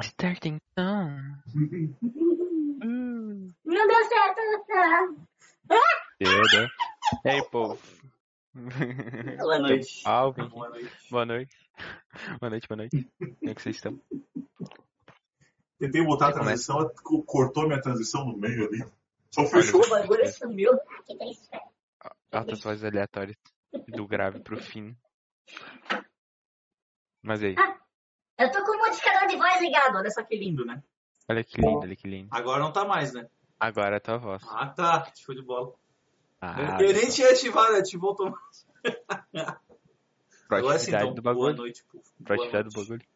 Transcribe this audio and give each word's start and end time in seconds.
Starting 0.00 0.58
então. 0.72 1.08
Hum. 2.82 3.52
Não 3.64 3.86
deu 3.88 4.04
certo. 4.08 4.40
Deu, 6.18 6.42
deu. 6.50 6.68
E 7.24 7.28
aí, 7.28 7.42
povo? 7.50 7.78
Boa 9.38 9.58
noite. 9.58 10.02
Alvin. 10.04 10.48
Boa 10.48 10.68
noite. 10.70 10.92
Boa 11.10 11.26
noite. 11.26 11.56
Boa 12.40 12.50
noite, 12.50 12.68
boa 12.68 12.76
noite. 12.76 13.10
Como 13.18 13.50
é 13.50 13.54
que 13.54 13.62
vocês 13.62 13.76
estão? 13.76 14.00
Tentei 15.78 16.04
botar 16.04 16.28
a 16.28 16.32
começa. 16.32 16.44
transição, 16.44 16.78
ela 16.80 16.92
co- 17.02 17.22
cortou 17.22 17.66
minha 17.66 17.80
transição 17.80 18.24
no 18.24 18.36
meio 18.36 18.66
ali. 18.66 18.84
Só 19.30 19.46
fechou. 19.46 19.80
O 19.84 19.88
bagulho 19.88 20.26
sumiu. 20.32 20.78
Que 21.06 21.16
triste. 21.16 21.48
Altas 22.32 22.62
vozes 22.62 22.84
aleatórias. 22.84 23.36
Do 23.88 24.06
grave 24.06 24.40
pro 24.40 24.60
fino. 24.62 24.94
Mas 27.22 27.42
aí, 27.42 27.54
Eu 28.38 28.50
tô 28.50 28.64
com 28.64 28.72
modificador 28.90 29.28
de 29.28 29.36
voz 29.36 29.60
ligado. 29.60 29.96
Olha 29.96 30.10
só 30.10 30.22
que 30.22 30.36
lindo, 30.36 30.64
né? 30.64 30.82
olha 31.28 31.44
que 31.44 31.60
lindo, 31.60 31.78
olha 31.78 31.96
que 31.96 32.08
lindo. 32.08 32.28
Agora 32.30 32.60
não 32.60 32.72
tá 32.72 32.84
mais, 32.84 33.12
né? 33.12 33.28
Agora 33.58 33.96
é 33.96 33.98
a 33.98 34.00
tua 34.00 34.18
voz. 34.18 34.42
Ah, 34.48 34.66
tá. 34.66 35.10
Show 35.16 35.34
de 35.34 35.42
bola. 35.42 35.72
Ah, 36.40 36.78
eu 36.80 36.92
nem 36.92 37.08
tinha 37.08 37.30
ativado, 37.30 37.76
ativou 37.76 38.10
automático. 38.10 38.72
Agora 40.48 40.78
sim, 40.78 40.90
proatividade 40.90 41.04
então, 41.04 41.14
do 41.14 41.22
boa 41.22 41.34
bagulho. 41.34 41.56
noite, 41.56 41.84
povo. 41.84 42.02
Boa 42.18 42.26
Proatividade 42.26 42.68
do 42.68 42.74
noite. 42.74 42.88
bagulho. 42.88 43.08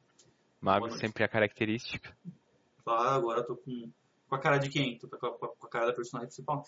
Mago 0.60 0.86
noite. 0.86 1.00
sempre 1.00 1.24
a 1.24 1.28
característica. 1.28 2.16
Ah, 2.86 3.14
agora 3.14 3.40
eu 3.40 3.46
tô 3.46 3.56
com, 3.56 3.90
com 4.28 4.34
a 4.34 4.38
cara 4.38 4.58
de 4.58 4.68
quem? 4.68 4.98
Tô 4.98 5.08
com 5.08 5.26
a, 5.26 5.30
com 5.32 5.66
a 5.66 5.68
cara 5.70 5.86
da 5.86 5.92
personagem 5.94 6.28
principal. 6.28 6.62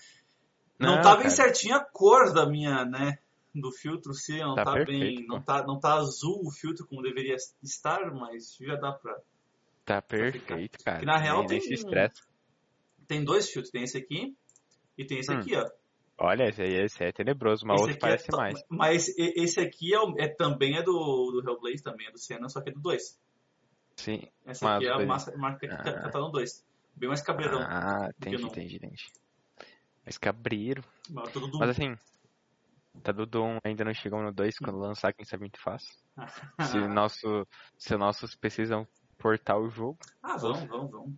Não, 0.78 0.96
Não, 0.96 1.02
tá 1.02 1.16
bem 1.16 1.30
certinha 1.30 1.76
a 1.76 1.84
cor 1.84 2.32
da 2.32 2.46
minha, 2.46 2.84
né? 2.84 3.18
Do 3.58 3.72
filtro, 3.72 4.12
se 4.12 4.38
não 4.38 4.54
Tá 4.54 4.64
tá, 4.64 4.72
perfeito, 4.74 5.00
bem. 5.20 5.26
Não 5.26 5.40
tá, 5.40 5.64
não 5.66 5.80
tá 5.80 5.94
azul 5.94 6.42
o 6.44 6.50
filtro 6.50 6.86
como 6.86 7.00
deveria 7.00 7.36
estar, 7.62 8.12
mas 8.12 8.54
já 8.60 8.76
dá 8.76 8.92
pra. 8.92 9.16
Tá 9.84 10.02
perfeito, 10.02 10.82
cara. 10.84 10.98
Que 11.00 11.06
na 11.06 11.16
real 11.16 11.38
nem, 11.40 11.48
nem 11.48 11.58
tem 11.60 11.68
se 11.68 11.74
estressa. 11.74 12.22
Tem 13.08 13.24
dois 13.24 13.48
filtros, 13.48 13.70
tem 13.70 13.82
esse 13.84 13.96
aqui 13.96 14.36
e 14.98 15.04
tem 15.06 15.18
esse 15.20 15.32
Hum. 15.32 15.38
aqui, 15.38 15.56
ó. 15.56 15.64
Olha, 16.18 16.48
esse 16.48 16.60
aí 16.62 16.74
esse 16.74 17.02
é 17.04 17.12
tenebroso, 17.12 17.66
mas 17.66 17.80
esse 17.80 17.90
outro 17.92 17.94
aqui 17.94 18.00
parece 18.00 18.26
é 18.32 18.36
mais. 18.36 18.64
Mas 18.68 19.08
esse 19.18 19.60
aqui 19.60 19.94
é, 19.94 20.24
é- 20.24 20.28
também 20.28 20.76
é 20.76 20.82
do, 20.82 20.92
do 21.42 21.42
Hellblade, 21.50 21.82
também 21.82 22.06
é 22.08 22.10
do 22.10 22.18
Senna, 22.18 22.48
só 22.48 22.60
que 22.60 22.70
é 22.70 22.72
do 22.72 22.80
2. 22.80 23.18
Sim. 23.96 24.22
Essa 24.44 24.76
aqui 24.76 24.86
é 24.86 24.92
a 24.92 25.06
massa- 25.06 25.34
marca 25.36 25.60
que 25.60 25.68
tá, 25.68 25.82
Ah. 25.90 26.02
que 26.04 26.10
tá 26.12 26.18
no 26.18 26.30
2. 26.30 26.64
Bem 26.94 27.08
mais 27.08 27.22
cabreirão. 27.22 27.60
Ah, 27.62 28.10
entendi, 28.18 28.42
entendi, 28.42 28.76
entendi. 28.76 29.06
Mas 30.04 30.18
cabreiro. 30.18 30.82
Mas 31.10 31.30
Mas 31.58 31.70
assim, 31.70 31.96
tá 33.02 33.12
do 33.12 33.26
Doom 33.26 33.58
ainda 33.64 33.84
não 33.84 33.94
chegou 33.94 34.22
no 34.22 34.32
2, 34.32 34.54
Hum. 34.56 34.64
quando 34.64 34.78
lançar, 34.78 35.12
quem 35.12 35.24
sabe 35.24 35.44
a 35.44 35.46
gente 35.46 35.60
faz. 35.60 35.82
Se, 36.76 36.88
nosso, 36.88 37.46
se 37.78 37.96
nossos 37.96 38.34
PCs 38.36 38.70
vão 38.70 38.86
portar 39.18 39.58
o 39.58 39.68
jogo, 39.68 39.98
Ah, 40.22 40.36
vamos, 40.36 40.64
vamos, 40.66 40.90
vamos. 40.90 41.14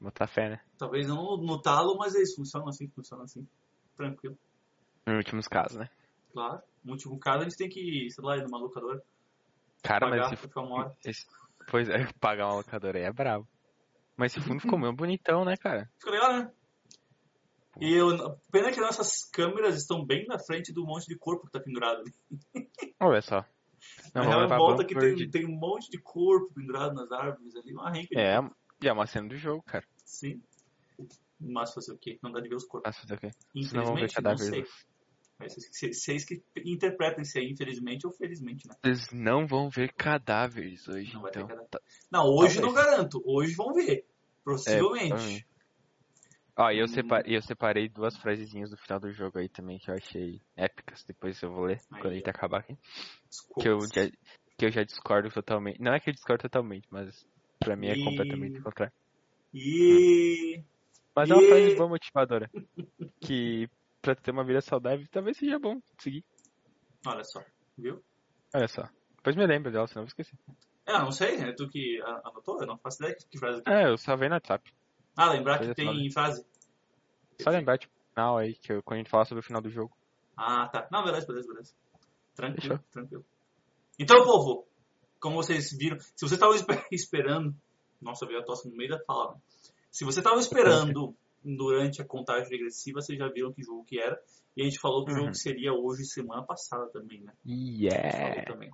botar 0.00 0.26
fé, 0.26 0.50
né? 0.50 0.60
Talvez 0.78 1.06
não 1.08 1.36
no, 1.36 1.60
talo, 1.60 1.96
mas 1.96 2.14
eles 2.14 2.34
funcionam 2.34 2.68
assim, 2.68 2.88
funcionam 2.90 3.24
assim. 3.24 3.46
Tranquilo. 3.96 4.36
Nos 5.06 5.16
últimos 5.16 5.48
casos, 5.48 5.78
né? 5.78 5.88
Claro. 6.32 6.62
No 6.82 6.92
último 6.92 7.18
caso, 7.18 7.40
a 7.40 7.42
gente 7.44 7.56
tem 7.56 7.68
que, 7.68 8.08
sei 8.10 8.24
lá, 8.24 8.36
ir 8.36 8.42
numa 8.44 8.58
locadora, 8.58 9.02
Cara, 9.82 10.08
pagar 10.08 10.30
mas 10.30 10.32
esse, 11.04 11.18
esse- 11.22 11.26
Pois 11.70 11.88
é, 11.88 11.96
pagar 12.20 12.46
uma 12.46 12.56
locadora 12.56 12.98
aí 12.98 13.04
é 13.04 13.12
brabo. 13.12 13.46
Mas 14.16 14.32
esse 14.36 14.46
fundo 14.46 14.60
ficou 14.60 14.78
meio 14.78 14.92
bonitão, 14.94 15.44
né, 15.44 15.56
cara? 15.56 15.90
Ficou 15.98 16.12
legal, 16.12 16.32
né? 16.38 16.52
E 17.80 17.92
eu, 17.92 18.38
pena 18.52 18.70
que 18.72 18.80
nossas 18.80 19.24
câmeras 19.30 19.76
estão 19.76 20.04
bem 20.04 20.26
na 20.26 20.38
frente 20.38 20.72
do 20.72 20.84
monte 20.84 21.06
de 21.06 21.16
corpo 21.16 21.46
que 21.46 21.52
tá 21.52 21.60
pendurado 21.60 22.00
ali. 22.02 22.14
Olha 23.00 23.20
só. 23.20 23.44
Não, 24.14 24.22
Na 24.24 24.46
real, 24.46 24.48
volta 24.48 24.84
que 24.84 24.94
tem, 24.94 25.30
tem 25.30 25.44
um 25.46 25.58
monte 25.58 25.90
de 25.90 25.98
corpo 25.98 26.52
pendurado 26.54 26.94
nas 26.94 27.10
árvores 27.12 27.54
ali, 27.56 27.72
uma 27.72 27.90
renca 27.90 28.18
É, 28.18 28.38
e 28.82 28.88
é 28.88 28.92
uma 28.92 29.06
cena 29.06 29.28
do 29.28 29.36
jogo, 29.36 29.62
cara. 29.62 29.84
Sim. 30.04 30.40
Mas 31.40 31.74
fazer 31.74 31.92
o 31.92 31.98
quê? 31.98 32.18
Não 32.22 32.30
dá 32.32 32.40
de 32.40 32.48
ver 32.48 32.54
os 32.54 32.64
corpos. 32.64 32.88
Mas 32.88 32.96
fazer 32.98 33.14
o 33.14 33.18
quê? 33.18 33.30
Senão 33.68 33.84
vão 33.84 33.94
ver 33.96 34.04
Infelizmente, 34.04 34.22
não 34.22 34.36
sei. 34.38 34.48
cadáveres. 34.62 34.94
Mas 35.38 35.54
Vocês 35.92 36.24
que 36.24 36.42
interpretem 36.64 37.24
se 37.24 37.40
é 37.40 37.44
infelizmente 37.44 38.06
ou 38.06 38.12
felizmente, 38.12 38.68
né? 38.68 38.74
Eles 38.84 39.10
não 39.12 39.46
vão 39.46 39.68
ver 39.68 39.92
cadáveres 39.92 40.86
hoje, 40.88 41.12
Não 41.12 41.22
vai 41.22 41.32
ter 41.32 41.40
então. 41.40 41.48
cadáver. 41.48 41.68
Tá- 41.70 41.80
Não, 42.10 42.24
hoje 42.26 42.60
Talvez. 42.60 42.60
não 42.62 42.72
garanto. 42.72 43.22
Hoje 43.26 43.54
vão 43.54 43.74
ver. 43.74 43.92
É, 43.98 44.04
Possivelmente. 44.44 45.08
provavelmente. 45.08 45.46
Ó, 46.56 46.70
e 46.70 46.78
eu, 46.78 46.84
Hum. 46.84 46.88
separei, 46.88 47.36
eu 47.36 47.42
separei 47.42 47.88
duas 47.88 48.16
frasezinhas 48.16 48.70
do 48.70 48.76
final 48.76 49.00
do 49.00 49.12
jogo 49.12 49.38
aí 49.38 49.48
também 49.48 49.78
que 49.78 49.90
eu 49.90 49.94
achei 49.94 50.40
épicas. 50.56 51.02
Depois 51.04 51.40
eu 51.42 51.52
vou 51.52 51.64
ler 51.64 51.80
Aí, 51.90 52.00
quando 52.00 52.12
a 52.12 52.16
gente 52.16 52.26
ó. 52.28 52.30
acabar 52.30 52.60
aqui. 52.60 52.76
Desculpa. 53.28 53.62
Que 53.62 53.68
eu, 53.68 53.80
já, 53.86 54.10
que 54.56 54.64
eu 54.66 54.70
já 54.70 54.84
discordo 54.84 55.30
totalmente. 55.30 55.80
Não 55.80 55.92
é 55.92 55.98
que 55.98 56.10
eu 56.10 56.14
discordo 56.14 56.42
totalmente, 56.42 56.86
mas 56.90 57.26
pra 57.58 57.74
mim 57.76 57.88
é 57.88 57.94
E- 57.94 58.04
completamente 58.04 58.60
o 58.60 58.62
contrário. 58.62 58.94
E. 59.52 60.62
Mas 61.16 61.30
é 61.30 61.34
uma 61.34 61.42
frase 61.42 61.74
boa 61.74 61.88
motivadora. 61.88 62.50
que 63.20 63.68
pra 64.00 64.14
ter 64.14 64.30
uma 64.30 64.44
vida 64.44 64.60
saudável 64.60 65.06
talvez 65.10 65.36
seja 65.36 65.58
bom 65.58 65.80
seguir. 66.00 66.24
Olha 67.06 67.24
só, 67.24 67.42
viu? 67.76 68.04
Olha 68.54 68.68
só. 68.68 68.82
Depois 69.16 69.34
me 69.34 69.46
lembro 69.46 69.72
dela, 69.72 69.86
senão 69.86 70.02
eu 70.02 70.06
vou 70.06 70.08
esquecer. 70.08 70.38
É, 70.86 70.92
não 70.98 71.10
sei, 71.10 71.36
é 71.36 71.52
tu 71.52 71.68
que 71.68 72.00
anotou? 72.02 72.60
Eu 72.60 72.66
não 72.66 72.78
faço 72.78 73.02
ideia 73.02 73.16
que 73.16 73.38
frase 73.38 73.62
que 73.62 73.70
É, 73.70 73.86
eu 73.88 73.96
salvei 73.96 74.28
no 74.28 74.34
WhatsApp. 74.34 74.70
Ah, 75.16 75.32
lembrar 75.32 75.58
que 75.60 75.74
tem 75.74 75.86
foda. 75.86 76.10
frase? 76.12 76.46
Só 77.40 77.50
lembrar, 77.50 77.78
tipo, 77.78 77.92
final 78.10 78.38
aí, 78.38 78.54
que 78.54 78.72
eu, 78.72 78.82
quando 78.82 78.96
a 78.96 78.98
gente 78.98 79.10
falar 79.10 79.24
sobre 79.24 79.40
o 79.40 79.44
final 79.44 79.60
do 79.62 79.70
jogo. 79.70 79.96
Ah, 80.36 80.68
tá. 80.68 80.88
Não, 80.90 81.04
beleza, 81.04 81.26
beleza, 81.26 81.48
beleza. 81.48 81.74
Tranquilo, 82.34 82.60
Fechou. 82.78 82.78
tranquilo. 82.90 83.24
Então, 83.98 84.24
povo, 84.24 84.66
como 85.20 85.36
vocês 85.36 85.70
viram, 85.72 85.98
se 86.00 86.26
você 86.28 86.34
estava 86.34 86.52
esperando. 86.92 87.54
Nossa, 88.02 88.26
veio 88.26 88.40
a 88.40 88.44
tosse 88.44 88.68
no 88.68 88.76
meio 88.76 88.90
da 88.90 88.98
fala. 89.04 89.34
né? 89.34 89.40
Se 89.90 90.04
você 90.04 90.20
estava 90.20 90.38
esperando 90.40 91.14
durante 91.44 92.02
a 92.02 92.04
contagem 92.04 92.48
regressiva, 92.50 93.00
vocês 93.00 93.18
já 93.18 93.28
viram 93.28 93.52
que 93.52 93.62
jogo 93.62 93.84
que 93.84 93.98
era. 94.00 94.20
E 94.56 94.62
a 94.62 94.64
gente 94.64 94.78
falou 94.80 95.04
que 95.04 95.12
o 95.12 95.14
Uhum. 95.14 95.20
jogo 95.22 95.34
seria 95.34 95.72
hoje, 95.72 96.04
semana 96.04 96.42
passada 96.44 96.86
também, 96.90 97.22
né? 97.22 97.32
Yeah! 97.46 98.44
também. 98.44 98.70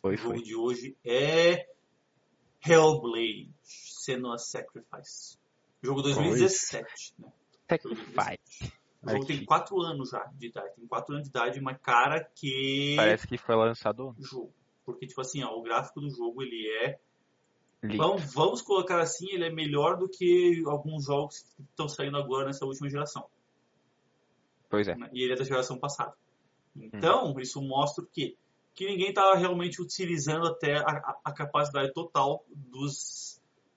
Foi, 0.00 0.14
O 0.14 0.16
jogo 0.16 0.34
foi. 0.34 0.42
de 0.42 0.54
hoje 0.54 0.96
é 1.04 1.66
Hellblade, 2.64 3.50
Senua 3.62 4.38
Sacrifice. 4.38 5.38
Jogo 5.82 6.02
2017, 6.02 7.14
né? 7.18 7.32
Sacrifice. 7.68 8.72
O 9.02 9.10
jogo 9.10 9.26
tem 9.26 9.36
Aqui. 9.38 9.46
4 9.46 9.80
anos 9.80 10.10
já 10.10 10.24
de 10.34 10.46
idade. 10.46 10.74
Tem 10.76 10.86
4 10.86 11.14
anos 11.14 11.24
de 11.24 11.30
idade, 11.30 11.60
mas 11.60 11.78
cara 11.82 12.22
que 12.34 12.94
Parece 12.96 13.26
que 13.26 13.36
foi 13.36 13.56
lançado 13.56 14.14
jogo. 14.18 14.52
Porque, 14.84 15.06
tipo 15.06 15.20
assim, 15.20 15.42
ó, 15.42 15.50
o 15.56 15.62
gráfico 15.62 16.00
do 16.00 16.08
jogo, 16.10 16.42
ele 16.42 16.68
é... 16.84 16.98
Vamos, 17.96 18.32
vamos 18.32 18.62
colocar 18.62 19.00
assim, 19.00 19.28
ele 19.32 19.44
é 19.44 19.50
melhor 19.50 19.96
do 19.96 20.08
que 20.08 20.62
alguns 20.66 21.04
jogos 21.04 21.40
que 21.40 21.62
estão 21.62 21.88
saindo 21.88 22.16
agora 22.16 22.46
nessa 22.46 22.64
última 22.64 22.88
geração. 22.88 23.26
Pois 24.70 24.86
é. 24.86 24.94
E 25.12 25.22
ele 25.24 25.32
é 25.32 25.36
da 25.36 25.42
geração 25.44 25.76
passada. 25.76 26.14
Então, 26.76 27.38
isso 27.40 27.60
mostra 27.60 28.04
o 28.04 28.06
quê? 28.06 28.36
Que 28.74 28.86
ninguém 28.86 29.08
estava 29.08 29.34
realmente 29.36 29.82
utilizando 29.82 30.46
até 30.46 30.76
a, 30.76 30.82
a- 30.86 31.18
a 31.24 31.32
capacidade 31.32 31.92
total 31.92 32.44
dos 32.48 33.31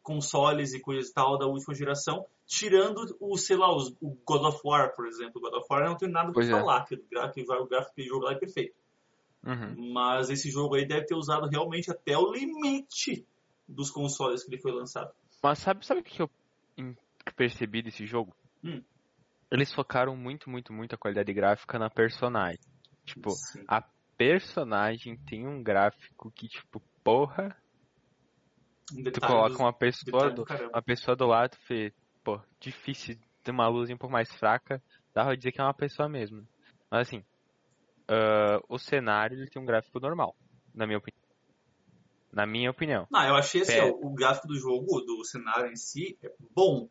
consoles 0.05 0.73
e 0.73 0.79
coisas 0.79 1.09
e 1.09 1.13
tal 1.13 1.37
da 1.37 1.47
última 1.47 1.73
geração, 1.73 2.25
tirando 2.45 3.17
o, 3.19 3.35
sei 3.37 3.57
lá, 3.57 3.75
os- 3.75 3.89
o 3.99 4.15
God 4.23 4.43
of 4.43 4.61
War, 4.63 4.95
por 4.95 5.07
exemplo. 5.07 5.33
O 5.37 5.41
God 5.41 5.55
of 5.55 5.65
War 5.69 5.83
não 5.83 5.97
tem 5.97 6.09
nada 6.09 6.31
Pois 6.31 6.47
para 6.47 6.57
é. 6.57 6.59
falar, 6.61 6.85
que 6.85 6.93
o 6.95 7.03
gráfico, 7.09 7.53
o 7.53 7.67
gráfico 7.67 7.95
do 7.97 8.03
jogo 8.03 8.25
lá 8.25 8.33
é 8.33 8.35
perfeito. 8.35 8.75
Uhum. 9.43 9.91
Mas 9.93 10.29
esse 10.29 10.49
jogo 10.49 10.75
aí 10.75 10.87
deve 10.87 11.05
ter 11.07 11.15
usado 11.15 11.47
realmente 11.47 11.89
até 11.91 12.17
o 12.17 12.31
limite 12.31 13.25
dos 13.67 13.89
consoles 13.89 14.43
que 14.43 14.53
ele 14.53 14.61
foi 14.61 14.71
lançado. 14.71 15.11
Mas 15.43 15.59
sabe, 15.59 15.85
sabe 15.85 16.01
o 16.01 16.03
que 16.03 16.21
eu 16.21 16.29
percebi 17.35 17.81
desse 17.81 18.05
jogo? 18.05 18.35
Hum. 18.63 18.81
Eles 19.51 19.73
focaram 19.73 20.15
muito, 20.15 20.49
muito, 20.49 20.71
muito 20.71 20.93
a 20.93 20.97
qualidade 20.97 21.33
gráfica 21.33 21.77
na 21.79 21.89
personagem. 21.89 22.59
Tipo, 23.05 23.31
Sim. 23.31 23.63
a 23.67 23.83
personagem 24.17 25.17
tem 25.27 25.47
um 25.47 25.61
gráfico 25.63 26.31
que, 26.31 26.47
tipo, 26.47 26.81
porra, 27.03 27.55
Um 28.93 29.03
tu 29.03 29.19
coloca 29.21 29.57
uma 29.57 29.73
pessoa 29.73 30.29
do, 30.29 30.35
do 30.35 30.45
caramba. 30.45 30.71
uma 30.73 30.81
pessoa 30.81 31.15
do 31.15 31.25
lado 31.25 31.57
vê, 31.67 31.91
pô, 32.23 32.39
difícil 32.59 33.17
ter 33.43 33.51
uma 33.51 33.67
luz 33.67 33.89
um 33.89 33.97
pouco 33.97 34.13
mais 34.13 34.31
fraca, 34.35 34.81
dá 35.13 35.23
pra 35.23 35.35
dizer 35.35 35.51
que 35.51 35.59
é 35.59 35.63
uma 35.63 35.73
pessoa 35.73 36.07
mesmo. 36.07 36.45
Mas 36.91 37.07
assim, 37.07 37.23
ah, 38.07 38.59
o 38.69 38.77
cenário 38.77 39.37
ele 39.37 39.49
tem 39.49 39.61
um 39.61 39.65
gráfico 39.65 39.99
normal, 39.99 40.35
na 40.73 40.85
minha 40.85 40.97
opinião. 40.97 41.25
Na 42.31 42.45
minha 42.45 42.69
opinião. 42.69 43.07
Não, 43.09 43.25
eu 43.25 43.35
achei 43.35 43.61
assim, 43.61 43.79
ó, 43.79 43.87
o 43.89 44.13
gráfico 44.13 44.47
do 44.47 44.57
jogo, 44.57 45.01
do 45.01 45.23
cenário 45.23 45.71
em 45.71 45.75
si, 45.75 46.17
é 46.21 46.29
bom. 46.53 46.89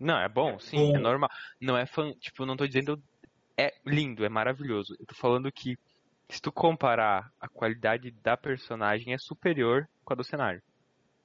Não, 0.00 0.18
é 0.18 0.28
bom, 0.28 0.54
É 0.54 0.58
sim, 0.58 0.92
bom. 0.92 0.96
é 0.96 0.98
normal. 0.98 1.30
Não 1.60 1.76
é 1.76 1.86
fã, 1.86 2.12
tipo, 2.14 2.44
não 2.44 2.56
tô 2.56 2.66
dizendo 2.66 3.00
é 3.56 3.72
lindo, 3.86 4.24
é 4.24 4.28
maravilhoso. 4.28 4.96
Eu 4.98 5.06
tô 5.06 5.14
falando 5.14 5.50
que 5.52 5.78
se 6.28 6.42
tu 6.42 6.50
comparar 6.50 7.30
a 7.40 7.48
qualidade 7.48 8.10
da 8.10 8.36
personagem 8.36 9.14
é 9.14 9.18
superior 9.18 9.88
com 10.04 10.12
a 10.12 10.16
do 10.16 10.24
cenário. 10.24 10.60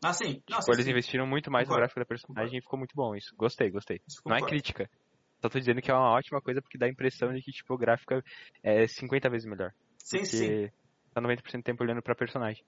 Ah, 0.01 0.13
sim. 0.13 0.41
Não, 0.49 0.59
Tipo, 0.59 0.73
eles 0.73 0.87
investiram 0.87 1.27
muito 1.27 1.51
mais 1.51 1.65
Concordo. 1.65 1.75
no 1.75 1.81
gráfico 1.81 1.99
da 1.99 2.05
personagem 2.05 2.59
e 2.59 2.61
ficou 2.61 2.79
muito 2.79 2.95
bom 2.95 3.15
isso. 3.15 3.35
Gostei, 3.35 3.69
gostei. 3.69 4.01
Isso 4.07 4.21
Não 4.25 4.35
é 4.35 4.39
concordo. 4.39 4.47
crítica. 4.55 4.89
Só 5.41 5.49
tô 5.49 5.59
dizendo 5.59 5.81
que 5.81 5.91
é 5.91 5.93
uma 5.93 6.11
ótima 6.11 6.41
coisa 6.41 6.61
porque 6.61 6.77
dá 6.77 6.85
a 6.85 6.89
impressão 6.89 7.33
de 7.33 7.41
que, 7.41 7.51
tipo, 7.51 7.73
o 7.73 7.77
gráfico 7.77 8.13
é 8.63 8.87
50 8.87 9.29
vezes 9.29 9.47
melhor. 9.49 9.73
Sim, 9.97 10.23
sim. 10.25 10.69
Tá 11.13 11.21
90% 11.21 11.61
do 11.61 11.63
tempo 11.63 11.83
olhando 11.83 12.01
pra 12.01 12.15
personagem. 12.15 12.63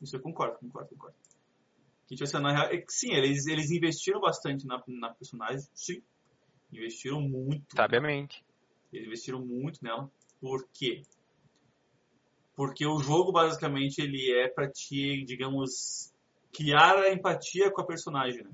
Isso 0.00 0.16
eu 0.16 0.20
concordo, 0.20 0.58
concordo, 0.58 0.88
concordo. 0.90 1.16
Que, 2.06 2.14
tipo 2.14 2.24
assim, 2.24 2.38
na 2.40 2.52
real, 2.52 2.72
é 2.72 2.84
sim, 2.88 3.12
eles, 3.12 3.46
eles 3.46 3.70
investiram 3.70 4.20
bastante 4.20 4.64
na, 4.66 4.82
na 4.86 5.14
personagem, 5.14 5.66
sim. 5.74 6.02
Investiram 6.72 7.20
muito. 7.20 7.74
Sabiamente. 7.74 8.44
Eles 8.92 9.06
investiram 9.08 9.44
muito 9.44 9.82
nela. 9.82 10.10
Por 10.40 10.68
quê? 10.72 11.02
Porque 12.54 12.86
o 12.86 12.98
jogo, 13.00 13.32
basicamente, 13.32 13.98
ele 14.00 14.32
é 14.32 14.48
pra 14.48 14.70
te, 14.70 15.24
digamos, 15.24 16.12
criar 16.52 16.96
a 16.98 17.12
empatia 17.12 17.70
com 17.70 17.80
a 17.80 17.86
personagem, 17.86 18.44
né? 18.44 18.50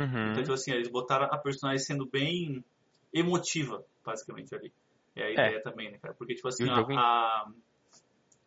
Uhum. 0.00 0.30
Então, 0.30 0.42
tipo 0.42 0.52
assim, 0.54 0.72
eles 0.72 0.88
botaram 0.88 1.26
a 1.26 1.38
personagem 1.38 1.78
sendo 1.84 2.06
bem 2.06 2.64
emotiva, 3.12 3.84
basicamente, 4.04 4.54
ali. 4.54 4.72
É 5.14 5.22
a 5.24 5.30
ideia 5.30 5.62
também, 5.62 5.90
né, 5.90 5.98
cara? 5.98 6.14
Porque, 6.14 6.34
tipo 6.34 6.48
assim, 6.48 6.64
a, 6.68 6.74
a- 6.98 7.48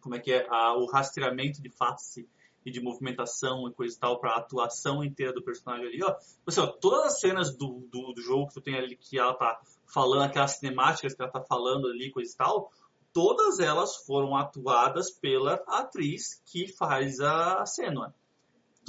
como 0.01 0.15
é 0.15 0.19
que 0.19 0.31
é? 0.31 0.47
A- 0.49 0.73
o 0.75 0.85
rastreamento 0.85 1.61
de 1.61 1.69
face 1.71 2.27
e 2.65 2.69
de 2.71 2.79
movimentação 2.81 3.67
e 3.67 3.73
coisa 3.73 3.95
e 3.95 3.99
tal 3.99 4.19
pra 4.19 4.35
atuação 4.35 5.03
inteira 5.03 5.33
do 5.33 5.41
personagem 5.41 5.87
ali, 5.87 6.03
ó. 6.03 6.11
Tipo 6.13 6.41
Assim, 6.47 6.61
ó 6.61 6.67
todas 6.67 7.13
as 7.13 7.19
cenas 7.19 7.55
do, 7.57 7.87
do, 7.91 8.13
do 8.13 8.21
jogo 8.21 8.47
que 8.47 8.53
tu 8.55 8.61
tem 8.61 8.75
ali, 8.75 8.95
que 8.95 9.17
ela 9.17 9.33
tá 9.33 9.59
falando, 9.87 10.23
aquelas 10.23 10.57
cinemáticas 10.57 11.15
que 11.15 11.21
ela 11.21 11.31
tá 11.31 11.41
falando 11.41 11.87
ali, 11.87 12.11
coisa 12.11 12.31
e 12.31 12.37
tal, 12.37 12.71
todas 13.11 13.59
elas 13.59 13.95
foram 14.05 14.35
atuadas 14.35 15.09
pela 15.09 15.55
atriz 15.67 16.41
que 16.45 16.67
faz 16.67 17.19
a 17.21 17.65
cena. 17.65 18.13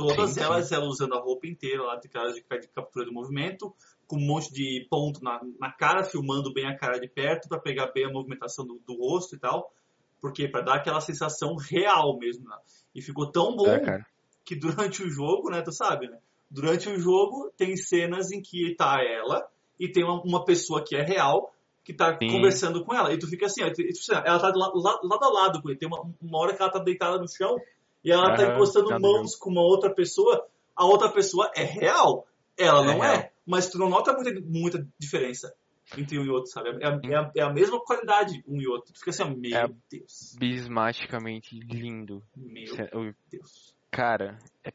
Todas 0.09 0.31
Sim, 0.31 0.35
sim. 0.35 0.41
elas, 0.41 0.73
ela 0.73 0.87
usando 0.87 1.15
a 1.15 1.21
roupa 1.21 1.47
inteira 1.47 1.83
lá 1.83 1.97
de 1.97 2.09
cara 2.09 2.33
de, 2.33 2.41
de 2.43 2.69
captura 2.69 3.05
de 3.07 3.13
movimento, 3.13 3.75
com 4.07 4.17
um 4.17 4.27
monte 4.27 4.53
de 4.53 4.87
ponto 4.91 5.23
na, 5.23 5.41
na 5.59 5.71
cara, 5.73 6.03
filmando 6.05 6.53
bem 6.53 6.67
a 6.67 6.77
cara 6.77 6.99
de 6.99 7.09
perto 7.09 7.49
para 7.49 7.61
pegar 7.61 7.93
bem 7.93 8.07
a 8.07 8.11
movimentação 8.13 8.67
do, 8.67 8.81
do 8.87 8.95
rosto 8.97 9.37
e 9.37 9.39
tal. 9.39 9.73
Porque 10.21 10.49
para 10.49 10.63
dar 10.63 10.75
aquela 10.75 11.01
sensação 11.01 11.55
real 11.57 12.19
mesmo. 12.19 12.49
Né? 12.49 12.57
E 12.95 13.01
ficou 13.01 13.31
tão 13.31 13.57
bom 13.57 13.69
É, 13.69 14.05
que 14.45 14.55
durante 14.55 15.03
o 15.03 15.09
jogo, 15.11 15.51
né, 15.51 15.63
tu 15.63 15.73
sabe, 15.73 16.09
né? 16.09 16.19
Durante 16.51 16.89
o 16.89 16.99
jogo 16.99 17.53
tem 17.57 17.77
cenas 17.77 18.33
em 18.33 18.43
que 18.43 18.75
tá 18.75 18.99
ela 19.03 19.47
e 19.79 19.89
tem 19.89 20.03
uma, 20.05 20.21
uma 20.23 20.45
pessoa 20.45 20.83
que 20.85 20.97
é 20.97 21.03
real 21.03 21.55
que 21.85 21.95
tá 21.95 22.19
Sim. 22.19 22.29
conversando 22.29 22.85
com 22.85 22.93
ela. 22.95 23.13
E 23.15 23.19
tu 23.19 23.27
fica 23.29 23.47
assim, 23.47 23.63
ó, 23.63 23.69
e 23.69 23.73
tu- 23.73 24.13
ela 24.13 24.39
tá 24.39 24.51
do 24.51 24.59
la- 24.59 24.73
la- 24.75 25.01
lado 25.03 25.25
a 25.25 25.29
lado 25.31 25.63
com 25.63 25.71
ele. 25.71 25.79
Tem 25.79 25.89
uma, 25.89 26.03
uma 26.21 26.39
hora 26.39 26.55
que 26.55 26.61
ela 26.61 26.71
tá 26.71 26.79
deitada 26.79 27.17
no 27.19 27.27
chão 27.29 27.57
e 28.05 28.11
ela 28.11 28.35
tá 28.37 28.43
Aham, 28.45 28.55
encostando 28.55 28.91
nada 28.91 29.01
mãos 29.01 29.37
com 29.37 29.51
uma 29.51 29.63
outra 29.63 29.95
pessoa. 29.95 30.47
A 30.77 30.85
outra 30.85 31.11
pessoa 31.11 31.51
é 31.55 31.63
real. 31.65 32.27
Ela 32.59 32.83
É 32.83 32.87
não 32.87 32.99
real. 33.01 33.15
é. 33.15 33.33
Mas 33.47 33.69
tu 33.69 33.79
não 33.79 33.89
nota 33.89 34.13
muita, 34.13 34.41
muita 34.41 34.87
diferença 34.99 35.55
entre 35.97 36.19
um 36.19 36.25
e 36.25 36.31
outro, 36.31 36.51
sabe? 36.53 36.71
É, 36.83 36.87
a- 36.87 37.01
é 37.05 37.15
a, 37.17 37.33
é 37.37 37.43
a 37.43 37.53
mesma 37.53 37.81
qualidade 37.85 38.43
um 38.47 38.61
e 38.61 38.67
outro. 38.69 38.93
Tu 38.93 38.99
fica 39.01 39.11
assim, 39.11 39.23
ó, 39.23 39.29
meu 39.29 39.55
É. 39.59 39.69
Deus. 39.91 40.37
Bismaticamente 40.39 41.59
lindo. 41.59 42.23
Meu 42.37 42.75
o- 42.95 43.15
Deus. 43.31 43.75
Cara, 43.91 44.39
é 44.65 44.73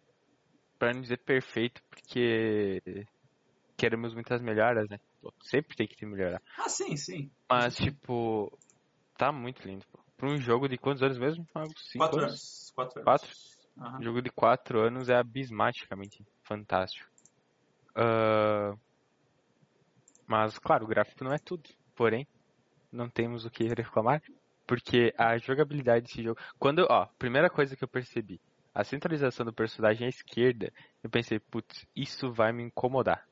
pra 0.77 0.93
não 0.93 1.01
dizer 1.01 1.17
perfeito, 1.19 1.81
porque 1.89 2.81
queremos 3.77 4.13
muitas 4.13 4.41
melhoras, 4.41 4.89
né? 4.89 4.97
Sempre 5.43 5.75
tem 5.75 5.87
que 5.87 5.95
ter 5.95 6.05
melhorar. 6.05 6.41
Ah, 6.57 6.67
sim, 6.69 6.95
sim. 6.97 7.31
Mas, 7.49 7.75
tipo, 7.77 8.51
tá 9.17 9.31
muito 9.31 9.65
lindo, 9.65 9.85
pô. 9.91 9.99
Pra 10.17 10.29
um 10.29 10.37
jogo 10.37 10.67
de 10.67 10.77
quantos 10.77 11.01
anos 11.01 11.17
mesmo? 11.17 11.45
Cinco 11.91 11.97
Quatro 11.97 12.19
anos? 12.19 12.29
anos. 12.31 12.64
Quatro 12.75 12.99
anos. 12.99 13.03
Quatro? 13.03 13.29
Aham. 13.77 13.99
Um 13.99 14.03
jogo 14.03 14.21
de 14.21 14.29
quatro 14.29 14.79
anos 14.79 15.09
é 15.09 15.15
abismaticamente 15.15 16.23
fantástico. 16.43 17.09
Ah, 17.95 18.73
Mas, 20.27 20.57
claro, 20.59 20.85
o 20.85 20.87
gráfico 20.87 21.23
não 21.23 21.33
é 21.33 21.37
tudo. 21.39 21.69
Porém, 21.95 22.27
não 22.91 23.09
temos 23.09 23.45
o 23.45 23.49
que 23.49 23.63
reclamar. 23.67 24.21
Porque 24.67 25.13
a 25.17 25.37
jogabilidade 25.37 26.05
desse 26.07 26.23
jogo. 26.23 26.39
Quando, 26.57 26.87
ó, 26.89 27.05
primeira 27.19 27.49
coisa 27.49 27.75
que 27.75 27.83
eu 27.83 27.87
percebi. 27.87 28.41
A 28.73 28.83
centralização 28.83 29.45
do 29.45 29.53
personagem 29.53 30.05
à 30.07 30.09
esquerda. 30.09 30.71
Eu 31.03 31.09
pensei, 31.09 31.39
putz, 31.39 31.85
isso 31.95 32.33
vai 32.33 32.51
me 32.51 32.63
incomodar. 32.63 33.23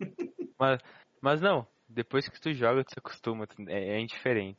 mas, 0.60 0.80
mas 1.20 1.40
não. 1.40 1.66
Depois 1.88 2.28
que 2.28 2.40
tu 2.40 2.52
joga, 2.52 2.84
tu 2.84 2.90
se 2.92 2.98
acostuma. 2.98 3.46
tu- 3.46 3.68
É, 3.68 3.96
é 3.96 4.00
indiferente. 4.00 4.58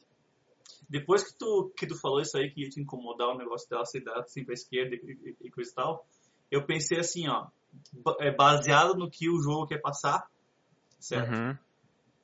Depois 0.90 1.24
que 1.24 1.38
tu, 1.38 1.72
que 1.76 1.88
tu 1.88 2.00
falou 2.00 2.22
isso 2.22 2.38
aí, 2.38 2.50
que 2.50 2.62
ia 2.62 2.70
te 2.70 2.80
incomodar 2.80 3.30
o 3.30 3.38
negócio 3.38 3.70
dela 3.70 3.86
ser 3.86 4.02
dada 4.02 4.22
assim 4.22 4.44
pra 4.44 4.54
esquerda 4.54 4.96
e, 4.96 5.36
e- 5.42 5.52
coisa 5.52 5.72
e 5.72 5.74
tal, 5.74 6.06
eu 6.52 6.66
pensei 6.66 7.00
assim, 7.00 7.28
ó, 7.28 7.48
é 8.20 8.32
baseado 8.32 8.96
no 8.96 9.10
que 9.10 9.30
o 9.30 9.42
jogo 9.42 9.68
quer 9.68 9.80
passar, 9.82 10.28
certo? 11.00 11.34
Uhum. 11.34 11.58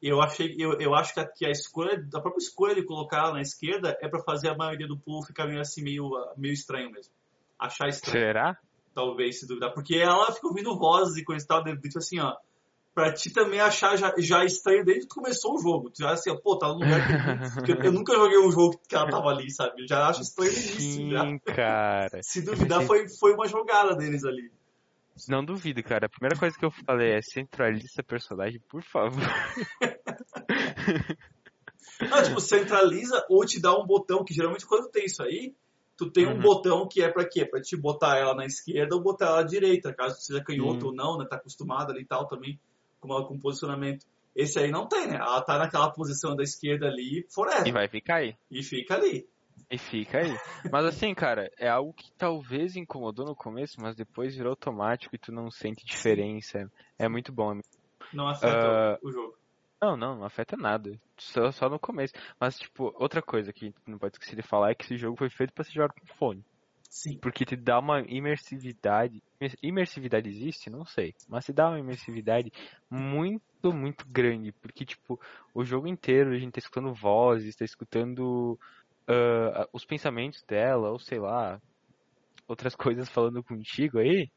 Eu 0.01 0.21
achei, 0.21 0.55
eu, 0.57 0.79
eu 0.79 0.95
acho 0.95 1.13
que 1.13 1.19
a, 1.19 1.27
que 1.27 1.45
a 1.45 1.51
escolha, 1.51 1.93
a 2.13 2.19
própria 2.19 2.43
escolha 2.43 2.73
de 2.73 2.83
colocar 2.83 3.17
ela 3.19 3.33
na 3.33 3.41
esquerda 3.41 3.97
é 4.01 4.07
pra 4.07 4.23
fazer 4.23 4.49
a 4.49 4.55
maioria 4.57 4.87
do 4.87 4.97
povo 4.97 5.25
ficar 5.25 5.45
meio 5.45 5.59
assim, 5.59 5.83
meio, 5.83 6.09
meio 6.37 6.53
estranho 6.53 6.91
mesmo. 6.91 7.13
Achar 7.59 7.87
estranho, 7.87 8.25
Será? 8.25 8.57
talvez, 8.95 9.39
se 9.39 9.47
duvidar. 9.47 9.73
Porque 9.73 9.95
ela 9.95 10.31
fica 10.31 10.47
ouvindo 10.47 10.77
vozes 10.77 11.17
e 11.17 11.23
coisa 11.23 11.43
e 11.45 11.47
tal, 11.47 11.63
dentro 11.63 11.87
assim, 11.97 12.19
ó, 12.19 12.35
pra 12.93 13.13
ti 13.13 13.31
também 13.31 13.59
achar 13.59 13.97
já, 13.97 14.13
já 14.17 14.43
estranho 14.43 14.83
desde 14.83 15.07
que 15.07 15.13
começou 15.13 15.55
o 15.55 15.61
jogo. 15.61 15.89
Tu 15.89 16.03
já 16.03 16.11
assim, 16.11 16.35
pô, 16.41 16.57
tá 16.57 16.67
num 16.67 16.79
lugar 16.79 17.01
que, 17.65 17.71
eu, 17.71 17.83
eu 17.83 17.91
nunca 17.91 18.13
joguei 18.13 18.39
um 18.39 18.51
jogo 18.51 18.79
que 18.87 18.95
ela 18.95 19.09
tava 19.09 19.29
ali, 19.29 19.49
sabe? 19.51 19.81
Eu 19.81 19.87
já 19.87 20.07
acho 20.07 20.21
estranho 20.21 20.51
no 20.51 20.57
início, 20.57 21.11
já. 21.11 21.25
Sim, 21.25 21.39
cara. 21.39 22.19
Se 22.23 22.41
duvidar, 22.41 22.81
foi, 22.83 23.07
foi 23.19 23.33
uma 23.33 23.47
jogada 23.47 23.95
deles 23.95 24.23
ali. 24.25 24.51
Não 25.27 25.43
duvido, 25.43 25.83
cara. 25.83 26.05
A 26.05 26.09
primeira 26.09 26.37
coisa 26.37 26.57
que 26.57 26.65
eu 26.65 26.71
falei 26.71 27.13
é 27.13 27.21
centraliza 27.21 28.03
personagem, 28.03 28.59
por 28.69 28.83
favor. 28.83 29.21
Não, 31.99 32.23
tipo, 32.23 32.39
centraliza 32.39 33.23
ou 33.29 33.45
te 33.45 33.61
dá 33.61 33.77
um 33.77 33.85
botão, 33.85 34.23
que 34.23 34.33
geralmente 34.33 34.65
quando 34.65 34.89
tem 34.89 35.05
isso 35.05 35.21
aí, 35.21 35.53
tu 35.95 36.09
tem 36.09 36.25
um 36.25 36.35
Uhum. 36.35 36.41
botão 36.41 36.87
que 36.87 37.01
é 37.01 37.11
pra 37.11 37.27
quê? 37.27 37.45
Pra 37.45 37.61
te 37.61 37.77
botar 37.77 38.17
ela 38.17 38.33
na 38.33 38.45
esquerda 38.45 38.95
ou 38.95 39.01
botar 39.01 39.27
ela 39.27 39.39
à 39.41 39.43
direita, 39.43 39.93
caso 39.93 40.15
tu 40.15 40.23
seja 40.23 40.43
canhoto 40.43 40.79
Sim. 40.79 40.87
ou 40.87 40.95
não, 40.95 41.17
né? 41.17 41.27
Tá 41.29 41.35
acostumado 41.35 41.91
ali 41.91 42.01
e 42.01 42.05
tal 42.05 42.27
também 42.27 42.59
com, 43.01 43.13
a- 43.13 43.27
com 43.27 43.37
posicionamento. 43.37 44.05
Esse 44.33 44.59
aí 44.59 44.71
não 44.71 44.87
tem, 44.87 45.07
né? 45.07 45.15
Ela 45.17 45.41
tá 45.41 45.57
naquela 45.57 45.91
posição 45.91 46.35
da 46.37 46.43
esquerda 46.43 46.87
ali 46.87 47.25
forever. 47.29 47.67
E 47.67 47.71
vai 47.73 47.87
ficar 47.89 48.17
aí. 48.17 48.33
E 48.49 48.63
fica 48.63 48.95
ali. 48.95 49.27
E 49.69 49.77
fica 49.77 50.19
aí. 50.19 50.37
Mas 50.71 50.85
assim, 50.85 51.13
cara, 51.13 51.51
é 51.57 51.67
algo 51.67 51.91
que 51.93 52.09
talvez 52.13 52.75
incomodou 52.77 53.25
no 53.25 53.35
começo, 53.35 53.81
mas 53.81 53.95
depois 53.95 54.33
virou 54.35 54.51
automático 54.51 55.13
e 55.13 55.19
tu 55.19 55.31
não 55.33 55.51
sente 55.51 55.85
diferença. 55.85 56.71
É 56.97 57.09
muito 57.09 57.31
bom. 57.33 57.59
Não 58.13 58.27
afeta 58.29 58.93
Ah. 58.95 58.99
o, 59.03 59.11
jogo. 59.11 59.35
Não, 59.81 59.97
não, 59.97 60.15
não 60.15 60.25
afeta 60.25 60.55
nada. 60.55 60.97
Só, 61.17 61.51
só 61.51 61.69
no 61.69 61.79
começo. 61.79 62.13
Mas, 62.39 62.57
tipo, 62.57 62.93
outra 62.97 63.21
coisa 63.21 63.51
que 63.51 63.73
não 63.85 63.97
pode 63.97 64.15
esquecer 64.15 64.35
de 64.35 64.41
falar 64.41 64.71
é 64.71 64.75
que 64.75 64.83
esse 64.85 64.95
jogo 64.97 65.17
foi 65.17 65.29
feito 65.29 65.51
pra 65.53 65.63
ser 65.63 65.71
jogado 65.73 65.93
com 65.93 66.05
fone. 66.15 66.43
Sim. 66.91 67.17
Porque 67.21 67.45
te 67.45 67.55
dá 67.55 67.79
uma 67.79 68.01
imersividade. 68.01 69.23
Imersividade 69.63 70.29
existe? 70.29 70.69
Não 70.69 70.85
sei. 70.85 71.15
Mas 71.29 71.45
te 71.45 71.53
dá 71.53 71.69
uma 71.69 71.79
imersividade 71.79 72.51
muito, 72.89 73.41
muito 73.73 74.05
grande. 74.09 74.51
Porque, 74.61 74.85
tipo, 74.85 75.17
o 75.53 75.63
jogo 75.63 75.87
inteiro 75.87 76.31
a 76.31 76.37
gente 76.37 76.51
tá 76.51 76.59
escutando 76.59 76.93
vozes, 76.93 77.55
tá 77.55 77.63
escutando 77.63 78.59
ah, 79.07 79.67
os 79.71 79.85
pensamentos 79.85 80.43
dela, 80.45 80.91
ou 80.91 80.99
sei 80.99 81.17
lá, 81.17 81.59
outras 82.47 82.75
coisas 82.97 83.09
falando 83.09 83.41
contigo 83.43 83.99
aí. 83.99 84.29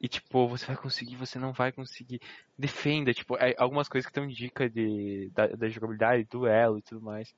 E, 0.00 0.08
tipo, 0.08 0.48
você 0.48 0.66
vai 0.66 0.76
conseguir, 0.76 1.16
você 1.16 1.38
não 1.38 1.52
vai 1.52 1.72
conseguir. 1.72 2.20
Defenda, 2.58 3.12
tipo, 3.12 3.36
é, 3.38 3.54
algumas 3.58 3.88
coisas 3.88 4.08
que 4.10 4.20
dão 4.20 4.28
dica 4.28 4.70
de, 4.70 5.30
da, 5.32 5.48
da 5.48 5.68
jogabilidade, 5.68 6.26
duelo 6.30 6.78
e 6.78 6.82
tudo 6.82 7.00
mais. 7.02 7.28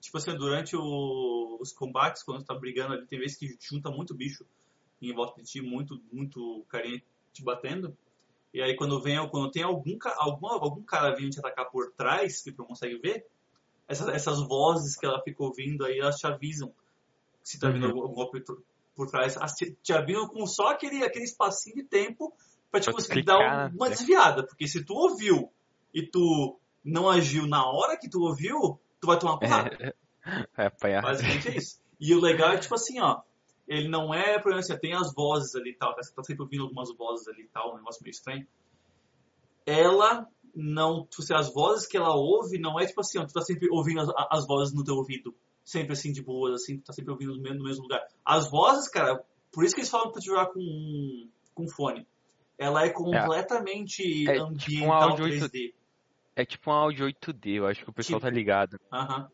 Tipo 0.00 0.18
assim, 0.18 0.36
durante 0.36 0.76
o- 0.76 1.43
os 1.64 1.72
combates, 1.72 2.22
quando 2.22 2.40
tu 2.42 2.46
tá 2.46 2.54
brigando 2.54 2.94
ali, 2.94 3.06
tem 3.06 3.18
vezes 3.18 3.36
que 3.36 3.56
junta 3.60 3.90
muito 3.90 4.14
bicho 4.14 4.44
em 5.02 5.12
volta 5.12 5.42
de 5.42 5.46
ti, 5.50 5.60
muito, 5.60 6.00
muito 6.12 6.64
carinha 6.68 7.02
te 7.32 7.42
batendo. 7.42 7.96
E 8.52 8.62
aí 8.62 8.76
quando 8.76 9.00
vem, 9.00 9.16
quando 9.28 9.50
tem 9.50 9.62
algum, 9.62 9.98
algum, 10.16 10.46
algum 10.46 10.82
cara 10.82 11.14
vindo 11.16 11.30
te 11.30 11.40
atacar 11.40 11.68
por 11.70 11.92
trás, 11.92 12.40
que 12.42 12.52
tu 12.52 12.58
não 12.58 12.66
consegue 12.66 12.96
ver, 12.98 13.26
essas, 13.88 14.08
essas 14.08 14.40
vozes 14.46 14.96
que 14.96 15.04
ela 15.04 15.20
fica 15.22 15.42
ouvindo 15.42 15.84
aí, 15.84 15.98
elas 15.98 16.16
te 16.16 16.26
avisam 16.26 16.72
se 17.42 17.58
tá 17.58 17.68
vindo 17.68 17.86
Uhum. 17.88 18.00
algum, 18.02 18.14
golpe 18.14 18.40
por- 18.40 19.10
trás. 19.10 19.36
Te, 19.82 19.92
avisam 19.92 20.28
com 20.28 20.46
só 20.46 20.68
aquele, 20.68 21.04
aquele 21.04 21.24
espacinho 21.24 21.76
de 21.76 21.82
tempo 21.84 22.32
pra 22.70 22.80
te 22.80 22.84
Pra 22.84 22.94
conseguir 22.94 23.14
clicar, 23.24 23.38
dar 23.38 23.70
um- 23.72 23.76
uma 23.76 23.88
né? 23.88 23.94
desviada. 23.96 24.46
Porque 24.46 24.66
se 24.68 24.84
tu 24.84 24.94
ouviu 24.94 25.50
e 25.92 26.06
tu 26.06 26.58
não 26.82 27.10
agiu 27.10 27.46
na 27.46 27.66
hora 27.66 27.98
que 27.98 28.08
tu 28.08 28.20
ouviu, 28.22 28.78
tu 29.00 29.06
vai 29.08 29.18
tomar 29.18 29.38
porrada. 29.38 29.76
É, 29.80 29.94
apanhar. 30.56 31.02
Basicamente 31.02 31.48
é 31.48 31.56
isso. 31.58 31.78
E 32.00 32.14
o 32.14 32.20
legal 32.20 32.52
é 32.52 32.58
tipo 32.58 32.74
assim, 32.74 33.00
ó, 33.00 33.20
ele 33.66 33.88
não 33.88 34.12
é, 34.12 34.38
por 34.38 34.52
exemplo, 34.52 34.58
assim, 34.58 34.78
tem 34.78 34.94
as 34.94 35.12
vozes 35.14 35.54
ali 35.54 35.70
e 35.70 35.76
tal, 35.76 35.94
tá, 35.94 36.02
tá 36.14 36.22
sempre 36.22 36.42
ouvindo 36.42 36.64
algumas 36.64 36.94
vozes 36.96 37.28
ali 37.28 37.42
e 37.42 37.48
tal, 37.48 37.72
um 37.72 37.76
negócio 37.76 38.02
meio 38.02 38.12
estranho. 38.12 38.46
Ela 39.66 40.28
não, 40.54 41.06
tipo 41.06 41.22
assim, 41.22 41.34
as 41.34 41.52
vozes 41.52 41.86
que 41.86 41.96
ela 41.96 42.14
ouve 42.14 42.58
não 42.58 42.78
é 42.78 42.86
tipo 42.86 43.00
assim, 43.00 43.18
ó, 43.18 43.26
tu 43.26 43.32
tá 43.32 43.40
sempre 43.40 43.68
ouvindo 43.70 44.00
as, 44.00 44.08
as 44.30 44.46
vozes 44.46 44.74
no 44.74 44.84
teu 44.84 44.96
ouvido, 44.96 45.34
sempre 45.64 45.94
assim, 45.94 46.12
de 46.12 46.22
boas, 46.22 46.62
assim, 46.62 46.78
tu 46.78 46.84
tá 46.84 46.92
sempre 46.92 47.12
ouvindo 47.12 47.34
no 47.34 47.42
mesmo, 47.42 47.58
no 47.58 47.64
mesmo 47.64 47.82
lugar. 47.82 48.06
As 48.24 48.50
vozes, 48.50 48.88
cara, 48.88 49.24
por 49.50 49.64
isso 49.64 49.74
que 49.74 49.80
eles 49.80 49.90
falam 49.90 50.10
pra 50.10 50.20
te 50.20 50.26
jogar 50.26 50.46
com, 50.46 51.28
com 51.54 51.68
fone. 51.68 52.06
Ela 52.58 52.84
é 52.84 52.90
completamente 52.90 54.28
É 54.28 54.34
tipo 54.34 54.44
um 54.44 54.46
ambiental 54.48 55.10
áudio 55.10 55.26
3D. 55.26 55.74
É 56.36 56.44
tipo 56.44 56.70
um 56.70 56.74
áudio 56.74 57.06
8D, 57.06 57.54
eu 57.54 57.66
acho 57.66 57.84
que 57.84 57.90
o 57.90 57.92
pessoal 57.92 58.20
Tipo. 58.20 58.30
tá 58.30 58.34
ligado. 58.34 58.78
Aham. 58.92 59.28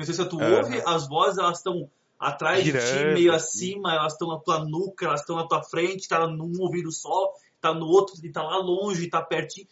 Não 0.00 0.06
sei 0.06 0.14
se 0.14 0.28
tu 0.30 0.40
Aham. 0.40 0.56
ouve, 0.56 0.82
as 0.86 1.06
vozes 1.06 1.36
elas 1.38 1.58
estão 1.58 1.90
atrás 2.18 2.64
de 2.64 2.72
ti, 2.72 2.78
Girando, 2.78 3.12
meio 3.14 3.34
acima, 3.34 3.94
elas 3.94 4.14
estão 4.14 4.28
na 4.28 4.38
tua 4.38 4.64
nuca, 4.64 5.04
elas 5.04 5.20
estão 5.20 5.36
na 5.36 5.46
tua 5.46 5.62
frente, 5.62 6.08
tá 6.08 6.26
num 6.26 6.58
ouvido 6.58 6.90
só, 6.90 7.34
tá 7.60 7.74
no 7.74 7.84
outro, 7.84 8.14
e 8.24 8.32
tá 8.32 8.42
lá 8.42 8.56
longe, 8.56 9.10
tá 9.10 9.20
pertinho. 9.20 9.68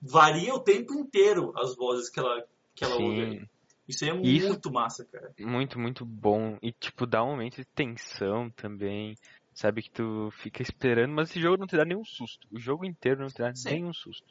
Varia 0.00 0.54
o 0.54 0.60
tempo 0.60 0.94
inteiro 0.94 1.52
as 1.58 1.76
vozes 1.76 2.08
que 2.08 2.18
ela, 2.18 2.42
que 2.74 2.84
ela 2.84 2.96
ouve. 2.96 3.46
Isso 3.86 4.02
aí 4.02 4.10
é 4.10 4.14
Isso- 4.16 4.48
muito 4.48 4.72
massa, 4.72 5.04
cara. 5.04 5.30
muito, 5.38 5.78
muito 5.78 6.06
bom. 6.06 6.56
E, 6.62 6.72
tipo, 6.72 7.06
dá 7.06 7.22
um 7.22 7.32
momento 7.32 7.56
de 7.56 7.66
tensão 7.66 8.48
também. 8.50 9.14
Sabe 9.52 9.82
que 9.82 9.90
tu 9.90 10.30
fica 10.38 10.62
esperando, 10.62 11.12
mas 11.12 11.28
esse 11.28 11.38
jogo 11.38 11.58
não 11.58 11.66
te 11.66 11.76
dá 11.76 11.84
nenhum 11.84 12.04
susto. 12.04 12.48
O 12.50 12.58
jogo 12.58 12.86
inteiro 12.86 13.20
não 13.20 13.28
te 13.28 13.38
dá 13.38 13.54
Sim. 13.54 13.70
nenhum 13.74 13.92
susto. 13.92 14.26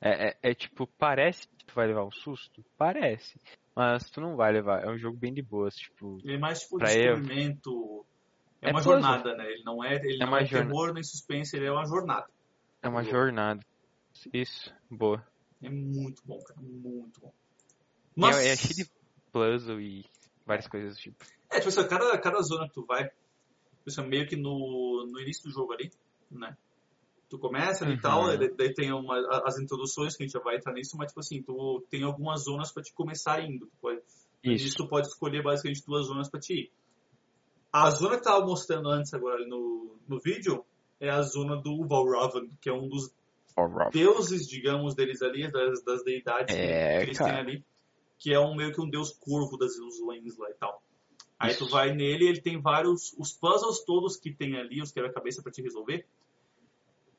É, 0.00 0.28
é, 0.28 0.38
é 0.50 0.54
tipo, 0.54 0.86
parece 0.98 1.46
que 1.46 1.66
tu 1.66 1.74
vai 1.74 1.86
levar 1.86 2.04
um 2.04 2.10
susto? 2.10 2.64
Parece. 2.78 3.38
Mas 3.74 4.10
tu 4.10 4.20
não 4.20 4.36
vai 4.36 4.52
levar. 4.52 4.82
É 4.84 4.90
um 4.90 4.98
jogo 4.98 5.16
bem 5.16 5.32
de 5.32 5.42
boas, 5.42 5.74
tipo. 5.76 6.18
Ele 6.24 6.34
é 6.34 6.38
mais 6.38 6.60
tipo 6.60 6.78
Pra 6.78 6.92
eu- 6.94 7.14
descobrimento. 7.16 8.04
É, 8.62 8.68
É 8.68 8.72
uma 8.72 8.82
jornada, 8.82 9.34
né? 9.36 9.50
Ele 9.50 9.62
não 9.64 9.82
é, 9.82 9.94
ele 9.96 10.22
É 10.22 10.26
não 10.26 10.36
é 10.36 10.44
jorna- 10.44 10.66
terror 10.70 10.92
nem 10.92 11.02
suspense, 11.02 11.56
ele 11.56 11.66
é 11.66 11.72
uma 11.72 11.86
jornada. 11.86 12.28
É 12.82 12.88
uma 12.88 13.00
Boa. 13.02 13.12
jornada. 13.12 13.64
Isso, 14.32 14.74
boa. 14.90 15.24
É 15.62 15.70
muito 15.70 16.22
bom, 16.26 16.38
cara. 16.42 16.60
Muito 16.60 17.20
bom. 17.20 17.32
E 18.16 18.20
Mas, 18.20 18.36
é, 18.36 18.48
é 18.52 18.56
cheio 18.56 18.74
de 18.74 18.90
puzzle 19.32 19.80
e 19.80 20.04
várias 20.44 20.66
coisas 20.66 20.96
do 20.96 21.00
tipo. 21.00 21.24
é, 21.50 21.56
tipo 21.58 21.68
assim, 21.68 21.88
cada, 21.88 22.18
cada 22.18 22.42
zona 22.42 22.66
que 22.68 22.74
tu 22.74 22.84
vai, 22.84 23.04
tipo 23.04 23.14
assim, 23.86 24.02
meio 24.06 24.26
que 24.26 24.36
no, 24.36 25.06
no 25.10 25.20
início 25.20 25.44
do 25.44 25.50
jogo 25.50 25.72
ali, 25.72 25.90
né? 26.30 26.54
Tu 27.30 27.38
começa 27.38 27.84
ali 27.84 27.92
e 27.92 27.96
Uhum. 27.96 28.00
tal, 28.02 28.24
daí, 28.56 28.74
tem 28.74 28.92
uma, 28.92 29.16
as 29.46 29.56
introduções 29.58 30.16
que 30.16 30.24
a 30.24 30.26
gente 30.26 30.32
já 30.32 30.40
vai 30.40 30.56
entrar 30.56 30.72
nisso, 30.74 30.96
mas 30.98 31.08
tipo 31.08 31.20
assim, 31.20 31.40
tu 31.42 31.82
tem 31.88 32.02
algumas 32.02 32.42
zonas 32.42 32.72
pra 32.72 32.82
te 32.82 32.92
começar 32.92 33.40
indo. 33.42 33.66
Tu 33.66 33.76
pode, 33.80 34.00
Isso. 34.42 34.76
Tu 34.76 34.88
pode 34.88 35.06
escolher 35.06 35.42
basicamente 35.42 35.84
duas 35.86 36.06
zonas 36.06 36.28
pra 36.28 36.40
te 36.40 36.54
ir. 36.54 36.72
A 37.72 37.88
zona 37.90 38.16
que 38.18 38.24
tava 38.24 38.44
mostrando 38.44 38.88
antes 38.88 39.14
agora 39.14 39.36
ali 39.36 39.48
no, 39.48 39.96
no 40.08 40.18
vídeo 40.18 40.64
é 40.98 41.08
a 41.08 41.22
zona 41.22 41.56
do 41.56 41.86
Valravan, 41.86 42.48
que 42.60 42.68
é 42.68 42.72
um 42.72 42.88
dos 42.88 43.14
deuses, 43.92 44.48
digamos, 44.48 44.94
deles 44.96 45.22
ali, 45.22 45.50
das, 45.50 45.82
das 45.84 46.02
deidades 46.02 46.54
que- 46.54 46.60
É, 46.60 46.98
que 46.98 47.04
eles 47.04 47.18
cara. 47.18 47.30
têm 47.32 47.40
ali, 47.40 47.64
que 48.18 48.32
é 48.34 48.40
um 48.40 48.56
meio 48.56 48.72
que 48.72 48.80
um 48.80 48.90
deus 48.90 49.12
curvo 49.12 49.56
das 49.56 49.76
ilusões 49.76 50.36
lá 50.36 50.50
e 50.50 50.54
tal. 50.54 50.82
Aí 51.38 51.54
tu 51.54 51.64
Isso. 51.64 51.70
vai 51.70 51.94
nele, 51.94 52.26
ele 52.28 52.40
tem 52.40 52.60
vários, 52.60 53.14
os 53.18 53.32
puzzles 53.32 53.84
todos 53.84 54.16
que 54.16 54.32
tem 54.34 54.56
ali, 54.58 54.82
os 54.82 54.90
quebra-cabeça 54.90 55.42
pra 55.42 55.52
te 55.52 55.62
resolver, 55.62 56.04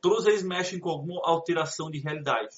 todos 0.02 0.26
eles 0.26 0.44
mexem 0.44 0.80
com 0.80 0.90
alguma 0.90 1.22
alteração 1.24 1.90
de 1.90 2.00
realidade. 2.00 2.50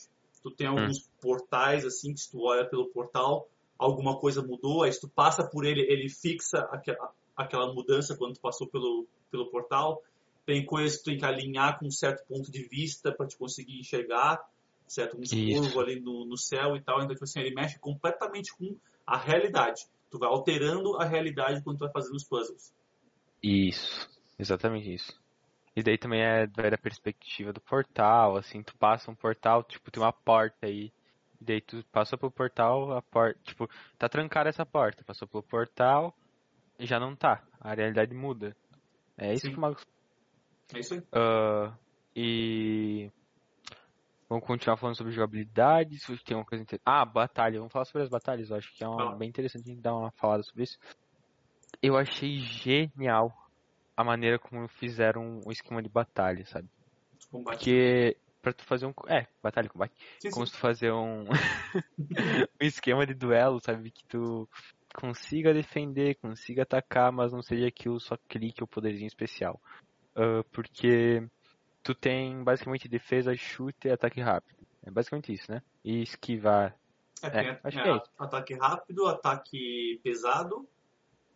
Tu 0.42 0.52
tem 0.52 0.68
Hum. 0.68 0.80
alguns 0.80 1.08
portais, 1.22 1.86
assim, 1.86 2.14
que 2.14 2.20
se 2.20 2.32
tu 2.32 2.42
olha 2.42 2.66
pelo 2.66 2.90
portal, 2.90 3.48
alguma 3.78 4.18
coisa 4.18 4.42
mudou, 4.42 4.84
aí 4.84 4.92
se 4.92 5.02
tu 5.02 5.10
passa 5.10 5.44
por 5.48 5.66
ele, 5.66 5.82
ele 5.82 6.10
fixa 6.10 6.60
aquela, 6.72 7.12
aquela 7.36 7.74
mudança 7.74 8.16
quando 8.16 8.34
tu 8.34 8.42
passou 8.42 8.68
pelo, 8.68 9.06
pelo 9.32 9.50
portal. 9.50 10.02
Tem 10.46 10.66
coisas 10.66 10.98
que 10.98 11.04
tu 11.04 11.06
tem 11.06 11.18
que 11.18 11.26
alinhar 11.26 11.80
com 11.80 11.88
um 11.88 11.92
certo 11.92 12.26
ponto 12.28 12.52
de 12.52 12.64
vista 12.64 13.12
para 13.12 13.28
te 13.28 13.38
conseguir 13.38 13.80
enxergar, 13.80 14.42
certo? 14.88 15.18
Um 15.18 15.54
curvo 15.54 15.80
ali 15.80 16.00
no, 16.00 16.26
no 16.26 16.38
céu 16.38 16.76
e 16.76 16.82
tal. 16.82 16.98
Então, 16.98 17.14
tipo 17.14 17.24
assim, 17.24 17.40
ele 17.40 17.56
mexe 17.56 17.80
completamente 17.80 18.54
com 18.54 18.76
a 19.08 19.18
realidade. 19.18 19.88
Tu 20.12 20.20
vai 20.20 20.30
alterando 20.30 20.98
a 20.98 21.06
realidade 21.06 21.64
quando 21.64 21.78
tu 21.78 21.86
vai 21.86 21.92
fazendo 21.92 22.16
os 22.16 22.24
puzzles. 22.26 22.74
Isso, 23.42 24.10
exatamente 24.38 24.94
isso. 24.94 25.23
E 25.76 25.82
daí 25.82 25.98
também 25.98 26.22
é 26.22 26.46
vai 26.48 26.70
da 26.70 26.78
perspectiva 26.78 27.52
do 27.52 27.60
portal, 27.62 28.38
assim, 28.38 28.62
tu 28.62 28.78
passa 28.78 29.10
um 29.10 29.16
portal, 29.16 29.64
tipo, 29.64 29.90
tem 29.90 30.04
uma 30.04 30.14
porta 30.14 30.68
aí. 30.68 30.92
E 31.42 31.46
daí 31.46 31.62
tu 31.62 31.84
passou 31.92 32.18
pelo 32.18 32.32
portal, 32.32 32.96
a 32.96 33.02
porta, 33.02 33.40
tipo, 33.44 33.68
tá 33.98 34.08
trancada 34.08 34.50
essa 34.50 34.66
porta, 34.66 35.04
passou 35.04 35.28
pelo 35.28 35.44
portal 35.44 36.16
e 36.78 36.86
já 36.86 37.00
não 37.00 37.16
tá. 37.16 37.44
A 37.60 37.74
realidade 37.74 38.14
muda. 38.14 38.56
É 39.18 39.34
isso 39.34 39.48
Sim. 39.48 39.52
que 39.52 39.58
o 39.58 39.62
Mago 39.62 39.78
É 40.74 40.80
isso 40.80 40.94
aí. 40.94 41.04
Ah, 41.12 41.76
e 42.16 43.12
vamos 44.30 44.46
continuar 44.46 44.78
falando 44.78 44.96
sobre 44.96 45.12
jogabilidade. 45.12 45.98
Se 46.00 46.16
tem 46.24 46.38
uma 46.38 46.46
coisa 46.46 46.64
interessante. 46.64 46.84
Ah, 46.86 47.06
batalha. 47.06 47.58
Vamos 47.58 47.74
falar 47.74 47.86
sobre 47.86 48.04
as 48.04 48.10
batalhas. 48.10 48.50
Eu 48.50 48.58
acho 48.58 48.74
que 48.76 48.84
é 48.84 48.88
uma, 48.88 49.16
bem 49.16 49.30
interessante 49.30 49.70
a 49.70 49.74
gente 49.74 49.82
dar 49.82 49.96
uma 49.96 50.12
falada 50.12 50.44
sobre 50.44 50.64
isso. 50.64 50.78
Eu 51.82 51.98
achei 51.98 52.40
genial 52.40 53.32
a 53.96 54.04
maneira 54.04 54.40
como 54.40 54.68
fizeram 54.68 55.42
o 55.46 55.52
esquema 55.52 55.82
de 55.82 55.90
batalha, 55.90 56.46
sabe? 56.46 56.70
Combate. 57.32 57.58
Porque 57.58 58.18
pra 58.42 58.54
tu 58.54 58.64
fazer 58.66 58.86
um. 58.86 58.94
É, 59.08 59.28
batalha, 59.42 59.70
combate. 59.70 59.94
Sim, 60.20 60.32
Como 60.32 60.46
sim. 60.46 60.52
se 60.52 60.58
tu 60.58 60.62
fazer 60.62 60.92
um. 60.92 61.26
um 62.62 62.66
esquema 62.66 63.06
de 63.06 63.14
duelo, 63.14 63.60
sabe? 63.60 63.92
Que 63.92 64.06
tu 64.06 64.50
consiga 64.94 65.54
defender, 65.54 66.16
consiga 66.16 66.64
atacar, 66.64 67.12
mas 67.12 67.32
não 67.32 67.42
seja 67.42 67.68
aquilo 67.68 68.00
só 68.00 68.18
clique 68.28 68.62
ou 68.62 68.68
poderzinho 68.68 69.08
especial. 69.08 69.60
Ah, 70.16 70.44
porque 70.52 71.26
tu 71.82 71.94
tem 71.96 72.44
basicamente 72.44 72.88
defesa, 72.88 73.36
chute 73.36 73.88
e 73.88 73.92
ataque 73.92 74.22
rápido. 74.22 74.58
É 74.86 74.92
basicamente 74.92 75.34
isso, 75.34 75.52
né? 75.52 75.62
E 75.84 76.02
esquivar. 76.02 76.78
É, 77.22 77.30
tem 77.30 77.48
É, 77.48 77.60
acho 77.64 77.80
é, 77.80 77.84
que 77.84 77.90
é 77.90 77.96
isso. 77.96 78.12
ataque 78.18 78.54
rápido, 78.54 79.08
ataque 79.08 80.00
pesado. 80.04 80.70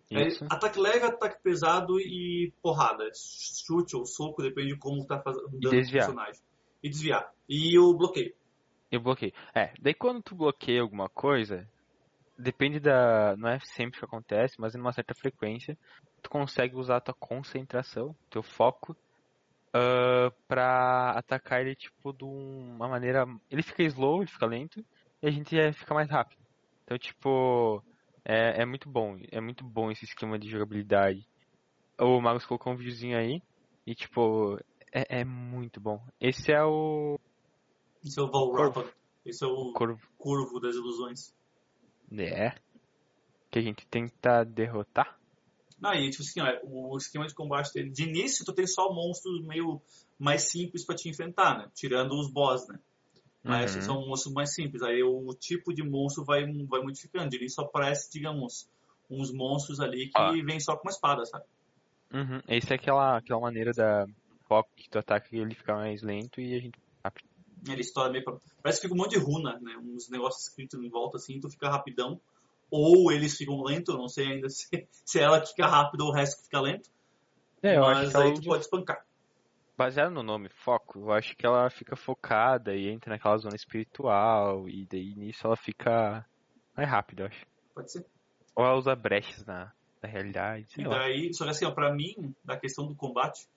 É, 0.10 0.28
ataque 0.50 0.80
leve, 0.80 1.06
ataque 1.06 1.42
pesado 1.44 2.00
e 2.00 2.54
porrada. 2.62 3.10
Chute 3.14 3.96
ou 3.96 4.06
soco, 4.06 4.42
depende 4.42 4.74
de 4.74 4.80
como 4.80 5.06
tá 5.06 5.20
fazendo 5.22 5.50
desviar. 5.60 6.06
personagem. 6.06 6.42
E 6.82 6.90
desviar. 6.90 7.32
E 7.50 7.78
o 7.78 7.94
bloqueio. 7.94 8.34
Eu 8.90 9.02
bloqueio. 9.02 9.34
É, 9.54 9.74
daí 9.82 9.94
quando 9.94 10.22
tu 10.22 10.36
bloqueia 10.36 10.82
alguma 10.82 11.10
coisa, 11.10 11.68
depende 12.38 12.80
da. 12.80 13.36
Não 13.38 13.50
é 13.50 13.60
sempre 13.60 14.00
que 14.00 14.06
acontece, 14.06 14.56
mas 14.60 14.76
em 14.76 14.80
uma 14.80 14.94
certa 14.94 15.14
frequência, 15.14 15.78
tu 16.22 16.30
consegue 16.30 16.76
usar 16.76 16.98
a 16.98 17.02
tua 17.02 17.14
concentração, 17.14 18.16
teu 18.30 18.42
foco, 18.42 18.96
ah, 19.74 20.32
pra 20.48 21.12
atacar 21.12 21.62
ele, 21.62 21.76
tipo, 21.76 22.14
de 22.14 22.24
uma 22.24 22.88
maneira. 22.88 23.26
Ele 23.50 23.62
fica 23.62 23.84
slow, 23.84 24.22
ele 24.22 24.32
fica 24.32 24.46
lento, 24.46 24.84
e 25.22 25.28
a 25.28 25.32
gente 25.32 25.56
fica 25.74 25.94
mais 25.94 26.10
rápido. 26.10 26.42
Então, 26.84 26.98
tipo. 26.98 27.84
É, 28.30 28.64
é 28.64 28.66
muito 28.66 28.90
bom. 28.90 29.18
É 29.32 29.40
muito 29.40 29.64
bom 29.64 29.90
esse 29.90 30.04
esquema 30.04 30.38
de 30.38 30.50
jogabilidade. 30.50 31.26
O 31.98 32.20
Magus 32.20 32.46
colocou 32.46 32.74
um 32.74 32.76
videozinho 32.76 33.18
aí, 33.18 33.42
e, 33.86 33.96
tipo. 33.96 34.60
É, 34.92 35.22
é 35.22 35.26
muito 35.26 35.80
bom. 35.80 36.02
Esse 36.20 36.52
é 36.52 36.62
o. 36.62 37.18
Esse 38.04 38.20
é 38.20 38.24
o 38.24 38.30
Valravan. 38.30 38.86
Esse 39.26 39.46
é 39.46 39.48
o 39.48 39.72
Corvo. 39.74 40.02
curvo 40.18 40.60
das 40.60 40.76
ilusões. 40.76 41.34
É. 42.12 42.52
Que 43.50 43.60
a 43.60 43.62
gente 43.62 43.88
tenta 43.88 44.44
derrotar. 44.44 45.18
Não, 45.80 45.94
e 45.94 46.10
tipo 46.10 46.24
assim, 46.24 46.42
ó, 46.42 46.60
o 46.64 46.98
esquema 46.98 47.28
de 47.28 47.34
combate 47.34 47.74
dele, 47.74 47.92
de 47.92 48.04
início 48.04 48.44
tu 48.44 48.54
tem 48.54 48.66
só 48.66 48.92
monstros 48.92 49.46
meio 49.46 49.82
mais 50.18 50.50
simples 50.50 50.86
pra 50.86 50.96
te 50.96 51.10
enfrentar, 51.10 51.58
né? 51.58 51.72
Tirando 51.74 52.14
os 52.14 52.32
boss, 52.32 52.68
né? 52.68 52.80
Mas 53.48 53.76
Uhum. 53.76 53.82
são 53.82 54.08
monstros 54.08 54.34
mais 54.34 54.54
simples. 54.54 54.82
Aí 54.84 55.02
o 55.04 55.34
tipo 55.34 55.74
de 55.74 55.84
monstro 55.84 56.24
vai, 56.26 56.46
vai 56.66 56.82
modificando. 56.82 57.30
De 57.30 57.38
início 57.38 57.56
só 57.56 57.62
aparece, 57.64 58.12
digamos, 58.12 58.70
uns 59.10 59.32
monstros 59.34 59.80
ali 59.80 60.08
que 60.08 60.14
Ah. 60.20 60.32
vêm 60.46 60.60
só 60.60 60.76
com 60.76 60.88
uma 60.88 60.92
espada, 60.92 61.26
sabe? 61.26 61.46
Uhum. 62.14 62.42
Esse 62.48 62.72
é 62.72 62.76
aquela, 62.76 63.18
aquela 63.18 63.40
maneira 63.42 63.72
da 63.74 64.06
foco 64.48 64.70
que 64.76 64.90
tu 64.90 64.98
ataca 64.98 65.28
e 65.32 65.40
ele 65.40 65.54
fica 65.56 65.76
mais 65.76 66.02
lento 66.02 66.40
e 66.40 66.56
a 66.56 66.60
gente. 66.60 66.78
rápido. 67.04 67.28
Ele 67.68 67.82
estoura 67.82 68.10
meio 68.12 68.24
pra... 68.24 68.38
Parece 68.62 68.80
que 68.80 68.88
fica 68.88 68.94
um 68.94 69.04
monte 69.04 69.18
de 69.18 69.20
runa, 69.20 69.60
né? 69.62 69.76
Uns 69.82 70.10
negócios 70.10 70.48
escritos 70.48 70.80
em 70.82 70.90
volta 70.90 71.18
assim, 71.18 71.40
tu 71.40 71.50
fica 71.50 71.70
rapidão. 71.70 72.20
Ou 72.70 73.12
eles 73.12 73.36
ficam 73.38 73.62
lentos, 73.64 73.94
eu 73.94 74.00
não 74.00 74.08
sei 74.10 74.28
ainda 74.28 74.48
se, 74.50 74.68
se 75.06 75.20
é 75.20 75.24
ela 75.24 75.40
que 75.42 75.48
fica 75.50 75.66
rápido 75.68 76.02
ou 76.02 76.10
o 76.10 76.14
resto 76.14 76.38
que 76.38 76.44
fica 76.44 76.62
lento. 76.62 76.90
É, 77.64 77.76
eu 77.78 77.84
acho 77.86 78.02
mas 78.04 78.12
que 78.12 78.18
aí 78.18 78.28
ela, 78.30 78.34
tu 78.36 78.44
pode 78.44 78.64
espancar. 78.64 79.06
Baseado 79.78 80.12
no 80.12 80.24
nome 80.24 80.50
foco, 80.50 81.00
eu 81.00 81.12
acho 81.12 81.36
que 81.36 81.46
ela 81.46 81.70
fica 81.70 81.96
focada 81.96 82.76
e 82.76 82.90
entra 82.90 83.12
naquela 83.12 83.38
zona 83.38 83.56
espiritual 83.56 84.68
e 84.68 84.86
daí 84.88 85.14
nisso 85.16 85.46
ela 85.46 85.56
fica 85.56 86.26
mais 86.76 86.90
rápida, 86.90 87.24
eu 87.24 87.28
acho. 87.28 87.46
Pode 87.76 87.92
ser. 87.92 88.06
Ou 88.56 88.66
ela 88.66 88.76
usa 88.76 88.96
brechas 88.96 89.46
na, 89.46 89.72
na 90.02 90.10
realidade, 90.10 90.68
E 90.78 90.84
daí, 90.84 91.34
só 91.34 91.44
que 91.44 91.52
assim, 91.52 91.66
ó, 91.66 91.72
pra 91.72 91.94
mim, 91.94 92.36
da 92.44 92.58
questão 92.58 92.88
do 92.88 92.96
combate, 92.96 93.48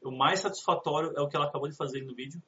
o 0.00 0.12
mais 0.12 0.40
satisfatório 0.40 1.12
é 1.16 1.20
o 1.20 1.28
que 1.28 1.36
ela 1.36 1.46
acabou 1.46 1.68
de 1.68 1.76
fazer 1.76 2.02
no 2.02 2.14
vídeo, 2.14 2.40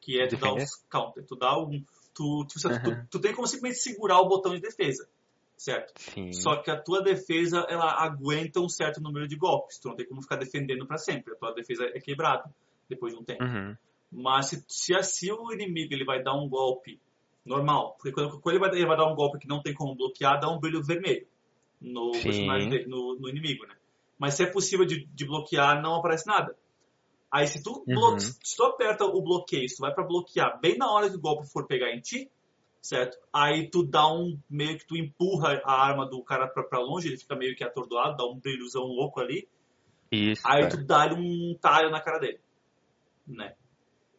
que 0.00 0.20
é 0.20 0.26
tu 0.26 0.36
dar 0.36 0.52
os 0.52 0.74
counter. 0.90 1.24
Tu 1.24 1.36
dá 1.36 1.56
um. 1.56 1.84
Tu, 2.12 2.46
tu, 2.46 2.60
tu, 2.60 2.68
Aham. 2.68 3.06
tu 3.10 3.20
tem 3.20 3.34
como 3.34 3.46
simplesmente 3.46 3.80
segurar 3.80 4.20
o 4.20 4.28
botão 4.28 4.54
de 4.54 4.60
defesa, 4.60 5.08
certo? 5.56 5.92
Sim. 5.96 6.32
Só 6.32 6.56
que 6.56 6.70
a 6.70 6.80
tua 6.80 7.02
defesa, 7.02 7.66
ela 7.68 7.92
aguenta 8.04 8.60
um 8.60 8.68
certo 8.68 9.00
número 9.00 9.28
de 9.28 9.36
golpes. 9.36 9.78
Tu 9.78 9.88
não 9.88 9.96
tem 9.96 10.06
como 10.06 10.22
ficar 10.22 10.36
defendendo 10.36 10.86
pra 10.86 10.98
sempre. 10.98 11.32
A 11.32 11.36
tua 11.36 11.52
defesa 11.52 11.84
é 11.86 12.00
quebrada 12.00 12.50
depois 12.88 13.14
de 13.14 13.20
um 13.20 13.24
tempo. 13.24 13.44
Uhum. 13.44 13.76
Mas 14.10 14.46
se, 14.46 14.64
se, 14.68 15.02
se 15.02 15.32
o 15.32 15.52
inimigo 15.52 15.92
ele 15.92 16.04
vai 16.04 16.22
dar 16.22 16.34
um 16.34 16.48
golpe 16.48 17.00
normal, 17.44 17.94
porque 17.94 18.12
quando, 18.12 18.40
quando 18.40 18.54
ele, 18.54 18.64
vai, 18.64 18.70
ele 18.74 18.86
vai 18.86 18.96
dar 18.96 19.06
um 19.10 19.14
golpe 19.14 19.38
que 19.38 19.48
não 19.48 19.62
tem 19.62 19.74
como 19.74 19.94
bloquear, 19.94 20.40
dá 20.40 20.48
um 20.48 20.58
brilho 20.58 20.82
vermelho 20.82 21.26
no 21.80 22.12
Sim. 22.12 22.22
personagem 22.22 22.68
dele, 22.68 22.86
no, 22.86 23.18
no 23.18 23.28
inimigo, 23.28 23.66
né? 23.66 23.74
Mas 24.18 24.34
se 24.34 24.44
é 24.44 24.46
possível 24.46 24.86
de, 24.86 25.04
de 25.06 25.26
bloquear, 25.26 25.82
não 25.82 25.96
aparece 25.96 26.26
nada. 26.26 26.56
Aí 27.30 27.46
se 27.48 27.62
tu, 27.62 27.84
Uhum. 27.86 28.18
se 28.18 28.56
tu 28.56 28.62
aperta 28.62 29.04
o 29.04 29.20
bloqueio, 29.20 29.68
se 29.68 29.76
tu 29.76 29.80
vai 29.80 29.92
pra 29.92 30.04
bloquear 30.04 30.60
bem 30.60 30.78
na 30.78 30.90
hora 30.90 31.10
que 31.10 31.16
o 31.16 31.20
golpe 31.20 31.46
for 31.48 31.66
pegar 31.66 31.90
em 31.90 32.00
ti, 32.00 32.30
certo? 32.80 33.18
Aí 33.32 33.68
tu 33.68 33.82
dá 33.82 34.06
um, 34.06 34.38
meio 34.48 34.78
que 34.78 34.86
tu 34.86 34.96
empurra 34.96 35.60
a 35.64 35.72
arma 35.72 36.08
do 36.08 36.22
cara 36.22 36.46
pra, 36.46 36.62
pra 36.62 36.78
longe, 36.78 37.08
ele 37.08 37.16
fica 37.16 37.34
meio 37.34 37.56
que 37.56 37.64
atordoado, 37.64 38.16
dá 38.16 38.24
um 38.24 38.38
brilhozão 38.38 38.84
louco 38.84 39.20
ali, 39.20 39.48
Isso, 40.12 40.42
aí 40.46 40.62
cara. 40.62 40.68
tu 40.68 40.84
dá 40.84 41.06
um 41.12 41.56
talho 41.60 41.90
na 41.90 42.00
cara 42.00 42.18
dele, 42.18 42.38
né? 43.26 43.54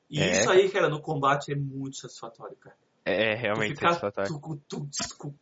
E 0.10 0.20
É. 0.22 0.32
isso 0.40 0.50
aí, 0.50 0.70
cara, 0.70 0.90
no 0.90 1.02
combate 1.02 1.52
é 1.52 1.56
muito 1.56 1.98
satisfatório, 1.98 2.56
cara. 2.58 2.76
É, 3.04 3.34
é 3.34 3.36
Tu 3.36 3.42
realmente 3.42 3.76
ficar- 3.76 3.94
satisfatório. 3.94 4.32
tu, 4.40 4.62
tu, 4.68 4.80
tu- 4.88 4.90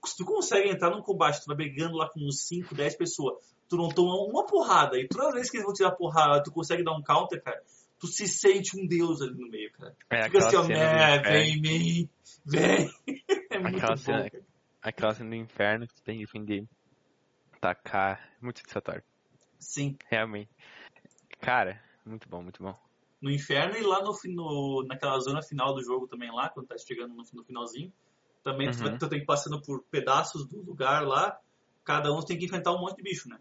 se 0.08 0.18
tu 0.18 0.26
consegue 0.26 0.70
entrar 0.70 0.90
num 0.90 1.02
combate, 1.02 1.42
tu 1.42 1.48
vai 1.48 1.56
brigando 1.56 1.96
lá 1.98 2.10
com 2.10 2.20
uns 2.20 2.42
5, 2.48 2.74
10 2.76 2.96
pessoas, 2.96 3.36
tu 3.70 3.78
não 3.78 3.90
toma 3.90 4.16
uma 4.30 4.46
porrada, 4.46 4.98
e 5.00 5.08
toda 5.08 5.32
vez 5.34 5.50
que 5.50 5.58
eles 5.58 5.66
vão 5.66 5.74
tirar 5.74 5.92
porrada, 5.92 6.44
tu 6.44 6.52
consegue 6.52 6.84
dar 6.84 6.94
um 6.94 7.02
counter, 7.02 7.42
cara, 7.42 7.62
tu 8.00 8.08
se 8.08 8.28
sente 8.28 8.78
um 8.78 8.86
deus 8.86 9.22
ali 9.22 9.34
no 9.38 9.50
meio, 9.50 9.72
cara. 9.72 9.96
É 10.10 10.24
Fica 10.24 10.40
assim, 10.46 10.56
ó, 10.58 10.68
né, 10.68 11.20
vem 11.20 11.58
em 11.58 11.62
mim, 11.62 12.10
vem. 12.46 12.90
É 13.50 13.60
muito 13.60 13.78
Aquela 13.78 13.92
bom, 13.96 13.98
cena- 13.98 14.30
cara. 14.30 14.44
Aquela 14.82 15.14
cena 15.14 15.30
do 15.30 15.36
inferno 15.36 15.88
que 15.88 15.94
tu 15.94 16.02
tem 16.04 16.18
que 16.18 16.26
defender. 16.26 16.68
Tacar. 17.62 18.30
Muito 18.42 18.60
satisfatório. 18.60 19.04
Sim, 19.60 19.96
Realmente. 20.10 20.50
Cara, 21.40 21.82
muito 22.06 22.28
bom, 22.28 22.42
muito 22.44 22.62
bom. 22.62 22.78
No 23.24 23.32
inferno 23.32 23.78
e 23.78 23.82
lá 23.82 24.02
no, 24.04 24.14
no, 24.26 24.84
naquela 24.86 25.18
zona 25.20 25.42
final 25.42 25.74
do 25.74 25.82
jogo 25.82 26.08
também 26.08 26.30
lá, 26.30 26.50
quando 26.50 26.68
tá 26.68 26.78
chegando 26.78 27.14
no, 27.14 27.24
no 27.34 27.44
finalzinho, 27.46 27.92
também 28.44 28.70
tu, 28.70 28.84
Uhum. 28.84 28.98
tu 28.98 29.08
tem 29.08 29.20
que 29.20 29.24
ir 29.24 29.26
passando 29.26 29.62
por 29.62 29.82
pedaços 29.90 30.46
do 30.46 30.62
lugar 30.62 31.08
lá, 31.08 31.40
cada 31.86 32.14
um 32.14 32.20
tem 32.20 32.38
que 32.38 32.46
enfrentar 32.46 32.74
um 32.74 32.80
monte 32.82 32.98
de 32.98 33.04
bicho, 33.04 33.30
né? 33.30 33.40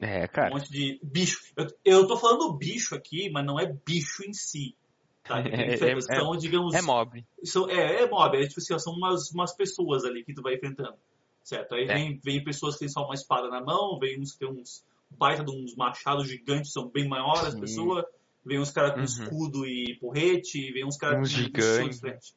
É, 0.00 0.24
Um 0.24 0.28
cara. 0.28 0.50
monte 0.50 0.70
de 0.72 0.98
bicho. 1.02 1.40
Eu, 1.56 1.66
eu 1.84 2.06
tô 2.08 2.16
falando 2.16 2.52
bicho 2.52 2.96
aqui, 2.96 3.30
mas 3.30 3.46
não 3.46 3.60
é 3.60 3.72
bicho 3.86 4.24
em 4.26 4.32
si. 4.34 4.74
Tá? 5.22 5.36
É- 5.46 5.74
é- 5.92 6.00
são, 6.00 6.36
digamos, 6.36 6.74
É 6.74 6.82
mob. 6.82 7.24
são, 7.44 7.70
é, 7.70 8.02
é 8.02 8.10
mob, 8.10 8.36
é, 8.36 8.46
tipo 8.48 8.58
assim, 8.58 8.76
são 8.80 8.92
umas, 8.94 9.30
umas 9.30 9.54
pessoas 9.54 10.04
ali 10.04 10.24
que 10.24 10.34
tu 10.34 10.42
vai 10.42 10.54
enfrentando. 10.56 10.96
Certo? 11.44 11.76
Aí 11.76 11.84
É. 11.84 11.94
vem, 11.94 12.18
vem 12.24 12.42
pessoas 12.42 12.74
que 12.74 12.80
têm 12.80 12.88
só 12.88 13.04
uma 13.04 13.14
espada 13.14 13.48
na 13.48 13.60
mão, 13.60 13.96
vem 14.00 14.20
uns 14.20 14.32
que 14.32 14.40
tem 14.40 14.48
uns 14.48 14.84
baita 15.10 15.44
de 15.44 15.50
uns 15.52 15.76
machados 15.76 16.26
gigantes, 16.26 16.72
são 16.72 16.88
bem 16.88 17.06
maiores 17.08 17.54
as 17.54 17.60
pessoas, 17.60 18.04
vem 18.44 18.58
uns 18.58 18.70
caras 18.70 18.92
com 18.92 18.98
Uhum. 18.98 19.04
escudo 19.04 19.66
e 19.66 19.96
porrete, 20.00 20.72
vem 20.72 20.84
uns 20.84 20.96
caras 20.96 21.16
com 21.18 21.22
estilo 21.22 21.44
gigantes. 21.46 21.96
diferente. 22.00 22.34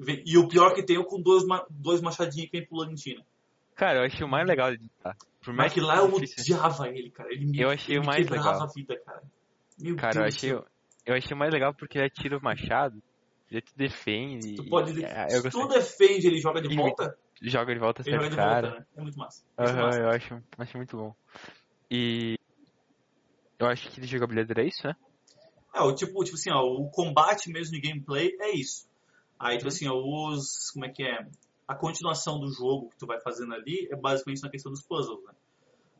Vem- 0.00 0.22
E 0.26 0.38
o 0.38 0.46
pior 0.48 0.74
que 0.74 0.82
tem 0.82 0.96
é 1.00 1.04
com 1.04 1.20
dois, 1.20 1.44
dois 1.70 2.00
machadinhos 2.00 2.50
que 2.50 2.58
vem 2.58 2.66
pulando 2.68 2.92
em 2.92 2.96
China. 2.96 3.24
Cara, 3.74 4.00
eu 4.00 4.04
achei 4.06 4.24
o 4.24 4.28
mais 4.28 4.46
legal 4.46 4.70
de 4.70 4.76
editar. 4.76 5.16
Por 5.42 5.54
mais 5.54 5.66
Mas 5.68 5.72
que 5.72 5.80
lá 5.80 5.96
eu 5.98 6.10
difícil- 6.20 6.56
odiava 6.56 6.88
ele, 6.88 7.10
cara. 7.10 7.32
Ele 7.32 7.46
me, 7.46 7.58
Eu 7.60 7.70
achei 7.70 7.94
ele 7.96 8.02
o 8.02 8.06
mais 8.06 8.18
quebrava 8.24 8.50
legal. 8.52 8.62
a 8.68 8.72
vida, 8.72 9.00
cara. 9.04 9.22
Meu 9.78 9.96
Cara, 9.96 10.16
eu 10.18 10.22
Deus 10.22 10.34
do 10.34 10.36
achei, 10.36 10.50
céu. 10.50 10.66
eu 11.06 11.14
achei 11.14 11.36
mais 11.36 11.52
legal 11.52 11.72
porque 11.74 11.98
ele 11.98 12.06
atira 12.06 12.36
o 12.38 12.42
machado, 12.42 13.00
ele 13.50 13.60
te 13.62 13.72
defende. 13.76 14.56
Tu 14.56 14.64
pode. 14.68 15.04
É, 15.04 15.26
eu 15.36 15.42
se 15.42 15.50
tu 15.50 15.68
defende 15.68 16.26
ele 16.26 16.38
joga 16.40 16.60
de 16.60 16.72
E- 16.72 16.76
volta, 16.76 17.16
Joga 17.40 17.72
de 17.72 17.78
volta 17.80 18.02
ele 18.04 18.16
joga 18.16 18.30
de 18.30 18.36
cara. 18.36 18.68
volta, 18.68 18.80
né? 18.80 18.86
É 18.96 19.00
muito 19.00 19.16
massa. 19.18 19.44
É 19.56 19.62
Aham, 19.64 19.82
massa. 19.82 19.98
eu 20.00 20.08
acho, 20.10 20.42
acho 20.58 20.76
muito 20.76 20.96
bom. 20.96 21.14
E 21.90 22.37
eu 23.58 23.66
acho 23.66 23.90
que 23.90 24.00
de 24.00 24.06
jogabilidade 24.06 24.52
era 24.52 24.66
isso, 24.66 24.86
né? 24.86 24.94
É, 25.74 25.80
o 25.82 25.94
tipo, 25.94 26.22
tipo 26.24 26.36
assim, 26.36 26.50
ó, 26.50 26.62
o 26.62 26.88
combate 26.90 27.50
mesmo 27.50 27.72
de 27.74 27.80
gameplay 27.80 28.36
é 28.40 28.50
isso. 28.56 28.88
Aí, 29.38 29.56
tipo 29.56 29.68
Uhum. 29.68 29.74
assim, 29.74 29.88
ó, 29.88 29.94
os. 29.94 30.70
Como 30.72 30.84
é 30.84 30.88
que 30.88 31.02
é? 31.02 31.26
A 31.66 31.74
continuação 31.74 32.40
do 32.40 32.50
jogo 32.50 32.88
que 32.90 32.96
tu 32.98 33.06
vai 33.06 33.20
fazendo 33.20 33.52
ali 33.54 33.88
é 33.90 33.96
basicamente 33.96 34.42
na 34.42 34.48
questão 34.50 34.72
dos 34.72 34.82
puzzles, 34.82 35.22
né? 35.24 35.32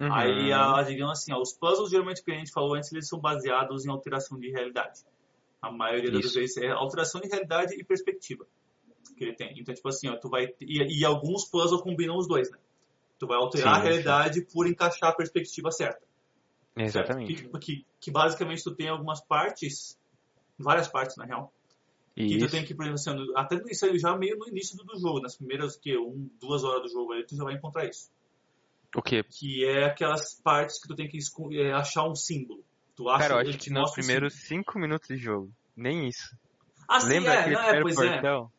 Uhum. 0.01 0.13
Aí, 0.13 0.53
a, 0.53 0.83
digamos 0.83 1.19
assim, 1.19 1.33
ó, 1.33 1.41
os 1.41 1.53
puzzles, 1.53 1.91
geralmente, 1.91 2.23
que 2.25 2.31
a 2.33 2.35
gente 2.39 2.53
falou 2.53 2.75
antes, 2.75 2.91
eles 2.93 3.09
são 3.09 3.19
baseados 3.21 3.85
em 3.85 3.91
alteração 3.91 4.39
de 4.39 4.51
realidade. 4.51 5.01
A 5.61 5.71
maioria 5.71 6.11
das 6.11 6.25
Isso. 6.27 6.35
vezes 6.39 6.57
é 6.57 6.69
alteração 6.69 7.21
de 7.21 7.29
realidade 7.29 7.75
e 7.75 7.85
perspectiva 7.85 8.47
que 9.17 9.25
ele 9.25 9.35
tem. 9.35 9.59
Então, 9.59 9.75
tipo 9.75 9.89
assim, 9.89 10.09
ó, 10.09 10.17
tu 10.17 10.29
vai. 10.29 10.55
E, 10.61 11.01
e 11.01 11.05
alguns 11.05 11.45
puzzles 11.45 11.83
combinam 11.83 12.17
os 12.17 12.29
dois, 12.29 12.51
né? 12.51 12.59
Tu 13.19 13.27
vai 13.27 13.37
alterar 13.37 13.75
Sim, 13.75 13.81
a 13.81 13.83
realidade 13.83 14.43
por 14.43 14.67
encaixar 14.69 15.11
a 15.11 15.15
perspectiva 15.15 15.71
certa. 15.73 16.01
Exatamente. 16.85 17.35
Que, 17.35 17.59
que, 17.59 17.87
que 18.01 18.11
basicamente 18.11 18.63
tu 18.63 18.75
tem 18.75 18.89
algumas 18.89 19.21
partes, 19.21 19.99
várias 20.59 20.89
partes 20.89 21.17
na 21.17 21.25
real, 21.25 21.53
que 22.27 22.39
tu 22.39 22.51
tem 22.51 22.65
que, 22.65 22.75
por 22.75 22.85
exemplo, 22.85 23.23
assim, 23.23 23.33
até 23.37 23.71
isso 23.71 23.87
aí 23.87 23.99
já 23.99 24.17
meio 24.17 24.37
no 24.37 24.49
início 24.49 24.77
do, 24.77 24.85
do 24.85 24.99
jogo, 24.99 25.21
nas 25.21 25.37
primeiras 25.37 25.77
que 25.77 25.97
um, 25.97 26.29
duas 26.41 26.65
horas 26.65 26.83
do 26.83 26.89
jogo 26.89 27.13
aí, 27.13 27.25
tu 27.25 27.37
já 27.37 27.45
vai 27.45 27.55
encontrar 27.55 27.87
isso. 27.89 28.11
O 28.95 29.03
quê? 29.03 29.23
Que 29.23 29.65
é 29.65 29.85
aquelas 29.85 30.35
partes 30.43 30.81
que 30.81 30.89
tu 30.89 30.97
tem 30.97 31.09
que 31.09 31.19
é, 31.53 31.73
achar 31.73 32.09
um 32.09 32.15
símbolo. 32.15 32.65
Tu 32.97 33.09
acha, 33.09 33.29
Cara, 33.29 33.35
eu 33.35 33.49
acho 33.49 33.59
que 33.59 33.71
nos 33.71 33.93
primeiros 33.93 34.35
símbolo. 34.35 34.65
5 34.65 34.79
minutos 34.79 35.09
de 35.09 35.17
jogo. 35.17 35.53
Nem 35.77 36.09
isso. 36.09 36.37
Ah, 36.89 37.01
sim, 37.01 37.09
Lembra 37.09 37.35
é, 37.35 37.39
aquele 37.39 37.55
não, 37.55 37.63
é, 37.63 37.83
pois 37.83 37.99
é. 37.99 38.13
portão? 38.13 38.53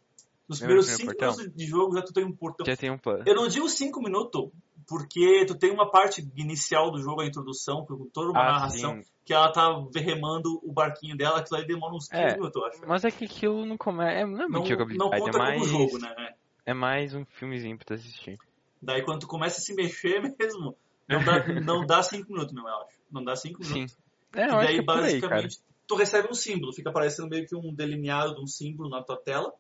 Nos 0.48 0.62
Lembra 0.62 0.76
primeiros 0.76 0.86
do 0.86 0.92
5 0.92 1.10
primeiro 1.10 1.38
minutos 1.38 1.58
de 1.58 1.66
jogo 1.66 1.96
já 1.96 2.02
tu 2.02 2.14
tem 2.14 2.26
um 2.26 2.32
portão. 2.32 2.66
Já 2.66 2.78
tem 2.78 2.92
um 2.92 2.98
plano. 2.98 3.24
Eu 3.26 3.36
não 3.36 3.48
digo 3.48 3.68
5 3.68 4.02
minutos, 4.02 4.52
porque 4.88 5.46
tu 5.46 5.58
tem 5.58 5.72
uma 5.72 5.90
parte 5.90 6.28
inicial 6.36 6.92
do 6.92 7.00
jogo, 7.00 7.22
a 7.22 7.26
introdução, 7.26 7.86
com 7.86 8.08
toda 8.10 8.32
uma 8.32 8.42
Ah, 8.42 8.52
narração, 8.54 9.02
sim. 9.02 9.10
que 9.26 9.34
ela 9.34 9.52
tá 9.52 9.70
remando 9.96 10.60
o 10.64 10.72
barquinho 10.72 11.16
dela, 11.16 11.40
aquilo 11.40 11.60
aí 11.60 11.68
demora 11.68 11.94
uns 11.94 12.08
15 12.08 12.22
É, 12.22 12.34
minutos, 12.34 12.56
eu 12.62 12.68
acho. 12.68 12.82
Mas 12.88 13.06
é 13.06 13.12
que 13.12 13.26
aquilo 13.26 13.66
não 13.66 13.78
começa. 13.78 14.12
É, 14.12 14.26
não 14.26 14.44
é 14.44 14.48
Não, 14.48 14.64
não 14.98 15.10
conta 15.10 15.30
é 15.30 15.32
mais. 15.38 15.60
como 15.62 15.66
jogo, 15.66 15.98
né? 16.00 16.34
É 16.66 16.74
mais 16.74 17.14
um 17.14 17.26
filmezinho 17.26 17.78
pra 17.78 17.86
tu 17.86 17.94
assistir. 17.94 18.38
Daí 18.82 19.04
quando 19.04 19.22
tu 19.22 19.28
começa 19.28 19.60
a 19.60 19.62
se 19.62 19.74
mexer 19.74 20.22
mesmo, 20.40 20.76
não 21.08 21.24
dá, 21.24 21.48
não 21.48 21.86
dá 21.86 22.04
cinco 22.04 22.32
minutos 22.32 22.54
mesmo, 22.54 22.68
eu 22.68 22.76
acho. 22.76 23.00
Não 23.12 23.24
dá 23.24 23.36
cinco 23.36 23.64
Sim. 23.64 23.74
minutos. 23.74 23.98
É, 24.36 24.44
e 24.44 24.46
eu 24.46 24.58
daí 24.58 24.76
que 24.76 24.80
é 24.82 24.84
por 24.84 24.96
aí, 24.96 25.02
basicamente 25.04 25.60
tu 25.88 25.96
recebe 25.96 26.28
um 26.30 26.36
símbolo, 26.36 26.72
fica 26.72 26.92
aparecendo 26.92 27.30
meio 27.30 27.48
que 27.48 27.56
um 27.56 27.74
delineado 27.74 28.36
de 28.36 28.42
um 28.42 28.48
símbolo 28.48 28.90
na 28.90 29.04
tua 29.04 29.18
tela. 29.18 29.52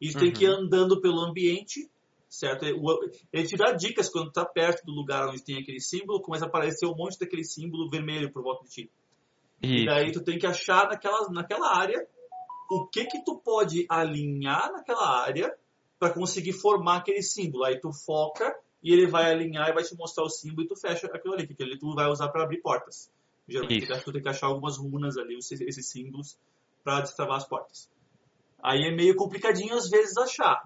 E 0.00 0.10
tu 0.10 0.18
tem 0.18 0.32
que 0.32 0.44
ir 0.44 0.48
Uhum. 0.48 0.64
andando 0.64 1.00
pelo 1.00 1.20
ambiente, 1.20 1.88
certo? 2.30 2.64
Ele 2.64 3.46
te 3.46 3.56
dá 3.56 3.72
dicas 3.72 4.08
quando 4.08 4.26
tu 4.26 4.34
tá 4.34 4.44
perto 4.46 4.86
do 4.86 4.92
lugar 4.92 5.28
onde 5.28 5.42
tem 5.42 5.58
aquele 5.58 5.80
símbolo, 5.80 6.22
começa 6.22 6.44
a 6.44 6.48
aparecer 6.48 6.86
um 6.86 6.94
monte 6.94 7.18
daquele 7.18 7.44
símbolo 7.44 7.90
vermelho 7.90 8.32
por 8.32 8.42
volta 8.42 8.64
de 8.64 8.70
ti. 8.70 8.90
E 9.60 9.78
Isso. 9.78 9.86
daí 9.86 10.12
tu 10.12 10.22
tem 10.22 10.38
que 10.38 10.46
achar 10.46 10.88
naquela, 10.88 11.28
naquela 11.30 11.76
área 11.76 12.06
o 12.70 12.86
que 12.86 13.04
que 13.04 13.24
tu 13.24 13.36
pode 13.36 13.84
alinhar 13.88 14.70
naquela 14.72 15.20
área 15.20 15.52
para 15.98 16.14
conseguir 16.14 16.52
formar 16.52 16.98
aquele 16.98 17.20
símbolo. 17.20 17.64
Aí 17.64 17.80
tu 17.80 17.92
foca 17.92 18.56
e 18.82 18.92
ele 18.92 19.08
vai 19.08 19.30
alinhar 19.30 19.68
e 19.68 19.74
vai 19.74 19.82
te 19.82 19.94
mostrar 19.96 20.24
o 20.24 20.30
símbolo 20.30 20.62
e 20.62 20.68
tu 20.68 20.76
fecha 20.76 21.08
aquilo 21.08 21.34
ali, 21.34 21.46
que 21.46 21.54
tu 21.54 21.94
vai 21.94 22.08
usar 22.08 22.28
para 22.28 22.44
abrir 22.44 22.62
portas. 22.62 23.10
Geralmente 23.48 23.90
Isso. 23.90 24.04
tu 24.04 24.12
tem 24.12 24.22
que 24.22 24.28
achar 24.28 24.46
algumas 24.46 24.78
runas 24.78 25.18
ali, 25.18 25.36
esses 25.36 25.90
símbolos, 25.90 26.38
para 26.84 27.00
destravar 27.00 27.36
as 27.36 27.46
portas. 27.46 27.90
Aí 28.62 28.86
é 28.86 28.94
meio 28.94 29.16
complicadinho 29.16 29.74
às 29.74 29.90
vezes 29.90 30.16
achar. 30.16 30.62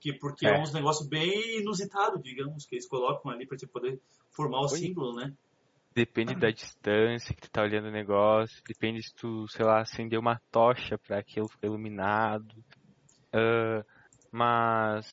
Que, 0.00 0.12
porque 0.12 0.46
é, 0.46 0.50
É. 0.50 0.60
uns 0.60 0.72
negócios 0.72 1.08
bem 1.08 1.60
inusitados, 1.60 2.22
digamos, 2.22 2.64
que 2.66 2.76
eles 2.76 2.86
colocam 2.86 3.30
ali 3.30 3.46
para 3.46 3.58
poder 3.72 4.00
formar 4.30 4.58
o 4.60 4.62
Oi. 4.62 4.68
símbolo, 4.78 5.14
né? 5.16 5.32
Depende 5.94 6.34
da 6.36 6.50
distância 6.50 7.34
que 7.34 7.40
tu 7.40 7.50
tá 7.50 7.62
olhando 7.62 7.88
o 7.88 7.90
negócio. 7.90 8.62
Depende 8.66 9.02
se 9.02 9.12
tu, 9.14 9.48
sei 9.48 9.64
lá, 9.64 9.80
acender 9.80 10.18
uma 10.18 10.40
tocha 10.52 10.96
pra 10.96 11.18
aquilo 11.18 11.48
ficar 11.48 11.66
iluminado. 11.66 12.54
Ah, 13.32 13.84
mas. 14.30 15.12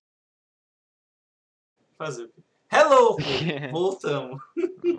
Fazer? 1.98 2.30
Hello! 2.71 3.15
Voltamos. 3.71 4.41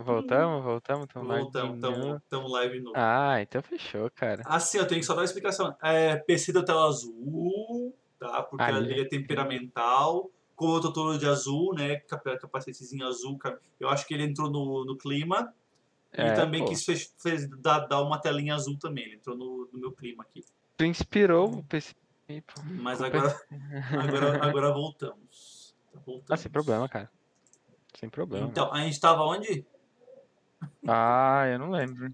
voltamos, 0.04 0.64
voltamos, 0.64 1.06
tamo 1.08 1.26
lá 1.26 1.38
Voltamos, 1.40 1.74
estamos 1.76 2.22
tamo 2.28 2.48
live 2.48 2.80
novo. 2.80 2.94
Ah, 2.96 3.40
então 3.42 3.60
fechou, 3.62 4.10
cara. 4.10 4.42
Assim, 4.46 4.78
eu 4.78 4.86
tenho 4.86 5.00
que 5.00 5.06
só 5.06 5.14
dar 5.14 5.20
uma 5.20 5.24
explicação. 5.26 5.76
É, 5.82 6.16
PC 6.16 6.52
da 6.52 6.64
tela 6.64 6.86
azul, 6.86 7.94
tá? 8.18 8.42
Porque 8.42 8.64
Ali. 8.64 8.92
ele 8.92 9.02
é 9.02 9.08
temperamental. 9.08 10.30
Como 10.54 10.76
eu 10.76 10.80
tô 10.80 10.92
todo 10.92 11.18
de 11.18 11.26
azul, 11.26 11.74
né? 11.74 11.96
capa- 12.00 12.38
Capacetezinho 12.38 13.06
azul. 13.06 13.38
Eu 13.78 13.88
acho 13.88 14.06
que 14.06 14.14
ele 14.14 14.24
entrou 14.24 14.50
no, 14.50 14.84
no 14.84 14.96
clima. 14.96 15.52
É, 16.12 16.28
e 16.28 16.34
também 16.34 16.62
pô. 16.62 16.68
quis 16.70 16.84
fez, 16.84 17.14
fez 17.18 17.46
dar, 17.60 17.80
dar 17.80 18.00
uma 18.02 18.18
telinha 18.18 18.54
azul 18.54 18.78
também. 18.78 19.04
Ele 19.04 19.16
entrou 19.16 19.36
no, 19.36 19.68
no 19.72 19.78
meu 19.78 19.92
clima 19.92 20.22
aqui. 20.22 20.42
Tu 20.78 20.84
inspirou 20.86 21.58
o 21.58 21.64
PC. 21.64 21.94
Mas 22.64 23.00
agora, 23.02 23.38
agora, 24.02 24.44
agora 24.44 24.72
voltamos. 24.72 25.74
voltamos. 26.04 26.30
Ah, 26.30 26.36
sem 26.36 26.50
problema, 26.50 26.88
cara. 26.88 27.10
Sem 27.98 28.08
problema. 28.08 28.46
Então, 28.48 28.72
a 28.72 28.80
gente 28.80 28.98
tava 28.98 29.22
onde? 29.24 29.64
Ah, 30.86 31.44
eu 31.50 31.58
não 31.58 31.70
lembro. 31.70 32.12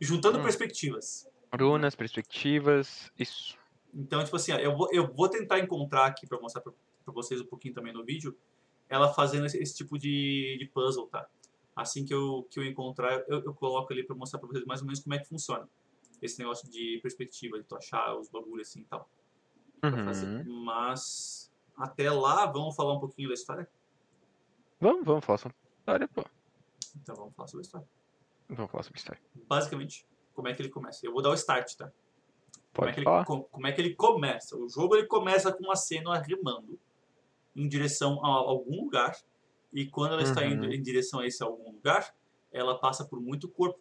Juntando 0.00 0.38
Hum. 0.38 0.42
perspectivas. 0.42 1.28
Runas, 1.58 1.94
perspectivas, 1.94 3.10
isso. 3.18 3.56
Então, 3.94 4.22
tipo 4.24 4.36
assim, 4.36 4.52
eu 4.52 4.76
vou, 4.76 4.88
eu 4.92 5.06
vou 5.12 5.28
tentar 5.28 5.60
encontrar 5.60 6.06
aqui 6.06 6.26
pra 6.26 6.40
mostrar 6.40 6.60
pra, 6.60 6.72
pra 7.04 7.14
vocês 7.14 7.40
um 7.40 7.46
pouquinho 7.46 7.74
também 7.74 7.92
no 7.92 8.04
vídeo, 8.04 8.36
ela 8.88 9.12
fazendo 9.12 9.46
esse, 9.46 9.56
esse 9.58 9.74
tipo 9.76 9.98
de, 9.98 10.56
de 10.58 10.66
puzzle, 10.66 11.06
tá? 11.06 11.26
Assim 11.76 12.04
que 12.04 12.12
eu, 12.12 12.46
que 12.50 12.58
eu 12.58 12.64
encontrar, 12.64 13.24
eu, 13.28 13.42
eu 13.44 13.54
coloco 13.54 13.92
ali 13.92 14.04
pra 14.04 14.14
mostrar 14.14 14.38
pra 14.38 14.48
vocês 14.48 14.64
mais 14.64 14.80
ou 14.80 14.86
menos 14.86 15.00
como 15.00 15.14
é 15.14 15.18
que 15.18 15.28
funciona. 15.28 15.68
Esse 16.20 16.38
negócio 16.38 16.68
de 16.68 16.98
perspectiva, 17.02 17.58
de 17.58 17.64
tu 17.64 17.76
achar 17.76 18.16
os 18.16 18.28
bagulhos 18.28 18.68
assim 18.68 18.80
e 18.80 18.84
tal. 18.84 19.08
Uhum. 19.82 20.64
Mas, 20.64 21.52
até 21.76 22.10
lá, 22.10 22.46
vamos 22.46 22.74
falar 22.74 22.94
um 22.94 23.00
pouquinho 23.00 23.28
da 23.28 23.34
história? 23.34 23.68
Vamos, 24.80 25.04
vamos 25.04 25.24
falar 25.24 25.38
sobre 25.38 25.56
história, 25.78 26.08
pô. 26.08 26.24
Então, 26.96 27.14
vamos 27.16 27.34
falar 27.34 27.48
sobre 27.48 27.62
a 27.62 27.66
história. 27.66 27.88
Vamos 28.48 28.70
falar 28.70 28.82
sobre 28.82 28.98
história. 28.98 29.22
Basicamente, 29.46 30.06
como 30.34 30.48
é 30.48 30.54
que 30.54 30.62
ele 30.62 30.68
começa? 30.68 31.04
Eu 31.04 31.12
vou 31.12 31.22
dar 31.22 31.30
o 31.30 31.34
start, 31.34 31.74
tá? 31.76 31.92
Como 32.74 32.88
é, 32.88 32.92
Pode 32.92 32.94
que 32.94 32.98
ele, 33.00 33.04
falar. 33.04 33.24
co- 33.24 33.44
como 33.44 33.66
é 33.66 33.72
que 33.72 33.80
ele 33.80 33.94
começa? 33.94 34.56
O 34.56 34.68
jogo 34.68 34.96
ele 34.96 35.06
começa 35.06 35.52
com 35.52 35.62
uma 35.64 35.76
cena 35.76 36.18
remando 36.18 36.78
em 37.54 37.68
direção 37.68 38.24
a 38.24 38.28
algum 38.28 38.82
lugar. 38.84 39.16
E 39.72 39.86
quando 39.86 40.12
ela 40.14 40.22
está 40.22 40.42
Uhum. 40.42 40.48
indo 40.50 40.72
em 40.72 40.82
direção 40.82 41.20
a 41.20 41.26
esse 41.26 41.42
algum 41.42 41.70
lugar, 41.72 42.14
ela 42.52 42.76
passa 42.78 43.04
por 43.04 43.20
muito 43.20 43.48
corpo. 43.48 43.78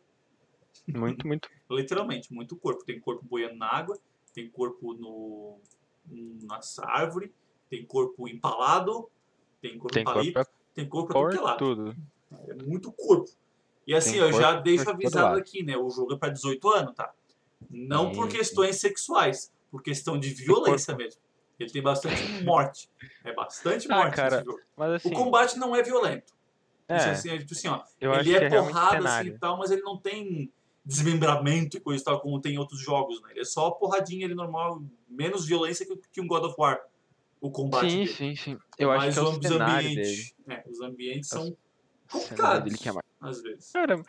Muito, 0.88 1.26
muito. 1.28 1.50
Literalmente, 1.70 2.32
muito 2.34 2.56
corpo. 2.56 2.84
Tem 2.84 3.00
corpo 3.00 3.24
boiando 3.26 3.56
na 3.56 3.68
água, 3.68 3.98
tem 4.34 4.48
corpo 4.50 4.94
no, 4.94 5.58
nessa 6.08 6.86
árvore, 6.86 7.34
tem 7.70 7.86
corpo 7.86 8.28
empalado, 8.28 9.10
tem 9.62 9.78
corpo 9.78 9.94
Tem 9.94 10.04
corpo 10.04 10.20
palito, 10.20 10.34
pra 10.34 10.46
tem 10.74 10.88
corpo 10.90 11.08
pra 11.14 11.22
tudo 11.22 11.32
que 11.32 11.50
é 11.50 11.58
tudo. 11.58 11.96
É 12.48 12.54
muito 12.56 12.92
corpo. 12.92 13.30
E 13.86 13.94
assim, 13.94 14.14
Tem 14.14 14.22
eu 14.22 14.32
já 14.34 14.52
corpo 14.54 14.64
deixo 14.64 14.90
avisado 14.90 15.38
aqui, 15.38 15.62
né? 15.64 15.78
O 15.78 15.90
jogo 15.90 16.14
é 16.14 16.18
pra 16.18 16.30
18 16.30 16.70
anos, 16.70 16.96
tá? 16.96 17.14
Não 17.70 18.12
por 18.12 18.28
questões 18.28 18.78
sexuais, 18.78 19.52
por 19.72 19.82
questão 19.82 20.20
de 20.20 20.30
violência 20.30 20.96
mesmo. 20.96 21.22
Ele 21.60 21.70
tem 21.72 21.82
bastante 21.82 22.24
morte. 22.44 22.90
É 23.24 23.34
bastante 23.34 23.88
Ah, 23.92 23.98
morte 23.98 24.16
cara, 24.16 24.38
esse 24.38 24.46
jogo. 24.46 24.60
Mas 24.76 24.92
O 24.92 24.96
assim, 24.96 25.14
combate 25.14 25.58
não 25.58 25.76
é 25.76 25.84
violento. 25.84 26.34
é, 26.88 26.98
Isso, 26.98 27.10
assim, 27.10 27.30
é 27.30 27.38
tipo 27.38 27.54
assim, 27.54 27.68
ó, 27.68 27.84
ele 28.00 28.36
é 28.36 28.44
é 28.44 28.50
porrada 28.50 29.08
assim 29.08 29.28
e 29.28 29.40
tal, 29.40 29.58
mas 29.58 29.72
ele 29.72 29.82
não 29.82 29.98
tem 29.98 30.52
desmembramento 30.86 31.78
e 31.78 31.80
coisa 31.80 32.02
e 32.02 32.06
tal, 32.06 32.20
como 32.20 32.42
tem 32.42 32.56
em 32.56 32.58
outros 32.58 32.80
jogos, 32.80 33.22
né? 33.22 33.30
Ele 33.32 33.42
é 33.42 33.46
só 33.46 33.72
porradinha 33.72 34.26
ali 34.26 34.36
normal, 34.36 34.84
menos 35.08 35.46
violência 35.46 35.86
que, 35.86 35.96
que 36.12 36.20
um 36.22 36.28
God 36.28 36.44
of 36.44 36.56
War. 36.58 36.82
O 37.40 37.52
combate 37.52 37.90
Sim, 37.92 37.98
dele. 38.00 38.08
sim, 38.14 38.36
sim. 38.36 38.60
Eu 38.78 38.90
mas 38.90 39.18
acho 39.18 39.40
que 39.40 39.46
é 39.48 39.52
o 39.52 39.56
os 39.56 39.62
ambientes, 39.62 40.34
é, 40.48 40.64
os 40.70 40.82
ambientes 40.82 41.32
É 41.32 41.36
são 41.36 41.58
complicados, 42.10 42.74
é 42.86 42.92
às 43.20 43.42
vezes. 43.42 43.72
Cara, 43.72 44.04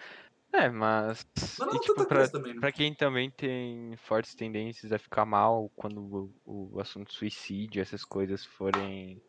é, 0.55 0.71
mas. 0.71 1.25
Mas 1.37 1.69
não 1.69 1.75
e, 1.75 1.77
é 1.77 1.81
tipo, 1.81 2.07
pra, 2.07 2.29
também, 2.29 2.55
né? 2.55 2.61
pra 2.61 2.73
quem 2.73 2.95
também 2.95 3.31
tem 3.31 3.97
fortes 3.99 4.35
tendências 4.35 4.93
a 4.93 4.99
ficar 4.99 5.25
mal 5.27 5.71
quando 5.77 6.35
o, 6.45 6.75
o 6.75 6.81
assunto 6.81 7.13
suicídio, 7.13 7.81
essas 7.83 8.05
coisas 8.05 8.45
forem. 8.45 9.23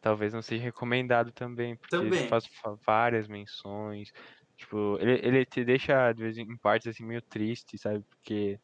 Talvez 0.00 0.32
não 0.32 0.42
seja 0.42 0.62
recomendado 0.64 1.32
também, 1.32 1.76
porque 1.76 1.96
Também. 1.96 2.20
ele 2.20 2.28
faz 2.28 2.46
fa- 2.46 2.76
várias 2.86 3.28
menções. 3.28 4.10
Tipo, 4.56 4.98
ele, 5.00 5.14
ele 5.26 5.46
te 5.46 5.64
deixa, 5.64 6.12
de 6.12 6.22
vez 6.22 6.38
em 6.38 6.42
em 6.42 6.58
partes, 6.58 6.88
assim, 6.88 7.04
meio 7.06 7.22
triste, 7.22 7.78
sabe? 7.78 8.04
Porque 8.04 8.60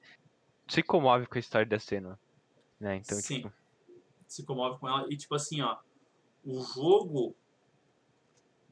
se 0.71 0.83
comove 0.83 1.27
com 1.27 1.39
a 1.39 1.41
história 1.41 1.67
da 1.67 1.79
cena, 1.79 2.21
né? 2.81 2.97
Então, 2.97 3.21
Sim. 3.21 3.37
tipo, 3.37 3.55
se 4.29 4.45
comove 4.45 4.79
com 4.81 4.89
ela. 4.89 5.07
E 5.11 5.17
tipo 5.17 5.35
assim, 5.35 5.61
ó, 5.63 5.79
o 6.45 6.63
jogo. 6.63 7.37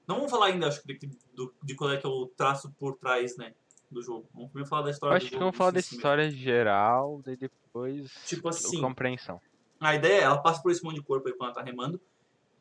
Não 0.07 0.17
vamos 0.17 0.31
falar 0.31 0.47
ainda, 0.47 0.69
acho 0.69 0.83
que 0.83 0.95
de, 0.99 1.11
do- 1.35 1.55
de 1.63 1.75
qual 1.75 1.91
é 1.91 1.97
que 1.97 2.07
é 2.07 2.09
o 2.09 2.27
traço 2.27 2.71
por 2.79 2.97
trás, 2.97 3.37
né? 3.37 3.55
Do 3.91 4.03
jogo. 4.03 4.29
Vamos 4.35 4.49
primeiro 4.51 4.69
falar 4.69 4.83
da 4.83 4.91
história 4.91 5.17
acho 5.17 5.27
do 5.27 5.29
que 5.29 5.35
jogo. 5.35 5.45
vamos 5.45 5.57
falar 5.57 5.71
da 5.73 5.81
história 5.81 6.31
geral, 6.31 7.21
daí 7.25 7.37
depois. 7.37 8.11
Tipo 8.27 8.49
assim, 8.49 8.81
compreensão. 8.81 9.41
A 9.81 9.95
ideia 9.95 10.21
é, 10.21 10.25
ela 10.25 10.39
passa 10.39 10.63
por 10.63 10.71
esse 10.73 10.83
monte 10.83 10.97
de 10.97 11.03
corpo 11.03 11.29
aí 11.29 11.35
quando 11.35 11.51
ela 11.51 11.55
tá 11.55 11.63
remando, 11.63 12.01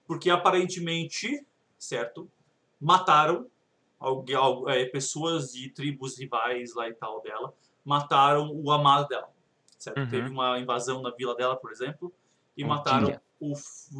porque 0.08 0.30
aparentemente, 0.30 1.46
certo, 1.78 2.30
mataram 2.80 3.50
alguém, 4.00 4.36
al- 4.36 4.70
é, 4.70 4.86
pessoas 4.86 5.52
de 5.54 5.70
tribos 5.70 6.18
rivais 6.20 6.74
lá 6.76 6.88
e 6.90 6.94
tal 6.94 7.22
dela, 7.22 7.54
mataram 7.84 8.52
o 8.54 8.70
amado 8.72 9.08
dela, 9.08 9.30
certo? 9.78 10.00
Uhum. 10.00 10.10
Teve 10.10 10.30
uma 10.30 10.60
invasão 10.60 11.02
na 11.02 11.12
vila 11.12 11.36
dela, 11.36 11.56
por 11.56 11.72
exemplo, 11.72 12.14
e 12.58 12.64
O 12.64 12.68
mataram 12.68 13.06
Dylan. 13.08 13.22
o, 13.40 13.54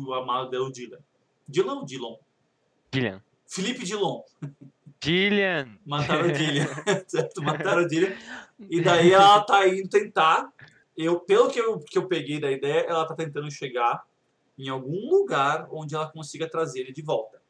o 0.10 0.14
amado 0.14 0.50
dela, 0.50 0.66
o 0.66 0.72
Dylan. 0.72 1.00
Dylan 1.48 1.74
ou 1.76 1.86
Dillon? 1.86 2.18
Gillian. 2.94 3.24
Felipe 3.48 3.84
Dillon. 3.86 4.22
Gillian! 5.04 5.78
Mataram 5.86 6.30
o 6.30 6.32
Dylan, 6.32 6.66
certo? 7.08 7.42
Mataram 7.44 7.84
o 7.84 7.88
Dylan. 7.88 8.16
E 8.70 8.82
daí 8.82 9.12
ela 9.14 9.42
tá 9.42 9.68
indo 9.68 9.88
tentar. 9.90 10.52
Eu, 10.98 11.20
pelo 11.20 11.50
que 11.50 11.60
eu, 11.60 11.80
que 11.80 11.98
eu 11.98 12.08
peguei 12.08 12.40
da 12.40 12.50
ideia, 12.52 12.86
ela 12.88 13.06
tá 13.06 13.14
tentando 13.14 13.52
chegar 13.52 14.04
em 14.58 14.70
algum 14.70 15.10
lugar 15.10 15.68
onde 15.72 15.94
ela 15.94 16.10
consiga 16.10 16.50
trazer 16.50 16.82
ele 16.82 16.94
de 16.94 17.02
volta. 17.02 17.42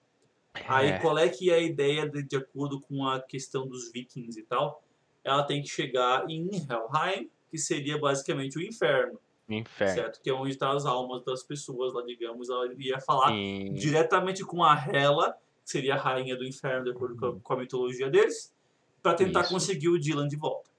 Aí 0.67 0.89
É. 0.91 0.99
qual 0.99 1.17
é 1.17 1.29
que 1.29 1.51
é 1.51 1.55
a 1.55 1.59
ideia 1.61 2.09
de, 2.09 2.23
de 2.23 2.35
acordo 2.35 2.79
com 2.81 3.07
a 3.07 3.21
questão 3.21 3.67
dos 3.67 3.91
vikings 3.91 4.39
e 4.39 4.43
tal? 4.43 4.81
Ela 5.23 5.43
tem 5.43 5.61
que 5.61 5.67
chegar 5.69 6.25
em 6.29 6.49
Helheim, 6.49 7.29
que 7.51 7.57
seria 7.57 7.97
basicamente 7.97 8.57
o 8.57 8.61
inferno, 8.61 9.19
Inferno. 9.49 9.93
certo? 9.93 10.21
Que 10.21 10.29
é 10.29 10.33
onde 10.33 10.51
estão 10.51 10.71
as 10.71 10.85
almas 10.85 11.23
das 11.23 11.43
pessoas 11.43 11.93
lá, 11.93 12.01
digamos. 12.03 12.49
Ela 12.49 12.73
ia 12.77 12.99
falar 12.99 13.31
E- 13.33 13.69
diretamente 13.71 14.43
com 14.43 14.63
a 14.63 14.75
Hela, 14.91 15.35
que 15.65 15.71
seria 15.71 15.95
a 15.95 15.97
rainha 15.97 16.37
do 16.37 16.45
inferno, 16.45 16.85
de 16.85 16.91
acordo 16.91 17.17
com 17.17 17.25
a, 17.25 17.39
com 17.39 17.53
a 17.53 17.57
mitologia 17.57 18.09
deles, 18.09 18.53
para 19.01 19.15
tentar 19.15 19.41
Isso. 19.41 19.49
conseguir 19.49 19.89
o 19.89 19.99
Dylan 19.99 20.27
de 20.27 20.35
volta. 20.37 20.69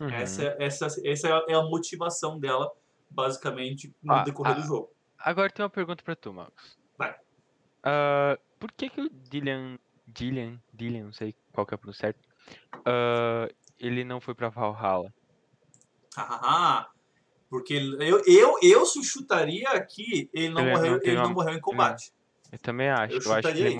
Uhum. 0.00 0.08
Essa, 0.08 0.56
essa, 0.58 0.86
essa 1.04 1.28
é 1.48 1.54
a 1.54 1.62
motivação 1.62 2.38
dela, 2.38 2.70
basicamente, 3.10 3.92
no 4.02 4.12
Ah, 4.14 4.22
decorrer 4.22 4.52
ah. 4.56 4.60
do 4.60 4.62
jogo. 4.66 4.90
Agora 5.18 5.50
tem 5.50 5.62
uma 5.64 5.70
pergunta 5.70 6.02
pra 6.02 6.14
tu, 6.16 6.32
Marcos. 6.32 6.78
Vai. 6.96 7.14
Ah, 7.82 8.38
por 8.58 8.70
que 8.72 8.88
que 8.88 9.00
o 9.00 9.10
Dylan, 9.10 9.76
Dylan, 10.06 10.60
Dylan, 10.72 11.04
não 11.04 11.12
sei 11.12 11.34
qual 11.52 11.66
que 11.66 11.74
é 11.74 11.78
o 11.84 11.92
certo, 11.92 12.20
ah, 12.86 13.48
ele 13.78 14.04
não 14.04 14.20
foi 14.20 14.34
pra 14.34 14.48
Valhalla? 14.48 15.12
Hahaha. 16.16 16.88
Porque 17.50 17.74
eu, 17.74 18.22
eu, 18.24 18.58
eu 18.62 18.86
chutaria 18.86 19.68
que 19.84 20.30
ele 20.32 20.48
não, 20.48 20.62
Ele 20.62 20.70
é- 20.70 20.74
morreu, 20.74 20.90
não 20.92 21.00
ele 21.02 21.14
não 21.16 21.24
uma- 21.26 21.34
morreu 21.34 21.54
em 21.54 21.60
combate. 21.60 22.12
Eu 22.50 22.58
também 22.58 22.88
acho. 22.88 23.14
Eu 23.16 23.20
Eu, 23.22 23.32
acho 23.34 23.52
que 23.52 23.58
ele. 23.58 23.76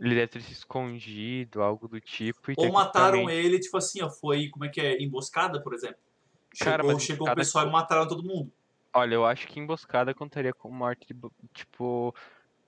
Ele 0.00 0.14
deve 0.14 0.26
ter 0.28 0.40
se 0.40 0.52
escondido, 0.52 1.62
algo 1.62 1.86
do 1.86 2.00
tipo. 2.00 2.50
E 2.50 2.54
Ou 2.56 2.72
mataram 2.72 3.18
tecnicamente- 3.18 3.46
ele, 3.46 3.58
tipo 3.60 3.76
assim, 3.76 4.02
ó, 4.02 4.08
foi, 4.10 4.48
como 4.48 4.64
é 4.64 4.68
que 4.68 4.80
é, 4.80 5.00
emboscada, 5.02 5.60
por 5.62 5.74
exemplo. 5.74 5.98
Cara, 6.58 6.82
Chegou, 6.82 6.92
mas 6.94 7.02
chegou 7.02 7.26
o 7.26 7.30
emboscada 7.30 7.40
pessoal 7.40 7.64
e 7.64 7.66
co- 7.68 7.72
mataram 7.72 8.08
todo 8.08 8.22
mundo. 8.24 8.52
Olha, 8.92 9.14
eu 9.14 9.24
acho 9.26 9.46
que 9.46 9.60
emboscada 9.60 10.12
contaria 10.14 10.52
como 10.52 10.74
morte, 10.74 11.06
tipo, 11.54 12.12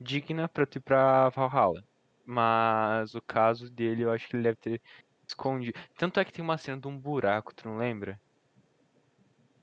digna 0.00 0.48
pra 0.48 0.64
tu 0.66 0.76
ir 0.76 0.80
pra 0.80 1.30
Valhalla. 1.30 1.82
Mas 2.24 3.14
o 3.16 3.20
caso 3.22 3.68
dele, 3.68 4.02
eu 4.02 4.12
acho 4.12 4.28
que 4.28 4.36
ele 4.36 4.44
deve 4.44 4.56
ter 4.56 4.80
escondido. 5.26 5.76
Tanto 5.96 6.20
é 6.20 6.24
que 6.24 6.32
tem 6.32 6.44
uma 6.44 6.56
cena 6.58 6.80
de 6.80 6.86
um 6.86 6.96
buraco, 6.96 7.52
tu 7.54 7.66
não 7.68 7.76
lembra? 7.78 8.20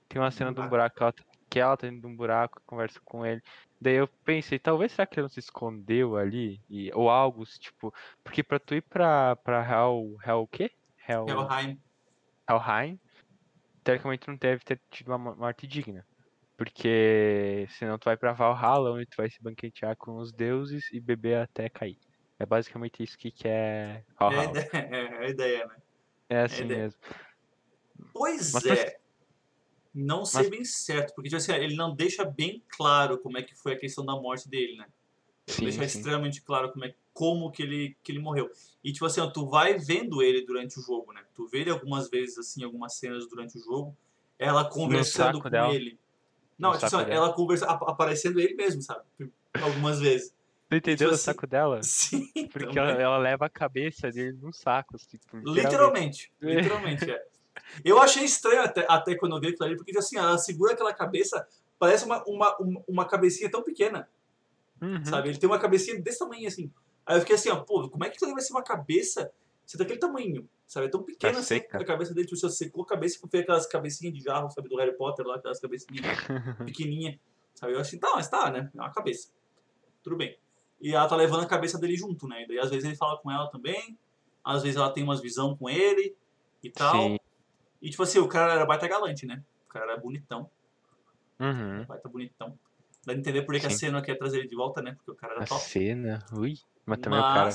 Tem 0.10 0.22
uma 0.22 0.32
cena 0.32 0.52
de 0.52 0.60
um 0.60 0.68
buraco 0.68 0.96
que 0.98 1.04
ela, 1.04 1.12
tá- 1.14 1.24
que 1.50 1.60
ela 1.60 1.78
tá 1.78 1.88
dentro 1.88 2.02
de 2.02 2.08
um 2.08 2.16
buraco, 2.16 2.62
conversa 2.66 3.00
com 3.06 3.26
ele. 3.26 3.42
Daí 3.82 3.96
eu 3.96 4.08
pensei, 4.26 4.60
talvez 4.60 4.92
será 4.92 5.06
que 5.08 5.15
ele 5.20 5.24
não 5.24 5.30
se 5.30 5.39
escondeu 5.39 6.18
ali? 6.18 6.62
E, 6.70 6.92
ou 6.94 7.10
algo, 7.10 7.44
tipo. 7.46 7.94
Porque 8.24 8.44
pra 8.44 8.60
tu 8.60 8.76
ir 8.76 8.82
pra, 8.84 9.36
pra 9.38 9.62
Hell. 9.63 10.15
Hell 10.26 10.39
o 10.42 10.48
quê? 10.48 10.70
Hell, 11.08 11.26
Helheim. 11.30 11.80
Helheim, 12.50 13.00
teoricamente 13.84 14.28
não 14.28 14.38
deve 14.38 14.63
ter 14.63 14.82
tido 14.92 15.10
uma 15.10 15.18
mo- 15.18 15.36
morte 15.36 15.68
digna. 15.68 16.06
Porque 16.58 17.68
senão 17.72 17.98
tu 17.98 18.06
vai 18.06 18.18
pra 18.18 18.34
Valhalla, 18.34 18.92
onde 18.92 19.06
tu 19.08 19.15
vai 19.18 19.30
se 19.30 19.42
banquetear 19.42 19.96
com 19.98 20.18
os 20.18 20.34
deuses 20.34 20.92
e 20.92 21.00
beber 21.00 21.38
até 21.39 21.70
cair. 21.70 21.98
É 22.39 22.46
basicamente 22.46 23.04
isso 23.04 23.18
que 23.18 23.32
que 23.32 23.48
é 23.48 24.04
É 24.04 24.04
a 24.26 24.30
Valhalla. 24.30 24.52
ideia, 24.52 24.70
é 24.74 25.18
a 25.26 25.30
ideia, 25.30 25.65
né? 25.68 25.76
É 26.30 26.42
assim 26.42 26.65
ideia. 26.65 26.84
mesmo. 26.84 27.00
Pois 28.13 28.54
Mas 28.54 28.65
é. 28.65 28.99
Não 29.93 30.23
sei 30.25 30.41
mas- 30.41 30.49
bem 30.49 30.63
certo, 30.63 31.13
porque 31.15 31.30
tipo 31.30 31.38
assim, 31.38 31.52
ele 31.54 31.75
não 31.75 31.95
deixa 31.95 32.23
bem 32.23 32.63
claro 32.69 33.17
como 33.17 33.38
é 33.38 33.43
que 33.43 33.56
foi 33.56 33.73
a 33.73 33.78
questão 33.78 34.06
da 34.06 34.15
morte 34.15 34.47
dele, 34.47 34.78
né? 34.78 34.86
Sim, 35.47 35.63
deixa 35.63 35.80
sim. 35.88 35.97
extremamente 35.97 36.41
claro 36.43 36.71
como, 36.71 36.86
é, 36.86 36.93
como 37.12 37.52
que, 37.52 37.63
ele, 37.63 37.97
que 38.04 38.12
ele 38.12 38.19
morreu. 38.19 38.52
E 38.84 38.91
tipo 38.93 39.06
assim, 39.06 39.19
ó, 39.19 39.28
tu 39.30 39.47
vai 39.49 39.78
vendo 39.80 40.21
ele 40.21 40.45
durante 40.45 40.80
o 40.80 40.82
jogo, 40.84 41.12
né? 41.12 41.21
Tu 41.34 41.47
vê 41.47 41.62
ele 41.62 41.71
algumas 41.71 42.08
vezes, 42.10 42.38
assim, 42.38 42.63
algumas 42.63 42.93
cenas 42.93 43.28
durante 43.28 43.58
o 43.58 43.62
jogo, 43.62 43.97
ela 44.38 44.63
conversando 44.69 45.41
com 45.41 45.49
dela. 45.49 45.73
ele. 45.73 45.97
Não, 46.58 46.71
No 46.71 46.78
tipo 46.78 46.86
assim, 46.95 47.10
ela 47.12 47.34
conversa, 47.34 47.65
ap- 47.65 47.89
aparecendo 47.89 48.39
ele 48.39 48.54
mesmo, 48.54 48.82
sabe? 48.84 49.04
Algumas 49.60 49.99
vezes. 49.99 50.36
Tu 50.69 50.75
entendeu 50.75 51.10
o 51.10 51.13
assim, 51.13 51.23
saco 51.23 51.47
dela? 51.47 51.82
Sim, 51.82 52.30
Porque 52.54 52.78
ela, 52.78 52.91
ela 52.91 53.17
leva 53.17 53.47
a 53.47 53.49
cabeça 53.49 54.12
dele 54.12 54.38
num 54.39 54.54
saco, 54.54 54.95
assim, 54.97 55.17
tipo, 55.17 55.38
Literalmente, 55.38 56.32
literalmente, 56.39 57.10
é. 57.10 57.25
Eu 57.84 58.00
achei 58.00 58.24
estranho 58.24 58.62
até, 58.62 58.86
até 58.90 59.16
quando 59.16 59.36
eu 59.36 59.42
vi 59.42 59.48
aquilo 59.50 59.66
ali, 59.66 59.76
porque 59.78 59.98
assim, 59.98 60.18
ela 60.18 60.38
segura 60.38 60.74
aquela 60.74 60.94
cabeça, 60.94 61.48
parece 61.78 62.06
uma, 62.06 62.24
uma, 62.26 62.58
uma, 62.58 62.84
uma 62.88 63.06
cabecinha 63.08 63.50
tão 63.50 63.64
pequena, 63.64 64.08
Uhum. 64.82 65.04
sabe? 65.04 65.30
Ele 65.30 65.38
tem 65.38 65.50
uma 65.50 65.60
cabecinha 65.60 66.00
desse 66.02 66.20
tamanho 66.20 66.48
assim. 66.48 66.72
Aí 67.06 67.18
eu 67.18 67.20
fiquei 67.22 67.36
assim, 67.36 67.50
ó, 67.50 67.58
pô, 67.58 67.90
como 67.90 68.06
é 68.06 68.10
que 68.10 68.24
ali 68.24 68.34
vai 68.34 68.42
ser 68.42 68.54
uma 68.54 68.64
cabeça 68.64 69.30
se 69.66 69.76
é 69.76 69.80
daquele 69.80 70.00
tamanho, 70.00 70.48
sabe? 70.66 70.88
É 70.88 70.90
tão 70.90 71.04
pequena 71.04 71.34
Tá 71.34 71.40
assim, 71.40 71.48
seca. 71.56 71.78
a 71.78 71.86
cabeça 71.86 72.14
dele, 72.14 72.26
tipo, 72.28 72.40
você 72.40 72.50
secou 72.50 72.84
a 72.84 72.88
cabeça, 72.88 73.20
fez 73.30 73.44
aquelas 73.44 73.68
cabecinhas 73.68 74.14
de 74.16 74.22
jarro, 74.24 74.50
sabe, 74.50 74.70
do 74.70 74.78
Harry 74.78 74.96
Potter 74.96 75.26
lá, 75.28 75.36
aquelas 75.36 75.60
cabecinhas 75.60 76.02
pequenininhas, 76.66 77.20
sabe? 77.54 77.74
Eu 77.74 77.80
achei, 77.82 78.00
tá, 78.00 78.10
mas 78.16 78.30
tá, 78.30 78.50
né? 78.50 78.72
É 78.74 78.80
uma 78.80 78.92
cabeça. 78.92 79.30
Tudo 80.02 80.16
bem. 80.16 80.38
E 80.82 80.96
ela 80.96 81.08
tá 81.10 81.16
levando 81.16 81.44
a 81.44 81.46
cabeça 81.46 81.78
dele 81.78 81.98
junto, 81.98 82.26
né? 82.28 82.44
E 82.44 82.48
daí 82.48 82.60
às 82.60 82.70
vezes 82.70 82.86
ele 82.86 82.96
fala 82.96 83.18
com 83.20 83.30
ela 83.30 83.48
também, 83.52 83.98
às 84.44 84.64
vezes 84.64 84.78
ela 84.78 84.90
tem 84.92 85.04
umas 85.04 85.20
visão 85.22 85.56
com 85.58 85.70
ele 85.70 86.16
e 86.64 86.70
tal. 86.72 86.94
Sim. 86.96 87.20
E 87.82 87.89
tipo 87.89 88.04
assim, 88.04 88.20
o 88.20 88.28
cara 88.28 88.54
era 88.54 88.65
baita 88.65 88.88
galante, 88.88 89.26
né? 89.26 89.42
O 89.65 89.70
cara 89.70 89.92
era 89.92 89.98
bonitão, 90.02 90.50
Uhum. 91.39 91.86
baita 91.86 92.10
bonitão. 92.10 92.58
Dá 93.06 93.13
de 93.13 93.20
entender 93.20 93.44
por 93.44 93.58
que 93.60 93.65
a 93.65 93.70
cena 93.70 94.02
quer 94.02 94.15
trazer 94.18 94.39
ele 94.39 94.48
de 94.48 94.56
volta, 94.56 94.82
né? 94.82 94.94
Porque 94.94 95.12
o 95.12 95.15
cara 95.15 95.36
era 95.36 95.44
A 95.44 95.48
top. 95.48 95.62
cena, 95.62 96.26
ui. 96.34 96.56
Mas 96.86 97.00
também 97.00 97.20
o 97.20 97.24
cara. 97.24 97.50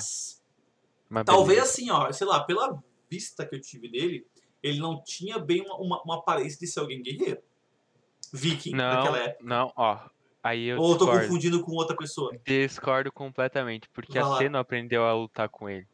Mas 1.10 1.24
talvez 1.26 1.58
assim, 1.62 1.90
ó, 1.90 2.10
sei 2.10 2.26
lá, 2.26 2.42
pela 2.44 2.82
vista 3.10 3.46
que 3.46 3.54
eu 3.54 3.60
tive 3.60 3.88
dele, 3.90 4.26
ele 4.62 4.78
não 4.80 5.02
tinha 5.04 5.38
bem 5.38 5.60
uma, 5.62 5.76
uma, 5.76 6.02
uma 6.02 6.16
aparência 6.18 6.58
de 6.58 6.66
ser 6.66 6.80
alguém 6.80 7.02
guerreiro. 7.02 7.42
Viking, 8.32 8.72
Não, 8.72 8.94
naquela 8.96 9.18
época. 9.18 9.44
não, 9.44 9.72
ó. 9.76 10.08
Aí 10.42 10.64
eu 10.66 10.78
Ou 10.78 10.92
eu 10.92 10.98
tô 10.98 11.04
discordo. 11.04 11.26
confundindo 11.28 11.62
com 11.62 11.72
outra 11.72 11.96
pessoa. 11.96 12.36
Discordo 12.44 13.12
completamente, 13.12 13.88
porque 13.90 14.12
Vai 14.14 14.22
a 14.22 14.26
lá. 14.26 14.48
Não 14.50 14.60
aprendeu 14.60 15.04
a 15.04 15.14
lutar 15.14 15.48
com 15.48 15.68
ele. 15.68 15.86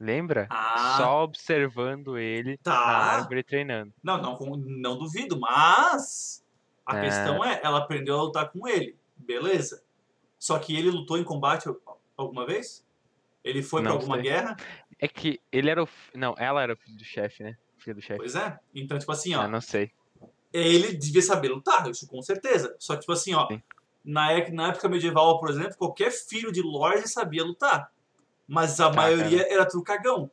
Lembra? 0.00 0.46
Ah. 0.50 0.96
Só 0.96 1.22
observando 1.24 2.16
ele 2.16 2.56
Tá. 2.58 2.70
na 2.72 2.76
árvore 2.86 3.42
treinando. 3.42 3.92
Não, 4.02 4.20
não, 4.20 4.38
não 4.56 4.98
duvido, 4.98 5.38
mas 5.38 6.42
a 6.86 6.96
É. 6.96 7.00
questão 7.02 7.44
é, 7.44 7.60
ela 7.62 7.78
aprendeu 7.78 8.18
a 8.18 8.22
lutar 8.22 8.50
com 8.50 8.66
ele. 8.66 8.96
Beleza. 9.16 9.82
Só 10.38 10.58
que 10.58 10.74
ele 10.74 10.90
lutou 10.90 11.18
em 11.18 11.24
combate 11.24 11.68
alguma 12.16 12.46
vez? 12.46 12.82
Ele 13.44 13.62
foi 13.62 13.82
pra 13.82 13.90
Não 13.90 13.96
alguma 13.98 14.16
sei. 14.16 14.24
guerra? 14.24 14.56
É 14.98 15.06
que 15.06 15.38
ele 15.52 15.68
era 15.70 15.82
o. 15.82 15.88
Não, 16.14 16.34
ela 16.38 16.62
era 16.62 16.72
o 16.72 16.76
filho 16.76 16.96
do 16.96 17.04
chefe, 17.04 17.42
né? 17.42 17.56
Filho 17.76 17.96
do 17.96 18.02
chefe. 18.02 18.18
Pois 18.18 18.34
é. 18.34 18.58
Então, 18.74 18.98
tipo 18.98 19.12
assim, 19.12 19.34
ó, 19.34 19.42
Ah, 19.42 19.48
não 19.48 19.60
sei. 19.60 19.90
ele 20.52 20.94
devia 20.94 21.22
saber 21.22 21.48
lutar, 21.48 21.88
isso 21.90 22.06
com 22.06 22.20
certeza. 22.22 22.74
Só 22.78 22.94
que, 22.94 23.00
tipo 23.00 23.12
assim, 23.12 23.34
ó, 23.34 23.46
Sim. 23.48 23.62
na 24.04 24.32
época, 24.32 24.52
na 24.54 24.68
época 24.68 24.88
medieval, 24.88 25.38
por 25.40 25.48
exemplo, 25.50 25.76
qualquer 25.76 26.10
filho 26.10 26.50
de 26.52 26.60
lorde 26.62 27.06
sabia 27.08 27.44
lutar. 27.44 27.90
Mas 28.52 28.80
a 28.80 28.90
Tá, 28.90 28.96
maioria 28.96 29.46
era 29.48 29.64
trucagão. 29.64 30.28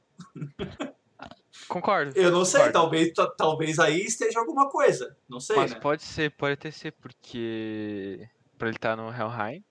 Concordo. 1.68 2.14
Eu 2.18 2.32
não 2.32 2.44
sei, 2.44 2.62
concordo. 2.62 2.74
talvez, 2.80 3.14
ta- 3.14 3.30
talvez 3.32 3.78
aí 3.80 4.02
esteja 4.02 4.40
alguma 4.40 4.70
coisa. 4.70 5.16
Não 5.30 5.40
sei, 5.40 5.56
Mas 5.56 5.74
né? 5.74 5.80
pode 5.80 6.02
ser, 6.04 6.32
pode 6.32 6.54
até 6.54 6.72
ser 6.72 6.92
porque. 6.94 8.28
Pra 8.58 8.70
ele 8.70 8.78
estar 8.78 8.96
no 8.98 9.10
Helheim, 9.12 9.64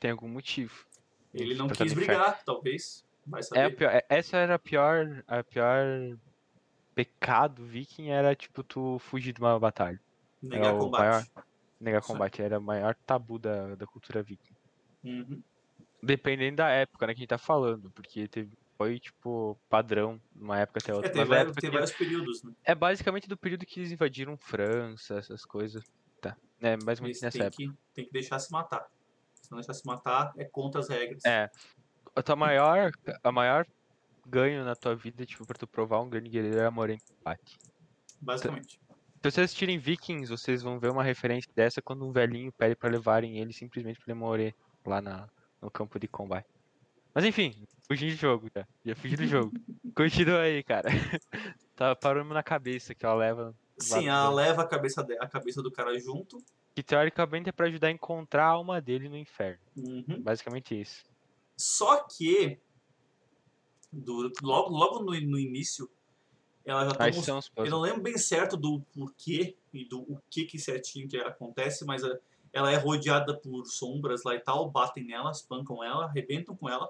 tem 0.00 0.10
algum 0.10 0.26
motivo. 0.28 0.84
Ele 1.32 1.54
não 1.54 1.68
tá 1.68 1.76
quis 1.84 1.92
brigar, 1.92 2.42
talvez. 2.44 3.04
Vai 3.24 3.38
É 3.38 3.42
a 3.42 3.44
saber. 3.44 3.76
pior, 3.76 3.90
é- 3.92 4.04
essa 4.08 4.36
era 4.38 4.54
a 4.56 4.58
pior, 4.58 5.22
a 5.28 5.42
pior 5.44 5.86
pecado 6.96 7.64
viking 7.64 8.10
era 8.10 8.34
tipo 8.34 8.64
tu 8.64 8.98
fugir 8.98 9.32
de 9.32 9.40
uma 9.40 9.58
batalha. 9.58 10.00
Negar 10.42 10.74
o 10.74 10.78
combate. 10.78 11.00
maior- 11.00 11.26
Negar 11.80 12.02
combate 12.02 12.42
era 12.42 12.58
o 12.58 12.62
maior 12.62 12.94
tabu 13.06 13.38
da, 13.38 13.74
da 13.76 13.86
cultura 13.86 14.20
viking. 14.22 14.54
Uhum. 15.04 15.42
Dependendo 16.04 16.56
da 16.56 16.68
época, 16.68 17.06
né, 17.06 17.14
que 17.14 17.18
a 17.18 17.22
gente 17.22 17.28
tá 17.28 17.38
falando, 17.38 17.90
porque 17.90 18.28
teve, 18.28 18.56
foi 18.76 18.98
tipo 18.98 19.58
padrão 19.68 20.20
numa 20.34 20.58
época 20.58 20.80
até 20.82 20.92
É, 20.92 20.94
outra. 20.94 21.10
tem, 21.10 21.20
Mas 21.20 21.30
a 21.30 21.34
vários, 21.34 21.46
época 21.50 21.60
tem 21.60 21.70
que- 21.70 21.76
vários 21.76 21.92
períodos, 21.96 22.42
né? 22.42 22.52
é 22.64 22.74
basicamente 22.74 23.28
do 23.28 23.36
período 23.36 23.64
que 23.66 23.80
eles 23.80 23.92
invadiram 23.92 24.36
França, 24.36 25.14
essas 25.18 25.44
coisas. 25.44 25.82
Tá. 26.20 26.36
É 26.60 26.76
mais 26.84 26.98
ou 26.98 27.04
menos 27.04 27.20
nessa 27.20 27.38
têm 27.38 27.46
época. 27.46 27.62
que, 27.62 27.72
tem 27.94 28.04
que 28.06 28.12
deixar 28.12 28.38
se 28.38 28.50
matar. 28.52 28.86
Se 29.42 29.50
não 29.50 29.58
deixar 29.58 29.74
se 29.74 29.86
matar, 29.86 30.32
é 30.36 30.44
contra 30.44 30.80
as 30.80 30.88
regras. 30.88 31.24
É. 31.24 31.50
A 32.16 32.22
tua 32.22 32.36
maior, 32.36 32.90
a 33.22 33.32
maior 33.32 33.66
ganho 34.26 34.64
na 34.64 34.74
tua 34.74 34.94
vida, 34.96 35.26
tipo, 35.26 35.46
pra 35.46 35.56
tu 35.58 35.66
provar 35.66 36.00
um 36.00 36.08
grande 36.08 36.30
guerreiro 36.30 36.58
é 36.60 36.70
morrer 36.70 36.94
em 36.94 37.14
combate. 37.16 37.58
Basicamente. 38.20 38.80
Se 39.22 39.30
vocês 39.30 39.44
assistirem 39.46 39.78
Vikings, 39.78 40.30
vocês 40.30 40.62
vão 40.62 40.78
ver 40.78 40.90
uma 40.90 41.02
referência 41.02 41.50
dessa 41.54 41.80
quando 41.82 42.06
um 42.06 42.12
velhinho 42.12 42.52
pede 42.52 42.76
pra 42.76 42.88
levarem 42.90 43.38
ele 43.38 43.52
simplesmente 43.52 43.98
pra 43.98 44.12
ele 44.12 44.20
morrer 44.20 44.54
lá 44.86 45.00
na, 45.00 45.28
no 45.64 45.70
campo 45.70 45.98
de 45.98 46.06
combate. 46.06 46.46
Mas 47.14 47.24
enfim, 47.24 47.54
fugi 47.88 48.10
do 48.10 48.16
jogo, 48.16 48.48
já. 48.54 48.66
Já 48.84 48.94
fugi 48.94 49.16
do 49.16 49.26
jogo. 49.26 49.52
Continua 49.96 50.40
aí, 50.42 50.62
cara. 50.62 50.88
Tá 51.76 51.96
parando 51.96 52.32
na 52.32 52.42
cabeça 52.42 52.94
que 52.94 53.04
ela 53.04 53.16
leva. 53.16 53.52
Sim, 53.78 54.06
ela 54.06 54.30
leva 54.30 54.62
a 54.62 54.66
cabeça, 54.66 55.02
de- 55.02 55.18
a 55.18 55.26
cabeça 55.26 55.60
do 55.60 55.72
cara 55.72 55.98
junto. 55.98 56.38
Que 56.72 56.84
teoricamente 56.84 57.48
é 57.48 57.52
pra 57.52 57.66
ajudar 57.66 57.88
a 57.88 57.90
encontrar 57.90 58.44
a 58.44 58.50
alma 58.50 58.80
dele 58.80 59.08
no 59.08 59.16
inferno. 59.16 59.58
Uhum. 59.76 60.22
Basicamente 60.22 60.80
isso. 60.80 61.02
Só 61.56 62.04
que, 62.04 62.60
do- 63.92 64.30
logo, 64.40 64.70
logo 64.70 64.98
no, 65.00 65.20
no 65.20 65.36
início, 65.36 65.90
ela 66.64 66.84
já 66.84 67.10
os 67.10 67.50
Eu 67.56 67.70
não 67.70 67.80
lembro 67.80 68.02
bem 68.02 68.16
certo 68.16 68.56
do 68.56 68.80
porquê 68.94 69.56
e 69.72 69.84
do 69.84 70.00
o 70.02 70.20
que, 70.30 70.44
que 70.44 70.60
certinho 70.60 71.08
que 71.08 71.16
acontece, 71.16 71.84
mas 71.84 72.04
a- 72.04 72.16
ela 72.54 72.70
é 72.72 72.76
rodeada 72.76 73.34
por 73.36 73.66
sombras 73.66 74.22
lá 74.24 74.34
e 74.34 74.40
tal, 74.40 74.70
batem 74.70 75.04
nela, 75.04 75.30
espancam 75.30 75.82
ela, 75.84 76.04
arrebentam 76.06 76.56
com 76.56 76.68
ela, 76.68 76.88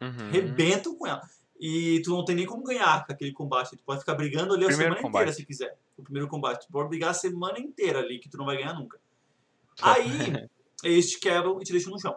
Uhum. 0.00 0.28
arrebentam 0.28 0.94
com 0.96 1.06
ela. 1.06 1.22
E 1.58 2.02
tu 2.02 2.10
não 2.10 2.24
tem 2.24 2.34
nem 2.34 2.44
como 2.44 2.64
ganhar 2.64 3.06
com 3.06 3.12
aquele 3.12 3.32
combate. 3.32 3.76
Tu 3.76 3.84
pode 3.84 4.00
ficar 4.00 4.16
brigando 4.16 4.52
ali 4.52 4.64
a 4.64 4.66
Primeiro 4.66 4.94
semana 4.94 5.00
combate. 5.02 5.22
inteira 5.22 5.32
se 5.32 5.46
quiser. 5.46 5.78
O 5.96 6.02
primeiro 6.02 6.26
combate. 6.28 6.66
Tu 6.66 6.72
pode 6.72 6.88
brigar 6.88 7.10
a 7.10 7.14
semana 7.14 7.58
inteira 7.60 8.00
ali, 8.00 8.18
que 8.18 8.28
tu 8.28 8.36
não 8.36 8.44
vai 8.44 8.56
ganhar 8.56 8.74
nunca. 8.74 8.98
Aí, 9.80 10.48
eles 10.82 11.08
te 11.10 11.20
quebram 11.20 11.60
e 11.60 11.64
te 11.64 11.70
deixam 11.70 11.92
no 11.92 12.00
chão. 12.00 12.16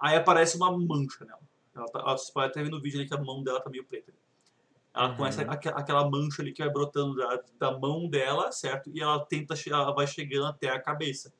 Aí 0.00 0.14
aparece 0.16 0.56
uma 0.56 0.70
mancha 0.70 1.24
nela. 1.24 1.40
Ela 1.74 1.86
tá, 1.86 2.02
você 2.16 2.32
pode 2.32 2.50
até 2.50 2.62
ver 2.62 2.70
no 2.70 2.80
vídeo 2.80 3.00
ali 3.00 3.08
que 3.08 3.14
a 3.14 3.18
mão 3.20 3.42
dela 3.42 3.60
tá 3.60 3.68
meio 3.68 3.84
preta. 3.84 4.12
Ela 4.94 5.08
Uhum. 5.08 5.16
começa 5.16 5.42
aque- 5.42 5.68
aquela 5.70 6.08
mancha 6.08 6.40
ali 6.42 6.52
que 6.52 6.62
vai 6.62 6.72
brotando 6.72 7.16
da, 7.16 7.42
da 7.58 7.76
mão 7.78 8.06
dela, 8.08 8.52
certo? 8.52 8.90
E 8.94 9.00
ela 9.02 9.18
tenta, 9.26 9.54
ela 9.66 9.90
vai 9.92 10.06
chegando 10.06 10.46
até 10.46 10.68
a 10.68 10.80
cabeça. 10.80 11.32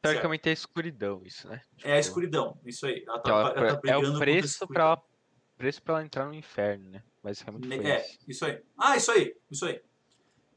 Certo? 0.00 0.12
Teoricamente 0.12 0.48
é 0.48 0.52
escuridão 0.52 1.22
isso, 1.24 1.48
né? 1.48 1.62
É 1.82 1.92
a 1.92 1.96
Tipo, 1.96 1.98
escuridão, 1.98 2.58
isso 2.64 2.86
aí. 2.86 3.04
Ela 3.06 3.18
tá, 3.18 3.30
ela- 3.30 3.40
ela 3.40 3.76
tá 3.76 3.88
é 3.90 3.96
o 3.96 4.18
preço 4.18 4.66
pra 4.66 4.82
ela, 4.84 5.02
preço 5.56 5.82
pra 5.82 5.94
ela 5.94 6.04
entrar 6.04 6.26
no 6.26 6.34
inferno, 6.34 6.88
né? 6.90 7.02
Basicamente 7.22 7.68
foi 7.68 7.86
É, 7.86 8.00
isso. 8.00 8.18
isso 8.26 8.44
aí. 8.44 8.62
Ah, 8.78 8.96
isso 8.96 9.10
aí, 9.12 9.36
isso 9.50 9.66
aí. 9.66 9.80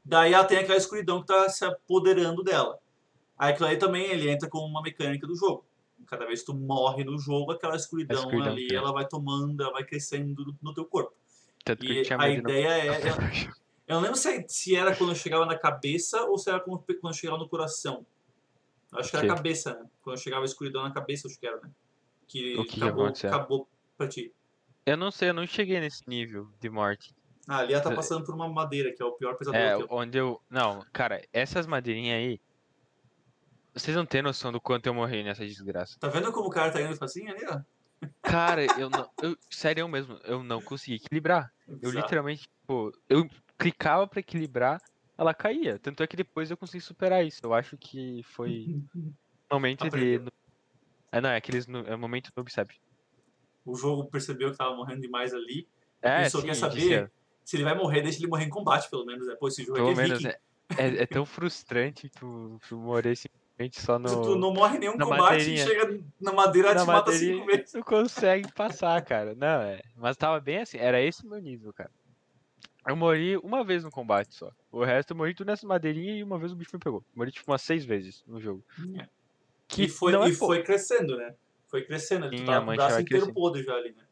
Daí 0.04 0.32
ela 0.32 0.44
tem 0.44 0.58
aquela 0.58 0.76
escuridão 0.76 1.20
que 1.20 1.26
tá 1.26 1.48
se 1.48 1.64
apoderando 1.64 2.42
dela. 2.42 2.78
Aí 3.38 3.52
aquilo 3.52 3.68
aí 3.68 3.76
também 3.76 4.04
ele 4.06 4.30
entra 4.30 4.48
com 4.48 4.58
uma 4.58 4.82
mecânica 4.82 5.26
do 5.26 5.36
jogo. 5.36 5.66
Cada 6.06 6.26
vez 6.26 6.40
que 6.40 6.46
tu 6.46 6.54
morre 6.54 7.04
no 7.04 7.18
jogo, 7.18 7.52
aquela 7.52 7.76
escuridão, 7.76 8.18
escuridão 8.18 8.52
ali, 8.52 8.74
ela 8.74 8.92
vai 8.92 9.06
tomando, 9.06 9.62
ela 9.62 9.72
vai 9.72 9.84
crescendo 9.84 10.56
no, 10.60 10.74
teu 10.74 10.84
corpo. 10.84 11.14
Tanto 11.64 11.84
E 11.84 12.02
a 12.18 12.28
ideia 12.28 12.68
é. 12.68 13.08
Eu, 13.08 13.14
eu 13.88 13.94
não 13.96 14.00
lembro 14.02 14.16
se, 14.16 14.44
se 14.48 14.76
era 14.76 14.94
quando 14.94 15.14
chegava 15.14 15.46
na 15.46 15.58
cabeça 15.58 16.22
ou 16.24 16.36
se 16.36 16.50
era 16.50 16.60
quando, 16.60 16.84
chegava 17.14 17.38
no 17.38 17.48
coração. 17.48 18.06
Acho 18.94 19.10
que 19.10 19.16
era 19.16 19.32
a 19.32 19.36
cabeça, 19.36 19.74
né? 19.74 19.88
Quando 20.02 20.18
chegava 20.18 20.42
a 20.42 20.46
escuridão 20.46 20.82
na 20.82 20.92
cabeça, 20.92 21.28
acho 21.28 21.38
que 21.38 21.46
era, 21.46 21.60
né? 21.60 21.70
Que, 22.26 22.56
O 22.56 22.64
que 22.64 22.82
acabou, 22.82 23.06
acabou 23.06 23.68
pra 23.96 24.08
ti. 24.08 24.32
Eu 24.86 24.96
não 24.96 25.10
sei, 25.10 25.30
eu 25.30 25.34
não 25.34 25.46
cheguei 25.46 25.80
nesse 25.80 26.02
nível 26.06 26.46
de 26.60 26.70
morte. 26.70 27.14
Ah, 27.48 27.58
ali 27.58 27.74
ela 27.74 27.82
tá 27.82 27.94
passando 27.94 28.24
por 28.24 28.34
uma 28.34 28.48
madeira, 28.48 28.94
que 28.94 29.02
é 29.02 29.06
o 29.06 29.12
pior 29.12 29.36
pesadelo 29.36 29.64
É, 29.64 29.76
que 29.76 29.82
eu 29.82 29.96
onde 29.96 30.18
eu. 30.18 30.40
Não, 30.50 30.82
cara, 30.92 31.20
essas 31.32 31.66
madeirinhas 31.66 32.18
aí. 32.18 32.38
Vocês 33.74 33.96
não 33.96 34.06
têm 34.06 34.22
noção 34.22 34.52
do 34.52 34.60
quanto 34.60 34.86
eu 34.86 34.94
morri 34.94 35.22
nessa 35.22 35.44
desgraça. 35.44 35.96
Tá 35.98 36.08
vendo 36.08 36.32
como 36.32 36.48
o 36.48 36.50
cara 36.50 36.72
tá 36.72 36.80
indo 36.80 36.96
facinho 36.96 37.32
ali, 37.32 37.44
ó? 37.46 37.60
Cara, 38.22 38.64
eu 38.78 38.88
não. 38.88 39.08
Eu, 39.20 39.36
sério 39.50 39.82
eu 39.82 39.88
mesmo, 39.88 40.18
eu 40.24 40.42
não 40.42 40.60
consegui 40.62 40.96
equilibrar. 40.96 41.50
Eu 41.82 41.90
literalmente, 41.90 42.42
tipo, 42.42 42.92
eu 43.08 43.28
clicava 43.58 44.06
pra 44.06 44.20
equilibrar, 44.20 44.78
ela 45.16 45.34
caía. 45.34 45.78
Tanto 45.78 46.02
é 46.02 46.06
que 46.06 46.16
depois 46.16 46.50
eu 46.50 46.56
consegui 46.56 46.82
superar 46.82 47.24
isso. 47.24 47.40
Eu 47.42 47.54
acho 47.54 47.76
que 47.76 48.22
foi 48.24 48.66
momento 49.52 49.88
de. 49.90 50.20
É, 51.12 51.20
não, 51.20 51.30
é 51.30 51.36
aqueles. 51.36 51.66
nu- 51.66 51.86
É 51.86 51.96
momento 51.96 52.30
noob, 52.36 52.50
sabe? 52.52 52.74
O 53.64 53.74
jogo 53.76 54.10
percebeu 54.10 54.50
que 54.50 54.56
tava 54.58 54.74
morrendo 54.76 55.00
demais 55.00 55.32
ali. 55.32 55.66
É, 56.02 56.20
Ele 56.22 56.30
só 56.30 56.40
sim, 56.40 56.46
quer 56.46 56.52
disse, 56.52 56.60
saber 56.60 57.12
se 57.44 57.56
ele 57.56 57.64
vai 57.64 57.74
morrer, 57.74 58.02
deixa 58.02 58.18
ele 58.18 58.26
morrer 58.26 58.44
em 58.44 58.50
combate, 58.50 58.90
pelo 58.90 59.06
menos. 59.06 59.26
Né? 59.26 59.34
Pô, 59.36 59.48
esse 59.48 59.62
jogo 59.62 59.74
Pelo 59.76 59.90
aqui 59.90 60.00
é 60.00 60.02
menos, 60.02 60.22
viking. 60.22 60.34
é, 60.78 60.84
é, 60.86 61.02
é 61.02 61.06
tão 61.06 61.24
frustrante 61.24 62.10
tu, 62.10 62.58
tu 62.68 62.76
morrer 62.78 63.14
simplesmente 63.16 63.80
só 63.80 63.98
no. 63.98 64.08
Se 64.08 64.14
tu 64.16 64.36
não 64.36 64.52
morre 64.52 64.76
em 64.76 64.80
nenhum 64.80 64.98
combate, 64.98 65.22
madeirinha. 65.22 65.64
chega 65.66 66.04
na 66.20 66.32
madeira 66.32 66.72
e 66.72 66.74
na 66.74 66.80
te 66.82 66.86
mata 66.86 67.12
cinco 67.12 67.46
vezes. 67.46 67.70
Tu 67.72 67.82
consegue 67.84 68.52
passar, 68.52 69.02
cara. 69.04 69.34
Não, 69.34 69.62
é. 69.62 69.80
Mas 69.96 70.16
tava 70.16 70.40
bem 70.40 70.58
assim, 70.58 70.76
era 70.78 71.00
esse 71.00 71.24
o 71.24 71.28
meu 71.30 71.40
nível, 71.40 71.72
cara. 71.72 71.90
Eu 72.86 72.96
morri 72.96 73.36
uma 73.38 73.64
vez 73.64 73.82
no 73.82 73.90
combate 73.90 74.34
só. 74.34 74.50
O 74.70 74.84
resto 74.84 75.12
eu 75.12 75.16
morri 75.16 75.34
tudo 75.34 75.46
nessa 75.48 75.66
madeirinha 75.66 76.14
e 76.16 76.22
uma 76.22 76.38
vez 76.38 76.52
o 76.52 76.56
bicho 76.56 76.70
me 76.74 76.78
pegou. 76.80 77.02
Morri 77.14 77.30
tipo 77.32 77.50
umas 77.50 77.62
seis 77.62 77.84
vezes 77.84 78.22
no 78.26 78.40
jogo. 78.40 78.62
É. 78.98 79.08
Que 79.66 79.84
E, 79.84 79.88
foi, 79.88 80.12
é 80.12 80.16
e 80.16 80.18
pouco. 80.18 80.34
foi 80.54 80.62
crescendo, 80.62 81.16
né? 81.16 81.34
Foi 81.68 81.82
crescendo. 81.82 82.26
ali. 82.26 82.38
Sim, 82.38 82.44
Tu 82.44 82.50
a 82.50 82.54
tava 82.54 82.58
com 82.58 82.62
o 82.64 82.66
mancha 82.66 82.76
braço 82.76 82.92
vai 82.94 83.02
inteiro 83.02 83.24
crescendo. 83.26 83.34
podre 83.34 83.62
já 83.62 83.74
ali, 83.74 83.92
né? 83.92 84.04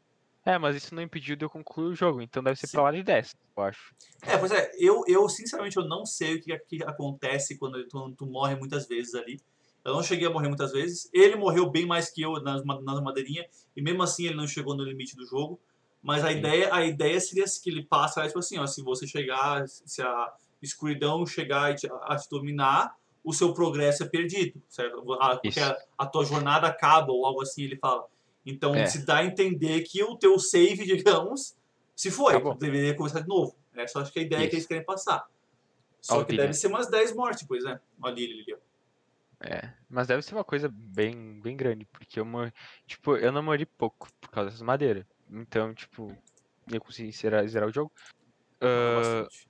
É, 0.45 0.59
mas 0.59 0.75
isso 0.75 0.93
não 0.95 1.03
impediu 1.03 1.37
de 1.37 1.45
eu 1.45 1.51
concluir 1.51 1.87
o 1.93 1.95
jogo, 1.95 2.21
então 2.21 2.43
deve 2.43 2.59
ser 2.59 2.67
Sim. 2.67 2.73
pra 2.73 2.83
lá 2.83 2.91
de 2.93 3.03
10, 3.05 3.37
eu 3.57 3.63
acho. 3.63 3.95
É, 4.23 4.37
pois 4.37 4.51
é, 4.51 4.73
eu, 4.77 5.05
eu 5.07 5.29
sinceramente 5.29 5.77
eu 5.77 5.85
não 5.85 6.05
sei 6.05 6.35
o 6.35 6.41
que, 6.43 6.59
que 6.59 6.83
acontece 6.83 7.57
quando 7.57 7.87
tu, 7.87 8.11
tu 8.19 8.27
morre 8.27 8.57
muitas 8.57 8.89
vezes 8.89 9.15
ali. 9.15 9.41
Eu 9.85 9.95
não 9.95 10.03
cheguei 10.03 10.27
a 10.27 10.31
morrer 10.31 10.49
muitas 10.49 10.73
vezes. 10.73 11.09
Ele 11.13 11.37
morreu 11.37 11.71
bem 11.71 11.87
mais 11.87 12.11
que 12.11 12.23
eu 12.23 12.33
nas, 12.43 12.65
nas 12.65 13.01
madeirinhas, 13.03 13.47
e 13.77 13.83
mesmo 13.83 14.03
assim 14.03 14.27
ele 14.27 14.35
não 14.35 14.47
chegou 14.49 14.75
no 14.77 14.83
limite 14.83 15.15
do 15.15 15.25
jogo. 15.27 15.61
Mas 16.03 16.25
a 16.25 16.31
Sim. 16.31 16.39
ideia, 16.39 16.75
a 16.75 16.85
ideia 16.85 17.21
seria 17.21 17.45
que 17.63 17.71
ele 17.71 17.85
passa, 17.85 18.27
tipo 18.27 18.39
assim, 18.41 18.59
ó, 18.59 18.67
se 18.67 18.83
você 18.83 19.07
chegar, 19.07 19.67
se 19.69 20.03
a 20.03 20.33
escuridão 20.61 21.25
chegar 21.25 21.75
a 22.03 22.17
te 22.17 22.29
dominar, 22.29 22.97
o 23.23 23.33
seu 23.33 23.55
progresso 23.55 24.03
é 24.03 24.09
perdido, 24.09 24.61
certo? 24.69 25.13
A, 25.15 25.35
a, 25.35 25.77
a 25.99 26.07
tua 26.07 26.25
jornada 26.25 26.67
acaba, 26.67 27.13
ou 27.13 27.25
algo 27.25 27.43
assim, 27.43 27.63
ele 27.63 27.77
fala. 27.77 28.05
Então 28.45 28.75
É. 28.75 28.87
se 28.87 29.07
dá 29.07 29.19
a 29.19 29.25
entender 29.25 29.83
que 29.83 30.03
o 30.03 30.17
teu 30.17 30.39
save, 30.39 30.85
digamos, 30.85 31.57
se 31.95 32.11
foi. 32.11 32.35
Acabou. 32.35 32.55
Deveria 32.57 32.95
começar 32.97 33.21
de 33.21 33.29
novo. 33.29 33.55
É 33.75 33.87
só 33.87 34.01
acho 34.01 34.13
que 34.13 34.19
a 34.19 34.23
ideia 34.23 34.41
que 34.43 34.49
Isso. 34.49 34.57
eles 34.57 34.67
querem 34.67 34.85
passar. 34.85 35.25
Só 36.01 36.25
que 36.25 36.37
deve 36.37 36.53
ser 36.53 36.67
umas 36.67 36.91
10 36.91 37.15
mortes, 37.15 37.45
pois 37.47 37.65
é. 37.65 37.79
Olha 38.03 38.15
ali. 38.15 38.57
É, 39.41 39.73
mas 39.89 40.09
deve 40.09 40.23
ser 40.23 40.35
uma 40.35 40.45
coisa 40.45 40.69
bem, 40.73 41.41
bem 41.41 41.57
grande, 41.57 41.85
porque 41.85 42.19
eu 42.19 42.25
morri, 42.25 42.53
tipo, 42.87 43.17
eu 43.17 43.33
não 43.33 43.43
morri 43.43 43.67
pouco 43.67 44.09
por 44.21 44.31
causa 44.31 44.51
dessas 44.51 44.63
madeiras. 44.63 45.05
Então, 45.33 45.75
tipo, 45.75 46.17
eu 46.71 46.81
consegui 46.81 47.13
zerar, 47.13 47.47
zerar 47.49 47.69
o 47.69 47.73
jogo. 47.73 47.93
Bastante. 48.95 49.49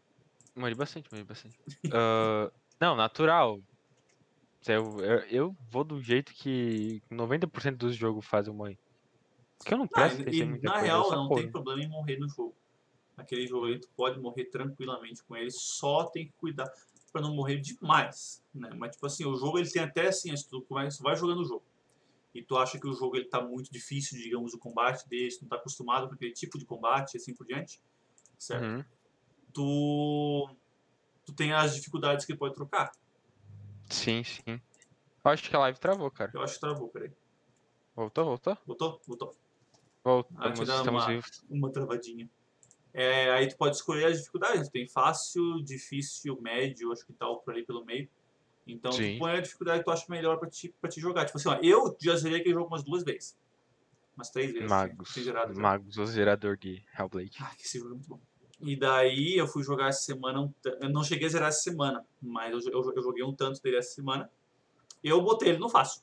Morri 0.56 0.74
bastante, 0.74 1.08
morri 1.12 1.24
bastante. 1.24 1.58
Ah, 1.92 2.50
não, 2.80 2.96
natural. 2.96 3.60
Eu, 4.66 5.00
eu, 5.00 5.18
eu 5.28 5.56
vou 5.70 5.82
do 5.84 6.00
jeito 6.00 6.32
que 6.34 7.00
90% 7.10 7.78
dos 7.78 7.96
jogos 7.96 8.26
fazem 8.26 8.54
morrer. 8.54 8.78
Porque 9.58 9.74
eu 9.74 9.78
não 9.78 9.88
Ah, 9.94 10.08
presto 10.08 10.22
e, 10.30 10.40
e 10.40 10.44
muita 10.46 10.70
na 10.70 10.78
coisa, 10.78 10.96
eu 10.96 11.00
real, 11.00 11.10
não 11.10 11.28
corro. 11.28 11.42
tem 11.42 11.50
problema 11.50 11.82
em 11.82 11.88
morrer 11.88 12.18
no 12.18 12.28
jogo. 12.28 12.56
Aquele 13.16 13.46
jogo 13.46 13.66
aí, 13.66 13.80
tu 13.80 13.88
pode 13.96 14.20
morrer 14.20 14.46
tranquilamente 14.46 15.22
com 15.24 15.36
ele, 15.36 15.50
só 15.50 16.06
tem 16.10 16.26
que 16.26 16.32
cuidar 16.34 16.70
pra 17.12 17.22
não 17.22 17.34
morrer 17.34 17.60
demais, 17.60 18.44
né? 18.54 18.70
Mas, 18.74 18.92
tipo 18.92 19.06
assim, 19.06 19.26
o 19.26 19.36
jogo, 19.36 19.58
ele 19.58 19.70
tem 19.70 19.82
até, 19.82 20.08
assim, 20.08 20.36
se 20.36 20.48
tu 20.48 20.62
começa, 20.62 20.98
tu 20.98 21.04
vai 21.04 21.16
jogando 21.16 21.42
o 21.42 21.44
jogo, 21.44 21.64
e 22.34 22.42
tu 22.42 22.56
acha 22.56 22.78
que 22.78 22.86
o 22.86 22.94
jogo, 22.94 23.16
ele 23.16 23.26
tá 23.28 23.40
muito 23.42 23.70
difícil, 23.70 24.18
digamos, 24.18 24.54
o 24.54 24.58
combate 24.58 25.06
dele, 25.08 25.30
tu 25.36 25.42
não 25.42 25.48
tá 25.48 25.56
acostumado 25.56 26.08
com 26.08 26.14
aquele 26.14 26.32
tipo 26.32 26.58
de 26.58 26.64
combate, 26.64 27.14
e 27.14 27.16
assim 27.18 27.34
por 27.34 27.46
diante, 27.46 27.80
certo? 28.38 28.64
Uhum. 28.64 28.84
Tu, 29.52 30.56
tu 31.26 31.32
tem 31.34 31.52
as 31.52 31.74
dificuldades 31.74 32.24
que 32.24 32.34
pode 32.34 32.54
trocar. 32.54 32.90
Sim, 33.90 34.24
sim. 34.24 34.60
Eu 35.24 35.30
acho 35.30 35.48
que 35.48 35.54
a 35.54 35.58
live 35.60 35.78
travou, 35.78 36.10
cara. 36.10 36.30
Eu 36.34 36.42
acho 36.42 36.54
que 36.54 36.60
travou, 36.60 36.88
peraí. 36.88 37.12
Voltou, 37.94 38.24
voltou? 38.24 38.56
Voltou? 38.66 39.00
Voltou. 39.06 39.36
Voltamos, 40.02 40.60
Ah, 40.60 40.62
estamos 40.62 40.88
uma- 41.04 41.06
vivos. 41.06 41.44
uma 41.48 41.70
travadinha. 41.70 42.28
É, 42.94 43.30
aí 43.32 43.46
tu 43.48 43.56
pode 43.56 43.76
escolher 43.76 44.06
as 44.06 44.18
dificuldades. 44.18 44.68
Tem 44.68 44.88
fácil, 44.88 45.62
difícil, 45.62 46.40
médio, 46.40 46.90
acho 46.92 47.06
que 47.06 47.12
tal 47.12 47.40
por 47.40 47.54
ali 47.54 47.64
pelo 47.64 47.84
meio. 47.84 48.08
Então 48.66 48.92
Sim. 48.92 49.14
tu 49.14 49.18
põe 49.18 49.32
a 49.32 49.40
dificuldade 49.40 49.78
que 49.80 49.84
tu 49.84 49.90
acha 49.90 50.06
melhor 50.08 50.38
pra 50.38 50.48
te, 50.48 50.74
pra 50.80 50.88
te 50.88 51.00
jogar. 51.00 51.24
Tipo 51.24 51.38
assim, 51.38 51.48
ó, 51.48 51.58
eu 51.62 51.96
já 52.00 52.16
zerei 52.16 52.40
aquele 52.40 52.54
jogo 52.54 52.68
umas 52.68 52.82
duas 52.82 53.02
vezes. 53.02 53.36
Umas 54.16 54.30
três 54.30 54.52
vezes. 54.52 54.68
Magos. 54.68 55.12
Tinha 55.12 55.24
zerado 55.24 55.54
já. 55.54 55.60
Magos, 55.60 55.96
o 55.98 56.06
zerador 56.06 56.56
de 56.56 56.82
Hellblade. 56.98 57.32
Ah, 57.40 57.52
que 57.56 57.62
esse 57.62 57.78
jogo 57.78 57.90
é 57.90 57.94
muito 57.94 58.08
bom. 58.08 58.20
E 58.60 58.76
daí 58.76 59.36
eu 59.36 59.48
fui 59.48 59.64
jogar 59.64 59.88
essa 59.88 60.02
semana. 60.02 60.40
um 60.40 60.52
Eu 60.80 60.90
não 60.90 61.02
cheguei 61.02 61.26
a 61.26 61.30
zerar 61.30 61.48
essa 61.48 61.62
semana, 61.62 62.06
mas 62.20 62.64
eu, 62.66 62.72
eu, 62.72 62.92
eu 62.94 63.02
joguei 63.02 63.24
um 63.24 63.34
tanto 63.34 63.60
dele 63.60 63.78
essa 63.78 63.94
semana. 63.94 64.30
Eu 65.02 65.20
botei 65.20 65.48
ele 65.48 65.58
no 65.58 65.68
fácil. 65.68 66.02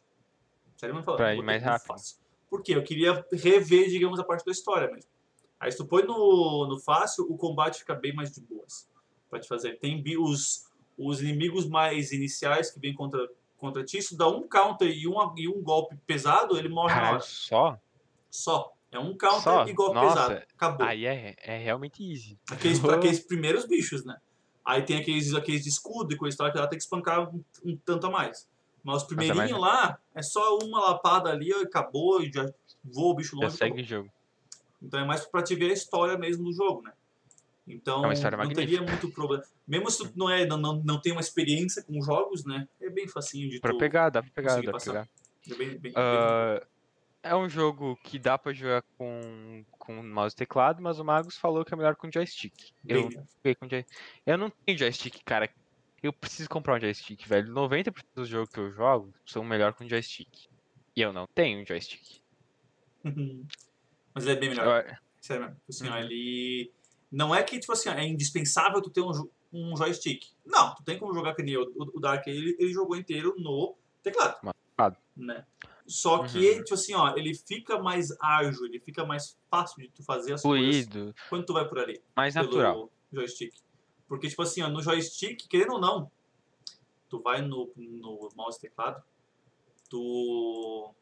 Sério, 0.75 0.93
não 0.93 1.03
falando. 1.03 1.19
Pra 1.19 1.35
eu 1.35 1.39
ir 1.39 1.45
mais 1.45 1.63
rápido. 1.63 1.95
Por 2.49 2.61
quê? 2.61 2.75
Eu 2.75 2.83
queria 2.83 3.25
rever, 3.31 3.89
digamos, 3.89 4.19
a 4.19 4.23
parte 4.23 4.45
da 4.45 4.51
história 4.51 4.91
mesmo. 4.91 5.09
Aí 5.59 5.71
se 5.71 5.77
tu 5.77 5.85
põe 5.85 6.03
no, 6.03 6.67
no 6.67 6.79
fácil, 6.79 7.25
o 7.29 7.37
combate 7.37 7.79
fica 7.79 7.93
bem 7.93 8.13
mais 8.13 8.31
de 8.31 8.41
boas. 8.41 8.89
Pra 9.29 9.39
te 9.39 9.47
fazer. 9.47 9.77
Tem 9.79 10.03
os, 10.17 10.68
os 10.99 11.21
inimigos 11.21 11.65
mais 11.67 12.11
iniciais 12.11 12.69
que 12.71 12.79
vêm 12.79 12.93
contra, 12.93 13.27
contra 13.57 13.83
ti. 13.83 13.99
Tu 14.07 14.17
dá 14.17 14.27
um 14.27 14.47
counter 14.47 14.89
e 14.89 15.07
um, 15.07 15.15
e 15.37 15.47
um 15.47 15.61
golpe 15.63 15.95
pesado, 16.05 16.57
ele 16.57 16.67
morre 16.69 16.89
na 16.89 16.95
Caralho, 16.95 17.13
hora. 17.15 17.23
só? 17.23 17.79
Só. 18.29 18.73
É 18.91 18.97
um 18.99 19.15
counter 19.15 19.41
Só? 19.41 19.67
e 19.67 19.73
golpe 19.73 19.95
Nossa. 19.95 20.15
pesado. 20.27 20.45
Acabou. 20.55 20.85
Aí 20.87 21.05
é, 21.05 21.35
é 21.43 21.57
realmente 21.57 22.03
easy. 22.03 22.37
Aqueles, 22.51 22.83
aqueles 22.85 23.19
primeiros 23.19 23.65
bichos, 23.65 24.03
né? 24.03 24.17
Aí 24.65 24.81
tem 24.83 24.97
aqueles, 24.97 25.33
aqueles 25.33 25.63
de 25.63 25.69
escudo 25.69 26.13
e 26.13 26.17
coisa 26.17 26.35
e 26.35 26.37
tal, 26.37 26.51
que 26.51 26.57
ela 26.57 26.67
tem 26.67 26.77
que 26.77 26.83
espancar 26.83 27.33
um, 27.33 27.43
um 27.63 27.77
tanto 27.77 28.07
a 28.07 28.09
mais. 28.11 28.47
Mas 28.83 28.97
os 28.97 29.03
primeirinhos 29.03 29.51
mais- 29.51 29.61
lá, 29.61 29.99
é 30.15 30.21
só 30.21 30.57
uma 30.59 30.79
lapada 30.79 31.29
ali, 31.29 31.53
ó, 31.53 31.61
acabou, 31.61 32.21
e 32.21 32.31
já 32.31 32.45
voa 32.83 33.11
o 33.11 33.15
bicho 33.15 33.35
Já 33.37 33.43
longe. 33.43 33.55
e 33.55 33.57
segue 33.57 33.71
acabou. 33.81 33.83
o 33.85 33.87
jogo. 33.87 34.09
Então 34.81 34.99
é 34.99 35.05
mais 35.05 35.25
pra 35.25 35.43
te 35.43 35.53
ver 35.55 35.69
a 35.69 35.73
história 35.73 36.17
mesmo 36.17 36.45
do 36.45 36.53
jogo, 36.53 36.81
né? 36.81 36.91
Então 37.69 38.11
É 38.11 38.15
não 38.31 38.49
teria 38.49 38.81
muito 38.81 39.09
problema. 39.11 39.43
Mesmo 39.67 39.91
se 39.91 39.97
tu 39.99 40.11
não, 40.17 40.29
é, 40.29 40.45
não, 40.45 40.57
não, 40.57 40.75
não 40.83 40.99
tem 40.99 41.11
uma 41.11 41.21
experiência 41.21 41.83
com 41.83 42.01
jogos, 42.01 42.43
né? 42.43 42.67
É 42.81 42.89
bem 42.89 43.07
facinho 43.07 43.47
de 43.49 43.59
Pra 43.59 43.71
tu... 43.71 43.77
pegar, 43.77 44.09
dá 44.09 44.23
pra 44.23 44.31
pegar, 44.33 44.61
dá 44.61 44.71
pra 44.71 44.79
pegar. 44.81 45.09
É 45.47 45.55
bem, 45.55 45.69
bem, 45.69 45.79
bem- 45.79 45.93
Ah, 45.95 46.61
é 47.21 47.35
um 47.35 47.47
jogo 47.47 47.95
que 48.03 48.17
dá 48.17 48.37
pra 48.37 48.51
jogar 48.53 48.81
com, 48.97 49.63
com 49.77 50.01
mouse 50.01 50.33
e 50.33 50.37
teclado, 50.37 50.81
mas 50.81 50.99
o 50.99 51.05
Magus 51.05 51.37
falou 51.37 51.63
que 51.63 51.73
é 51.73 51.77
melhor 51.77 51.95
com 51.95 52.11
joystick. 52.11 52.53
Eu, 52.87 53.09
com 53.59 53.69
joy- 53.69 53.85
eu 54.25 54.37
não 54.37 54.49
tenho 54.49 54.77
joystick, 54.77 55.21
cara. 55.23 55.49
Eu 56.01 56.11
preciso 56.13 56.49
comprar 56.49 56.75
um 56.77 56.79
joystick, 56.81 57.23
velho. 57.27 57.53
90% 57.53 57.91
dos 58.15 58.27
jogos 58.29 58.49
que 58.49 58.59
eu 58.59 58.71
jogo 58.71 59.13
são 59.25 59.43
melhor 59.43 59.73
com 59.73 59.87
joystick. 59.87 60.29
E 60.95 61.01
eu 61.01 61.13
não 61.13 61.27
tenho 61.35 61.61
um 61.61 61.65
joystick. 61.65 62.01
Mas 64.13 64.27
é 64.27 64.35
bem 64.35 64.49
melhor. 64.49 64.85
Eu- 64.89 64.95
Sério 65.21 65.43
mesmo. 65.45 65.61
Assim, 65.69 65.87
ó, 65.89 65.91
Uhum. 65.91 65.97
ele. 65.99 66.71
Não 67.11 67.33
é 67.33 67.41
que, 67.43 67.59
tipo 67.59 67.71
assim, 67.73 67.89
é 67.89 68.05
indispensável 68.07 68.81
tu 68.81 68.89
ter 68.89 69.01
um, 69.01 69.11
um 69.51 69.75
joystick. 69.75 70.27
Não, 70.45 70.75
tu 70.75 70.83
tem 70.83 70.97
como 70.99 71.13
jogar 71.13 71.33
que 71.35 71.41
nem 71.43 71.57
o, 71.57 71.65
o 71.75 71.99
Dark, 71.99 72.25
ele, 72.27 72.55
ele 72.59 72.71
jogou 72.73 72.95
inteiro 72.95 73.33
no 73.37 73.75
teclado. 74.03 74.37
Né? 75.15 75.45
Só 75.85 76.23
que, 76.23 76.51
Uhum. 76.51 76.63
tipo 76.63 76.73
assim, 76.75 76.93
ó, 76.93 77.15
ele 77.17 77.33
fica 77.33 77.79
mais 77.79 78.15
ágil, 78.21 78.65
ele 78.67 78.79
fica 78.79 79.03
mais 79.05 79.37
fácil 79.49 79.81
de 79.81 79.89
tu 79.89 80.03
fazer 80.03 80.33
as 80.33 80.41
coisas 80.41 80.85
Fluido, 80.87 81.15
quando 81.29 81.45
tu 81.45 81.53
vai 81.53 81.67
por 81.67 81.79
ali. 81.79 81.99
mais 82.15 82.33
pelo 82.35 82.45
natural. 82.45 82.91
joystick. 83.11 83.53
Porque, 84.07 84.27
tipo 84.29 84.41
assim, 84.43 84.61
ó, 84.61 84.69
no 84.69 84.81
joystick, 84.81 85.47
querendo 85.49 85.73
ou 85.73 85.81
não, 85.81 86.11
tu 87.09 87.19
vai 87.21 87.41
no, 87.41 87.71
no 87.75 88.29
mouse 88.35 88.57
e 88.59 88.61
teclado, 88.61 89.03
tu, 89.89 90.93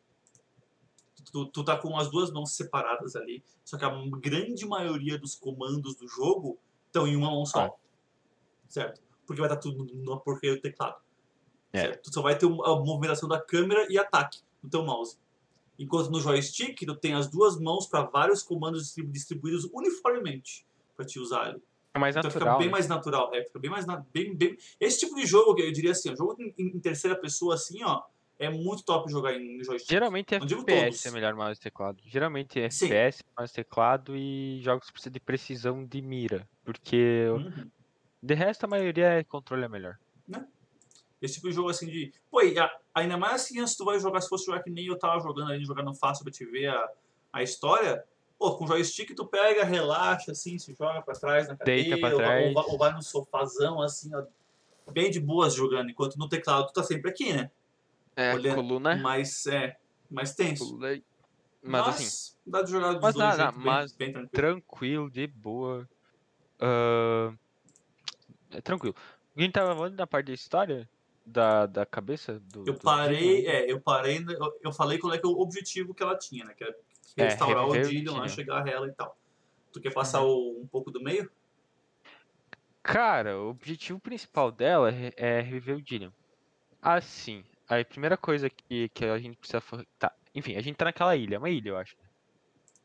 tu. 1.32 1.46
Tu 1.48 1.64
tá 1.64 1.78
com 1.78 1.98
as 1.98 2.10
duas 2.10 2.32
mãos 2.32 2.52
separadas 2.56 3.16
ali. 3.16 3.44
Só 3.64 3.78
que 3.78 3.86
a 3.86 3.92
grande 4.20 4.66
maioria 4.66 5.18
dos 5.18 5.36
comandos 5.36 5.96
do 5.96 6.08
jogo 6.08 6.58
estão 6.88 7.08
em 7.08 7.16
uma 7.16 7.30
mão 7.30 7.46
só. 7.46 7.66
Ah. 7.66 7.72
Certo? 8.68 9.02
Porque 9.26 9.42
vai 9.42 9.50
estar 9.50 9.60
tudo 9.62 9.86
no 9.94 10.20
porcaria 10.20 10.56
do 10.56 10.62
teclado. 10.62 10.96
É. 11.74 11.82
Certo? 11.82 12.04
Tu 12.04 12.14
só 12.14 12.22
vai 12.22 12.38
ter 12.38 12.46
um- 12.46 12.64
a 12.64 12.80
movimentação 12.84 13.28
da 13.28 13.40
câmera 13.42 13.86
e 13.90 13.98
ataque 13.98 14.40
no 14.64 14.70
teu 14.70 14.84
mouse. 14.84 15.18
Enquanto 15.80 16.10
no 16.10 16.20
joystick, 16.20 16.78
tu 16.86 16.96
tem 16.96 17.14
as 17.14 17.28
duas 17.30 17.60
mãos 17.60 17.86
para 17.88 18.02
vários 18.04 18.42
comandos 18.42 18.84
distribu- 18.84 19.12
distribuídos 19.12 19.66
uniformemente 19.74 20.66
para 20.96 21.06
te 21.06 21.20
usar 21.20 21.42
ali. 21.50 21.62
É 21.94 22.00
mais 22.00 22.16
Então 22.16 22.30
fica 22.30 22.40
natural. 22.40 22.58
bem 22.60 22.68
né? 22.68 22.72
mais 22.72 22.88
natural. 22.88 23.34
É, 23.36 23.44
fica 23.44 23.60
bem 23.60 23.70
mais. 23.72 23.86
na- 23.86 24.04
Bem, 24.14 24.36
bem... 24.36 24.58
Esse 24.80 25.00
tipo 25.00 25.16
de 25.16 25.26
jogo, 25.26 25.60
eu 25.60 25.72
diria 25.72 25.92
assim, 25.92 26.10
ó, 26.12 26.16
jogo 26.16 26.36
em 26.58 26.80
terceira 26.80 27.16
pessoa, 27.16 27.56
assim, 27.56 27.84
ó, 27.84 28.02
é 28.40 28.50
muito 28.50 28.84
top 28.84 29.10
jogar 29.12 29.34
em 29.34 29.64
joystick. 29.64 29.90
Geralmente 29.90 30.40
digo 30.40 30.62
FPS 30.62 31.08
é 31.08 31.12
melhor 31.12 31.34
mouse 31.36 31.58
e 31.60 31.64
teclado. 31.64 31.98
Geralmente 32.06 32.54
Sim. 32.72 32.86
FPS, 32.88 33.24
mouse 33.38 33.52
e 33.52 33.56
teclado 33.56 34.16
e 34.16 34.60
jogos 34.62 34.88
que 34.88 34.94
precisam 34.94 35.12
de 35.14 35.20
precisão 35.20 35.86
de 35.86 36.02
mira. 36.02 36.48
Porque 36.64 37.26
Uhum. 37.32 37.70
de 38.22 38.34
resto 38.34 38.66
a 38.66 38.68
maioria 38.68 39.08
é 39.20 39.24
controle 39.24 39.64
é 39.66 39.68
melhor. 39.70 39.98
Esse 41.20 41.36
tipo 41.36 41.50
de 41.50 41.56
jogo 41.56 41.70
assim 41.70 41.88
de. 41.88 42.14
Pô, 42.30 42.42
e 42.44 42.60
a- 42.60 42.72
ainda 42.94 43.18
mais 43.18 43.42
assim, 43.42 43.66
se 43.66 43.76
tu 43.76 43.86
vai 43.86 44.00
jogar, 44.00 44.22
se 44.22 44.30
fosse 44.30 44.46
jogar 44.46 44.62
que 44.62 44.70
nem 44.70 44.86
eu 44.86 44.98
tava 45.00 45.20
jogando 45.20 45.52
ali, 45.52 45.66
jogando 45.66 45.92
fácil 45.96 46.24
pra 46.24 46.32
te 46.32 46.46
ver 46.46 46.68
a, 46.68 46.90
a 47.34 47.42
história. 47.44 48.04
Pô, 48.38 48.56
com 48.56 48.68
joystick 48.68 49.16
tu 49.16 49.26
pega, 49.26 49.64
relaxa, 49.64 50.32
assim, 50.32 50.60
se 50.60 50.76
joga 50.76 51.02
pra 51.02 51.16
trás 51.16 51.48
na 51.48 51.58
cadeira, 51.58 51.90
Deita 51.90 51.98
pra 51.98 52.12
ou, 52.12 52.18
trás. 52.18 52.56
Ou, 52.56 52.72
ou 52.74 52.78
vai 52.78 52.94
no 52.94 53.02
sofazão, 53.02 53.82
assim, 53.82 54.14
ó, 54.14 54.24
bem 54.92 55.10
de 55.10 55.20
boas 55.20 55.56
jogando, 55.56 55.90
enquanto 55.90 56.18
no 56.18 56.30
teclado 56.30 56.68
tu 56.68 56.74
tá 56.74 56.84
sempre 56.84 57.10
aqui, 57.10 57.34
né? 57.34 57.50
É, 58.18 58.34
Olha, 58.34 58.56
coluna. 58.56 58.96
Mas 58.96 59.46
é, 59.46 59.78
mais 60.10 60.34
tenso. 60.34 60.66
coluna 60.66 60.88
aí. 60.88 61.04
Mas, 61.64 61.88
assim, 61.88 62.34
dá 62.46 62.62
de 62.64 62.72
jogar 62.72 63.00
mas 63.00 63.14
dois 63.14 63.38
dá, 63.38 63.52
bem, 63.52 63.62
mas 63.64 63.94
bem 63.94 64.12
tranquilo. 64.14 64.32
tranquilo, 64.32 65.12
de 65.12 65.28
boa. 65.28 65.88
Ah, 66.60 67.34
é 68.52 68.62
tranquilo. 68.62 68.96
A 69.36 69.42
gente 69.42 69.54
tava 69.54 69.76
falando 69.76 69.96
da 69.96 70.08
parte 70.08 70.28
da 70.28 70.34
história 70.34 70.90
da, 71.26 71.66
da 71.66 71.86
cabeça 71.86 72.40
do. 72.40 72.64
Eu 72.66 72.74
do 72.74 72.80
parei, 72.80 73.18
Dillian. 73.44 73.52
é, 73.52 73.72
eu 73.72 73.80
parei, 73.82 74.20
na- 74.20 74.34
eu, 74.34 74.60
eu 74.64 74.72
falei 74.72 74.98
qual 74.98 75.14
é 75.14 75.18
que 75.20 75.26
é 75.26 75.30
o 75.30 75.34
objetivo 75.40 75.94
que 75.94 76.02
ela 76.02 76.18
tinha, 76.18 76.44
né? 76.46 76.54
Que 76.54 76.64
é 76.64 76.74
É, 77.18 77.24
restaurar 77.26 77.66
o 77.68 77.72
reviver 77.72 78.12
o 78.14 78.16
lá, 78.16 78.22
Dillian. 78.22 78.28
chegar 78.30 78.66
a 78.66 78.70
ela 78.70 78.88
e 78.88 78.94
tal. 78.94 79.16
Tu 79.74 79.82
quer 79.82 79.94
passar 79.94 80.22
Uhum. 80.24 80.30
o- 80.30 80.62
um 80.64 80.68
pouco 80.68 80.90
do 80.90 81.02
meio? 81.02 81.30
Cara, 82.82 83.38
o 83.38 83.50
objetivo 83.50 84.00
principal 84.00 84.52
dela 84.52 84.90
é, 84.92 85.12
é 85.18 85.42
reviver 85.42 85.76
o 85.78 85.82
Dillian. 85.82 86.14
Assim, 86.82 87.44
a 87.68 87.84
primeira 87.86 88.18
coisa 88.18 88.50
que, 88.50 88.90
que 88.90 89.06
a 89.06 89.18
gente 89.20 89.38
precisa. 89.38 89.62
Tá, 90.00 90.12
enfim, 90.34 90.56
a 90.56 90.62
gente 90.62 90.76
tá 90.76 90.86
naquela 90.86 91.16
ilha, 91.16 91.36
é 91.36 91.40
uma 91.40 91.50
ilha, 91.50 91.70
eu 91.70 91.78
acho. 91.78 91.96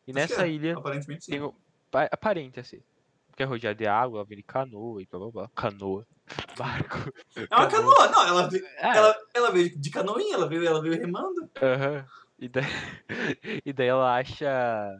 E 0.06 0.10
Acho 0.10 0.14
nessa 0.14 0.46
é, 0.46 0.50
ilha 0.50 0.76
Aparentemente 0.76 1.24
sim. 1.24 1.38
o. 1.40 1.54
pa- 1.90 2.08
Aparente 2.10 2.60
assim. 2.60 2.80
Porque 3.28 3.42
é 3.42 3.46
rodeado 3.46 3.78
de 3.78 3.86
água, 3.86 4.18
ela 4.18 4.26
vem 4.26 4.36
de 4.36 4.42
canoa 4.42 5.00
e 5.00 5.06
blá 5.06 5.18
blá 5.20 5.30
blá. 5.30 5.50
Canoa. 5.54 6.06
Barco. 6.58 7.12
É 7.50 7.56
uma 7.56 7.68
canoa, 7.68 8.08
não, 8.08 8.26
ela 8.26 8.48
veio, 8.48 8.64
É, 8.76 8.96
ela, 8.96 9.16
ela 9.34 9.50
veio 9.50 9.78
de 9.78 9.90
canoinha, 9.90 10.34
ela 10.34 10.48
veio, 10.48 10.66
ela 10.66 10.82
veio 10.82 10.98
remando. 10.98 11.50
Aham. 11.60 12.06
E 12.38 12.48
daí, 12.48 12.64
e 13.64 13.72
daí 13.72 13.86
ela 13.86 14.16
acha 14.16 14.94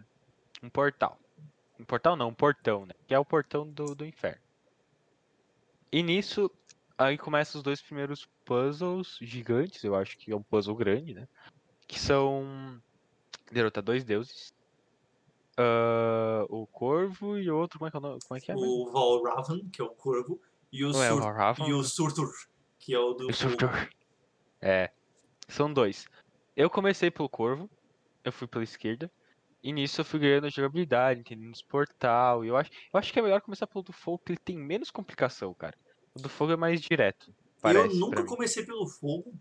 um 0.62 0.70
portal. 0.70 1.18
Um 1.78 1.84
portal 1.84 2.16
não, 2.16 2.28
um 2.28 2.34
portão, 2.34 2.86
né? 2.86 2.94
Que 3.06 3.14
é 3.14 3.18
o 3.18 3.24
portão 3.24 3.68
do, 3.68 3.94
do 3.94 4.06
inferno. 4.06 4.40
E 5.92 6.02
nisso, 6.02 6.50
aí 6.96 7.18
começam 7.18 7.59
os 7.59 7.62
dois 7.62 7.82
primeiros 7.82 8.26
puzzles 8.45 9.18
gigantes, 9.20 9.82
eu 9.84 9.95
acho 9.95 10.16
que 10.18 10.32
é 10.32 10.36
um 10.36 10.43
puzzle 10.43 10.74
grande, 10.74 11.14
né? 11.14 11.28
Que 11.86 11.99
são 11.99 12.80
derrotar 13.51 13.82
dois 13.82 14.05
deuses. 14.05 14.55
Ah, 15.57 16.45
o 16.49 16.66
corvo 16.66 17.38
e 17.38 17.51
o 17.51 17.57
outro, 17.57 17.78
como 17.78 17.88
é 17.88 17.90
que 17.90 17.97
é 17.97 18.01
o 18.01 18.03
nome? 18.03 18.20
Como 18.26 18.38
é 18.38 18.40
que 18.40 18.53
é? 18.53 18.55
O 18.57 18.90
Valravan, 18.90 19.61
que 19.70 19.80
é 19.80 19.84
o 19.84 19.90
corvo, 19.90 20.40
e 20.72 20.84
o, 20.84 20.90
Não 20.90 21.03
é 21.03 21.12
o 21.12 21.20
Sur, 21.20 21.68
e 21.68 21.72
o 21.72 21.82
Surtur, 21.84 22.32
que 22.78 22.95
é 22.95 22.99
o 22.99 23.12
do 23.12 23.28
O. 23.28 23.32
Surtur. 23.32 23.90
É. 24.61 24.90
São 25.49 25.72
dois. 25.72 26.07
Eu 26.57 26.70
comecei 26.70 27.11
pelo 27.11 27.28
corvo. 27.28 27.68
Eu 28.24 28.32
fui 28.32 28.47
pela 28.47 28.64
esquerda. 28.64 29.11
E 29.62 29.72
nisso 29.72 30.01
eu 30.01 30.05
fui 30.05 30.18
ganhando 30.20 30.51
jogabilidade, 30.51 31.20
entendendo 31.20 31.53
os 31.53 31.62
portal. 31.62 32.45
E 32.45 32.49
eu 32.49 32.57
acho, 32.57 32.70
eu 32.93 32.99
acho 32.99 33.12
que 33.12 33.18
é 33.18 33.22
melhor 33.22 33.40
começar 33.40 33.66
pelo 33.66 33.82
do 33.82 33.93
fogo, 33.93 34.18
porque 34.18 34.32
ele 34.32 34.40
tem 34.43 34.57
menos 34.57 34.90
complicação, 34.90 35.53
cara. 35.55 35.76
O 36.14 36.20
do 36.20 36.28
fogo 36.28 36.53
é 36.53 36.57
mais 36.57 36.80
direto. 36.80 37.34
Parece, 37.62 37.94
eu 37.94 38.00
nunca 38.00 38.24
comecei 38.24 38.64
pelo 38.66 38.86
fogo, 38.86 39.32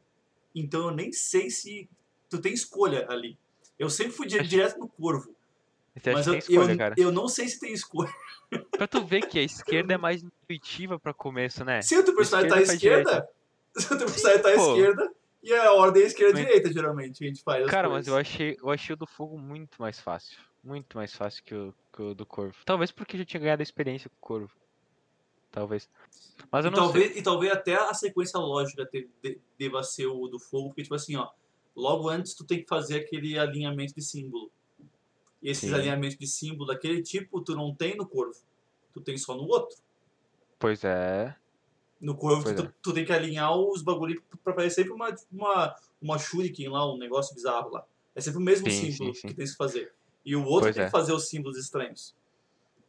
então 0.56 0.86
eu 0.86 0.92
nem 0.92 1.12
sei 1.12 1.50
se 1.50 1.90
tu 2.30 2.40
tem 2.40 2.54
escolha 2.54 3.06
ali. 3.10 3.38
Eu 3.78 3.90
sempre 3.90 4.14
fui 4.14 4.28
direto 4.28 4.80
no 4.80 4.88
corvo, 4.88 5.34
Você 5.98 6.14
mas 6.14 6.28
eu, 6.28 6.36
escolha, 6.36 6.72
eu, 6.72 6.78
cara. 6.78 6.96
eu 6.98 7.12
não 7.12 7.28
sei 7.28 7.48
se 7.50 7.60
tem 7.60 7.74
escolha. 7.74 8.14
Pra 8.78 8.88
tu 8.88 9.04
ver 9.04 9.22
que 9.28 9.40
a 9.40 9.44
esquerda 9.44 9.94
é 9.94 9.98
mais 9.98 10.22
intuitiva 10.22 11.00
pra 11.00 11.14
começo, 11.14 11.64
né? 11.66 11.82
Se 11.82 11.98
o 11.98 12.04
teu 12.04 12.16
personagem 12.16 12.50
tá 12.50 12.58
à 12.58 12.62
Esquerda 12.62 13.30
se 13.76 13.86
o 13.86 13.98
teu 13.98 14.06
personagem 14.08 14.42
tá 14.42 14.50
à 14.50 14.54
esquerda, 14.56 15.12
e 15.42 15.54
a 15.54 15.74
ordem 15.74 16.04
é 16.04 16.06
esquerda 16.06 16.34
Mas- 16.34 16.46
direita, 16.46 16.72
geralmente, 16.72 17.24
a 17.24 17.28
gente 17.28 17.42
faz 17.42 17.66
Cara, 17.68 17.90
mas 17.90 18.08
eu 18.08 18.16
achei, 18.18 18.58
eu 18.62 18.70
achei 18.70 18.94
o 18.94 18.98
do 18.98 19.08
fogo 19.08 19.38
muito 19.38 19.82
mais 19.82 20.00
fácil. 20.00 20.38
Muito 20.64 20.96
mais 20.96 21.16
fácil 21.16 21.44
que 21.44 21.56
o, 21.56 21.74
que 21.92 22.02
o 22.02 22.14
do 22.14 22.26
corvo. 22.26 22.56
Talvez 22.66 22.92
porque 22.92 23.16
eu 23.16 23.20
já 23.20 23.26
tinha 23.26 23.42
ganhado 23.42 23.62
a 23.62 23.64
experiência 23.64 24.10
com 24.10 24.16
o 24.18 24.20
corvo. 24.20 24.52
Talvez. 25.52 25.90
Mas 26.52 26.66
eu 26.66 26.72
E 26.72 26.74
não 26.74 26.84
talvez, 26.84 27.16
e 27.18 27.22
talvez 27.22 27.52
até 27.52 27.76
a 27.76 27.94
sequência 27.94 28.40
lógica 28.40 28.86
te- 28.86 29.10
de- 29.22 29.40
deva 29.58 29.84
ser 29.84 30.08
o 30.08 30.28
do 30.28 30.40
fogo, 30.40 30.70
porque, 30.70 30.84
tipo 30.84 30.96
assim, 30.96 31.16
ó, 31.16 31.30
logo 31.76 32.10
antes 32.10 32.34
tu 32.34 32.44
tem 32.46 32.62
que 32.62 32.68
fazer 32.68 33.00
aquele 33.00 33.38
alinhamento 33.38 33.94
de 33.94 34.02
símbolo. 34.02 34.50
E 35.42 35.50
esses 35.50 35.70
Sim. 35.70 35.76
alinhamentos 35.76 36.18
de 36.18 36.28
símbolo 36.28 36.68
daquele 36.68 37.02
tipo, 37.02 37.42
tu 37.42 37.56
não 37.56 37.74
tem 37.76 37.96
no 37.98 38.06
corvo. 38.08 38.40
Tu 38.94 39.02
tem 39.02 39.18
só 39.18 39.36
no 39.36 39.44
outro. 39.44 39.76
sei. 39.76 39.86
Pois 40.60 40.84
é. 40.84 41.36
No 42.00 42.16
corvo, 42.16 42.44
tu, 42.56 42.64
é. 42.64 42.74
tu 42.82 42.94
tem 42.94 43.06
que 43.06 43.12
alinhar 43.12 43.56
os 43.58 43.82
bagulho 43.82 44.22
pra 44.44 44.54
fazer 44.54 44.70
sempre 44.72 44.92
uma, 44.92 45.16
uma, 45.32 45.76
uma 46.02 46.18
shuriken 46.18 46.70
lá, 46.70 46.92
um 46.92 46.98
negócio 46.98 47.34
bizarro 47.36 47.70
lá. 47.72 47.86
É 48.16 48.22
sempre 48.22 48.40
o 48.40 48.44
mesmo 48.44 48.70
Sim, 48.70 48.92
símbolo 48.92 49.14
sim, 49.14 49.22
sim. 49.22 49.28
que 49.30 49.34
tem 49.34 49.46
que 49.46 49.56
fazer. 49.56 49.94
E 50.26 50.36
o 50.36 50.44
outro 50.44 50.62
Pois 50.66 50.76
tem 50.76 50.84
é. 50.84 50.86
que 50.88 50.92
fazer 50.92 51.14
os 51.14 51.28
símbolos 51.30 51.58
estranhos. 51.58 52.16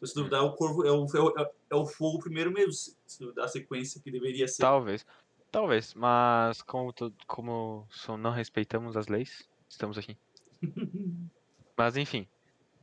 Então, 0.03 0.09
se 0.09 0.15
duvidar, 0.17 0.43
o 0.43 0.53
corvo 0.55 0.85
é 0.85 0.91
o, 0.91 1.07
é 1.15 1.21
o, 1.21 1.51
é 1.71 1.75
o 1.77 1.87
fogo 1.87 2.19
primeiro 2.19 2.51
mesmo, 2.51 2.73
se 2.73 3.21
duvidar 3.21 3.45
a 3.45 3.49
sequência 3.49 4.01
que 4.03 4.11
deveria 4.11 4.49
ser. 4.49 4.61
Talvez. 4.61 5.07
Talvez. 5.49 5.95
Mas 5.95 6.61
como, 6.61 6.93
como 7.29 7.87
não 8.19 8.33
respeitamos 8.33 8.97
as 8.97 9.07
leis, 9.07 9.49
estamos 9.69 9.97
aqui. 9.97 10.19
Mas 11.77 11.97
enfim. 11.97 12.27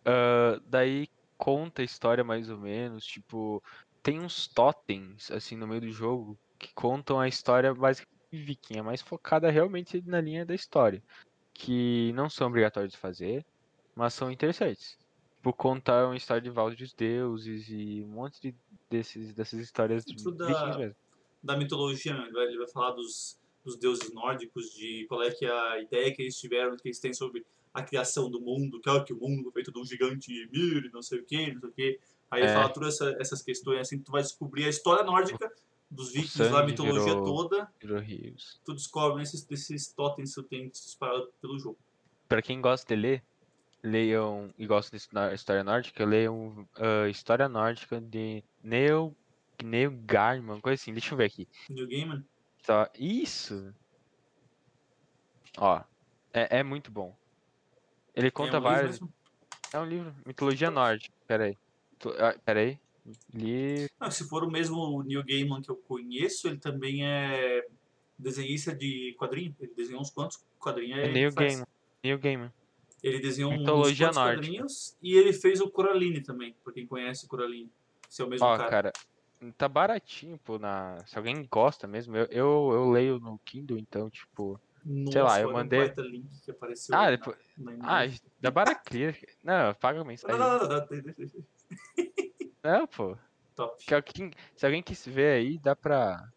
ah, 0.05 0.61
daí 0.65 1.09
conta 1.37 1.81
a 1.81 1.85
história 1.85 2.23
mais 2.23 2.49
ou 2.49 2.57
menos. 2.57 3.05
Tipo, 3.05 3.61
tem 4.01 4.21
uns 4.21 4.47
totens 4.47 5.29
assim 5.29 5.57
no 5.57 5.67
meio 5.67 5.81
do 5.81 5.91
jogo 5.91 6.39
que 6.57 6.73
contam 6.73 7.19
a 7.19 7.27
história 7.27 7.73
basicamente 7.73 8.17
de 8.31 8.37
viking, 8.37 8.77
é 8.77 8.81
mais 8.81 9.01
focada 9.01 9.49
realmente 9.49 10.01
na 10.05 10.21
linha 10.21 10.45
da 10.45 10.55
história. 10.55 11.03
Que 11.53 12.13
não 12.13 12.29
são 12.29 12.47
obrigatórios 12.47 12.93
de 12.93 12.97
fazer, 12.97 13.45
mas 13.93 14.13
são 14.13 14.31
interessantes. 14.31 14.97
Tipo, 15.39 15.53
contar 15.53 16.05
uma 16.05 16.17
história 16.17 16.41
de 16.41 16.49
Valde 16.49 16.75
dos 16.75 16.93
Deuses 16.93 17.69
e 17.69 18.03
um 18.03 18.09
monte 18.09 18.41
de, 18.41 18.55
desses, 18.89 19.33
dessas 19.33 19.61
histórias 19.61 20.03
de 20.03 20.13
da- 20.33 20.91
da 21.41 21.55
mitologia, 21.57 22.13
né? 22.13 22.23
ele 22.25 22.33
vai, 22.33 22.45
ele 22.47 22.67
falar 22.67 22.91
dos, 22.91 23.39
dos 23.63 23.77
deuses 23.77 24.11
nórdicos, 24.13 24.73
de 24.73 25.05
qual 25.07 25.23
é 25.23 25.31
que 25.31 25.45
é 25.45 25.49
a 25.51 25.79
ideia 25.79 26.13
que 26.13 26.21
eles 26.23 26.37
tiveram, 26.37 26.75
que 26.75 26.89
eles 26.89 26.99
têm 26.99 27.13
sobre 27.13 27.45
a 27.73 27.81
criação 27.81 28.29
do 28.29 28.41
mundo, 28.41 28.81
que, 28.81 28.89
é 28.89 28.99
que 29.01 29.13
o 29.13 29.17
mundo 29.17 29.43
foi 29.43 29.51
feito 29.53 29.71
de 29.71 29.79
um 29.79 29.85
gigante 29.85 30.29
Ymir, 30.33 30.87
e 30.87 30.91
não 30.91 31.01
sei 31.01 31.19
o 31.19 31.23
que, 31.25 31.53
não 31.53 31.61
sei 31.61 31.69
o 31.69 31.71
que. 31.73 31.99
Aí 32.29 32.41
ele 32.41 32.49
É. 32.49 32.53
fala 32.53 32.67
todas 32.67 32.95
essa- 32.95 33.15
essas 33.17 33.41
questões, 33.41 33.79
assim, 33.79 33.97
tu 33.97 34.11
vai 34.11 34.21
descobrir 34.21 34.65
a 34.65 34.69
história 34.69 35.05
nórdica 35.05 35.49
dos 35.89 36.11
vikings, 36.11 36.51
lá, 36.51 36.59
a 36.59 36.65
mitologia 36.65 37.13
virou- 37.13 37.23
toda, 37.23 37.71
Virou 37.81 38.03
tu 38.65 38.73
descobre 38.73 39.23
esses, 39.23 39.41
desses 39.45 39.87
totens 39.87 40.35
que 40.35 40.41
tu 40.41 40.47
tem 40.49 40.67
disparado 40.67 41.31
pelo 41.41 41.57
jogo. 41.57 41.77
Pra 42.27 42.41
quem 42.41 42.59
gosta 42.59 42.93
de 42.93 43.01
ler, 43.01 43.23
leiam 43.83 44.53
e 44.57 44.65
gosta 44.65 44.95
de 44.95 45.03
história 45.33 45.63
nórdica, 45.63 46.05
leiam 46.05 46.67
ah, 46.75 47.07
História 47.07 47.47
Nórdica 47.47 47.99
de 47.99 48.43
Neil, 48.63 49.15
Neil 49.63 49.91
Gaiman, 50.05 50.59
coisa 50.59 50.81
assim. 50.81 50.93
Deixa 50.93 51.13
eu 51.13 51.17
ver 51.17 51.25
aqui. 51.25 51.47
New 51.69 51.87
Game, 51.87 52.23
Só, 52.63 52.87
isso! 52.97 53.73
Ó, 55.57 55.81
é, 56.33 56.59
é 56.59 56.63
muito 56.63 56.91
bom. 56.91 57.15
Ele 58.15 58.31
conta 58.31 58.57
é 58.57 58.59
um 58.59 58.63
mesmo? 58.63 59.13
É 59.73 59.79
um 59.79 59.85
livro, 59.85 60.15
mitologia 60.25 60.71
nórdica. 60.71 61.13
Pera 61.27 61.45
aí. 61.45 61.57
Tu- 61.97 62.15
ah, 62.17 62.35
Pera 62.43 62.59
aí. 62.59 62.77
Li... 63.33 63.87
Não, 63.99 64.11
se 64.11 64.27
for 64.27 64.43
o 64.43 64.51
mesmo 64.51 65.03
Neil 65.03 65.23
Gaiman 65.23 65.61
que 65.61 65.69
eu 65.69 65.75
conheço, 65.75 66.47
ele 66.47 66.57
também 66.57 67.05
é 67.05 67.65
desenhista 68.17 68.75
de 68.75 69.15
quadrinho. 69.17 69.55
Ele 69.59 69.73
desenhou 69.73 70.01
uns 70.01 70.09
quantos 70.09 70.43
quadrinhos. 70.59 70.99
É 70.99 71.11
Neil. 71.11 71.31
Gaiman. 71.33 71.65
Neil 72.03 72.19
Gaiman. 72.19 72.53
Ele 73.03 73.19
desenhou 73.19 73.51
uns 73.53 73.59
Mitologia 73.59 74.07
nórdica. 74.11 74.35
quadrinhos 74.35 74.97
e 75.01 75.15
ele 75.15 75.31
fez 75.33 75.61
o 75.61 75.69
Coraline 75.69 76.21
também, 76.21 76.55
pra 76.63 76.73
quem 76.73 76.85
conhece 76.85 77.25
o 77.25 77.27
Coraline. 77.29 77.71
Esse 78.09 78.21
é 78.21 78.25
o 78.25 78.27
mesmo 78.27 78.45
Ó, 78.45 78.57
cara. 78.57 78.69
cara, 78.69 78.93
tá 79.57 79.67
baratinho, 79.69 80.37
pô, 80.39 80.59
na... 80.59 80.97
Se 81.05 81.17
alguém 81.17 81.47
gosta 81.49 81.87
mesmo, 81.87 82.17
eu, 82.17 82.25
eu, 82.25 82.69
eu 82.73 82.89
leio 82.91 83.19
no 83.19 83.37
Kindle, 83.39 83.77
então, 83.77 84.09
tipo... 84.09 84.59
Nossa, 84.85 85.11
sei 85.11 85.21
lá, 85.21 85.41
eu 85.41 85.49
um 85.49 85.53
mandei- 85.53 85.79
baita 85.79 86.01
link 86.01 86.27
que 86.43 86.51
apareceu 86.51 86.95
Ah, 86.95 87.03
na- 87.03 87.11
depois... 87.11 87.37
na 87.57 87.71
Ah, 87.71 87.75
imagem. 88.05 88.19
dá 88.39 88.49
baracria. 88.51 89.15
Não, 89.43 89.73
paga 89.75 89.99
não, 89.99 90.05
mensagem. 90.05 90.37
não, 90.39 90.59
não, 90.59 90.67
não, 90.69 90.87
deixa. 90.87 91.37
Não, 92.63 92.87
pô. 92.87 93.17
Top. 93.55 93.85
Que 93.85 93.93
alguém- 93.93 94.31
Se 94.55 94.65
alguém 94.65 94.81
quis 94.81 95.05
ver 95.05 95.33
aí, 95.37 95.57
dá 95.59 95.75
pra... 95.75 96.27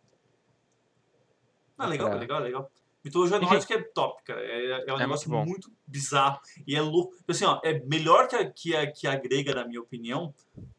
Ah, 1.79 1.87
legal, 1.87 2.11
pra- 2.11 2.19
legal, 2.19 2.41
legal. 2.41 2.71
Mitologia 3.05 3.37
Enfim. 3.37 3.47
nórdica 3.47 3.75
é 3.75 3.83
top, 3.83 4.23
cara. 4.23 4.41
É, 4.41 4.85
é 4.89 4.93
um 4.93 4.97
É 4.97 5.01
negócio 5.01 5.29
muito 5.31 5.49
muito 5.49 5.73
bizarro. 5.87 6.41
E 6.67 6.77
é 6.77 6.81
louco. 6.81 7.15
Assim, 7.27 7.45
ó, 7.45 7.61
é 7.65 7.81
melhor 7.81 8.29
que 8.29 8.37
a, 8.37 8.49
que, 8.51 8.77
a, 8.77 8.91
que 8.91 9.07
a 9.09 9.17
grega, 9.17 9.55
na 9.55 9.67
minha 9.67 9.81
opinião, 9.81 10.33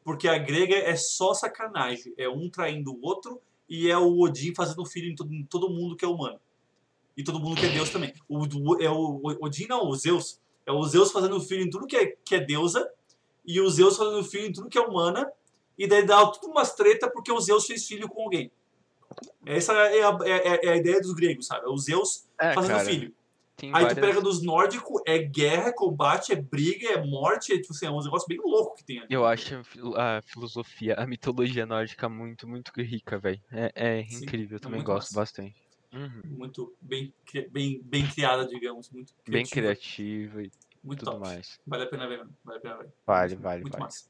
porque 0.04 0.28
a 0.28 0.38
grega 0.38 0.76
é 0.76 0.96
só 0.96 1.34
sacanagem. 1.34 2.14
É 2.18 2.30
um 2.30 2.50
traindo 2.50 2.94
o 2.94 3.00
outro 3.02 3.42
e 3.68 3.90
é 3.92 3.98
o 3.98 4.20
Odin 4.22 4.54
fazendo 4.56 4.86
filho 4.86 5.12
em 5.12 5.16
todo, 5.16 5.34
em 5.34 5.44
todo 5.44 5.70
mundo 5.70 5.96
que 5.98 6.06
é 6.06 6.08
humano. 6.08 6.40
E 7.16 7.24
todo 7.24 7.40
mundo 7.40 7.60
que 7.60 7.66
é 7.66 7.70
Deus 7.70 7.90
também. 7.90 8.14
O, 8.28 8.46
do- 8.48 8.82
é 8.82 8.90
o, 8.90 9.20
o 9.22 9.46
Odin, 9.46 9.68
não, 9.68 9.88
o 9.88 9.96
Zeus. 9.96 10.40
É 10.66 10.72
o 10.72 10.82
Zeus 10.84 11.12
fazendo 11.12 11.40
filho 11.42 11.64
em 11.64 11.70
tudo 11.70 11.86
que 11.86 11.96
é, 11.98 12.06
que 12.24 12.36
é 12.36 12.40
deusa 12.40 12.90
e 13.46 13.60
o 13.60 13.70
Zeus 13.70 13.98
fazendo 13.98 14.24
filho 14.24 14.48
em 14.48 14.54
tudo 14.54 14.70
que 14.70 14.78
é 14.78 14.82
humana. 14.82 15.30
E 15.78 15.86
daí 15.88 16.06
dá 16.06 16.26
tudo 16.28 16.52
umas 16.52 16.74
treta 16.74 17.10
porque 17.12 17.32
o 17.32 17.40
Zeus 17.42 17.66
fez 17.66 17.86
filho 17.86 18.08
com 18.08 18.22
alguém. 18.24 18.50
Essa 19.46 19.74
é 19.74 20.04
a, 20.04 20.18
é- 20.26 20.66
é 20.66 20.70
a 20.70 20.76
ideia 20.78 21.00
dos 21.02 21.14
gregos, 21.14 21.48
sabe? 21.48 21.66
É 21.66 21.70
o 21.70 21.78
Zeus 21.78 22.26
É, 22.40 22.54
fazendo 22.54 22.78
cara, 22.78 22.86
filho. 22.90 23.14
tem 23.56 23.70
Aí 23.74 23.86
tu 23.88 23.96
várias... 23.96 24.08
pega 24.08 24.22
dos 24.22 24.44
nórdicos, 24.44 25.02
é 25.06 25.18
guerra, 25.20 25.70
é 25.70 25.74
combate, 25.74 26.32
é 26.34 26.36
briga, 26.36 26.90
é 26.90 27.06
morte, 27.06 27.54
é, 27.54 27.58
tipo 27.60 27.74
assim, 27.74 27.86
é 27.86 27.92
um 27.92 28.02
negócio 28.02 28.28
bem 28.28 28.38
louco 28.44 28.76
que 28.76 28.84
tem 28.84 29.00
ali. 29.00 29.08
Eu 29.10 29.26
acho 29.26 29.56
a 29.56 29.64
fil- 29.64 29.96
a 29.98 30.22
filosofia, 30.24 30.96
a 30.96 31.06
mitologia 31.06 31.66
nórdica 31.66 32.08
muito, 32.10 32.48
muito 32.48 32.72
rica, 32.82 33.18
velho. 33.20 33.42
É, 33.52 33.72
é 34.00 34.06
Sim, 34.08 34.24
incrível, 34.24 34.56
eu 34.56 34.58
é 34.58 34.60
também 34.60 34.78
muito 34.78 34.88
gosto 34.88 35.14
massa. 35.14 35.20
bastante. 35.20 35.56
Uhum. 35.94 36.22
Muito 36.26 36.74
bem, 36.82 37.14
bem, 37.52 37.80
bem 37.84 38.08
criada, 38.08 38.48
digamos. 38.48 38.90
Muito 38.90 39.14
Bem 39.30 39.44
criativa, 39.46 39.62
criativa 39.68 40.42
e 40.44 40.52
Muito 40.84 41.00
tudo 41.06 41.12
top. 41.12 41.22
mais. 41.24 41.60
Vale 41.68 41.84
a 41.84 41.88
pena 41.88 42.08
ver, 42.08 42.18
mano. 42.18 42.32
Vale 42.44 42.58
a 42.58 42.62
pena 42.62 42.78
ver. 42.78 42.90
Vale, 43.06 43.30
Muito- 43.36 43.44
vale, 43.44 43.62
Muito 43.62 43.72
vale. 43.74 43.84
massa. 43.84 44.06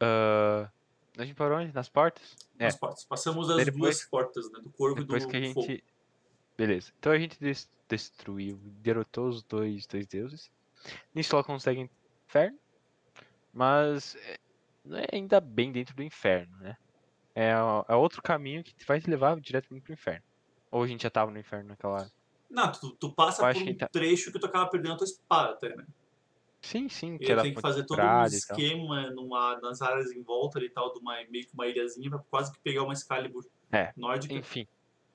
Ah, 0.00 0.68
a 1.18 1.24
gente 1.24 1.34
parou 1.36 1.58
onde? 1.58 1.72
Nas 1.72 1.88
portas? 1.88 2.36
É. 2.58 2.64
Nas 2.64 2.76
portas. 2.76 3.04
Passamos 3.04 3.50
as 3.50 3.56
depois- 3.64 3.80
duas 3.80 4.04
portas, 4.04 4.50
né? 4.52 4.60
Do 4.60 4.70
corvo 4.70 5.00
e 5.00 5.04
do 5.04 5.28
que 5.28 5.36
a 5.36 5.40
gente. 5.40 5.54
fogo. 5.54 5.66
Beleza. 6.56 6.92
Então 6.98 7.12
a 7.12 7.18
gente 7.18 7.38
des- 7.40 7.70
destruiu, 7.88 8.58
derrotou 8.80 9.28
os 9.28 9.42
dois, 9.42 9.86
dois 9.86 10.06
deuses. 10.06 10.50
Nisso 11.14 11.34
ela 11.34 11.44
consegue 11.44 11.88
inferno. 12.28 12.58
Mas 13.52 14.16
é, 14.16 14.38
não 14.84 14.98
é 14.98 15.06
ainda 15.12 15.40
bem 15.40 15.70
dentro 15.72 15.94
do 15.94 16.02
inferno, 16.02 16.56
né? 16.58 16.76
É, 17.34 17.50
é 17.88 17.94
outro 17.94 18.22
caminho 18.22 18.62
que 18.62 18.74
vai 18.86 19.00
te 19.00 19.08
levar 19.08 19.38
diretamente 19.40 19.82
pro 19.84 19.92
inferno. 19.92 20.22
Ou 20.70 20.82
a 20.82 20.86
gente 20.86 21.02
já 21.02 21.10
tava 21.10 21.30
no 21.30 21.38
inferno 21.38 21.68
naquela 21.68 21.94
hora. 21.94 22.10
Não, 22.50 22.70
tu, 22.72 22.90
tu 22.92 23.10
passa 23.12 23.42
Eu 23.48 23.52
por 23.54 23.62
um 23.62 23.64
que 23.66 23.74
tá- 23.74 23.88
trecho 23.88 24.30
que 24.32 24.38
tu 24.38 24.46
acaba 24.46 24.68
perdendo 24.70 24.94
a 24.94 24.96
tua 24.98 25.06
espada 25.06 25.52
até, 25.52 25.74
né? 25.74 25.86
Sim, 26.62 26.88
sim, 26.88 27.18
que 27.18 27.30
era 27.30 27.42
tem 27.42 27.52
que 27.52 27.60
fazer 27.60 27.84
todo 27.84 28.00
um 28.00 28.24
esquema 28.24 29.10
numa, 29.10 29.60
nas 29.60 29.82
áreas 29.82 30.12
em 30.12 30.22
volta 30.22 30.58
ali 30.58 30.68
e 30.68 30.70
tal, 30.70 30.92
de 30.92 31.00
uma, 31.00 31.16
meio 31.28 31.44
que 31.44 31.52
uma 31.54 31.66
ilhazinha, 31.66 32.08
pra 32.08 32.20
quase 32.30 32.52
que 32.52 32.60
pegar 32.60 32.84
uma 32.84 32.92
Excalibur 32.92 33.44
É, 33.72 33.92
nórdica. 33.96 34.32
Enfim. 34.32 34.66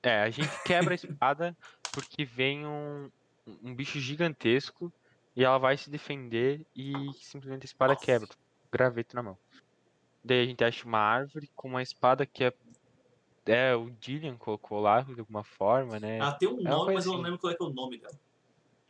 É, 0.02 0.22
a 0.22 0.30
gente 0.30 0.50
quebra 0.64 0.92
a 0.92 0.94
espada 0.94 1.56
porque 1.92 2.24
vem 2.24 2.66
um, 2.66 3.10
um 3.46 3.74
bicho 3.74 3.98
gigantesco 3.98 4.92
e 5.34 5.42
ela 5.42 5.58
vai 5.58 5.76
se 5.76 5.90
defender 5.90 6.66
e 6.76 7.10
simplesmente 7.14 7.62
a 7.62 7.66
espada 7.66 7.94
Nossa. 7.94 8.04
quebra. 8.04 8.28
Graveto 8.70 9.16
na 9.16 9.22
mão. 9.22 9.38
Daí 10.22 10.42
a 10.42 10.46
gente 10.46 10.62
acha 10.62 10.84
uma 10.86 10.98
árvore 10.98 11.50
com 11.56 11.68
uma 11.68 11.82
espada 11.82 12.26
que 12.26 12.44
é. 12.44 12.52
É, 13.46 13.74
o 13.74 13.88
Dillian 13.88 14.36
colocou 14.36 14.78
lá 14.78 15.00
de 15.00 15.18
alguma 15.18 15.42
forma, 15.42 15.98
né? 15.98 16.18
Ela 16.18 16.34
tem 16.34 16.46
um 16.46 16.60
uma 16.60 16.70
nome, 16.70 16.92
mas 16.92 17.06
eu 17.06 17.12
não 17.12 17.20
assim. 17.20 17.24
lembro 17.24 17.40
qual 17.40 17.50
é, 17.50 17.56
que 17.56 17.62
é 17.62 17.66
o 17.66 17.70
nome 17.70 17.98
dela. 17.98 18.20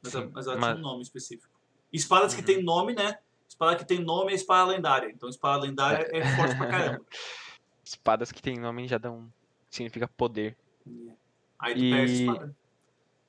Mas, 0.03 0.15
ela- 0.15 0.27
Sim, 0.27 0.33
mas 0.35 0.47
ela 0.49 0.57
mas- 0.59 0.73
tem 0.73 0.79
um 0.79 0.83
nome 0.83 1.03
específico. 1.03 1.58
Espadas 1.93 2.35
que 2.35 2.41
Uhum. 2.41 2.47
tem 2.47 2.63
nome, 2.63 2.95
né? 2.95 3.19
Espada 3.49 3.77
que 3.77 3.85
tem 3.85 3.99
nome 3.99 4.33
é 4.33 4.35
espada 4.35 4.71
lendária. 4.71 5.11
Então 5.11 5.29
espada 5.29 5.63
lendária 5.63 6.07
é 6.13 6.37
forte 6.37 6.57
pra 6.57 6.67
caramba. 6.69 7.05
Espadas 7.85 8.31
que 8.31 8.43
tem 8.43 8.59
nome 8.59 8.87
já 8.87 8.99
dão. 8.99 9.33
Significa 9.71 10.07
poder. 10.09 10.57
Aí 11.59 11.75
tu 11.75 11.81
pega 11.81 12.03
essa 12.03 12.13
E- 12.13 12.21
espada. 12.27 12.57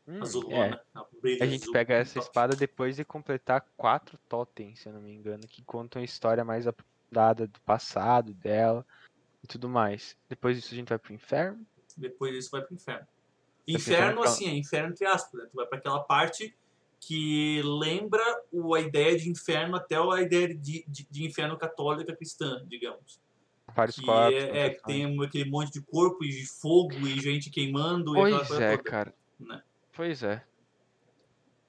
Hum, 0.08 0.22
azulona. 0.24 0.82
A, 0.96 1.00
é. 1.00 1.04
brilha 1.22 1.44
A 1.44 1.48
gente 1.48 1.62
azul, 1.64 1.74
pega 1.74 1.94
essa 1.94 2.16
top. 2.16 2.26
espada 2.26 2.56
depois 2.56 2.96
de 2.96 3.06
completar 3.06 3.66
quatro 3.78 4.18
totens, 4.28 4.80
se 4.82 4.90
eu 4.90 4.94
não 4.94 5.02
me 5.02 5.12
engano, 5.14 5.48
que 5.48 5.62
contam 5.64 6.02
a 6.02 6.06
história 6.06 6.44
mais 6.44 6.66
aprofundada 6.68 7.48
do 7.48 7.60
passado 7.62 8.34
dela 8.34 8.86
e 9.44 9.48
tudo 9.48 9.70
mais. 9.70 10.18
Depois 10.28 10.56
disso 10.58 10.74
a 10.74 10.78
gente 10.78 10.90
vai 10.90 10.98
pro 11.00 11.14
inferno. 11.14 11.66
Depois 11.96 12.34
disso 12.34 12.50
vai 12.52 12.62
pro 12.62 12.74
inferno. 12.74 13.06
pro 13.06 13.76
Inferno, 13.76 14.04
inferno, 14.14 14.24
assim, 14.24 14.48
é 14.48 14.54
inferno 14.56 14.90
entre 14.90 15.06
aspas, 15.06 15.42
né? 15.42 15.48
Tu 15.50 15.56
vai 15.56 15.66
pra 15.68 15.78
aquela 15.78 16.00
parte 16.02 16.56
que 17.00 17.62
lembra 17.64 18.24
o, 18.52 18.76
a 18.76 18.82
ideia 18.82 19.18
de 19.18 19.30
inferno 19.30 19.76
até 19.76 19.96
a 19.96 20.22
ideia 20.22 20.54
de, 20.54 20.84
de, 20.88 21.08
de 21.10 21.26
inferno 21.26 21.58
católica 21.58 22.16
cristã, 22.16 22.64
digamos. 22.68 23.22
Vários 23.76 23.96
Que 23.96 24.06
corpos. 24.06 24.34
é, 24.34 24.66
é, 24.66 24.70
que 24.72 24.84
tem 24.84 25.24
aquele 25.24 25.50
monte 25.50 25.72
de 25.74 25.82
corpo 25.82 26.24
e 26.24 26.30
de 26.30 26.46
fogo 26.46 26.94
e 27.08 27.20
gente 27.20 27.50
queimando 27.50 28.12
e 28.12 28.16
Pois 28.16 28.48
coisa 28.48 28.64
é, 28.64 28.78
toda. 28.78 28.84
cara. 28.84 29.14
né? 29.40 29.62
Pois 29.94 30.24
é. 30.24 30.44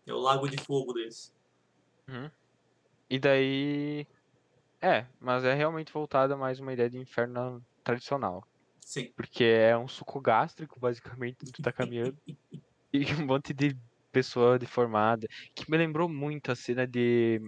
É 0.07 0.12
o 0.12 0.18
lago 0.18 0.49
de 0.49 0.57
fogo 0.59 0.93
deles. 0.93 1.33
E 3.09 3.18
daí. 3.18 4.07
É, 4.81 5.07
mas 5.20 5.45
é 5.45 5.55
realmente 5.55 5.93
voltada 5.93 6.37
mais 6.37 6.59
uma 6.59 6.72
ideia 6.72 6.89
de 6.91 6.99
inferno 6.99 7.64
tradicional. 7.85 8.45
Sim. 8.81 9.12
Porque 9.14 9.45
é 9.45 9.76
um 9.76 9.87
suco 9.87 10.20
gástrico, 10.20 10.81
basicamente, 10.81 11.45
que 11.45 11.53
tu 11.53 11.62
tá 11.62 11.70
caminhando. 11.70 12.16
e 12.93 13.05
um 13.14 13.26
monte 13.26 13.53
de 13.55 13.76
pessoa 14.11 14.59
deformada. 14.59 15.27
Que 15.55 15.71
me 15.71 15.77
lembrou 15.77 16.09
muito 16.09 16.53
a 16.53 16.57
cena 16.57 16.87
de. 16.87 17.41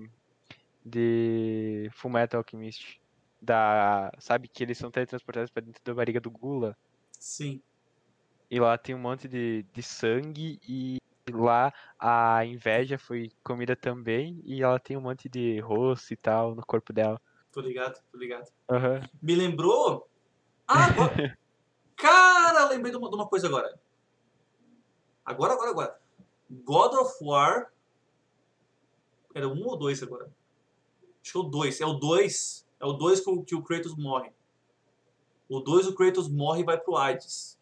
De. 0.84 1.90
Fullmetal 1.94 2.40
Alchemist. 2.40 3.00
Da. 3.40 4.10
Sabe 4.18 4.48
que 4.48 4.62
eles 4.62 4.78
são 4.78 4.90
teletransportados 4.90 5.50
pra 5.50 5.62
dentro 5.62 5.82
da 5.84 5.94
barriga 5.94 6.20
do 6.20 6.30
Gula. 6.30 6.76
Sim. 7.18 7.62
E 8.50 8.60
lá 8.60 8.76
tem 8.76 8.94
um 8.94 8.98
monte 8.98 9.28
de, 9.28 9.64
de 9.72 9.82
sangue. 9.82 10.60
E 10.68 10.98
lá 11.30 11.72
a 11.98 12.44
inveja 12.44 12.98
foi 12.98 13.30
comida 13.42 13.76
também. 13.76 14.40
E 14.44 14.62
ela 14.62 14.78
tem 14.78 14.96
um 14.96 15.02
monte 15.02 15.28
de 15.28 15.60
rosto 15.60 16.12
e 16.12 16.16
tal 16.16 16.54
no 16.54 16.64
corpo 16.64 16.92
dela. 16.92 17.20
Tô 17.52 17.60
ligado, 17.60 18.02
tô 18.10 18.18
ligado. 18.18 18.50
Aham. 18.70 19.00
Me 19.20 19.34
lembrou. 19.34 20.08
Ah, 20.66 20.86
agora. 20.86 21.14
Cara, 21.96 22.68
lembrei 22.68 22.90
de 22.90 22.98
uma, 22.98 23.08
de 23.08 23.14
uma 23.14 23.28
coisa 23.28 23.46
agora. 23.46 23.78
Agora, 25.24 25.52
agora, 25.52 25.70
agora. 25.70 26.01
God 26.64 26.94
of 26.94 27.12
War. 27.24 27.72
Era 29.34 29.48
um 29.48 29.64
ou 29.66 29.76
dois 29.76 30.02
agora? 30.02 30.30
Acho 31.22 31.32
que 31.32 31.38
é 31.38 31.40
o 31.40 31.44
dois. 31.44 31.80
É 31.80 31.86
o 31.86 31.94
dois. 31.94 32.66
É 32.80 32.84
o 32.86 32.92
dois 32.92 33.20
que 33.20 33.54
o, 33.54 33.62
Kratos 33.62 33.96
morre. 33.96 34.30
O 35.48 35.60
dois, 35.60 35.86
o 35.86 35.94
Kratos 35.94 36.28
morre 36.28 36.60
e 36.62 36.64
vai 36.64 36.78
pro 36.78 36.96
Hades. 36.96 37.58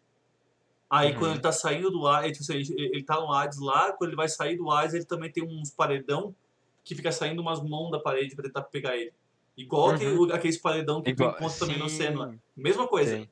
Aí 0.89 1.13
Uhum. 1.13 1.19
quando 1.19 1.31
ele 1.33 1.41
tá 1.41 1.51
saindo 1.51 1.89
do 1.89 2.05
Hades, 2.07 2.49
ele, 2.49 2.65
ele 2.77 3.03
tá 3.03 3.19
no 3.19 3.31
Hades 3.31 3.59
lá, 3.59 3.93
quando 3.93 4.09
ele 4.09 4.17
vai 4.17 4.27
sair 4.27 4.57
do 4.57 4.69
Hades, 4.69 4.93
ele 4.93 5.05
também 5.05 5.31
tem 5.31 5.43
uns 5.43 5.69
paredão 5.69 6.35
que 6.83 6.95
fica 6.95 7.11
saindo 7.11 7.41
umas 7.41 7.61
mãos 7.63 7.91
da 7.91 7.99
parede 7.99 8.35
pra 8.35 8.43
tentar 8.43 8.63
pegar 8.63 8.97
ele. 8.97 9.13
Igual 9.55 9.89
Uhum. 9.91 10.31
aqueles 10.33 10.57
paredão 10.57 11.01
que 11.01 11.13
tu 11.13 11.21
Igual- 11.21 11.35
encontra 11.35 11.59
também 11.59 11.77
no 11.77 11.87
sim, 11.87 11.97
Senua. 11.97 12.35
Mesma 12.57 12.87
coisa. 12.87 13.17
sim. 13.17 13.29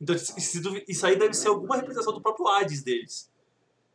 Então, 0.00 0.14
tu- 0.14 0.84
isso 0.88 1.06
aí 1.06 1.16
deve 1.18 1.34
ser 1.34 1.48
alguma 1.48 1.76
representação 1.76 2.12
do 2.14 2.20
próprio 2.20 2.46
Hades 2.48 2.82
deles. 2.82 3.30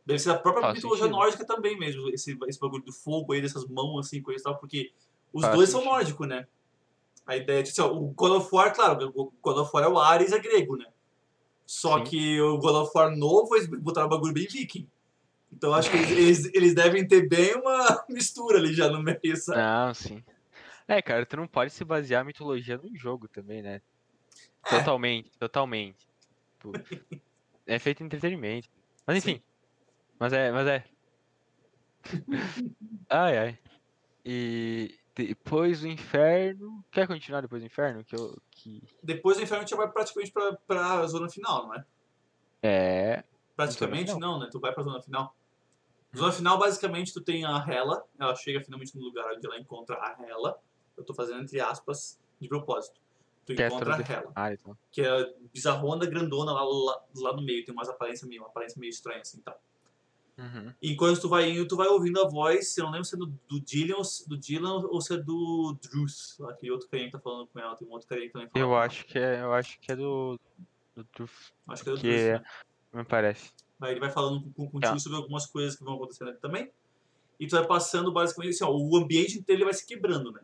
Deve 0.04 0.18
ser 0.18 0.30
a 0.30 0.38
própria 0.38 0.62
Faz 0.62 0.74
mitologia 0.74 1.04
sentido. 1.04 1.18
nórdica 1.18 1.44
também 1.44 1.78
mesmo, 1.78 2.08
esse, 2.10 2.36
esse 2.48 2.58
bagulho 2.58 2.82
do 2.82 2.92
fogo 2.92 3.32
aí, 3.32 3.40
dessas 3.40 3.66
mãos 3.66 4.06
assim, 4.06 4.20
coisa 4.20 4.40
e 4.40 4.42
tal, 4.42 4.58
porque 4.58 4.92
os 5.32 5.42
Faz 5.42 5.54
dois 5.54 5.70
são 5.70 5.80
sentido. 5.80 5.94
nórdicos, 5.94 6.28
né? 6.28 6.46
A 7.24 7.36
ideia 7.36 7.62
de, 7.62 7.70
assim, 7.70 7.80
ó, 7.82 7.92
o 7.92 8.08
God 8.08 8.32
of 8.32 8.48
War, 8.52 8.74
claro, 8.74 9.12
o 9.14 9.32
God 9.40 9.58
of 9.58 9.70
War 9.72 9.84
é 9.84 9.88
o 9.88 9.98
Ares, 9.98 10.32
é 10.32 10.38
grego, 10.40 10.76
né? 10.76 10.86
Só 11.64 11.98
Sim. 11.98 12.04
que 12.04 12.40
o 12.40 12.58
God 12.58 12.74
of 12.74 12.90
War 12.94 13.16
novo, 13.16 13.54
eles 13.54 13.68
botaram 13.68 14.08
um 14.08 14.10
bagulho 14.10 14.34
bem 14.34 14.46
viking. 14.46 14.88
Então 15.52 15.72
acho 15.72 15.90
que 15.90 15.96
eles, 15.96 16.10
eles, 16.10 16.54
eles 16.54 16.74
devem 16.74 17.06
ter 17.06 17.28
bem 17.28 17.54
uma 17.54 18.04
mistura 18.10 18.58
ali 18.58 18.74
já 18.74 18.88
no 18.90 19.02
meio, 19.02 19.36
sabe? 19.36 19.58
Não, 19.60 19.94
sim. 19.94 20.24
É, 20.88 21.00
cara, 21.00 21.24
tu 21.24 21.36
não 21.36 21.46
pode 21.46 21.72
se 21.72 21.84
basear 21.84 22.22
a 22.22 22.24
mitologia 22.24 22.76
num 22.76 22.96
jogo 22.96 23.28
também, 23.28 23.62
né? 23.62 23.80
É. 24.66 24.78
Totalmente, 24.78 25.30
totalmente. 25.38 26.08
Tipo, 26.58 26.72
é 27.66 27.78
feito 27.78 28.02
entretenimento. 28.02 28.68
Mas 29.06 29.18
enfim. 29.18 29.40
Mas 30.22 30.32
é, 30.32 30.52
mas 30.52 30.68
é. 30.68 30.84
Ai, 33.10 33.38
ai. 33.38 33.58
E 34.24 34.96
depois 35.16 35.80
do 35.80 35.88
inferno. 35.88 36.84
Quer 36.92 37.08
continuar 37.08 37.40
depois 37.40 37.60
do 37.60 37.66
inferno? 37.66 38.04
Que 38.04 38.14
eu. 38.14 38.40
Que... 38.48 38.84
Depois 39.02 39.36
do 39.36 39.42
inferno 39.42 39.64
a 39.64 39.66
gente 39.66 39.76
vai 39.76 39.90
praticamente 39.90 40.30
pra, 40.30 40.52
pra 40.64 41.04
zona 41.08 41.28
final, 41.28 41.66
não 41.66 41.74
é? 41.74 41.84
É. 42.62 43.24
Praticamente 43.56 44.16
não, 44.16 44.38
né? 44.38 44.48
Tu 44.48 44.60
vai 44.60 44.72
pra 44.72 44.84
zona 44.84 45.02
final. 45.02 45.34
Zona 46.16 46.30
final, 46.30 46.56
basicamente, 46.56 47.12
tu 47.12 47.20
tem 47.20 47.44
a 47.44 47.56
Hela. 47.56 48.04
Ela 48.16 48.36
chega 48.36 48.62
finalmente 48.62 48.96
no 48.96 49.02
lugar 49.02 49.34
onde 49.34 49.44
ela 49.44 49.58
encontra 49.58 49.96
a 49.96 50.16
Hela. 50.22 50.56
Eu 50.96 51.02
tô 51.02 51.12
fazendo 51.14 51.40
entre 51.40 51.60
aspas 51.60 52.20
de 52.40 52.46
propósito. 52.46 53.00
Tu 53.44 53.56
Que 53.56 53.62
é 53.64 53.66
encontra 53.66 53.96
a 53.96 54.00
Hela. 54.00 54.32
Ah, 54.36 54.52
então. 54.52 54.78
Que 54.92 55.02
é 55.02 55.34
bizarrona, 55.52 56.06
grandona 56.06 56.52
lá, 56.52 56.62
lá, 56.62 57.04
lá 57.16 57.32
no 57.32 57.42
meio. 57.42 57.64
Tem 57.64 57.74
umas 57.74 57.88
aparências 57.88 58.28
meio, 58.28 58.42
uma 58.42 58.50
aparência 58.50 58.78
meio 58.78 58.90
estranha 58.90 59.20
assim 59.20 59.38
e 59.38 59.42
tal. 59.42 59.60
Uhum. 60.38 60.72
Enquanto 60.82 61.20
tu 61.20 61.28
vai 61.28 61.50
indo, 61.50 61.66
tu 61.68 61.76
vai 61.76 61.86
ouvindo 61.88 62.20
a 62.20 62.28
voz. 62.28 62.76
Eu 62.78 62.84
não 62.84 62.92
lembro 62.92 63.04
se 63.04 63.14
é 63.14 63.18
do, 63.18 63.26
do 63.26 63.60
Dylan, 63.60 64.00
do 64.26 64.36
Dylan 64.38 64.86
ou 64.88 65.00
se 65.00 65.14
é 65.14 65.16
do 65.18 65.76
Druce. 65.82 66.42
Aquele 66.44 66.72
outro 66.72 66.88
carinha 66.88 67.08
que 67.08 67.12
tá 67.12 67.20
falando 67.20 67.46
com 67.48 67.58
ela. 67.60 67.76
Tem 67.76 67.86
um 67.86 67.92
outro 67.92 68.08
carinha 68.08 68.26
que 68.28 68.32
também 68.32 68.48
fala. 68.48 68.64
Eu 68.64 68.74
acho 68.74 69.04
que 69.06 69.18
é. 69.18 69.40
Eu 69.42 69.52
acho 69.52 69.78
que 69.80 69.92
é 69.92 69.96
do. 69.96 70.38
Do 70.94 71.04
Truth, 71.04 71.30
Acho 71.68 71.82
que 71.84 71.88
é 71.90 71.92
do 71.94 72.00
que 72.00 72.06
Druce, 72.08 72.22
é- 72.24 72.38
né? 72.38 72.44
me 72.92 73.04
parece. 73.04 73.50
Aí 73.80 73.92
ele 73.92 74.00
vai 74.00 74.10
falando 74.10 74.42
com, 74.54 74.66
contigo 74.68 74.80
Tá. 74.80 74.98
sobre 74.98 75.16
algumas 75.18 75.46
coisas 75.46 75.74
que 75.76 75.82
vão 75.84 75.94
acontecendo 75.94 76.28
ali 76.28 76.38
também. 76.38 76.70
E 77.40 77.46
tu 77.46 77.56
vai 77.56 77.66
passando 77.66 78.12
basicamente 78.12 78.54
assim, 78.54 78.64
ó, 78.64 78.70
o 78.70 78.96
ambiente 78.96 79.38
inteiro 79.38 79.60
ele 79.60 79.64
vai 79.64 79.74
se 79.74 79.86
quebrando, 79.86 80.30
né? 80.32 80.40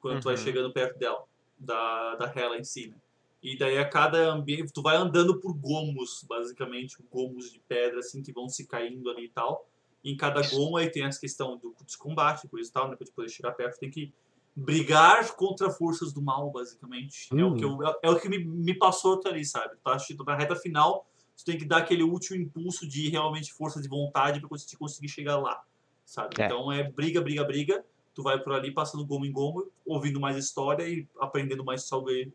Quando 0.00 0.20
tu 0.20 0.24
vai 0.24 0.34
Uhum. 0.34 0.40
chegando 0.42 0.72
perto 0.72 0.98
dela, 0.98 1.22
da, 1.58 2.16
da 2.16 2.26
Hela 2.34 2.58
em 2.58 2.64
si, 2.64 2.88
né? 2.88 2.96
E 3.46 3.56
daí 3.56 3.78
a 3.78 3.88
cada 3.88 4.32
ambiente, 4.32 4.72
tu 4.72 4.82
vai 4.82 4.96
andando 4.96 5.38
por 5.38 5.54
gomos, 5.54 6.24
basicamente, 6.28 6.96
gomos 7.08 7.52
de 7.52 7.60
pedra, 7.60 8.00
assim, 8.00 8.20
que 8.20 8.32
vão 8.32 8.48
se 8.48 8.66
caindo 8.66 9.08
ali 9.08 9.26
e 9.26 9.28
tal. 9.28 9.68
E 10.02 10.12
em 10.12 10.16
cada 10.16 10.42
gomo 10.50 10.76
aí 10.76 10.90
tem 10.90 11.04
essa 11.04 11.20
questão 11.20 11.56
do, 11.56 11.72
dos 11.80 11.94
combates, 11.94 12.50
coisa 12.50 12.68
e 12.68 12.72
tal, 12.72 12.90
né? 12.90 12.96
Pra 12.96 13.06
tu 13.06 13.12
poder 13.12 13.28
chegar 13.28 13.52
perto, 13.52 13.78
tem 13.78 13.88
que 13.88 14.12
brigar 14.56 15.32
contra 15.36 15.70
forças 15.70 16.12
do 16.12 16.20
mal, 16.20 16.50
basicamente. 16.50 17.28
É 17.30 17.44
o 17.44 17.52
Hum. 17.52 17.56
que, 17.56 17.64
eu, 17.64 17.86
é, 17.86 17.98
é 18.02 18.10
o 18.10 18.18
que 18.18 18.28
me, 18.28 18.44
me 18.44 18.74
passou 18.74 19.20
ali, 19.24 19.44
sabe? 19.44 19.76
Tá, 19.84 19.96
na 20.26 20.36
reta 20.36 20.56
final, 20.56 21.06
tu 21.36 21.44
tem 21.44 21.56
que 21.56 21.64
dar 21.64 21.76
aquele 21.76 22.02
último 22.02 22.42
impulso 22.42 22.84
de 22.88 23.08
realmente 23.10 23.52
força 23.52 23.80
de 23.80 23.86
vontade 23.88 24.40
pra 24.40 24.48
você 24.48 24.76
conseguir 24.76 25.08
chegar 25.08 25.38
lá, 25.38 25.62
sabe? 26.04 26.34
É. 26.40 26.46
Então 26.46 26.72
é 26.72 26.82
briga, 26.82 27.20
briga, 27.20 27.44
briga. 27.44 27.84
Tu 28.16 28.22
vai 28.22 28.42
por 28.42 28.54
ali 28.54 28.72
passando 28.72 29.04
gomo 29.04 29.26
em 29.26 29.30
gomo, 29.30 29.70
ouvindo 29.84 30.18
mais 30.18 30.38
história 30.38 30.88
e 30.88 31.06
aprendendo 31.20 31.62
mais 31.62 31.84
sobre 31.84 32.32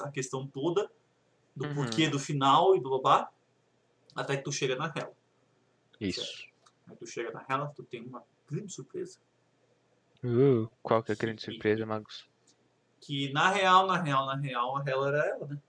a 0.00 0.10
questão 0.12 0.46
toda 0.46 0.88
do 1.56 1.66
Uhum. 1.66 1.74
porquê 1.74 2.08
do 2.08 2.20
final 2.20 2.76
e 2.76 2.80
do 2.80 2.88
babá, 2.88 3.28
até 4.14 4.36
que 4.36 4.44
tu 4.44 4.52
chega 4.52 4.76
na 4.76 4.86
Hela. 4.94 5.12
Isso. 6.00 6.46
Aí 6.88 6.94
tu 6.94 7.04
chega 7.04 7.32
na 7.32 7.44
Hela, 7.48 7.66
tu 7.74 7.82
tem 7.82 8.00
uma 8.02 8.22
grande 8.48 8.72
surpresa. 8.72 9.18
Uh, 10.22 10.70
qual 10.80 11.02
que 11.02 11.10
é 11.10 11.14
a 11.14 11.18
grande 11.18 11.42
surpresa, 11.42 11.84
Magos? 11.84 12.28
Que 13.00 13.32
na 13.32 13.50
real, 13.50 13.88
na 13.88 14.00
real, 14.00 14.26
na 14.26 14.36
real, 14.36 14.76
a 14.76 14.88
Hela 14.88 15.08
era 15.08 15.26
ela, 15.26 15.46
né? 15.48 15.62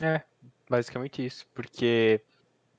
É, 0.00 0.24
basicamente 0.70 1.26
isso. 1.26 1.44
Porque 1.52 2.24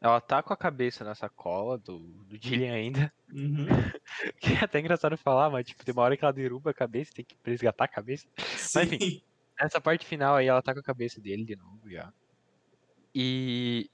ela 0.02 0.22
tá 0.22 0.42
com 0.42 0.54
a 0.54 0.58
cabeça 0.58 1.04
na 1.04 1.14
sacola 1.14 1.78
do, 1.78 2.00
do 2.00 2.38
Dillian 2.38 2.74
ainda. 2.74 3.14
Uhum. 3.32 3.68
Que 4.40 4.54
é 4.54 4.64
até 4.64 4.80
engraçado 4.80 5.18
falar, 5.18 5.50
mas 5.50 5.66
tipo, 5.66 5.86
tem 5.86 5.94
uma 5.94 6.02
hora 6.02 6.18
que 6.18 6.24
ela 6.24 6.34
derruba 6.34 6.72
a 6.72 6.74
cabeça, 6.74 7.14
tem 7.14 7.24
que 7.24 7.38
resgatar 7.44 7.86
a 7.86 7.88
cabeça. 7.88 8.28
Sim. 8.38 8.82
enfim. 8.82 9.22
Nessa 9.60 9.80
parte 9.80 10.06
final 10.06 10.36
aí, 10.36 10.48
ela 10.48 10.62
tá 10.62 10.74
com 10.74 10.80
a 10.80 10.84
cabeça 10.84 11.22
dele 11.22 11.44
de 11.44 11.56
novo 11.56 11.90
já. 11.90 12.12
E. 13.14 13.90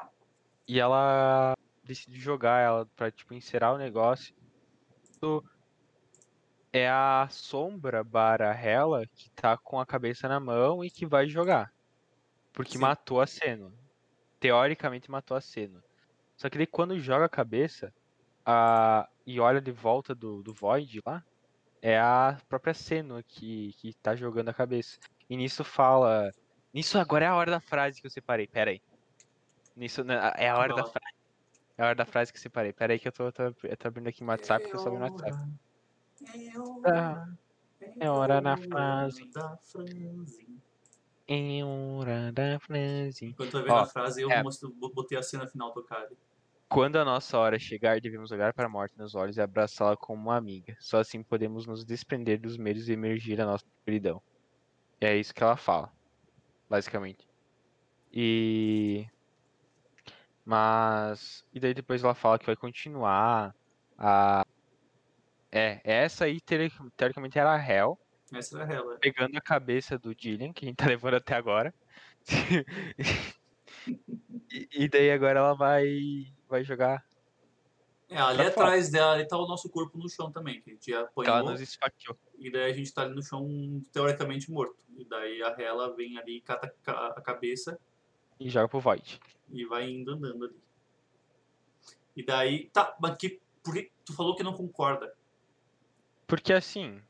E 0.68 0.80
ela 0.80 1.54
decide 1.84 2.20
jogar 2.20 2.60
ela 2.60 2.86
pra, 2.96 3.12
tipo, 3.12 3.34
encerrar 3.34 3.74
o 3.74 3.78
negócio. 3.78 4.34
É 6.72 6.90
a 6.90 7.28
sombra 7.30 8.04
barra 8.04 8.54
Hela 8.54 9.06
que 9.08 9.30
tá 9.32 9.58
com 9.58 9.80
a 9.80 9.86
cabeça 9.86 10.28
na 10.28 10.40
mão 10.40 10.84
e 10.84 10.90
que 10.90 11.06
vai 11.06 11.28
jogar. 11.28 11.72
Porque 12.52 12.74
Sim. 12.74 12.80
matou 12.80 13.22
a 13.22 13.28
Senua. 13.28 13.72
Teoricamente 14.40 15.10
matou 15.10 15.38
a 15.38 15.42
Senua. 15.42 15.85
Só 16.38 16.50
que 16.50 16.58
daí 16.58 16.68
quando 16.68 17.00
joga 17.00 17.26
a 17.26 17.30
cabeça 17.30 17.94
a... 18.46 19.08
e 19.26 19.40
olha 19.40 19.62
de 19.62 19.72
volta 19.72 20.14
do, 20.14 20.44
do 20.44 20.54
Void 20.54 21.02
lá, 21.06 21.24
é 21.82 22.00
a 22.00 22.38
própria 22.50 22.74
Senua 22.74 23.22
que, 23.24 23.74
que 23.80 23.94
tá 23.94 24.16
jogando 24.16 24.50
a 24.50 24.54
cabeça. 24.54 24.98
E 25.30 25.38
nisso 25.38 25.64
fala. 25.64 26.32
Nisso 26.74 26.98
agora 26.98 27.26
é 27.26 27.28
a 27.28 27.36
hora 27.36 27.52
da 27.52 27.60
frase 27.60 28.02
que 28.02 28.08
eu 28.08 28.12
separei. 28.12 28.48
Pera 28.48 28.72
aí. 28.72 28.82
Nisso 29.76 30.04
né, 30.04 30.16
é 30.36 30.50
a 30.50 30.58
hora 30.58 30.74
da 30.74 30.84
Fala. 30.84 30.92
frase. 30.92 31.16
É 31.78 31.84
a 31.84 31.86
hora 31.88 31.96
da 31.96 32.06
frase 32.06 32.32
que 32.32 32.38
eu 32.38 32.42
separei. 32.42 32.74
Pera 32.74 32.94
aí 32.94 33.00
que 33.00 33.08
eu 33.08 33.12
tô, 33.12 33.32
tô, 33.32 33.44
eu 33.44 33.78
tô 33.78 33.88
abrindo 33.88 34.08
aqui 34.08 34.24
no 34.24 34.30
WhatsApp 34.30 34.64
porque 34.64 34.78
eu 34.78 34.82
só 34.82 34.90
vi 34.90 34.98
no 34.98 35.04
WhatsApp. 35.04 35.38
É 36.34 36.60
hora, 36.60 37.38
É 38.00 38.10
hora 38.10 38.42
na 38.42 38.58
frase. 38.58 39.30
da 39.32 39.58
frase. 39.58 40.62
É 41.28 41.64
hora 41.64 42.32
da 42.32 42.60
frase. 42.60 43.26
Enquanto 43.26 43.52
vai 43.52 43.64
ver 43.64 43.72
Ó, 43.72 43.80
na 43.82 43.86
frase, 43.86 44.22
eu 44.22 44.32
é. 44.32 44.42
mostro, 44.42 44.70
botei 44.72 45.18
a 45.18 45.24
cena 45.24 45.48
final 45.48 45.72
tocada. 45.72 46.16
Quando 46.68 46.98
a 46.98 47.06
nossa 47.06 47.38
hora 47.38 47.60
chegar, 47.60 48.02
devemos 48.02 48.32
olhar 48.32 48.54
para 48.54 48.66
a 48.66 48.70
morte 48.70 48.98
nos 48.98 49.16
olhos 49.16 49.38
e 49.38 49.42
abraçá-la 49.42 49.96
como 49.96 50.22
uma 50.22 50.36
amiga. 50.36 50.76
Só 50.80 51.00
assim 51.00 51.24
podemos 51.24 51.66
nos 51.66 51.86
desprender 51.86 52.40
dos 52.40 52.58
medos 52.58 52.90
e 52.90 52.94
emergir 52.94 53.38
da 53.38 53.46
nossa 53.46 53.64
escuridão. 53.80 54.22
É 55.00 55.16
isso 55.16 55.34
que 55.34 55.44
ela 55.44 55.56
fala, 55.56 55.92
basicamente. 56.70 57.28
E. 58.12 59.06
Mas. 60.44 61.44
E 61.54 61.60
daí 61.60 61.74
depois 61.74 62.04
ela 62.04 62.16
fala 62.16 62.40
que 62.40 62.46
vai 62.46 62.56
continuar 62.56 63.54
a. 63.98 64.44
É, 65.52 65.80
essa 65.84 66.26
aí 66.26 66.42
teori- 66.42 66.72
teoricamente 66.98 67.40
era 67.40 67.54
a 67.54 67.58
Hel, 67.58 67.98
Essa 68.34 68.62
era 68.62 68.74
ela. 68.74 68.98
pegando 69.00 69.38
a 69.38 69.42
cabeça 69.42 69.98
do 69.98 70.14
Dillian, 70.14 70.52
que 70.52 70.66
a 70.66 70.68
gente 70.68 70.78
tá 70.78 70.86
levando 70.88 71.16
até 71.16 71.36
agora. 71.36 71.74
e, 74.52 74.68
e 74.72 74.88
daí 74.90 75.12
agora 75.12 75.40
ela 75.40 75.54
vai. 75.54 76.26
vai 76.48 76.64
jogar. 76.64 77.04
É, 78.08 78.18
ali 78.18 78.38
Pra 78.38 78.52
fora. 78.52 78.68
atrás 78.68 78.90
dela 78.92 79.14
ali 79.14 79.28
tá 79.28 79.36
o 79.38 79.48
nosso 79.48 79.68
corpo 79.70 79.98
no 79.98 80.08
chão 80.08 80.32
também, 80.32 80.62
que 80.62 80.70
a 80.70 80.74
gente 80.74 80.86
que 80.86 80.94
Ela 80.94 81.06
apanhou. 81.06 81.52
nos 81.52 81.60
esfaqueou. 81.62 82.16
E 82.38 82.52
daí 82.52 82.72
a 82.72 82.74
gente 82.74 82.94
tá 82.94 83.02
ali 83.02 83.16
no 83.16 83.24
chão, 83.24 83.82
teoricamente 83.92 84.52
morto. 84.52 84.78
E 84.96 85.04
daí 85.06 85.42
a 85.42 85.56
Hela 85.60 85.96
vem 85.96 86.18
ali, 86.18 86.40
cata 86.42 86.74
ca- 86.84 87.14
a 87.18 87.22
cabeça 87.22 87.80
E 88.40 88.48
joga 88.50 88.68
pro 88.70 88.80
Void. 88.80 89.20
e 89.50 89.66
vai 89.66 89.90
indo 89.90 90.12
andando 90.12 90.46
ali. 90.46 90.56
E 92.16 92.24
daí. 92.24 92.70
Tá, 92.70 92.96
mas 93.00 93.18
que. 93.18 93.42
Por 93.64 93.74
que 93.74 93.92
tu 94.06 94.14
falou 94.14 94.36
que 94.36 94.44
não 94.44 94.54
concorda? 94.54 95.12
Porque 96.28 96.54
assim. 96.54 97.02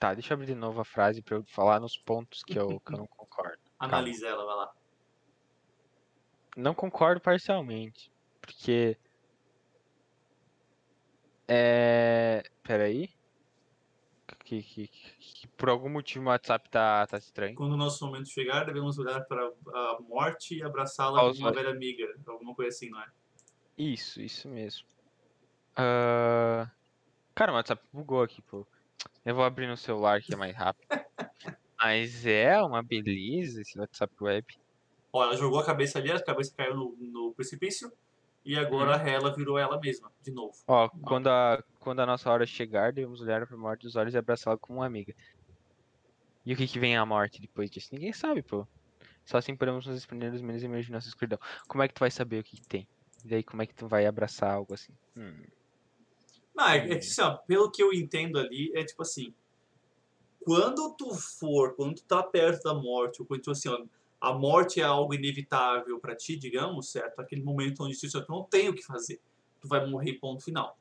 Tá, 0.00 0.12
deixa 0.14 0.32
eu 0.32 0.36
abrir 0.36 0.46
de 0.46 0.54
novo 0.54 0.80
a 0.80 0.84
frase 0.84 1.22
pra 1.22 1.36
eu 1.36 1.44
falar 1.44 1.78
nos 1.80 1.96
pontos 1.96 2.42
que 2.42 2.58
eu, 2.58 2.80
que 2.80 2.92
eu 2.94 2.98
não 2.98 3.06
concordo. 3.06 3.58
Analisa 3.78 4.26
ela, 4.28 4.44
vai 4.46 4.56
lá. 4.56 4.72
Não 6.56 6.74
concordo 6.74 7.20
parcialmente. 7.20 8.10
Porque. 8.40 8.96
É. 11.46 12.42
Peraí. 12.62 13.10
Que, 14.44 14.62
que, 14.62 14.86
que 14.86 15.48
por 15.56 15.68
algum 15.68 15.88
motivo 15.88 16.26
o 16.26 16.28
WhatsApp 16.28 16.70
tá, 16.70 17.04
tá 17.06 17.18
estranho. 17.18 17.56
Quando 17.56 17.72
o 17.72 17.76
nosso 17.76 18.04
momento 18.06 18.28
chegar, 18.28 18.64
devemos 18.64 18.96
olhar 18.96 19.20
para 19.22 19.44
a 19.44 19.98
morte 20.00 20.56
e 20.56 20.62
abraçá-la 20.62 21.20
como 21.20 21.34
uma 21.34 21.52
velha 21.52 21.70
amiga. 21.70 22.14
Alguma 22.26 22.54
coisa 22.54 22.68
assim, 22.68 22.88
não 22.88 23.00
é? 23.00 23.06
Isso, 23.76 24.20
isso 24.20 24.48
mesmo. 24.48 24.86
Ah, 25.74 26.70
Cara, 27.36 27.52
o 27.52 27.54
WhatsApp 27.54 27.82
bugou 27.92 28.22
aqui, 28.22 28.40
pô. 28.40 28.66
Eu 29.22 29.34
vou 29.34 29.44
abrir 29.44 29.66
no 29.66 29.76
celular 29.76 30.22
que 30.22 30.32
é 30.32 30.36
mais 30.36 30.56
rápido. 30.56 30.88
Mas 31.78 32.24
é 32.24 32.58
uma 32.62 32.82
beleza 32.82 33.60
esse 33.60 33.78
WhatsApp 33.78 34.14
web. 34.18 34.58
Ó, 35.16 35.24
ela 35.24 35.36
jogou 35.36 35.58
a 35.58 35.64
cabeça 35.64 35.98
ali, 35.98 36.10
a 36.12 36.22
cabeça 36.22 36.52
caiu 36.54 36.76
no, 36.76 36.94
no 36.98 37.32
precipício. 37.34 37.90
E 38.44 38.56
agora 38.56 38.94
a 38.96 39.08
Hela 39.08 39.34
virou 39.34 39.58
ela 39.58 39.80
mesma, 39.80 40.12
de 40.22 40.30
novo. 40.30 40.54
Ó, 40.68 40.88
quando 40.88 41.26
a, 41.28 41.64
quando 41.80 42.00
a 42.00 42.06
nossa 42.06 42.30
hora 42.30 42.46
chegar, 42.46 42.92
devemos 42.92 43.20
olhar 43.20 43.44
para 43.46 43.56
a 43.56 43.58
morte 43.58 43.82
dos 43.82 43.96
olhos 43.96 44.14
e 44.14 44.18
abraçá-la 44.18 44.56
como 44.56 44.78
uma 44.78 44.86
amiga. 44.86 45.14
E 46.44 46.52
o 46.52 46.56
que 46.56 46.68
que 46.68 46.78
vem 46.78 46.96
a 46.96 47.04
morte 47.04 47.40
depois 47.40 47.68
disso? 47.70 47.88
Ninguém 47.92 48.12
sabe, 48.12 48.42
pô. 48.42 48.66
Só 49.24 49.38
assim 49.38 49.56
podemos 49.56 49.84
nos 49.86 49.96
desprender 49.96 50.30
dos 50.30 50.42
medos 50.42 50.62
e 50.62 50.66
emergir 50.66 50.92
nossa 50.92 51.08
escuridão. 51.08 51.38
Como 51.66 51.82
é 51.82 51.88
que 51.88 51.94
tu 51.94 52.00
vai 52.00 52.10
saber 52.10 52.38
o 52.40 52.44
que, 52.44 52.56
que 52.60 52.68
tem? 52.68 52.86
E 53.24 53.28
daí 53.28 53.42
como 53.42 53.62
é 53.62 53.66
que 53.66 53.74
tu 53.74 53.88
vai 53.88 54.06
abraçar 54.06 54.52
algo 54.52 54.74
assim? 54.74 54.92
Hum, 55.16 55.42
Não, 56.54 56.68
é, 56.68 56.76
é 56.76 56.88
que 56.90 57.06
assim, 57.06 57.22
ó, 57.22 57.36
pelo 57.38 57.70
que 57.70 57.82
eu 57.82 57.92
entendo 57.92 58.38
ali, 58.38 58.70
é 58.76 58.84
tipo 58.84 59.02
assim. 59.02 59.34
Quando 60.44 60.94
tu 60.96 61.12
for, 61.14 61.74
quando 61.74 61.96
tu 61.96 62.04
tá 62.04 62.22
perto 62.22 62.62
da 62.62 62.74
morte, 62.74 63.20
ou 63.20 63.26
quando 63.26 63.42
tu, 63.42 63.50
assim, 63.50 63.68
ó, 63.68 63.84
a 64.28 64.32
morte 64.34 64.80
é 64.80 64.84
algo 64.84 65.14
inevitável 65.14 65.98
pra 66.00 66.14
ti, 66.16 66.36
digamos, 66.36 66.90
certo? 66.90 67.20
Aquele 67.20 67.42
momento 67.42 67.84
onde 67.84 67.98
tu, 67.98 68.08
tu 68.10 68.24
não 68.30 68.42
tem 68.44 68.68
o 68.68 68.74
que 68.74 68.82
fazer. 68.82 69.20
Tu 69.60 69.68
vai 69.68 69.86
morrer, 69.86 70.14
ponto 70.14 70.42
final. 70.42 70.76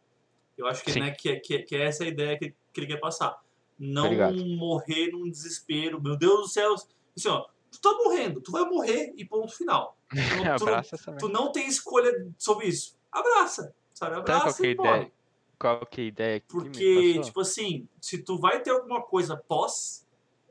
Eu 0.58 0.68
acho 0.68 0.84
que, 0.84 1.00
né, 1.00 1.12
que, 1.12 1.30
é- 1.30 1.40
que, 1.40 1.56
é- 1.56 1.62
que 1.62 1.76
é 1.76 1.84
essa 1.86 2.04
a 2.04 2.08
ideia 2.08 2.38
que, 2.38 2.54
que 2.74 2.80
ele 2.80 2.88
quer 2.88 3.00
passar. 3.00 3.38
Não 3.78 4.10
ligado. 4.10 4.46
morrer 4.46 5.12
num 5.12 5.30
desespero. 5.30 6.02
Meu 6.02 6.16
Deus 6.18 6.42
do 6.42 6.48
céu. 6.48 6.74
Assim, 6.74 7.28
ó, 7.28 7.46
tu 7.72 7.80
tá 7.82 7.92
morrendo, 8.04 8.40
tu 8.42 8.52
vai 8.52 8.64
morrer 8.64 9.14
e 9.18 9.26
ponto 9.26 9.54
final. 9.54 9.98
Tu 10.10 10.36
não- 10.38 10.56
tu 10.58 10.64
abraça 10.64 11.18
tu 11.20 11.28
não 11.30 11.52
tem 11.52 11.68
escolha 11.68 12.12
sobre 12.38 12.68
isso. 12.68 12.96
Abraça, 13.12 13.74
sabe? 13.94 14.16
Abraça 14.16 14.64
a 14.64 14.66
e 14.66 14.76
morre. 14.76 14.90
ideia? 14.90 15.12
Qual 15.60 15.86
que 15.86 16.02
é 16.02 16.04
a 16.04 16.08
ideia 16.08 16.40
que 16.40 16.48
Porque, 16.48 17.20
tipo 17.22 17.42
assim, 17.42 17.88
se 18.02 18.18
tu 18.24 18.38
vai 18.38 18.62
ter 18.62 18.70
alguma 18.72 19.02
coisa 19.02 19.36
pós, 19.38 20.06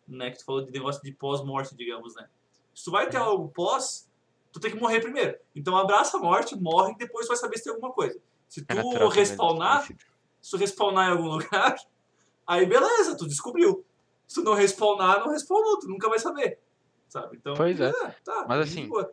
né? 0.09 0.31
Que 0.31 0.39
tu 0.39 0.45
falou 0.45 0.65
de 0.65 0.71
negócio 0.73 1.03
de 1.03 1.13
pós-morte, 1.13 1.75
digamos, 1.77 2.15
né? 2.15 2.27
Se 2.75 2.85
tu 2.85 2.91
vai 2.91 3.09
ter 3.09 3.19
Uhum. 3.19 3.25
algo 3.25 3.49
pós, 3.49 4.11
tu 4.53 4.59
tem 4.61 4.71
que 4.71 4.79
morrer 4.81 5.01
primeiro. 5.01 5.39
Então 5.55 5.77
abraça 5.77 6.17
a 6.17 6.21
morte, 6.21 6.57
morre 6.57 6.93
e 6.93 6.97
depois 6.97 7.27
tu 7.27 7.29
vai 7.29 7.37
saber 7.37 7.57
se 7.59 7.65
tem 7.65 7.73
alguma 7.73 7.93
coisa. 7.93 8.19
Se 8.49 8.61
É 8.69 8.83
tu 8.83 9.09
de 9.11 9.15
respawnar, 9.15 9.87
se 10.41 10.51
tu 10.51 10.57
respawnar 10.57 11.09
em 11.09 11.13
algum 11.13 11.29
lugar, 11.29 11.77
aí 12.47 12.67
beleza, 12.67 13.17
tu 13.17 13.27
descobriu. 13.27 13.85
Se 14.27 14.37
tu 14.37 14.45
não 14.45 14.55
respawnar, 14.55 15.21
não 15.21 15.31
respawnou, 15.31 15.79
tu 15.79 15.89
nunca 15.89 16.09
vai 16.09 16.19
saber. 16.19 16.59
Sabe? 17.09 17.37
Então, 17.37 17.55
Pois 17.55 17.81
é. 17.81 17.93
tá, 18.25 18.45
Mas 18.49 18.61
assim, 18.61 18.89
boa. 18.89 19.13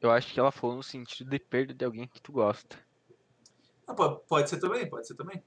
Eu 0.00 0.10
acho 0.10 0.32
que 0.32 0.38
ela 0.38 0.52
falou 0.52 0.76
no 0.76 0.82
sentido 0.82 1.28
de 1.30 1.38
perda 1.38 1.74
de 1.74 1.84
alguém 1.84 2.06
que 2.06 2.20
tu 2.20 2.32
gosta. 2.32 2.78
Ah, 3.86 3.94
pode, 3.94 4.20
pode 4.28 4.48
ser 4.50 4.58
também, 4.58 4.88
pode 4.88 5.06
ser 5.06 5.14
também. 5.14 5.42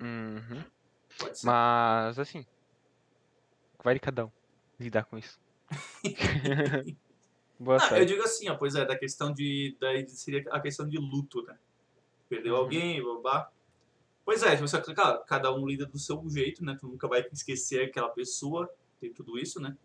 Uhum. 0.00 0.62
Pode 1.18 1.38
ser. 1.38 1.46
Mas, 1.46 2.18
assim. 2.18 2.44
Vai 3.82 3.94
de 3.94 4.00
cada 4.00 4.26
um 4.26 4.30
lidar 4.78 5.04
com 5.04 5.16
isso. 5.18 5.38
Boa 7.58 7.78
eu 7.98 8.04
digo 8.04 8.22
assim, 8.22 8.48
ó, 8.48 8.56
pois 8.56 8.74
é, 8.74 8.84
da 8.84 8.98
questão 8.98 9.32
de. 9.32 9.76
Daí 9.80 10.06
seria 10.08 10.44
a 10.50 10.60
questão 10.60 10.88
de 10.88 10.98
luto, 10.98 11.42
né? 11.44 11.56
Perdeu 12.28 12.54
Uhum. 12.54 12.60
alguém, 12.60 13.02
babá. 13.02 13.50
Pois 14.24 14.42
é, 14.42 14.56
que, 14.56 14.94
cara, 14.94 15.18
cada 15.18 15.54
um 15.54 15.66
lida 15.66 15.86
do 15.86 15.98
seu 15.98 16.22
jeito, 16.28 16.64
né? 16.64 16.76
Tu 16.80 16.86
nunca 16.88 17.06
vai 17.06 17.24
esquecer 17.32 17.84
aquela 17.84 18.08
pessoa, 18.08 18.68
tem 19.00 19.12
tudo 19.12 19.38
isso, 19.38 19.60
né? 19.60 19.76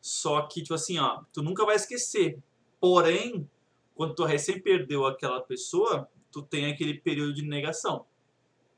Só 0.00 0.42
que, 0.42 0.62
tipo 0.62 0.74
assim, 0.74 0.98
ó, 0.98 1.22
tu 1.32 1.42
nunca 1.42 1.64
vai 1.64 1.76
esquecer. 1.76 2.38
Porém, 2.80 3.48
quando 3.94 4.14
tu 4.14 4.24
recém 4.24 4.60
perdeu 4.60 5.06
aquela 5.06 5.40
pessoa, 5.40 6.08
tu 6.30 6.42
tem 6.42 6.70
aquele 6.70 6.94
período 6.94 7.32
de 7.32 7.42
negação. 7.42 8.04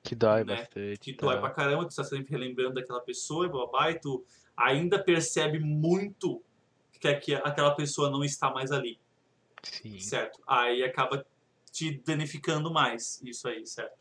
Que 0.03 0.15
dói 0.15 0.45
né, 0.45 0.57
bastante. 0.57 0.99
Que 0.99 1.15
tu 1.15 1.25
vai 1.25 1.37
tal. 1.37 1.45
pra 1.45 1.51
caramba, 1.55 1.89
tu 1.89 1.97
tá 1.97 2.05
sempre 2.05 2.31
relembrando 2.31 2.75
daquela 2.75 3.01
pessoa 3.01 3.47
e 3.47 3.49
babá, 3.49 3.91
e 3.91 3.99
tu 3.99 4.23
ainda 4.55 5.03
percebe 5.03 5.59
muito 5.59 6.43
que 7.05 7.09
aqui- 7.09 7.34
aquela 7.34 7.72
pessoa 7.74 8.09
não 8.11 8.24
está 8.24 8.50
mais 8.50 8.72
ali. 8.72 8.98
Sim. 9.62 9.98
Certo. 9.98 10.40
Aí 10.46 10.82
acaba 10.82 11.24
te 11.70 12.00
danificando 12.05 12.72
mais 12.72 13.20
isso 13.22 13.46
aí, 13.48 13.66
certo? 13.66 13.96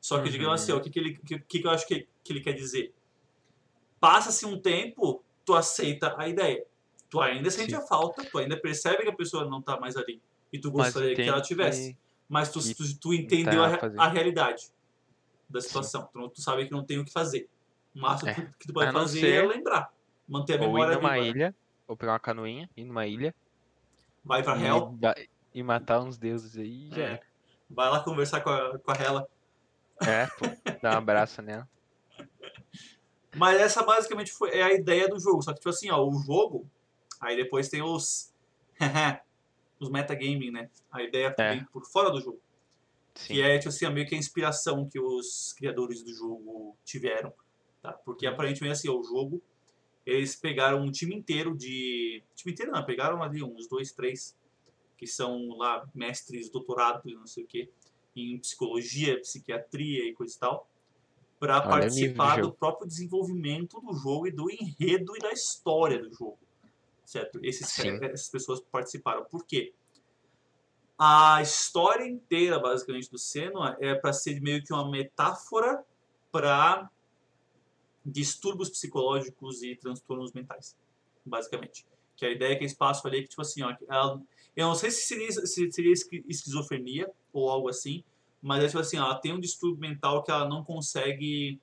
Só 0.00 0.18
que, 0.18 0.26
Uhum. 0.26 0.30
digamos 0.32 0.60
assim, 0.62 0.72
ó, 0.72 0.76
o 0.76 0.80
que, 0.80 0.90
que, 0.90 0.98
ele, 0.98 1.14
que, 1.16 1.38
que 1.38 1.66
eu 1.66 1.70
acho 1.70 1.86
que, 1.86 2.06
que 2.22 2.32
ele 2.32 2.40
quer 2.40 2.52
dizer? 2.52 2.92
Passa-se 4.00 4.44
um 4.44 4.58
tempo, 4.60 5.22
tu 5.44 5.54
aceita 5.54 6.14
a 6.18 6.28
ideia. 6.28 6.64
Tu 7.08 7.20
ainda 7.20 7.50
sente 7.50 7.70
Sim. 7.70 7.76
a 7.76 7.80
falta, 7.80 8.24
tu 8.24 8.38
ainda 8.38 8.56
percebe 8.60 9.02
que 9.02 9.08
a 9.08 9.14
pessoa 9.14 9.46
não 9.48 9.62
tá 9.62 9.78
mais 9.80 9.96
ali. 9.96 10.20
E 10.52 10.58
tu 10.58 10.68
Mas 10.72 10.92
gostaria 10.92 11.14
que 11.14 11.22
ela 11.22 11.40
tivesse. 11.40 11.96
Mas 12.28 12.50
tu, 12.50 12.60
que 12.60 12.74
tu, 12.74 12.98
tu 12.98 13.14
entendeu 13.14 13.62
tá 13.78 13.90
a, 13.98 14.04
a 14.04 14.08
realidade 14.08 14.66
da 15.48 15.60
situação. 15.60 16.08
Tu, 16.12 16.28
tu 16.30 16.40
sabe 16.42 16.66
que 16.66 16.72
não 16.72 16.84
tem 16.84 16.98
o 16.98 17.04
que 17.04 17.12
fazer. 17.12 17.48
O 17.94 18.00
máximo 18.00 18.30
É. 18.30 18.34
que, 18.34 18.42
que 18.58 18.66
tu 18.66 18.72
pode 18.72 18.92
fazer 18.92 19.20
ser- 19.20 19.44
é 19.44 19.46
lembrar. 19.46 19.92
Manter 20.26 20.54
a 20.54 20.56
Ou 20.56 20.62
ir 20.62 20.66
memória 20.72 20.96
numa 20.96 21.10
né? 21.12 21.28
ilha, 21.28 21.54
ou 21.86 21.96
pegar 21.96 22.12
uma 22.12 22.20
canoinha, 22.20 22.68
ir 22.76 22.84
numa 22.84 23.06
ilha 23.06 23.34
Vai 24.24 24.42
pra 24.42 24.56
e, 24.56 24.64
Hell, 24.64 24.86
ba- 24.92 25.14
e 25.52 25.62
matar 25.62 26.00
uns 26.00 26.16
deuses 26.16 26.56
aí 26.56 26.88
e 26.88 26.90
já 26.90 27.02
É. 27.02 27.04
era. 27.12 27.20
vai 27.68 27.90
lá 27.90 28.00
conversar 28.02 28.40
com 28.40 28.50
a, 28.50 28.78
com 28.78 28.90
a 28.90 28.94
Hela. 28.94 29.28
É, 30.00 30.26
pô, 30.26 30.46
dá 30.82 30.94
um 30.94 30.98
abraço 30.98 31.40
nela. 31.42 31.68
Mas 33.36 33.60
essa 33.60 33.82
basicamente 33.82 34.32
foi, 34.32 34.50
é 34.50 34.62
a 34.62 34.72
ideia 34.72 35.08
do 35.08 35.18
jogo. 35.18 35.42
Só 35.42 35.52
que, 35.52 35.58
tipo 35.58 35.68
assim, 35.70 35.90
ó, 35.90 36.02
o 36.06 36.14
jogo. 36.22 36.68
Aí 37.20 37.36
depois 37.36 37.68
tem 37.68 37.82
os. 37.82 38.32
os 39.80 39.90
metagaming, 39.90 40.50
né? 40.50 40.70
A 40.90 41.02
ideia 41.02 41.32
também 41.32 41.64
por 41.72 41.84
fora 41.84 42.10
do 42.10 42.20
jogo. 42.20 42.40
Sim. 43.14 43.34
Que 43.34 43.42
é, 43.42 43.58
tipo 43.58 43.68
assim, 43.68 43.88
meio 43.90 44.06
que 44.06 44.14
a 44.14 44.18
inspiração 44.18 44.88
que 44.88 44.98
os 44.98 45.52
criadores 45.52 46.02
do 46.02 46.12
jogo 46.14 46.76
tiveram. 46.84 47.32
Tá? 47.82 47.92
Porque 47.92 48.26
aparentemente, 48.26 48.72
assim, 48.72 48.88
ó, 48.88 48.94
o 48.98 49.04
jogo. 49.04 49.42
Eles 50.06 50.36
pegaram 50.36 50.82
um 50.82 50.90
time 50.90 51.14
inteiro 51.14 51.56
de. 51.56 52.22
Time 52.34 52.52
inteiro 52.52 52.72
não, 52.72 52.84
pegaram 52.84 53.22
ali 53.22 53.42
uns 53.42 53.66
dois, 53.66 53.92
três. 53.92 54.36
Que 54.96 55.06
são 55.06 55.56
lá 55.56 55.84
mestres, 55.94 56.48
doutorados 56.50 57.10
e 57.10 57.14
não 57.14 57.26
sei 57.26 57.44
o 57.44 57.46
quê. 57.46 57.68
Em 58.14 58.38
psicologia, 58.38 59.20
psiquiatria 59.20 60.08
e 60.08 60.14
coisa 60.14 60.34
e 60.34 60.38
tal 60.38 60.68
para 61.44 61.60
participar 61.60 62.40
do 62.40 62.52
próprio 62.52 62.88
desenvolvimento 62.88 63.78
do 63.80 63.92
jogo 63.94 64.26
e 64.26 64.30
do 64.30 64.50
enredo 64.50 65.14
e 65.14 65.18
da 65.18 65.30
história 65.30 65.98
do 65.98 66.10
jogo. 66.10 66.38
Certo? 67.04 67.38
Esses, 67.42 67.68
Sim. 67.68 67.98
essas 68.02 68.30
pessoas 68.30 68.60
participaram. 68.60 69.24
Por 69.24 69.44
quê? 69.44 69.74
A 70.98 71.42
história 71.42 72.06
inteira, 72.06 72.58
basicamente, 72.58 73.10
do 73.10 73.18
Senua 73.18 73.76
é 73.78 73.94
para 73.94 74.12
ser 74.12 74.40
meio 74.40 74.64
que 74.64 74.72
uma 74.72 74.90
metáfora 74.90 75.84
para 76.32 76.88
distúrbios 78.04 78.68
psicológicos 78.70 79.62
e 79.62 79.74
transtornos 79.76 80.32
mentais, 80.32 80.76
basicamente. 81.24 81.86
Que 82.16 82.26
a 82.26 82.30
ideia 82.30 82.52
é 82.52 82.56
que 82.56 82.64
esse 82.64 82.74
espaço 82.74 83.06
ali 83.06 83.18
é 83.18 83.22
que, 83.22 83.28
tipo 83.28 83.42
assim, 83.42 83.62
ó, 83.62 83.74
ela- 83.88 84.20
Eu 84.56 84.68
não 84.68 84.74
sei 84.76 84.88
se 84.92 85.02
seria, 85.06 85.32
se 85.32 85.72
seria 85.72 85.92
esqui- 85.92 86.24
esquizofrenia 86.28 87.10
ou 87.32 87.50
algo 87.50 87.68
assim, 87.68 88.04
mas 88.40 88.62
é 88.62 88.66
tipo 88.68 88.78
assim, 88.78 88.96
ela 88.98 89.16
tem 89.16 89.32
um 89.32 89.40
distúrbio 89.40 89.80
mental 89.80 90.22
que 90.22 90.30
ela 90.30 90.48
não 90.48 90.62
consegue 90.62 91.58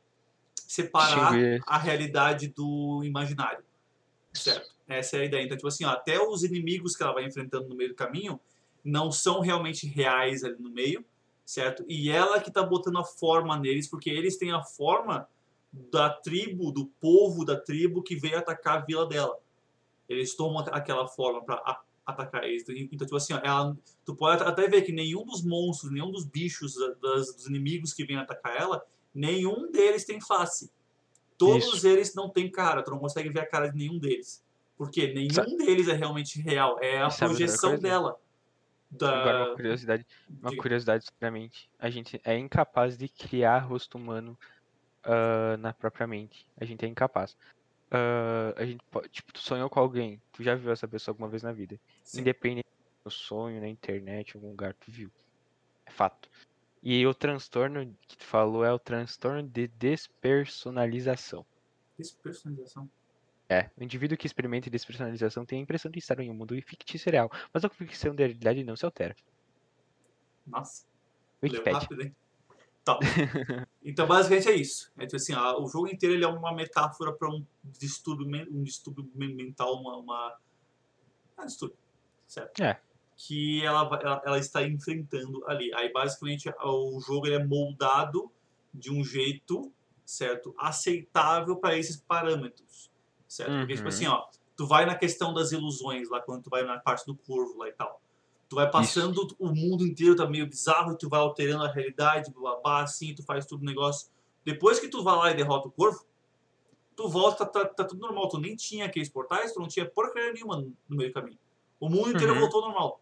separar 0.56 1.32
a 1.66 1.78
realidade 1.78 2.48
do 2.50 3.02
imaginário. 3.04 3.64
Certo? 4.34 4.72
Essa 4.88 5.18
é 5.18 5.22
a 5.22 5.26
ideia. 5.26 5.44
Então, 5.44 5.56
tipo 5.58 5.68
assim, 5.68 5.86
ó, 5.86 5.89
até 5.92 6.20
os 6.22 6.44
inimigos 6.44 6.96
que 6.96 7.04
ela 7.04 7.14
vai 7.14 7.26
enfrentando 7.26 7.68
no 7.70 7.76
meio 7.76 7.89
do 7.92 7.96
caminho 7.96 8.39
não 8.84 9.12
são 9.12 9.39
realmente 9.39 9.86
reais 9.88 10.44
ali 10.44 10.56
no 10.60 10.70
meio, 10.70 11.06
certo? 11.46 11.86
E 11.88 12.10
ela 12.10 12.42
que 12.42 12.52
tá 12.52 12.64
botando 12.64 12.98
a 12.98 13.04
forma 13.06 13.58
neles, 13.58 13.88
porque 13.88 14.10
eles 14.10 14.38
têm 14.38 14.52
a 14.52 14.62
forma 14.64 15.28
da 15.72 16.09
tribo, 16.09 16.72
do 16.72 16.86
povo 16.99 17.45
da 17.45 17.55
tribo 17.59 18.01
que 18.03 18.15
veio 18.15 18.38
atacar 18.38 18.78
a 18.80 18.86
vila 18.86 19.05
dela. 19.07 19.38
Eles 20.09 20.36
tomam 20.36 20.59
aquela 20.72 21.07
forma 21.07 21.43
para 21.43 21.82
atacar 22.05 22.43
eles. 22.43 22.65
Então, 22.67 23.05
tipo 23.07 23.15
assim, 23.15 23.34
ó, 23.34 23.39
ela, 23.43 23.78
tu 24.05 24.15
pode 24.15 24.43
até 24.43 24.67
ver 24.67 24.82
que 24.82 24.91
nenhum 24.91 25.24
dos 25.26 25.43
monstros, 25.43 25.91
nenhum 25.91 26.11
dos 26.11 26.26
bichos, 26.26 26.76
da- 26.76 26.95
das, 27.13 27.34
dos 27.34 27.47
inimigos 27.47 27.93
que 27.93 28.03
vêm 28.03 28.17
atacar 28.17 28.55
ela, 28.59 28.84
nenhum 29.13 29.72
deles 29.72 30.03
tem 30.03 30.19
face. 30.19 30.69
Todos 31.38 31.76
Isso. 31.78 31.88
eles 31.88 32.13
não 32.13 32.30
têm 32.30 32.51
cara, 32.51 32.84
tu 32.84 32.91
não 32.91 32.99
consegue 32.99 33.30
ver 33.30 33.39
a 33.39 33.45
cara 33.47 33.69
de 33.69 33.78
nenhum 33.78 33.97
deles. 33.97 34.43
Porque 34.78 35.13
nenhum 35.13 35.34
Sabe- 35.34 35.55
deles 35.57 35.88
é 35.88 35.93
realmente 35.93 36.41
real, 36.41 36.78
é 36.82 37.01
a 37.01 37.09
sabe 37.09 37.32
projeção 37.32 37.78
dela. 37.80 38.17
Da... 38.89 39.22
Agora 39.22 39.45
uma 39.47 39.55
curiosidade, 39.55 40.05
uma 40.41 40.49
Diga. 40.49 40.61
curiosidade 40.61 41.05
sinceramente, 41.05 41.69
a 41.80 41.89
gente 41.89 42.19
é 42.26 42.38
incapaz 42.38 42.97
de 42.97 43.07
criar 43.07 43.59
rosto 43.59 43.97
humano 43.97 44.38
ah, 45.04 45.58
na 45.58 45.74
própria 45.74 46.08
mente. 46.08 46.45
A 46.58 46.66
gente 46.66 46.86
é 46.86 46.88
incapaz. 46.88 47.36
Ah, 47.89 48.54
a 48.56 48.66
gente 48.66 48.84
pode, 48.89 49.10
tipo, 49.10 49.34
tu 49.34 49.39
sonhou 49.39 49.70
com 49.70 49.80
alguém, 49.80 50.22
tu 50.32 50.43
já 50.43 50.56
viu 50.56 50.72
essa 50.72 50.88
pessoa 50.88 51.14
alguma 51.14 51.30
vez 51.30 51.43
na 51.43 51.52
vida. 51.52 51.80
Sim. 52.04 52.22
Independente 52.22 52.68
do 53.04 53.12
sonho, 53.12 53.60
na 53.60 53.68
internet, 53.68 54.32
em 54.32 54.38
algum 54.38 54.49
lugar, 54.49 54.74
tu 54.74 54.91
viu. 54.91 55.12
É 55.86 55.91
fato. 55.91 56.30
E 56.84 57.06
o 57.06 57.14
transtorno 57.14 57.95
que 58.08 58.18
tu 58.18 58.24
falou 58.24 58.66
é 58.66 58.74
o 58.74 58.80
transtorno 58.80 59.43
de 59.43 59.68
despersonalização. 59.68 61.45
Despersonalização. 61.97 62.89
É, 63.47 63.70
o 63.78 63.84
indivíduo 63.84 64.18
que 64.18 64.26
experimenta 64.26 64.70
despersonalização 64.70 65.45
tem 65.45 65.60
a 65.60 65.62
impressão 65.62 65.91
de 65.91 65.99
estar 65.99 66.18
em 66.22 66.32
um 66.32 66.34
mundo 66.34 66.56
fictício 66.62 67.10
e 67.10 67.12
real, 67.12 67.30
mas 67.54 67.66
a 67.66 67.70
ficção 67.70 68.16
da 68.16 68.24
realidade 68.24 68.64
não 68.64 68.78
se 68.78 68.86
altera. 68.86 69.16
Nossa. 70.47 70.86
Wikipedia. 71.43 71.80
rápido, 71.80 72.02
hein? 72.02 72.16
Tá. 72.84 72.97
Então, 73.84 74.07
basicamente 74.07 74.49
é 74.49 74.55
isso. 74.55 74.91
É 74.97 75.05
tipo 75.05 75.17
assim, 75.17 75.36
o 75.36 75.67
jogo 75.67 75.88
inteiro 75.88 76.15
ele 76.15 76.23
é 76.23 76.27
uma 76.27 76.53
metáfora 76.53 77.13
para 77.13 77.29
um 77.29 77.45
distúrbio, 77.63 78.27
um 78.51 78.63
distúrbio 78.63 79.09
men- 79.13 79.36
mental, 79.36 79.75
uma, 79.79 79.97
uma... 79.97 80.38
Ah, 81.38 81.45
distúrbio, 81.45 81.77
certo? 82.27 82.59
É. 82.61 82.79
Que 83.17 83.63
ela, 83.63 83.82
ela, 84.01 84.21
ela 84.25 84.39
está 84.39 84.63
enfrentando 84.63 85.43
ali. 85.47 85.71
Aí, 85.75 85.91
basicamente, 85.91 86.49
o 86.63 86.99
jogo 86.99 87.27
ele 87.27 87.36
é 87.36 87.43
moldado 87.45 88.32
de 88.73 88.91
um 88.91 89.03
jeito, 89.03 89.71
certo? 90.03 90.55
Aceitável 90.57 91.55
para 91.57 91.77
esses 91.77 91.97
parâmetros, 91.97 92.89
certo? 93.27 93.59
Porque, 93.59 93.73
tipo 93.73 93.84
Uhum. 93.84 93.89
assim, 93.89 94.07
ó, 94.07 94.25
tu 94.57 94.65
vai 94.65 94.86
na 94.88 94.95
questão 94.95 95.34
das 95.34 95.51
ilusões, 95.51 96.09
lá 96.09 96.19
quando 96.19 96.43
tu 96.43 96.49
vai 96.49 96.63
na 96.63 96.79
parte 96.79 97.05
do 97.05 97.15
corvo 97.15 97.57
lá 97.59 97.69
e 97.69 97.73
tal. 97.73 98.01
Tu 98.52 98.56
vai 98.56 98.70
passando, 98.70 99.34
o 99.39 99.56
mundo 99.56 99.88
inteiro 99.88 100.14
tá 100.14 100.28
meio 100.28 100.45
bizarro, 100.45 100.97
tu 100.97 101.08
vai 101.08 101.22
alterando 101.22 101.64
a 101.64 101.72
realidade, 101.72 102.34
blá, 102.34 102.58
blá, 102.58 102.84
assim, 102.84 103.16
tu 103.16 103.24
faz 103.24 103.45
tudo 103.45 103.64
negócio. 103.64 104.10
Depois 104.43 104.78
que 104.78 104.89
tu 104.89 105.02
vai 105.02 105.16
lá 105.16 105.32
e 105.32 105.34
derrota 105.36 105.70
o 105.70 105.72
corvo, 105.72 106.06
tu 106.93 107.08
volta, 107.08 107.45
tá, 107.45 107.64
tá 107.64 107.86
tudo 107.86 108.02
normal. 108.02 108.28
Tu 108.28 108.38
nem 108.41 108.54
tinha 108.54 108.88
aqueles 108.88 109.08
portais, 109.08 109.54
tu 109.54 109.62
não 109.62 109.70
tinha 109.70 109.86
porcaria 109.89 110.34
nenhuma 110.34 110.58
no 110.58 110.97
meio 110.97 111.12
do 111.12 111.14
caminho. 111.14 111.39
O 111.80 111.88
mundo 111.88 112.10
inteiro 112.10 112.34
Uhum. 112.34 112.41
voltou 112.41 112.60
normal. 112.60 113.02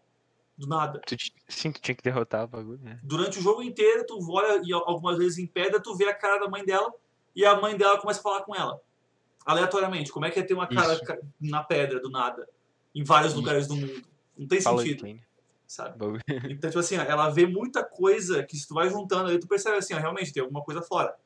Do 0.56 0.68
nada. 0.68 1.00
Tu, 1.04 1.16
sim, 1.48 1.72
tu 1.72 1.80
tinha 1.80 1.96
que 1.96 2.02
derrotar 2.04 2.44
o 2.44 2.46
bagulho, 2.46 2.80
né? 2.80 3.00
Durante 3.02 3.40
o 3.40 3.42
jogo 3.42 3.60
inteiro, 3.60 4.06
tu 4.06 4.20
olha 4.30 4.62
e 4.64 4.72
algumas 4.72 5.18
vezes 5.18 5.36
em 5.38 5.48
pedra, 5.48 5.82
tu 5.82 5.96
vê 5.96 6.04
a 6.04 6.14
cara 6.14 6.38
da 6.38 6.48
mãe 6.48 6.64
dela 6.64 6.94
e 7.34 7.44
a 7.44 7.60
mãe 7.60 7.76
dela 7.76 7.98
começa 7.98 8.20
a 8.20 8.22
falar 8.22 8.42
com 8.42 8.54
ela. 8.54 8.80
Aleatoriamente. 9.44 10.12
Como 10.12 10.24
é 10.26 10.30
que 10.30 10.38
é 10.38 10.44
ter 10.44 10.54
uma 10.54 10.68
cara 10.68 10.92
Isso. 10.94 11.02
na 11.40 11.64
pedra, 11.64 11.98
do 12.00 12.08
nada? 12.08 12.48
Em 12.94 13.02
vários 13.02 13.32
Isso. 13.32 13.40
lugares 13.40 13.66
do 13.66 13.74
mundo. 13.74 14.04
Não 14.38 14.46
tem 14.46 14.60
Fala 14.60 14.78
sentido, 14.80 15.04
entende? 15.08 15.29
Sabe? 15.70 15.94
Então, 16.50 16.68
tipo 16.68 16.80
assim, 16.80 16.98
ó, 16.98 17.02
ela 17.02 17.30
vê 17.30 17.46
muita 17.46 17.84
coisa 17.84 18.42
que 18.42 18.56
se 18.56 18.66
tu 18.66 18.74
vai 18.74 18.90
juntando 18.90 19.30
aí, 19.30 19.38
tu 19.38 19.46
percebe 19.46 19.76
assim, 19.76 19.94
ó, 19.94 19.98
realmente 19.98 20.32
tem 20.32 20.42
alguma 20.42 20.64
coisa 20.64 20.82
fora 20.82 21.16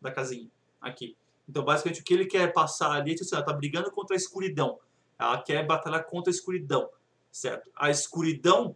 da 0.00 0.10
casinha, 0.10 0.50
aqui. 0.80 1.16
Então, 1.48 1.64
basicamente, 1.64 2.00
o 2.00 2.04
que 2.04 2.12
ele 2.12 2.26
quer 2.26 2.52
passar 2.52 2.90
ali 2.90 3.12
é 3.12 3.14
tipo 3.14 3.24
assim, 3.24 3.36
ela 3.36 3.44
tá 3.44 3.52
brigando 3.52 3.92
contra 3.92 4.16
a 4.16 4.18
escuridão. 4.18 4.78
Ela 5.16 5.40
quer 5.40 5.64
batalhar 5.64 6.04
contra 6.04 6.32
a 6.32 6.34
escuridão, 6.34 6.90
certo? 7.30 7.70
A 7.76 7.90
escuridão 7.90 8.74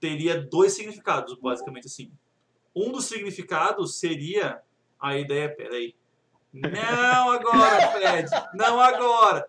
teria 0.00 0.40
dois 0.40 0.72
significados, 0.72 1.38
basicamente 1.38 1.86
assim. 1.86 2.10
Um 2.74 2.90
dos 2.90 3.04
significados 3.04 3.98
seria 3.98 4.62
a 4.98 5.18
ideia, 5.18 5.54
peraí. 5.54 5.94
Não 6.50 7.30
agora, 7.30 7.88
Fred! 7.92 8.30
Não 8.54 8.80
agora! 8.80 9.48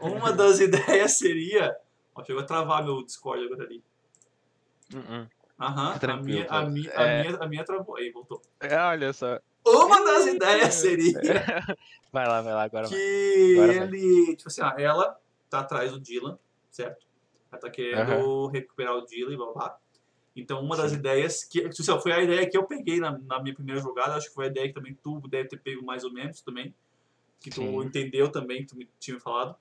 Uma 0.00 0.32
das 0.32 0.60
ideias 0.60 1.18
seria. 1.18 1.76
Ó, 2.14 2.24
chegou 2.24 2.42
a 2.42 2.46
travar 2.46 2.82
meu 2.82 3.04
Discord 3.04 3.44
agora 3.44 3.64
ali. 3.64 3.82
Uh-uh. 4.92 5.28
Aham, 5.60 5.98
a 6.02 6.16
minha, 6.16 6.46
a, 6.48 6.66
minha, 6.68 6.90
a, 6.96 7.02
É. 7.04 7.22
minha, 7.22 7.36
a 7.38 7.46
minha 7.48 7.64
travou. 7.64 7.96
Aí, 7.96 8.10
voltou. 8.10 8.42
É, 8.60 8.76
olha 8.76 9.12
só. 9.12 9.38
Uma 9.64 10.04
das 10.04 10.26
ideias 10.26 10.74
seria 10.74 11.14
Vai 12.12 12.26
lá, 12.28 12.42
vai 12.42 12.52
lá, 12.52 12.62
agora 12.64 12.86
vai. 12.88 12.96
que 12.98 13.54
Agora 13.56 13.72
vai. 13.72 13.82
ele. 13.98 14.36
Tipo 14.36 14.48
assim, 14.48 14.62
ó, 14.62 14.72
ela 14.76 15.18
tá 15.48 15.60
atrás 15.60 15.90
do 15.92 16.00
Dylan, 16.00 16.38
certo? 16.70 17.06
Ela 17.50 17.60
tá 17.60 17.70
querendo 17.70 18.46
recuperar 18.48 18.94
o 18.96 19.06
Dylan 19.06 19.32
e 19.32 19.36
blá 19.36 19.52
blá. 19.52 19.78
Então, 20.36 20.60
uma 20.60 20.76
das 20.76 20.90
Sim. 20.90 20.98
ideias 20.98 21.44
que. 21.44 21.60
Tipo 21.70 21.82
assim, 21.92 22.00
foi 22.02 22.12
a 22.12 22.20
ideia 22.20 22.48
que 22.50 22.58
eu 22.58 22.64
peguei 22.64 22.98
na, 22.98 23.16
na 23.18 23.40
minha 23.42 23.54
primeira 23.54 23.80
jogada. 23.80 24.14
Acho 24.16 24.28
que 24.28 24.34
foi 24.34 24.46
a 24.46 24.48
ideia 24.48 24.68
que 24.68 24.74
também 24.74 24.94
tu 25.02 25.20
deve 25.28 25.48
ter 25.48 25.56
pego 25.58 25.84
mais 25.84 26.04
ou 26.04 26.12
menos 26.12 26.40
também. 26.42 26.74
Que 27.40 27.50
tu 27.50 27.60
Sim. 27.62 27.82
entendeu 27.84 28.28
também, 28.30 28.62
que 28.62 28.66
tu 28.66 28.76
me 28.76 28.88
tinha 28.98 29.14
me 29.14 29.20
falado. 29.20 29.56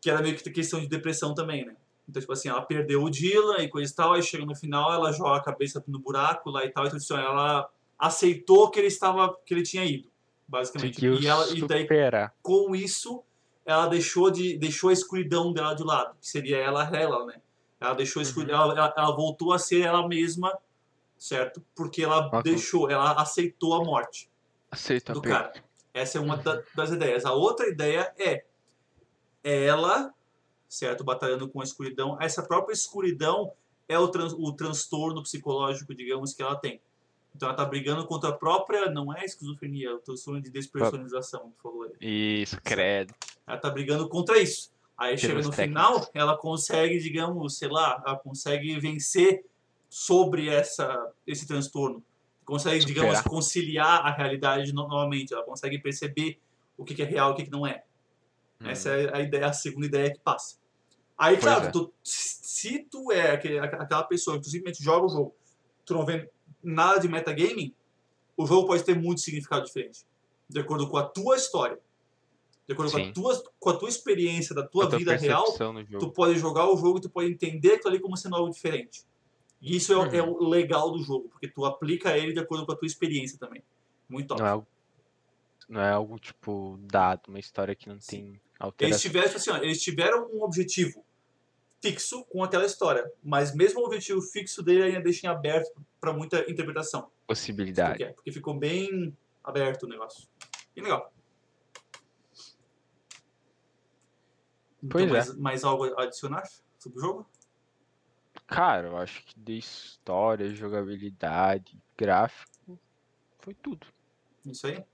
Que 0.00 0.10
era 0.10 0.22
meio 0.22 0.36
que 0.36 0.50
questão 0.50 0.80
de 0.80 0.88
depressão 0.88 1.34
também, 1.34 1.64
né? 1.66 1.76
Então, 2.08 2.20
tipo 2.20 2.32
assim, 2.32 2.48
ela 2.48 2.62
perdeu 2.62 3.02
o 3.02 3.10
Dylan 3.10 3.58
e 3.58 3.68
coisa 3.68 3.90
e 3.92 3.94
tal, 3.94 4.12
aí 4.12 4.22
chega 4.22 4.44
no 4.46 4.54
final, 4.54 4.92
ela 4.92 5.10
joga 5.12 5.36
a 5.38 5.42
cabeça 5.42 5.82
no 5.88 5.98
buraco 5.98 6.50
lá 6.50 6.64
e 6.64 6.70
tal, 6.70 6.86
então, 6.86 6.96
assim, 6.96 7.14
ela 7.14 7.68
aceitou 7.98 8.70
que 8.70 8.78
ele 8.78 8.86
estava, 8.86 9.36
que 9.44 9.52
ele 9.52 9.62
tinha 9.62 9.84
ido, 9.84 10.08
basicamente. 10.46 11.00
E, 11.24 11.26
ela, 11.26 11.48
e 11.48 11.60
daí, 11.66 11.86
com 12.42 12.76
isso, 12.76 13.22
ela 13.64 13.86
deixou, 13.86 14.30
de, 14.30 14.56
deixou 14.56 14.90
a 14.90 14.92
escuridão 14.92 15.52
dela 15.52 15.74
de 15.74 15.82
lado, 15.82 16.16
que 16.20 16.28
seria 16.28 16.58
ela, 16.58 16.84
ela, 16.96 17.26
né? 17.26 17.40
Ela 17.80 17.94
deixou 17.94 18.20
a 18.20 18.22
escuridão, 18.22 18.54
ela, 18.62 18.72
ela, 18.72 18.94
ela 18.96 19.16
voltou 19.16 19.52
a 19.52 19.58
ser 19.58 19.80
ela 19.80 20.06
mesma, 20.06 20.56
certo? 21.18 21.60
Porque 21.74 22.02
ela 22.04 22.30
deixou, 22.42 22.88
ela 22.88 23.12
aceitou 23.20 23.74
a 23.74 23.84
morte 23.84 24.30
Aceita 24.70 25.12
do 25.12 25.20
cara. 25.22 25.52
Essa 25.92 26.18
é 26.18 26.20
uma 26.20 26.36
da- 26.36 26.62
das 26.74 26.90
ideias. 26.90 27.24
A 27.24 27.32
outra 27.32 27.66
ideia 27.68 28.12
é 28.18 28.44
ela, 29.42 30.12
certo, 30.68 31.04
batalhando 31.04 31.48
com 31.48 31.60
a 31.60 31.64
escuridão. 31.64 32.16
Essa 32.20 32.42
própria 32.42 32.72
escuridão 32.74 33.52
é 33.88 33.98
o, 33.98 34.08
trans, 34.08 34.32
o 34.32 34.52
transtorno 34.52 35.22
psicológico, 35.22 35.94
digamos, 35.94 36.34
que 36.34 36.42
ela 36.42 36.56
tem. 36.56 36.80
Então 37.34 37.48
ela 37.48 37.56
tá 37.56 37.64
brigando 37.64 38.06
contra 38.06 38.30
a 38.30 38.32
própria, 38.32 38.90
não 38.90 39.14
é 39.14 39.24
esquizofrenia, 39.24 39.90
é 39.90 39.92
o 39.92 39.98
transtorno 39.98 40.40
de 40.40 40.50
despersonalização, 40.50 41.52
por 41.62 41.70
favor. 41.70 41.92
Isso, 42.00 42.58
credo. 42.64 43.14
Ela 43.46 43.58
tá 43.58 43.68
brigando 43.70 44.08
contra 44.08 44.38
isso. 44.38 44.70
Aí 44.96 45.18
chega 45.18 45.34
no 45.42 45.52
final, 45.52 46.08
ela 46.14 46.36
consegue, 46.38 46.98
digamos, 46.98 47.58
sei 47.58 47.68
lá, 47.68 48.02
ela 48.06 48.16
consegue 48.16 48.80
vencer 48.80 49.44
sobre 49.90 50.48
essa, 50.48 51.12
esse 51.26 51.46
transtorno. 51.46 52.02
Consegue, 52.46 52.80
Superar. 52.80 53.04
digamos, 53.10 53.20
conciliar 53.28 54.06
a 54.06 54.10
realidade 54.10 54.72
no- 54.72 54.88
novamente. 54.88 55.34
Ela 55.34 55.42
consegue 55.42 55.78
perceber 55.78 56.38
o 56.78 56.84
que 56.84 56.94
que 56.94 57.02
é 57.02 57.04
real 57.04 57.30
e 57.30 57.32
o 57.32 57.36
que 57.36 57.44
que 57.44 57.50
não 57.50 57.66
é. 57.66 57.84
Hum. 58.60 58.68
Essa 58.68 58.90
é 58.90 59.16
a 59.16 59.20
ideia, 59.20 59.46
a 59.46 59.52
segunda 59.52 59.86
ideia 59.86 60.12
que 60.12 60.20
passa. 60.20 60.56
Aí, 61.18 61.34
Pois 61.36 61.44
claro, 61.44 61.66
é. 61.66 61.70
tu- 61.70 61.92
se 62.02 62.80
tu 62.90 63.10
é 63.12 63.32
aquele- 63.32 63.58
aquela 63.58 64.04
pessoa 64.04 64.36
que 64.36 64.42
tu 64.44 64.50
simplesmente 64.50 64.82
joga 64.82 65.06
o 65.06 65.08
jogo, 65.08 65.34
tu 65.84 65.94
não 65.94 66.04
vê 66.04 66.30
nada 66.62 66.98
de 67.00 67.08
metagaming, 67.08 67.74
o 68.36 68.46
jogo 68.46 68.66
pode 68.66 68.82
ter 68.84 68.94
muito 68.94 69.20
significado 69.20 69.64
diferente. 69.64 70.04
De 70.48 70.60
acordo 70.60 70.88
com 70.88 70.96
a 70.96 71.04
tua 71.04 71.36
história. 71.36 71.78
De 72.66 72.72
acordo 72.74 72.90
com 72.90 72.98
a, 72.98 73.00
Sim. 73.00 73.12
tua, 73.12 73.44
com 73.60 73.70
a 73.70 73.76
tua 73.76 73.88
experiência 73.88 74.54
da 74.54 74.66
tua 74.66 74.88
tua 74.88 74.98
vida 74.98 75.16
real, 75.16 75.44
tu 76.00 76.10
pode 76.10 76.36
jogar 76.38 76.68
o 76.68 76.76
jogo 76.76 76.98
e 76.98 77.00
tu 77.00 77.08
pode 77.10 77.30
entender 77.30 77.74
aquilo 77.74 77.90
ali 77.90 78.00
como 78.00 78.16
sendo 78.16 78.34
algo 78.36 78.50
diferente. 78.50 79.04
E 79.62 79.76
isso 79.76 79.92
é, 79.92 79.96
o- 79.96 80.00
Uhum. 80.02 80.14
é 80.14 80.22
o 80.22 80.48
legal 80.48 80.90
do 80.90 81.02
jogo, 81.02 81.28
porque 81.28 81.48
tu 81.48 81.64
aplica 81.64 82.16
ele 82.18 82.32
de 82.32 82.40
acordo 82.40 82.66
com 82.66 82.72
a 82.72 82.76
tua 82.76 82.86
experiência 82.86 83.38
também. 83.38 83.62
Muito 84.08 84.28
top. 84.28 84.40
Não 84.42 84.48
é 84.48 84.62
não 85.68 85.80
é 85.80 85.90
algo 85.90 86.16
tipo 86.18 86.78
dado, 86.82 87.22
uma 87.28 87.38
história 87.40 87.74
que 87.74 87.88
não 87.88 87.98
tem 87.98 88.40
Eles 88.78 89.00
tiveram, 89.00 89.26
tipo 89.26 89.36
assim, 89.38 89.50
ó, 89.50 89.56
eles 89.58 89.82
tiveram 89.82 90.28
um 90.32 90.42
objetivo 90.42 91.04
fixo 91.82 92.24
com 92.24 92.42
aquela 92.42 92.64
história, 92.64 93.10
mas 93.22 93.54
mesmo 93.54 93.80
o 93.80 93.84
objetivo 93.84 94.20
fixo 94.20 94.62
dele 94.62 94.84
ainda 94.84 95.00
deixa 95.00 95.26
em 95.26 95.30
aberto 95.30 95.80
para 96.00 96.12
muita 96.12 96.50
interpretação. 96.50 97.10
Possibilidade. 97.26 97.98
Porque, 97.98 98.12
porque 98.14 98.32
ficou 98.32 98.54
bem 98.54 99.16
aberto 99.44 99.84
o 99.84 99.88
negócio. 99.88 100.26
Bem 100.74 100.84
legal. 100.84 101.12
Então, 104.82 104.88
Pois 104.88 105.04
é. 105.04 105.12
mais, 105.12 105.36
mais 105.36 105.64
algo 105.64 105.84
a 105.98 106.04
adicionar 106.04 106.44
sobre 106.78 106.98
o 106.98 107.02
jogo? 107.02 107.26
Cara, 108.46 108.88
eu 108.88 108.96
acho 108.96 109.24
que 109.24 109.38
de 109.38 109.58
história, 109.58 110.54
jogabilidade, 110.54 111.76
gráfico, 111.96 112.78
foi 113.40 113.54
tudo. 113.54 113.86
Isso 114.44 114.66
aí? 114.66 114.84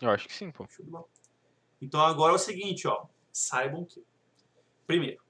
Eu 0.00 0.10
acho 0.10 0.28
que 0.28 0.34
sim, 0.34 0.50
pô. 0.50 0.66
Show 0.68 0.84
de 0.84 0.90
bola. 0.90 1.06
Então 1.80 2.00
agora 2.00 2.32
é 2.32 2.36
o 2.36 2.38
seguinte, 2.38 2.86
ó. 2.88 3.06
Saibam 3.32 3.84
que. 3.84 4.02
Primeiro, 4.86 5.20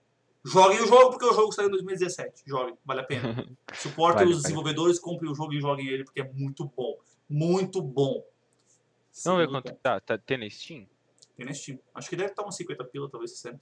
joguem 0.44 0.80
o 0.80 0.86
jogo 0.86 1.10
porque 1.10 1.24
o 1.26 1.32
jogo 1.34 1.52
saiu 1.52 1.68
em 1.68 1.72
2017. 1.72 2.42
Joguem, 2.46 2.76
vale 2.84 3.00
a 3.00 3.04
pena. 3.04 3.46
Suportem 3.74 4.18
Vale, 4.20 4.30
os 4.30 4.36
vale. 4.36 4.42
desenvolvedores, 4.42 4.98
comprem 4.98 5.30
o 5.30 5.34
jogo 5.34 5.52
e 5.52 5.60
joguem 5.60 5.86
ele 5.88 6.04
porque 6.04 6.20
é 6.20 6.32
muito 6.32 6.64
bom. 6.76 6.96
Muito 7.28 7.82
bom. 7.82 8.24
Vamos 9.24 9.40
ver 9.40 9.48
quanto 9.48 9.72
tá. 9.76 10.00
Tá 10.00 10.16
tem 10.16 10.38
na 10.38 10.48
Steam? 10.48 10.86
Tem 11.36 11.44
na 11.44 11.52
Steam. 11.52 11.78
Acho 11.94 12.08
que 12.08 12.16
deve 12.16 12.30
estar 12.30 12.46
uns 12.46 12.56
50 12.56 12.84
pila, 12.84 13.10
talvez 13.10 13.32
60. 13.32 13.58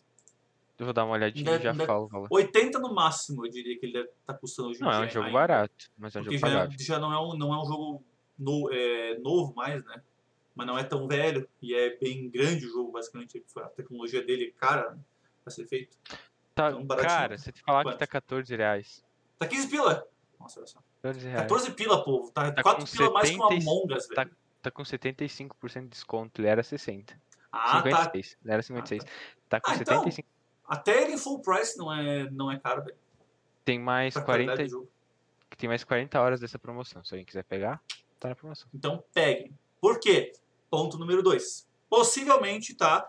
Eu 0.78 0.84
vou 0.84 0.92
dar 0.92 1.04
uma 1.06 1.14
olhadinha 1.14 1.44
Deve- 1.52 1.62
e 1.62 1.64
já 1.64 1.72
deve- 1.72 1.86
falo 1.86 2.06
valor. 2.06 2.28
80 2.30 2.78
no 2.78 2.94
máximo, 2.94 3.46
eu 3.46 3.50
diria 3.50 3.78
que 3.78 3.86
ele 3.86 3.94
deve 3.94 4.10
estar 4.20 4.34
custando 4.34 4.68
hoje 4.68 4.78
em 4.80 4.82
Não, 4.82 4.90
é 4.92 4.98
dia 4.98 5.06
um 5.06 5.10
jogo 5.10 5.26
ainda. 5.26 5.38
barato, 5.38 5.90
mas 5.96 6.14
é 6.14 6.20
um 6.20 6.22
Porque 6.24 6.36
jogo 6.38 6.50
já, 6.52 6.58
pagável. 6.58 6.78
já 6.78 6.98
não, 6.98 7.12
é 7.12 7.18
um, 7.18 7.34
não 7.38 7.54
é 7.54 7.62
um 7.62 7.64
jogo 7.64 8.04
no- 8.38 8.70
é, 8.70 9.18
novo 9.20 9.54
mais, 9.54 9.82
né? 9.86 10.02
Mas 10.56 10.66
não 10.66 10.76
é 10.78 10.82
tão 10.82 11.06
velho 11.06 11.46
e 11.62 11.74
é 11.74 11.96
bem 11.98 12.28
grande 12.30 12.66
o 12.66 12.70
jogo, 12.70 12.90
basicamente. 12.90 13.44
A 13.58 13.68
tecnologia 13.68 14.24
dele 14.24 14.46
é 14.56 14.58
cara 14.58 14.90
né, 14.92 14.98
pra 15.44 15.52
ser 15.52 15.66
feito. 15.68 15.96
Tá, 16.54 16.70
então, 16.72 16.86
cara, 16.96 17.36
se 17.36 17.52
te 17.52 17.60
falar 17.62 17.84
que 17.84 17.90
Quanto? 17.90 17.98
tá 17.98 18.06
14 18.06 18.56
reais. 18.56 19.04
Tá 19.38 19.46
15 19.46 19.68
pila! 19.68 20.08
Nossa, 20.40 20.58
olha 20.60 20.66
só. 20.66 20.80
14 21.02 21.28
reais. 21.28 21.42
14 21.42 21.70
pila, 21.72 22.02
povo. 22.02 22.30
Tá, 22.32 22.50
Tá 22.50 22.62
4 22.62 22.86
com 22.86 22.90
pila 22.90 23.10
mais 23.12 23.28
que 23.28 23.36
uma 23.36 23.48
70 23.50 23.70
Among 23.70 23.94
Us, 23.94 24.06
tá- 24.08 24.24
velho. 24.24 24.36
Tá 24.62 24.70
com 24.70 24.82
75% 24.82 25.82
de 25.82 25.88
desconto, 25.88 26.40
ele 26.40 26.48
era 26.48 26.62
60. 26.62 27.14
Ah, 27.52 27.82
tá. 27.82 27.82
56, 27.84 28.36
ele 28.42 28.52
era 28.52 28.62
56. 28.62 29.04
Tá 29.48 29.60
com 29.60 29.70
Ah, 29.70 29.74
então, 29.74 29.84
75. 29.98 30.28
Até 30.66 31.02
ele 31.02 31.12
em 31.12 31.18
full 31.18 31.40
price 31.40 31.76
não 31.78 31.92
é, 31.92 32.28
não 32.30 32.50
é 32.50 32.58
caro, 32.58 32.82
velho. 32.82 32.96
Tem 33.64 33.78
mais 33.78 34.14
Pra 34.14 34.22
qualidade 34.24 34.56
40, 34.56 34.64
do 34.64 34.70
jogo. 34.80 34.88
tem 35.58 35.68
mais 35.68 35.84
40 35.84 36.20
horas 36.20 36.40
dessa 36.40 36.58
promoção. 36.58 37.04
Se 37.04 37.14
alguém 37.14 37.24
quiser 37.26 37.44
pegar, 37.44 37.80
tá 38.18 38.28
na 38.30 38.34
promoção. 38.34 38.66
Então 38.74 39.04
peguem. 39.14 39.52
Por 39.80 40.00
quê? 40.00 40.32
Ponto 40.70 40.98
número 40.98 41.22
2. 41.22 41.68
Possivelmente, 41.88 42.74
tá? 42.74 43.08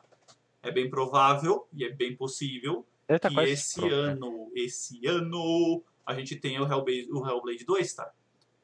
É 0.62 0.72
bem 0.72 0.90
provável 0.90 1.68
e 1.74 1.84
é 1.86 1.90
bem 1.90 2.16
possível 2.16 2.86
tá 3.22 3.30
que 3.30 3.40
esse 3.42 3.76
pronto, 3.80 3.96
né? 3.96 3.98
ano, 4.12 4.52
esse 4.54 5.08
ano, 5.08 5.84
a 6.06 6.14
gente 6.14 6.36
tenha 6.36 6.62
o 6.62 6.66
Hellblade, 6.66 7.08
o 7.12 7.26
Hellblade 7.26 7.66
2, 7.66 7.94
tá? 7.94 8.12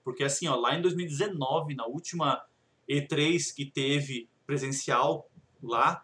Porque 0.03 0.23
assim, 0.23 0.47
ó, 0.47 0.55
lá 0.55 0.75
em 0.75 0.81
2019, 0.81 1.75
na 1.75 1.85
última 1.85 2.43
E3 2.89 3.53
que 3.55 3.65
teve 3.65 4.29
presencial 4.45 5.29
lá, 5.61 6.03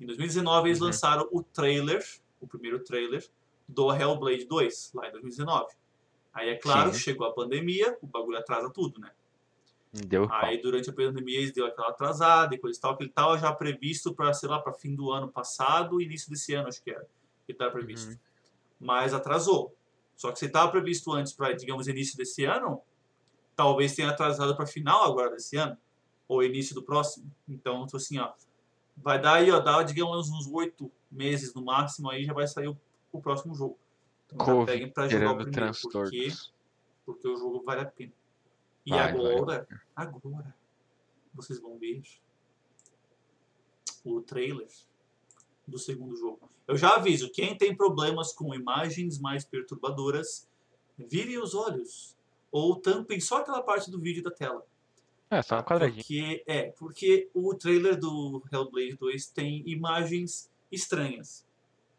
em 0.00 0.06
2019 0.06 0.68
eles 0.68 0.80
Uhum. 0.80 0.86
lançaram 0.86 1.28
o 1.30 1.42
trailer, 1.42 2.02
o 2.40 2.46
primeiro 2.46 2.82
trailer 2.82 3.28
do 3.68 3.92
Hellblade 3.92 4.46
2, 4.46 4.92
lá 4.94 5.08
em 5.08 5.12
2019. 5.12 5.74
Aí 6.32 6.48
é 6.48 6.56
claro, 6.56 6.92
Sim. 6.94 7.00
chegou 7.00 7.26
a 7.26 7.32
pandemia, 7.34 7.98
o 8.00 8.06
bagulho 8.06 8.38
atrasa 8.38 8.70
tudo, 8.70 8.98
né? 9.00 9.10
Deu 9.92 10.28
pau. 10.28 10.38
Aí 10.42 10.60
durante 10.60 10.90
a 10.90 10.92
pandemia 10.92 11.38
eles 11.38 11.52
deu 11.52 11.66
aquela 11.66 11.88
atrasada 11.88 12.54
e 12.54 12.58
coisa 12.58 12.78
e 12.78 12.80
tal, 12.80 12.96
que 12.96 13.02
ele 13.02 13.10
estava 13.10 13.38
já 13.38 13.52
previsto 13.52 14.14
para, 14.14 14.32
sei 14.34 14.48
lá, 14.48 14.58
para 14.58 14.72
fim 14.72 14.94
do 14.94 15.10
ano 15.10 15.28
passado, 15.28 16.00
início 16.00 16.30
desse 16.30 16.54
ano, 16.54 16.68
acho 16.68 16.82
que 16.82 16.90
era. 16.90 17.06
Que 17.46 17.52
estava 17.52 17.70
previsto. 17.70 18.10
Uhum. 18.10 18.18
Mas 18.80 19.14
atrasou. 19.14 19.74
Só 20.16 20.32
que 20.32 20.38
se 20.38 20.46
estava 20.46 20.70
previsto 20.70 21.12
antes 21.12 21.32
para, 21.32 21.52
digamos, 21.54 21.88
início 21.88 22.16
desse 22.16 22.44
ano, 22.44 22.82
talvez 23.56 23.94
tenha 23.94 24.10
atrasado 24.10 24.54
para 24.56 24.66
final 24.66 25.04
agora 25.04 25.30
desse 25.30 25.56
ano, 25.56 25.76
ou 26.26 26.42
início 26.42 26.74
do 26.74 26.82
próximo. 26.82 27.30
Então, 27.48 27.84
tipo 27.86 27.96
assim, 27.96 28.18
ó, 28.18 28.32
vai 28.96 29.20
dar 29.20 29.34
aí, 29.34 29.50
ó, 29.50 29.58
dá, 29.60 29.82
digamos, 29.82 30.28
uns 30.28 30.46
oito 30.48 30.90
meses 31.10 31.54
no 31.54 31.64
máximo, 31.64 32.10
aí 32.10 32.24
já 32.24 32.32
vai 32.32 32.46
sair 32.46 32.68
o, 32.68 32.76
o 33.12 33.20
próximo 33.20 33.54
jogo. 33.54 33.78
Então 34.26 34.38
já 34.38 34.44
Covid 34.44 34.66
peguem 34.66 34.90
para 34.90 35.08
jogar 35.08 35.32
o 35.32 35.36
primeiro, 35.36 35.72
porque, 35.80 36.32
porque 37.06 37.28
o 37.28 37.36
jogo 37.36 37.62
vale 37.64 37.80
a 37.80 37.86
pena. 37.86 38.12
E 38.88 38.90
Vai, 38.90 39.00
agora, 39.00 39.68
agora, 39.94 40.54
vocês 41.34 41.60
vão 41.60 41.78
ver 41.78 42.00
o 44.02 44.22
trailer 44.22 44.66
do 45.66 45.78
segundo 45.78 46.16
jogo. 46.16 46.50
Eu 46.66 46.74
já 46.74 46.96
aviso, 46.96 47.30
quem 47.30 47.54
tem 47.54 47.76
problemas 47.76 48.32
com 48.32 48.54
imagens 48.54 49.18
mais 49.18 49.44
perturbadoras, 49.44 50.48
virem 50.96 51.36
os 51.36 51.54
olhos 51.54 52.16
ou 52.50 52.76
tampem 52.76 53.20
só 53.20 53.42
aquela 53.42 53.62
parte 53.62 53.90
do 53.90 54.00
vídeo 54.00 54.22
da 54.22 54.30
tela. 54.30 54.64
É, 55.28 55.42
só 55.42 55.58
um 55.58 55.62
quadradinho. 55.62 56.02
Porque, 56.02 56.42
é, 56.46 56.70
porque 56.70 57.28
o 57.34 57.54
trailer 57.54 58.00
do 58.00 58.42
Hellblade 58.50 58.96
2 58.96 59.26
tem 59.26 59.68
imagens 59.68 60.50
estranhas, 60.72 61.46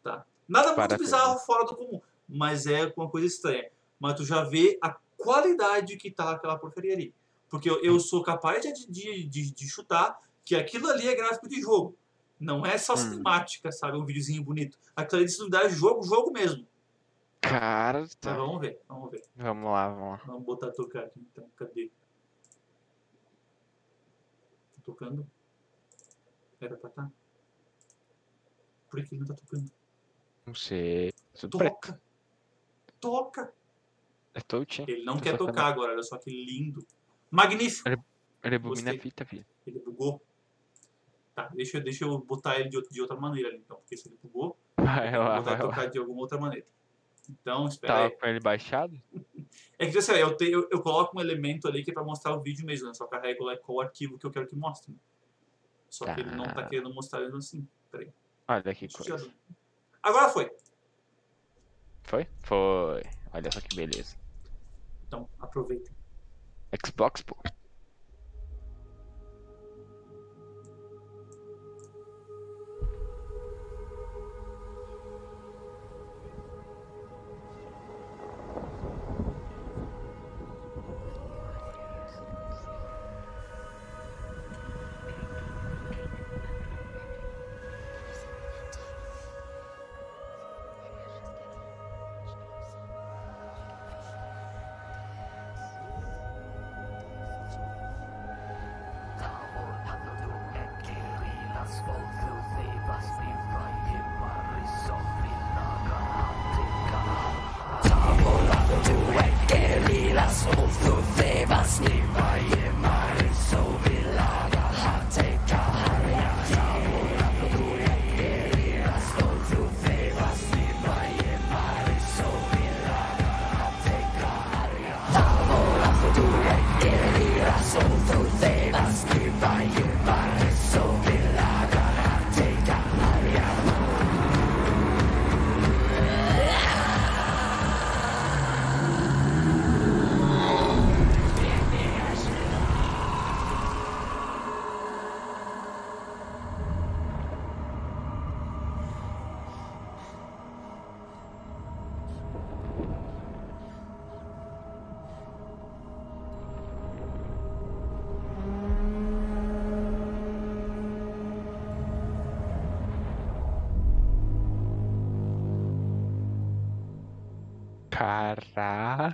tá? 0.02 0.26
Nada 0.48 0.74
muito 0.74 0.88
Para 0.88 0.98
bizarro, 0.98 1.38
fora 1.38 1.64
do 1.66 1.76
comum, 1.76 2.00
mas 2.28 2.66
é 2.66 2.92
uma 2.96 3.08
coisa 3.08 3.28
estranha. 3.28 3.70
Mas 4.00 4.16
tu 4.16 4.24
já 4.24 4.42
vê 4.42 4.76
a 4.82 4.98
qualidade 5.22 5.96
que 5.96 6.10
tá 6.10 6.32
aquela 6.32 6.58
porcaria 6.58 6.92
ali. 6.94 7.14
Porque 7.48 7.68
eu, 7.68 7.82
eu 7.82 7.98
sou 8.00 8.22
capaz 8.22 8.62
de, 8.62 8.72
de, 8.90 9.24
de, 9.28 9.50
de 9.52 9.68
chutar 9.68 10.20
que 10.44 10.54
aquilo 10.54 10.88
ali 10.88 11.08
é 11.08 11.14
gráfico 11.14 11.48
de 11.48 11.60
jogo. 11.60 11.96
Não 12.38 12.64
é 12.64 12.78
só 12.78 12.94
Hum. 12.94 12.96
cinemática, 12.96 13.70
sabe? 13.70 13.98
Um 13.98 14.04
videozinho 14.04 14.42
bonito. 14.42 14.78
Aquilo 14.96 15.20
ali 15.20 15.28
se 15.28 15.38
duvidar 15.38 15.66
é 15.66 15.70
jogo, 15.70 16.02
jogo 16.02 16.30
mesmo. 16.32 16.66
Cara, 17.40 18.00
Mas 18.00 18.14
tá. 18.14 18.34
vamos 18.34 18.60
ver, 18.60 18.80
vamos 18.88 19.10
ver. 19.10 19.22
Vamos 19.36 19.70
lá, 19.72 19.88
vamos 19.88 20.10
lá. 20.10 20.20
Vamos 20.26 20.44
botar 20.44 20.70
tocar 20.72 21.04
aqui 21.04 21.20
então. 21.20 21.48
Cadê? 21.56 21.90
Tá 24.76 24.82
tocando? 24.84 25.26
Era 26.60 26.76
pra 26.76 26.90
tá? 26.90 27.10
Por 28.90 29.02
que 29.04 29.14
ele 29.14 29.20
não 29.20 29.26
tá 29.28 29.34
tocando? 29.34 29.70
Não 30.46 30.54
sei. 30.54 31.12
Tudo 31.38 31.58
preto. 31.58 31.98
Toca! 33.00 33.52
É 34.34 34.40
touch, 34.40 34.80
hein? 34.80 34.86
Ele 34.88 35.04
não 35.04 35.16
Tá 35.16 35.22
quer 35.24 35.36
tocar 35.36 35.66
agora, 35.66 35.92
olha 35.92 36.02
só 36.02 36.16
que 36.18 36.30
lindo. 36.30 36.86
Magnífico! 37.30 37.88
Ele 38.42 38.56
a 38.56 38.58
Gostei. 38.58 38.98
fita, 38.98 39.24
filho. 39.24 39.44
Ele 39.66 39.78
bugou. 39.80 40.22
Tá, 41.34 41.48
deixa, 41.54 41.78
eu- 41.78 41.82
deixa 41.84 42.04
eu 42.04 42.18
botar 42.18 42.58
ele 42.58 42.68
de, 42.68 42.76
outra- 42.76 42.92
de 42.92 43.00
outra 43.00 43.16
maneira 43.16 43.48
ali 43.48 43.58
então, 43.58 43.76
porque 43.78 43.96
se 43.96 44.08
ele 44.08 44.18
bugou, 44.22 44.56
Vai 44.76 45.08
eu 45.08 45.12
vou 45.12 45.20
lá, 45.28 45.36
botar 45.36 45.42
vai 45.42 45.54
ele 45.54 45.62
lá. 45.62 45.68
tocar 45.68 45.86
de 45.90 45.98
alguma 45.98 46.20
outra 46.20 46.38
maneira. 46.38 46.66
Então, 47.28 47.66
espera 47.68 47.92
Tava 47.92 48.04
aí. 48.06 48.10
com 48.18 48.26
ele 48.26 48.40
baixado? 48.40 49.00
É 49.78 49.90
que 49.90 49.96
assim, 49.96 50.12
eu, 50.12 50.36
te- 50.36 50.50
eu, 50.50 50.68
eu 50.70 50.80
coloco 50.82 51.16
um 51.16 51.20
elemento 51.20 51.66
ali 51.66 51.82
que 51.82 51.90
é 51.90 51.94
pra 51.94 52.04
mostrar 52.04 52.34
o 52.36 52.40
vídeo 52.42 52.64
mesmo, 52.66 52.86
né? 52.86 52.94
Só 52.94 53.06
carrego 53.06 53.44
lá 53.44 53.56
qual 53.56 53.80
arquivo 53.80 54.18
que 54.18 54.26
eu 54.26 54.30
quero 54.30 54.46
que 54.46 54.54
mostre. 54.54 54.94
Só 55.88 56.04
que 56.14 56.20
ele 56.20 56.30
não 56.36 56.44
tá 56.44 56.54
Tá. 56.54 56.68
querendo 56.68 56.92
mostrar 56.94 57.20
mesmo 57.20 57.38
assim. 57.38 57.66
Peraí. 57.90 58.12
Olha 58.46 58.74
que 58.74 58.86
coisa. 58.92 59.32
Agora 60.02 60.28
foi. 60.28 60.50
Foi? 62.04 62.26
Foi. 62.42 63.02
Olha 63.32 63.50
só 63.50 63.60
que 63.60 63.74
beleza. 63.74 64.16
Então, 65.10 65.28
aproveitem. 65.40 65.92
Xbox, 66.86 67.20
pô. 67.22 67.36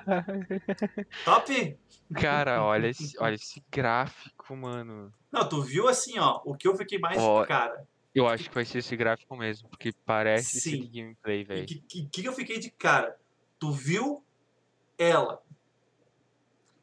Top? 1.25 1.79
Cara, 2.15 2.65
olha 2.65 2.89
esse, 2.89 3.19
olha 3.19 3.35
esse 3.35 3.63
gráfico, 3.71 4.57
mano. 4.57 5.13
Não, 5.33 5.49
tu 5.49 5.63
viu 5.63 5.89
assim, 5.89 6.19
ó, 6.19 6.41
o 6.45 6.55
que 6.55 6.69
eu 6.69 6.77
fiquei 6.77 6.99
mais 6.99 7.19
Ó, 7.19 7.43
de 7.43 7.49
cara. 7.49 7.87
Eu 8.15 8.27
acho 8.27 8.49
que 8.49 8.55
vai 8.55 8.65
ser 8.65 8.79
esse 8.79 8.97
gráfico 8.97 9.37
mesmo, 9.37 9.69
porque 9.69 9.93
parece 10.05 10.61
Sim. 10.61 10.71
ser 10.71 10.79
de 10.79 10.89
gameplay, 11.01 11.43
O 11.43 11.47
velho. 11.47 11.67
que, 11.67 11.81
que, 11.81 12.07
que 12.07 12.25
eu 12.25 12.33
fiquei 12.33 12.59
de 12.59 12.71
cara? 12.71 13.17
Tu 13.59 13.71
viu 13.73 14.25
ela? 14.97 15.43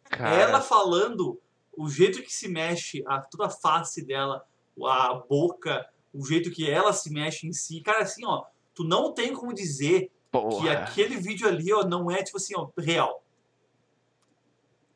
Cara, 0.04 0.36
Ela 0.36 0.62
falando 0.62 1.42
o 1.76 1.90
jeito 1.90 2.22
que 2.22 2.32
se 2.32 2.48
mexe, 2.48 3.04
a, 3.08 3.20
toda 3.20 3.48
a 3.48 3.50
face 3.50 4.06
dela, 4.06 4.46
a 4.86 5.14
boca, 5.16 5.90
o 6.14 6.24
jeito 6.24 6.52
que 6.52 6.70
ela 6.70 6.94
se 6.94 7.12
mexe 7.12 7.48
em 7.48 7.54
si. 7.54 7.82
Cara, 7.82 8.04
assim, 8.04 8.24
ó, 8.26 8.46
tu 8.76 8.84
não 8.84 9.12
tem 9.12 9.34
como 9.34 9.54
dizer 9.54 10.12
que 10.42 10.48
porra. 10.48 10.72
aquele 10.74 11.16
vídeo 11.18 11.48
ali, 11.48 11.72
ó, 11.74 11.84
não 11.86 12.10
é, 12.10 12.24
tipo 12.24 12.38
assim, 12.38 12.54
ó, 12.56 12.68
real. 12.78 13.24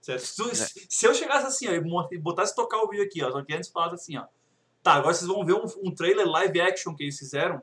Certo? 0.02 0.22
Se, 0.26 0.36
tu- 0.36 0.50
É. 0.50 0.56
se- 0.56 1.06
eu 1.06 1.14
chegasse 1.14 1.46
assim, 1.48 1.68
ó, 1.68 2.08
e 2.12 2.18
botasse 2.18 2.56
tocar 2.56 2.78
o 2.82 2.88
vídeo 2.90 3.06
aqui, 3.06 3.24
ó, 3.24 3.32
só 3.32 3.44
que 3.44 3.54
antes 3.54 3.70
falasse 3.70 3.96
assim, 3.96 4.18
ó, 4.18 4.26
tá, 4.82 4.94
agora 4.94 5.14
vocês 5.14 5.28
vão 5.30 5.44
ver 5.46 5.54
um, 5.54 5.66
um 5.84 5.94
trailer 5.94 6.26
live 6.28 6.62
action 6.62 6.96
que 6.96 7.04
eles 7.04 7.18
fizeram, 7.18 7.62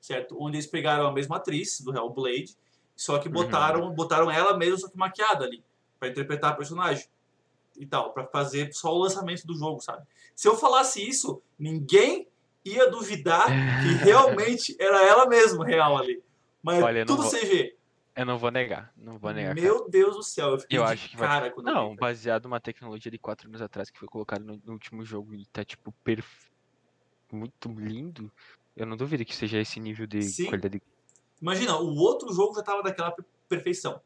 certo? 0.00 0.36
Onde 0.40 0.56
eles 0.56 0.66
pegaram 0.66 1.06
a 1.06 1.12
mesma 1.12 1.36
atriz 1.36 1.80
do 1.80 1.94
Hellblade, 1.96 2.56
só 2.96 3.18
que 3.18 3.28
Uhum. 3.28 3.34
botaram, 3.34 3.90
botaram 3.94 4.30
ela 4.30 4.56
mesmo, 4.56 4.78
só 4.78 4.88
que 4.88 4.96
maquiada 4.96 5.44
ali, 5.44 5.62
pra 5.98 6.08
interpretar 6.08 6.52
a 6.52 6.54
personagem 6.56 7.06
e 7.76 7.86
tal, 7.86 8.12
pra 8.12 8.26
fazer 8.26 8.72
só 8.72 8.92
o 8.92 8.98
lançamento 8.98 9.46
do 9.46 9.54
jogo, 9.56 9.80
sabe? 9.80 10.04
Se 10.34 10.48
eu 10.48 10.56
falasse 10.56 11.06
isso, 11.06 11.40
ninguém 11.58 12.26
ia 12.64 12.90
duvidar 12.90 13.46
que 13.46 13.94
realmente 14.02 14.76
era 14.80 15.02
ela 15.04 15.26
mesma 15.26 15.64
real 15.64 15.96
ali. 15.96 16.22
Mas 16.64 16.82
Olha, 16.82 17.04
tudo 17.04 17.28
CG. 17.28 17.76
Eu 18.16 18.24
não 18.24 18.38
vou 18.38 18.50
negar, 18.50 18.90
não 18.96 19.18
vou 19.18 19.32
negar. 19.34 19.54
cara. 19.54 19.60
Meu 19.60 19.86
Deus 19.90 20.16
do 20.16 20.22
céu, 20.22 20.50
eu 20.52 20.58
fiquei 20.58 20.78
Eu 20.78 20.84
de 20.86 20.92
acho 20.92 21.10
que 21.10 21.16
vai- 21.16 21.28
cara 21.28 21.50
quando 21.50 21.68
eu 21.68 21.74
Não, 21.74 21.90
vi. 21.90 21.96
baseado 21.96 22.44
numa 22.44 22.58
tecnologia 22.60 23.10
de 23.10 23.18
4 23.18 23.48
anos 23.48 23.60
atrás 23.60 23.90
que 23.90 23.98
foi 23.98 24.08
colocada 24.08 24.42
no, 24.42 24.58
no 24.64 24.72
último 24.72 25.04
jogo 25.04 25.34
e 25.34 25.44
tá, 25.46 25.62
tipo, 25.64 25.92
perf... 26.02 26.26
muito 27.30 27.68
lindo. 27.72 28.32
Eu 28.76 28.86
não 28.86 28.96
duvido 28.96 29.24
que 29.24 29.34
seja 29.34 29.58
esse 29.58 29.78
nível 29.78 30.06
de 30.06 30.22
Sim. 30.22 30.46
qualidade. 30.46 30.80
Imagina, 31.42 31.76
o 31.76 31.94
outro 31.96 32.32
jogo 32.32 32.54
já 32.54 32.62
tava 32.62 32.82
daquela 32.82 33.10
per- 33.10 33.24
perfeição, 33.48 34.00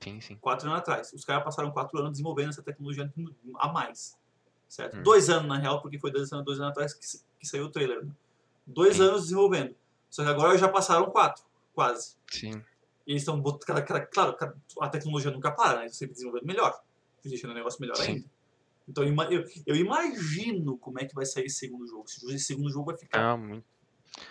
Sim, 0.00 0.20
sim. 0.20 0.36
quatro 0.36 0.68
anos 0.68 0.80
atrás. 0.80 1.12
Os 1.12 1.24
caras 1.24 1.42
passaram 1.42 1.70
quatro 1.72 1.98
anos 1.98 2.12
desenvolvendo 2.12 2.50
essa 2.50 2.62
tecnologia 2.62 3.12
a 3.58 3.68
mais. 3.72 4.16
Certo? 4.68 4.98
Hum. 4.98 5.02
Dois 5.02 5.28
anos, 5.28 5.48
na 5.48 5.56
real, 5.58 5.80
porque 5.82 5.98
foi 5.98 6.12
dois 6.12 6.30
anos, 6.32 6.44
dois 6.44 6.60
anos 6.60 6.70
atrás 6.70 6.94
que, 6.94 7.00
que 7.40 7.46
saiu 7.48 7.64
o 7.64 7.70
trailer. 7.70 8.04
Né? 8.04 8.12
Dois 8.66 8.96
Sim. 8.96 9.02
anos 9.02 9.22
desenvolvendo. 9.22 9.74
Só 10.08 10.22
que 10.22 10.28
agora 10.30 10.56
já 10.56 10.68
passaram 10.68 11.10
quatro, 11.10 11.42
quase. 11.74 12.16
Sim. 12.30 12.62
E 13.06 13.12
eles 13.12 13.22
estão 13.22 13.40
botando. 13.40 13.84
Claro, 14.12 14.36
a 14.80 14.88
tecnologia 14.88 15.30
nunca 15.30 15.50
para, 15.50 15.78
né? 15.78 15.82
Eles 15.84 15.96
sempre 15.96 16.14
desenvolvendo 16.14 16.46
melhor. 16.46 16.80
Deixando 17.24 17.50
o 17.50 17.54
negócio 17.54 17.80
melhor 17.80 17.96
Sim. 17.96 18.12
ainda. 18.12 18.30
Então 18.88 19.04
eu, 19.04 19.44
eu, 19.66 19.76
imagino 19.76 20.76
como 20.78 20.98
é 20.98 21.04
que 21.04 21.14
vai 21.14 21.24
sair 21.24 21.44
esse 21.44 21.58
segundo 21.58 21.86
jogo. 21.86 22.04
Esse 22.06 22.40
segundo 22.40 22.70
jogo 22.70 22.86
vai 22.86 22.96
ficar. 22.96 23.22
Não, 23.22 23.38
muito. 23.38 23.64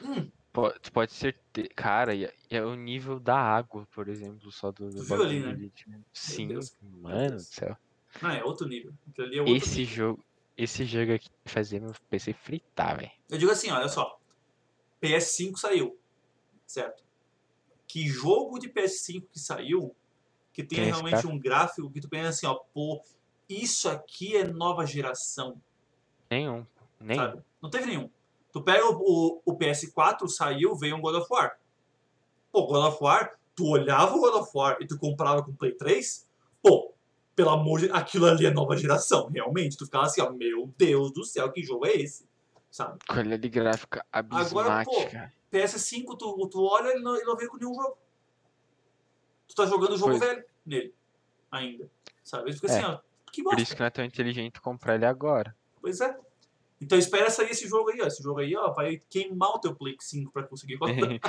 Hum, 0.02 0.30
Pode, 0.52 0.92
pode 0.92 1.14
ser. 1.14 1.38
Cara, 1.76 2.16
é, 2.16 2.34
é 2.50 2.62
o 2.64 2.76
nível 2.76 3.20
da 3.20 3.38
água, 3.38 3.88
por 3.94 4.08
exemplo, 4.10 4.52
só 4.52 4.72
do. 4.72 4.90
do 4.90 5.04
viu 5.04 5.22
ali, 5.22 5.40
né? 5.40 5.70
Sim, 6.12 6.50
mano 6.82 7.36
do 7.36 7.40
céu. 7.40 7.78
não, 8.22 8.32
é 8.32 8.44
outro 8.44 8.68
nível. 8.68 8.92
É 9.18 9.22
outro 9.40 9.56
Esse 9.56 9.80
nível. 9.80 9.96
jogo. 9.96 10.26
Esse 10.58 10.84
jogo 10.84 11.14
aqui 11.14 11.30
vai 11.46 11.54
fazer 11.54 11.80
meu 11.80 11.94
PC 12.10 12.34
fritar, 12.34 12.98
velho. 12.98 13.12
Eu 13.30 13.38
digo 13.38 13.52
assim, 13.52 13.72
olha 13.72 13.88
só. 13.88 14.20
PS5 15.02 15.56
saiu, 15.56 15.98
certo? 16.66 17.02
Que 17.90 18.08
jogo 18.08 18.60
de 18.60 18.70
PS5 18.70 19.26
que 19.32 19.40
saiu 19.40 19.96
que 20.54 20.64
tenha 20.64 20.84
Tem 20.84 20.92
esse 20.92 21.02
realmente 21.02 21.28
um 21.28 21.40
gráfico 21.40 21.90
que 21.90 22.00
tu 22.00 22.08
pensa 22.08 22.30
assim, 22.30 22.46
ó, 22.46 22.54
pô, 22.74 23.02
isso 23.50 23.90
aqui 23.90 24.38
é 24.38 24.46
nova 24.46 24.86
geração, 24.86 25.60
Nenhum. 26.30 26.64
Nenhum. 27.00 27.22
sabe? 27.22 27.42
Não 27.60 27.70
teve 27.70 27.88
nenhum. 27.88 28.10
Tu 28.52 28.62
pega 28.62 28.86
o, 28.86 28.94
o, 28.96 29.42
o 29.44 29.58
PS4, 29.58 30.28
saiu, 30.28 30.76
veio 30.76 30.96
um 30.96 31.02
God 31.02 31.16
of 31.16 31.28
War. 31.32 31.58
Pô, 32.52 32.68
God 32.68 32.94
of 32.94 33.04
War, 33.04 33.40
tu 33.56 33.66
olhava 33.66 34.16
o 34.16 34.20
God 34.20 34.36
of 34.36 34.52
War 34.54 34.78
e 34.80 34.86
tu 34.86 34.98
comprava 34.98 35.44
com 35.44 35.52
o 35.52 35.56
Play 35.56 35.72
3, 35.72 36.28
pô, 36.62 36.94
pelo 37.36 37.50
amor 37.50 37.80
de 37.80 37.90
aquilo 37.92 38.28
ali 38.28 38.46
é 38.46 38.52
nova 38.52 38.78
geração, 38.78 39.30
realmente. 39.30 39.78
Tu 39.78 39.86
ficava 39.86 40.06
assim, 40.06 40.22
ó, 40.22 40.32
meu 40.32 40.72
Deus 40.78 41.12
do 41.12 41.24
céu, 41.24 41.52
que 41.52 41.64
jogo 41.64 41.88
é 41.88 41.96
esse? 41.96 42.29
Sabe? 42.72 43.00
Qualidade 43.08 43.50
gráfica 43.50 44.06
abismática. 44.12 45.34
PS5, 45.52 46.18
tu, 46.18 46.48
tu 46.50 46.64
olha 46.64 46.90
ele 46.90 47.02
não, 47.02 47.16
ele 47.16 47.26
não 47.26 47.36
veio 47.36 47.50
com 47.50 47.58
nenhum 47.58 47.74
jogo. 47.74 47.98
Tu 49.48 49.56
tá 49.56 49.66
jogando 49.66 49.94
o 49.94 49.98
jogo 49.98 50.12
Pois. 50.12 50.20
velho 50.20 50.44
nele, 50.66 50.94
ainda. 51.52 51.90
Sabe? 52.24 52.50
Ele 52.50 52.54
fica 52.56 52.68
É. 52.68 52.78
assim, 52.78 52.86
ó, 52.86 53.00
que 53.32 53.42
Por 53.44 53.50
bosta. 53.52 53.62
isso 53.64 53.74
que 53.74 53.80
não 53.80 53.88
é 53.88 53.90
tão 53.90 54.06
inteligente 54.06 54.62
comprar 54.62 54.96
ele 54.96 55.06
agora. 55.06 55.56
Pois 55.82 56.00
é. 56.02 56.16
Então 56.82 56.98
espera 56.98 57.30
sair 57.30 57.50
esse 57.52 57.68
jogo 57.68 57.90
aí, 57.90 58.00
ó. 58.02 58.06
Esse 58.08 58.22
jogo 58.24 58.40
aí, 58.40 58.56
ó, 58.56 58.72
vai 58.72 58.98
queimar 59.10 59.50
o 59.50 59.60
teu 59.60 59.76
Play 59.76 59.98
5 60.00 60.32
pra 60.32 60.44
conseguir 60.44 60.76
rodar. 60.80 61.20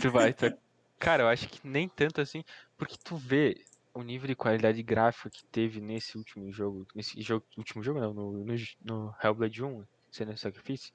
tu 0.00 0.10
vai. 0.10 0.32
tá- 0.32 0.56
Cara, 0.98 1.24
eu 1.24 1.28
acho 1.28 1.48
que 1.48 1.66
nem 1.66 1.88
tanto 1.88 2.20
assim. 2.20 2.44
Porque 2.78 2.96
tu 2.96 3.16
vê 3.16 3.62
o 3.92 4.02
nível 4.02 4.28
de 4.28 4.34
qualidade 4.36 4.82
gráfica 4.82 5.28
que 5.28 5.44
teve 5.46 5.80
nesse 5.80 6.16
último 6.16 6.50
jogo. 6.52 6.86
Nesse 6.94 7.20
jogo. 7.20 7.44
Último 7.58 7.82
jogo 7.82 8.00
não, 8.00 8.14
no, 8.14 8.32
no, 8.32 8.54
no 8.84 9.14
Hellblade 9.22 9.62
1, 9.62 9.84
Senna 10.14 10.36
Sacrifice. 10.36 10.92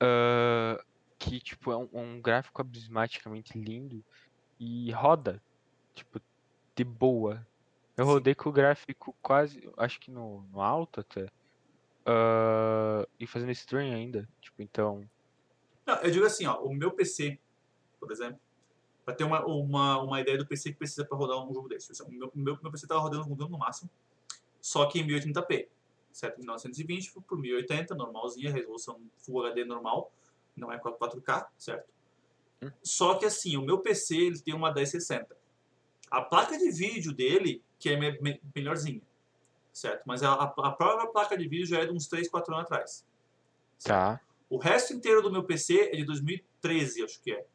ah, 0.00 0.82
que 1.18 1.40
tipo, 1.40 1.72
é 1.72 1.76
um, 1.76 1.88
um 1.92 2.20
gráfico 2.20 2.60
abismaticamente 2.62 3.58
lindo 3.58 4.04
e 4.58 4.90
roda. 4.92 5.42
Tipo, 5.94 6.20
de 6.76 6.84
boa. 6.84 7.46
Eu 7.96 8.04
Sim. 8.04 8.10
rodei 8.12 8.34
com 8.34 8.48
o 8.48 8.52
gráfico 8.52 9.14
quase. 9.20 9.68
Acho 9.76 9.98
que 10.00 10.10
no, 10.10 10.42
no 10.52 10.60
alto 10.60 11.00
até. 11.00 11.28
ah, 12.06 13.06
e 13.18 13.26
fazendo 13.26 13.52
stream 13.52 13.92
ainda. 13.94 14.28
Tipo, 14.40 14.62
então. 14.62 15.08
Não, 15.84 15.96
eu 15.96 16.10
digo 16.10 16.24
assim, 16.24 16.46
ó, 16.46 16.60
o 16.62 16.72
meu 16.72 16.90
PC, 16.92 17.38
por 17.98 18.12
exemplo, 18.12 18.38
pra 19.04 19.14
ter 19.14 19.24
uma, 19.24 19.44
uma, 19.44 20.02
uma 20.02 20.20
ideia 20.20 20.38
do 20.38 20.46
PC 20.46 20.72
que 20.72 20.78
precisa 20.78 21.04
pra 21.04 21.16
rodar 21.16 21.38
um 21.38 21.52
jogo 21.52 21.68
desse. 21.68 21.90
O 22.02 22.10
meu, 22.10 22.30
meu, 22.34 22.58
meu 22.62 22.70
PC 22.70 22.86
tava 22.86 23.00
rodando, 23.00 23.24
rodando 23.24 23.50
no 23.50 23.58
máximo, 23.58 23.90
só 24.60 24.86
que 24.86 25.00
em 25.00 25.06
1080p. 25.06 25.68
Certo? 26.18 26.38
1920 26.38 27.12
por 27.12 27.38
1080, 27.38 27.94
normalzinha, 27.94 28.50
resolução 28.52 29.00
Full 29.18 29.46
HD 29.46 29.64
normal, 29.64 30.12
não 30.56 30.72
é 30.72 30.76
4K, 30.76 31.46
certo? 31.56 31.88
Hum. 32.60 32.72
Só 32.82 33.14
que 33.14 33.24
assim, 33.24 33.56
o 33.56 33.62
meu 33.62 33.78
PC 33.78 34.16
ele 34.16 34.40
tem 34.40 34.52
uma 34.52 34.72
1060. 34.74 35.36
A 36.10 36.20
placa 36.22 36.58
de 36.58 36.72
vídeo 36.72 37.12
dele, 37.12 37.62
que 37.78 37.88
é 37.90 37.96
me- 37.96 38.18
me- 38.20 38.40
melhorzinha, 38.52 39.00
certo? 39.72 40.02
Mas 40.06 40.24
a, 40.24 40.32
a, 40.32 40.42
a 40.42 40.72
própria 40.72 41.06
placa 41.06 41.38
de 41.38 41.46
vídeo 41.46 41.66
já 41.66 41.78
é 41.82 41.86
de 41.86 41.92
uns 41.92 42.08
3, 42.08 42.28
4 42.28 42.52
anos 42.52 42.64
atrás. 42.66 43.06
Tá. 43.84 44.20
O 44.50 44.56
resto 44.58 44.92
inteiro 44.92 45.22
do 45.22 45.30
meu 45.30 45.44
PC 45.44 45.90
é 45.92 45.96
de 45.98 46.04
2013, 46.04 47.04
acho 47.04 47.22
que 47.22 47.30
é. 47.30 47.46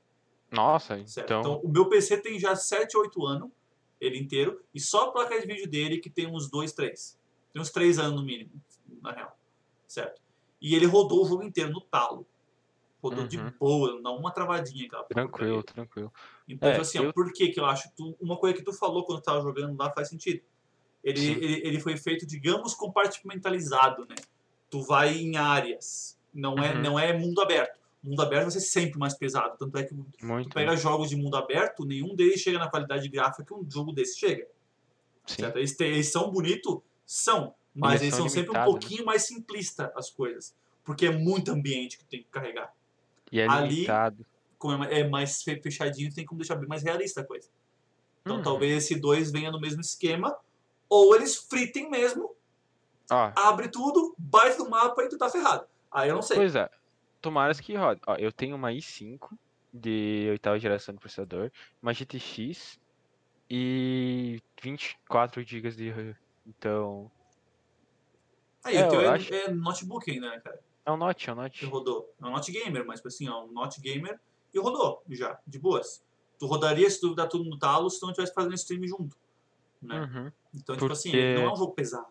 Nossa, 0.49 1.05
Certo? 1.05 1.25
então. 1.25 1.39
Então, 1.41 1.61
o 1.61 1.67
meu 1.67 1.89
PC 1.89 2.15
tem 2.21 2.39
já 2.39 2.55
7, 2.55 2.95
8 2.95 3.25
anos, 3.25 3.51
ele 3.99 4.17
inteiro, 4.17 4.63
e 4.73 4.79
só 4.79 5.09
a 5.09 5.11
placa 5.11 5.37
de 5.37 5.45
vídeo 5.45 5.69
dele 5.69 5.97
que 5.99 6.09
tem 6.09 6.27
uns 6.27 6.49
2, 6.49 6.71
3. 6.71 7.21
Tem 7.53 7.61
uns 7.61 7.69
3 7.69 7.99
anos 7.99 8.19
no 8.19 8.25
mínimo, 8.25 8.51
na 9.01 9.11
real. 9.11 9.37
Certo? 9.87 10.21
E 10.59 10.75
ele 10.75 10.85
rodou 10.85 11.23
o 11.23 11.27
jogo 11.27 11.43
inteiro 11.43 11.71
no 11.71 11.81
talo. 11.81 12.25
Rodou 13.01 13.27
de 13.27 13.37
Uhum. 13.37 13.51
boa, 13.59 13.91
não 13.93 14.01
dá 14.01 14.11
uma 14.11 14.31
travadinha 14.31 14.85
aquela 14.87 15.03
Tranquilo, 15.03 15.55
porcaria. 15.57 15.63
tranquilo. 15.63 16.13
Então, 16.47 16.69
É, 16.69 16.79
assim, 16.79 16.99
ó, 16.99 17.03
eu- 17.03 17.13
por 17.13 17.31
que 17.33 17.49
que 17.49 17.59
eu 17.59 17.65
acho? 17.65 17.89
Tu, 17.95 18.15
uma 18.19 18.37
coisa 18.37 18.55
que 18.57 18.63
tu 18.63 18.71
falou 18.73 19.03
quando 19.03 19.19
tu 19.21 19.25
tava 19.25 19.41
jogando 19.41 19.77
lá 19.77 19.91
faz 19.91 20.07
sentido. 20.09 20.41
Ele, 21.03 21.19
ele, 21.31 21.67
ele 21.67 21.79
foi 21.81 21.97
feito, 21.97 22.25
digamos, 22.25 22.73
compartimentalizado, 22.73 24.05
né? 24.07 24.15
Tu 24.69 24.81
vai 24.81 25.17
em 25.17 25.35
áreas. 25.35 26.17
Não 26.33 26.55
é, 26.57 26.73
Uhum. 26.73 26.81
não 26.81 26.97
é 26.99 27.11
mundo 27.17 27.41
aberto. 27.41 27.77
Mundo 28.01 28.21
aberto 28.21 28.43
vai 28.43 28.51
ser 28.51 28.61
sempre 28.61 28.97
mais 28.97 29.13
pesado. 29.13 29.57
Tanto 29.57 29.77
é 29.77 29.83
que 29.83 29.93
Muito. 29.93 30.49
Tu 30.49 30.53
pega 30.53 30.75
jogos 30.77 31.09
de 31.09 31.15
mundo 31.17 31.35
aberto, 31.35 31.85
nenhum 31.85 32.15
deles 32.15 32.39
chega 32.39 32.57
na 32.57 32.69
qualidade 32.69 33.07
gráfica 33.09 33.43
que 33.43 33.53
um 33.53 33.69
jogo 33.69 33.91
desse 33.91 34.17
chega. 34.17 34.47
Sim. 35.25 35.41
Certo? 35.43 35.57
Eles, 35.57 35.79
eles 35.79 36.09
são 36.11 36.31
bonitos? 36.31 36.79
São. 37.13 37.53
Mas 37.75 38.01
Eles 38.01 38.13
eles, 38.13 38.15
são 38.15 38.27
sempre 38.29 38.49
um 38.51 38.53
né? 38.53 38.63
pouquinho 38.65 39.05
mais 39.05 39.23
simplistas 39.27 39.91
as 39.95 40.09
coisas. 40.09 40.55
Porque 40.83 41.05
é 41.05 41.11
muito 41.11 41.51
ambiente 41.51 41.97
que 41.97 42.05
tem 42.05 42.21
que 42.23 42.29
carregar. 42.29 42.73
E 43.31 43.39
é 43.39 43.47
ali- 43.47 43.75
limitado. 43.75 44.25
Como 44.57 44.83
é 44.83 45.01
é 45.01 45.07
mais 45.07 45.43
fe- 45.43 45.61
fechadinho, 45.61 46.11
tem 46.13 46.25
como 46.25 46.39
deixar 46.39 46.55
bem 46.55 46.67
mais 46.67 46.81
realista 46.81 47.21
a 47.21 47.23
coisa. 47.23 47.49
Então 48.21 48.37
Uhum. 48.37 48.41
talvez 48.43 48.83
esse 48.83 48.95
dois 48.99 49.31
venha 49.31 49.51
no 49.51 49.59
mesmo 49.59 49.81
esquema. 49.81 50.35
Ou 50.89 51.15
eles 51.15 51.35
fritem 51.35 51.89
mesmo, 51.89 52.35
abre 53.09 53.67
tudo, 53.69 54.15
bate 54.17 54.57
no 54.59 54.69
mapa 54.69 55.03
e 55.03 55.09
tu 55.09 55.17
tá 55.17 55.29
ferrado. 55.29 55.65
Aí 55.91 56.09
eu 56.09 56.15
não 56.15 56.21
sei. 56.21 56.37
pois 56.37 56.55
é. 56.55 56.69
Tomaras 57.21 57.59
que 57.59 57.75
rode. 57.75 58.01
Ó, 58.07 58.15
eu 58.15 58.31
tenho 58.31 58.55
uma 58.55 58.69
i5 58.71 59.29
de 59.73 60.27
oitava 60.31 60.59
geração 60.59 60.93
de 60.95 60.99
processador, 60.99 61.51
uma 61.81 61.93
GTX 61.93 62.79
e 63.49 64.41
24 64.61 65.41
GB 65.43 65.69
de. 65.71 66.15
Então, 66.45 67.11
Aí, 68.63 68.77
É, 68.77 68.85
o 68.87 68.89
teu 68.89 69.01
eu 69.01 69.09
é, 69.11 69.13
acho- 69.15 69.33
é 69.33 69.49
notebook 69.51 70.09
ainda, 70.09 70.29
né, 70.29 70.39
cara? 70.39 70.59
é 70.85 70.91
um 70.91 70.95
Note, 70.97 71.29
é 71.29 71.33
um 71.33 71.35
que 71.35 71.41
Note. 71.41 71.65
rodou. 71.65 72.13
É 72.21 72.25
um 72.25 72.31
Note 72.31 72.51
Gamer, 72.51 72.85
mas 72.85 72.99
tipo 72.99 73.07
assim, 73.09 73.27
ó, 73.27 73.43
um 73.43 73.51
Note 73.51 73.81
Gamer 73.81 74.19
e 74.53 74.59
rodou 74.59 75.03
já, 75.09 75.37
de 75.45 75.59
boas. 75.59 76.01
Tu 76.39 76.45
rodaria 76.45 76.89
se 76.89 76.99
tu 77.01 77.13
dar 77.13 77.27
tudo 77.27 77.43
no 77.49 77.57
talo 77.59 77.89
se 77.89 77.99
tu 77.99 78.03
não 78.05 78.11
estivesse 78.11 78.33
fazendo 78.33 78.53
stream 78.55 78.85
junto. 78.87 79.17
Né? 79.81 79.99
Uhum. 79.99 80.31
Então, 80.55 80.75
tipo 80.77 80.91
assim, 80.93 81.11
Porque- 81.11 81.35
não 81.35 81.41
é 81.43 81.51
um 81.53 81.55
jogo 81.57 81.73
pesado. 81.73 82.07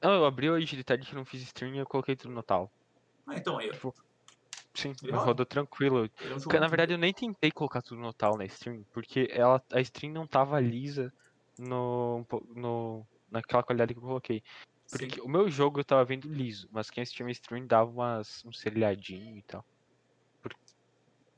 Não, 0.00 0.12
eu 0.12 0.24
abri 0.24 0.48
hoje 0.48 0.76
de 0.76 0.84
tarde 0.84 1.04
que 1.08 1.14
não 1.16 1.24
fiz 1.24 1.42
stream 1.42 1.74
e 1.74 1.78
eu 1.78 1.86
coloquei 1.86 2.14
tudo 2.14 2.32
no 2.32 2.42
tal. 2.42 2.70
Ah, 3.26 3.36
então 3.36 3.58
aí, 3.58 3.68
ó. 3.70 3.90
Sim, 4.74 4.94
Ele 5.02 5.10
rodou 5.16 5.44
tranquilo. 5.44 6.04
É 6.04 6.34
um 6.34 6.38
Porque, 6.38 6.60
na 6.60 6.68
verdade, 6.68 6.92
eu 6.92 6.98
nem 6.98 7.12
tentei 7.12 7.50
colocar 7.50 7.82
tudo 7.82 8.00
no 8.00 8.12
tal 8.12 8.36
na 8.36 8.44
stream, 8.44 8.84
porque 8.92 9.28
ela, 9.32 9.60
a 9.72 9.80
stream 9.80 10.12
não 10.12 10.24
tava 10.24 10.60
lisa 10.60 11.12
no, 11.58 12.24
no, 12.54 13.04
naquela 13.30 13.62
qualidade 13.62 13.94
que 13.94 13.98
eu 13.98 14.02
coloquei. 14.04 14.42
Sim. 14.86 14.98
Porque 14.98 15.20
o 15.20 15.28
meu 15.28 15.50
jogo 15.50 15.80
eu 15.80 15.84
tava 15.84 16.04
vendo 16.04 16.28
liso, 16.32 16.68
mas 16.72 16.90
quem 16.90 17.02
assistia 17.02 17.24
minha 17.24 17.32
stream 17.32 17.66
dava 17.66 17.90
umas, 17.90 18.42
um 18.44 18.52
serrilhadinho 18.52 19.36
e 19.36 19.42
tal. 19.42 19.64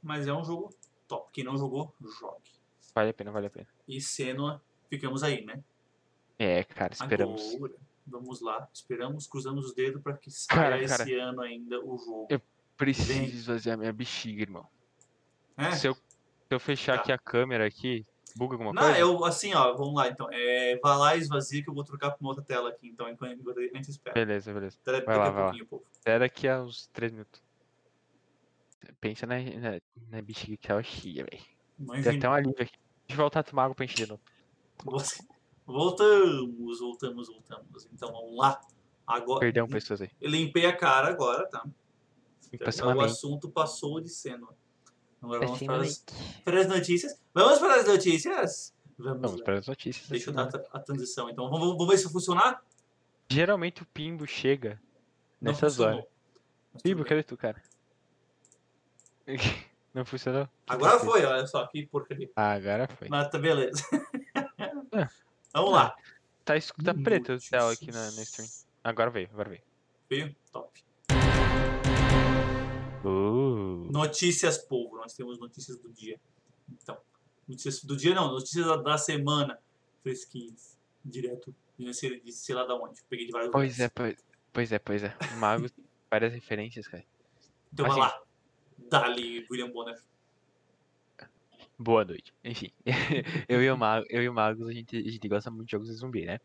Mas 0.03 0.26
é 0.26 0.32
um 0.32 0.45
jogo 0.45 0.70
top. 1.07 1.30
Quem 1.32 1.45
não 1.45 1.57
jogou, 1.57 1.95
jogue. 2.20 2.51
Vale 2.95 3.11
a 3.11 3.14
pena, 3.14 3.30
vale 3.30 3.47
a 3.47 3.51
pena. 3.51 3.66
E 3.86 4.01
Senua, 4.01 4.62
ficamos 4.88 5.22
aí, 5.22 5.45
né? 5.45 5.62
É, 6.38 6.64
cara, 6.64 6.95
esperamos. 6.95 7.55
Agora, 7.55 7.74
vamos 8.07 8.41
lá. 8.41 8.68
Esperamos, 8.72 9.26
cruzamos 9.26 9.66
os 9.66 9.74
dedos 9.74 10.01
para 10.03 10.16
que 10.16 10.30
saia 10.32 10.61
Cara, 10.70 10.82
esse 10.82 10.97
cara. 10.97 11.24
ano 11.28 11.43
ainda 11.43 11.80
o 11.84 11.99
jogo. 11.99 12.26
Eu- 12.30 12.41
Preciso 12.76 13.36
esvaziar 13.36 13.76
minha 13.76 13.93
bexiga, 13.93 14.41
irmão. 14.41 14.66
É? 15.59 15.72
Se 15.72 15.86
eu, 15.86 15.95
se 15.95 16.01
eu 16.49 16.59
fechar 16.59 16.95
Tá. 16.95 17.03
aqui 17.03 17.12
a 17.12 17.18
câmera 17.18 17.66
aqui, 17.66 18.07
buga 18.37 18.55
alguma 18.55 18.72
Não, 18.72 18.83
coisa? 18.83 18.99
eu, 18.99 19.24
assim, 19.24 19.55
ó, 19.55 19.72
vamos 19.74 19.95
lá 19.95 20.09
então. 20.09 20.28
É, 20.31 20.78
vai 20.83 20.97
lá 20.99 21.16
e 21.16 21.20
esvazia 21.20 21.62
que 21.62 21.68
eu 21.70 21.74
vou 21.74 21.85
trocar 21.85 22.11
pra 22.11 22.18
uma 22.20 22.31
outra 22.31 22.45
tela 22.45 22.68
aqui, 22.70 22.89
então, 22.89 23.09
enquanto 23.09 23.59
a 23.59 23.62
gente 23.76 23.91
espera. 23.91 24.14
Beleza, 24.14 24.53
beleza. 24.53 24.78
Daqui 24.85 25.07
Vai 25.07 25.16
lá, 25.18 25.26
a 25.26 25.31
vai 25.31 25.41
lá. 25.43 25.49
pouquinho, 25.49 25.66
povo. 25.66 25.85
Até 26.01 26.18
daqui 26.18 26.49
a 26.49 26.62
uns 26.62 26.87
3 26.89 27.12
minutos. 27.12 27.43
Pensa 29.01 29.26
na, 29.26 29.37
na, 29.39 29.81
na 30.11 30.22
bexiga 30.22 30.57
que 30.57 30.66
tava 30.68 30.83
cheia, 30.83 31.24
velho. 31.24 32.03
Tem 32.03 32.18
até 32.18 32.28
um 32.28 32.33
alívio 32.33 32.62
aqui. 32.62 32.72
Deixa 33.07 33.12
eu 33.20 33.24
voltar 33.24 33.41
a 33.41 33.43
tomar 33.43 33.64
água 33.64 33.74
pra 33.74 33.85
encher 33.85 34.05
de 34.05 34.07
novo. 34.09 34.20
Voltamos, 35.66 36.81
voltamos, 36.81 37.28
voltamos. 37.28 37.89
Então 37.93 38.12
vamos 38.12 38.37
lá. 38.37 38.61
Agora, 39.07 39.41
Perdão, 39.41 39.66
pessoas 39.66 40.03
aí. 40.03 40.11
eu 40.20 40.31
limpei 40.31 40.66
a 40.66 40.76
cara 40.76 41.09
agora, 41.09 41.47
tá? 41.49 41.64
Então, 42.53 42.97
o 42.97 43.01
assunto 43.01 43.49
passou 43.49 44.01
de 44.01 44.09
cena. 44.09 44.47
Agora 45.23 45.41
vamos 45.41 45.57
Assim, 45.57 45.66
para 45.66 45.83
as, 45.83 46.05
para 46.45 46.61
as 46.61 46.66
notícias. 46.68 47.21
Vamos 47.35 47.59
para 47.59 47.75
as 47.77 47.87
notícias? 47.87 48.75
Vamos, 48.99 49.21
Vamos 49.23 49.43
para 49.43 49.59
as 49.59 49.66
notícias. 49.66 50.09
Deixa 50.09 50.31
eu 50.31 50.35
dar 50.35 50.49
a, 50.55 50.77
a 50.79 50.81
transição. 50.81 51.29
Então 51.29 51.49
vamos, 51.51 51.68
vamos 51.68 51.89
ver 51.89 51.99
se 51.99 52.05
vai 52.05 52.12
funcionar? 52.12 52.62
Geralmente 53.29 53.83
o 53.83 53.87
Pimbo 53.87 54.27
chega 54.27 54.81
Não 55.41 55.53
nessas 55.53 55.75
funcionou. 55.75 55.99
horas. 56.01 56.11
Mas 56.73 56.83
Pimbo, 56.83 57.05
cadê 57.05 57.23
tu, 57.23 57.37
cara? 57.37 57.62
Não 59.93 60.05
funcionou? 60.05 60.49
Agora 60.68 60.99
que 61.01 61.05
foi, 61.05 61.25
olha 61.25 61.47
só, 61.47 61.66
que 61.66 61.85
porcaria. 61.87 62.31
Ah, 62.37 62.53
agora 62.53 62.87
foi. 62.89 63.09
Mas 63.09 63.29
tá 63.29 63.39
beleza. 63.39 63.83
É. 64.93 65.07
Vamos 65.55 65.73
lá. 65.73 65.95
Tá, 66.45 66.55
tá 66.85 66.93
preto 66.93 67.35
o 67.35 67.41
céu 67.41 67.68
aqui 67.68 67.93
na, 67.93 68.11
na 68.11 68.23
stream. 68.23 68.49
Agora 68.83 69.09
veio, 69.09 69.29
agora 69.33 69.49
veio. 69.51 69.62
Veio? 70.09 70.35
Top. 70.51 70.83
Uh, 73.05 73.90
Notícias, 73.90 74.59
povo. 74.59 74.96
Nós 74.96 75.14
temos 75.14 75.38
notícias 75.38 75.78
do 75.78 75.90
dia. 75.90 76.20
Então, 76.70 76.98
notícias 77.48 77.82
do 77.84 77.96
dia 77.96 78.14
não, 78.14 78.30
notícias 78.30 78.66
da, 78.66 78.76
da 78.76 78.98
semana. 78.98 79.59
Fresquinhas. 80.03 80.78
Direto. 81.05 81.55
De 81.78 81.94
sei, 81.94 82.20
de 82.20 82.32
sei 82.32 82.55
lá 82.55 82.64
da 82.64 82.74
onde. 82.74 83.03
Peguei 83.09 83.26
de 83.26 83.32
vários 83.32 83.51
pois 83.51 83.80
é, 83.80 83.84
lugares. 83.84 83.92
pois, 83.94 84.16
pois 84.53 84.72
é, 84.72 84.78
pois 84.78 85.03
é. 85.03 85.16
O 85.34 85.36
Mago 85.38 85.70
tem 85.70 85.84
várias 86.11 86.32
referências, 86.32 86.86
cara. 86.86 87.05
Então 87.72 87.86
vai 87.86 87.92
assim. 87.92 88.01
lá. 88.01 88.22
Dali, 88.90 89.46
William 89.51 89.70
Bonner. 89.70 90.01
Boa 91.78 92.05
noite. 92.05 92.34
Enfim, 92.44 92.70
eu 93.48 93.62
e 93.62 93.70
o 93.70 93.78
Mago, 93.78 94.07
eu 94.11 94.22
e 94.22 94.28
o 94.28 94.34
Magos, 94.34 94.68
a 94.68 94.72
gente, 94.72 94.98
a 94.98 95.11
gente 95.11 95.26
gosta 95.26 95.51
muito 95.51 95.64
de 95.64 95.72
jogos 95.72 95.88
de 95.88 95.94
zumbi, 95.94 96.26
né? 96.26 96.38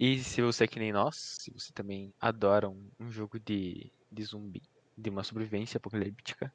E 0.00 0.18
se 0.18 0.42
você 0.42 0.64
é 0.64 0.66
que 0.66 0.80
nem 0.80 0.92
nós, 0.92 1.14
se 1.16 1.52
você 1.52 1.72
também 1.72 2.12
adora 2.18 2.68
um, 2.68 2.90
um 2.98 3.12
jogo 3.12 3.38
de, 3.38 3.92
de 4.10 4.24
zumbi, 4.24 4.62
de 5.00 5.10
uma 5.10 5.24
sobrevivência 5.24 5.78
apocalíptica, 5.78 6.52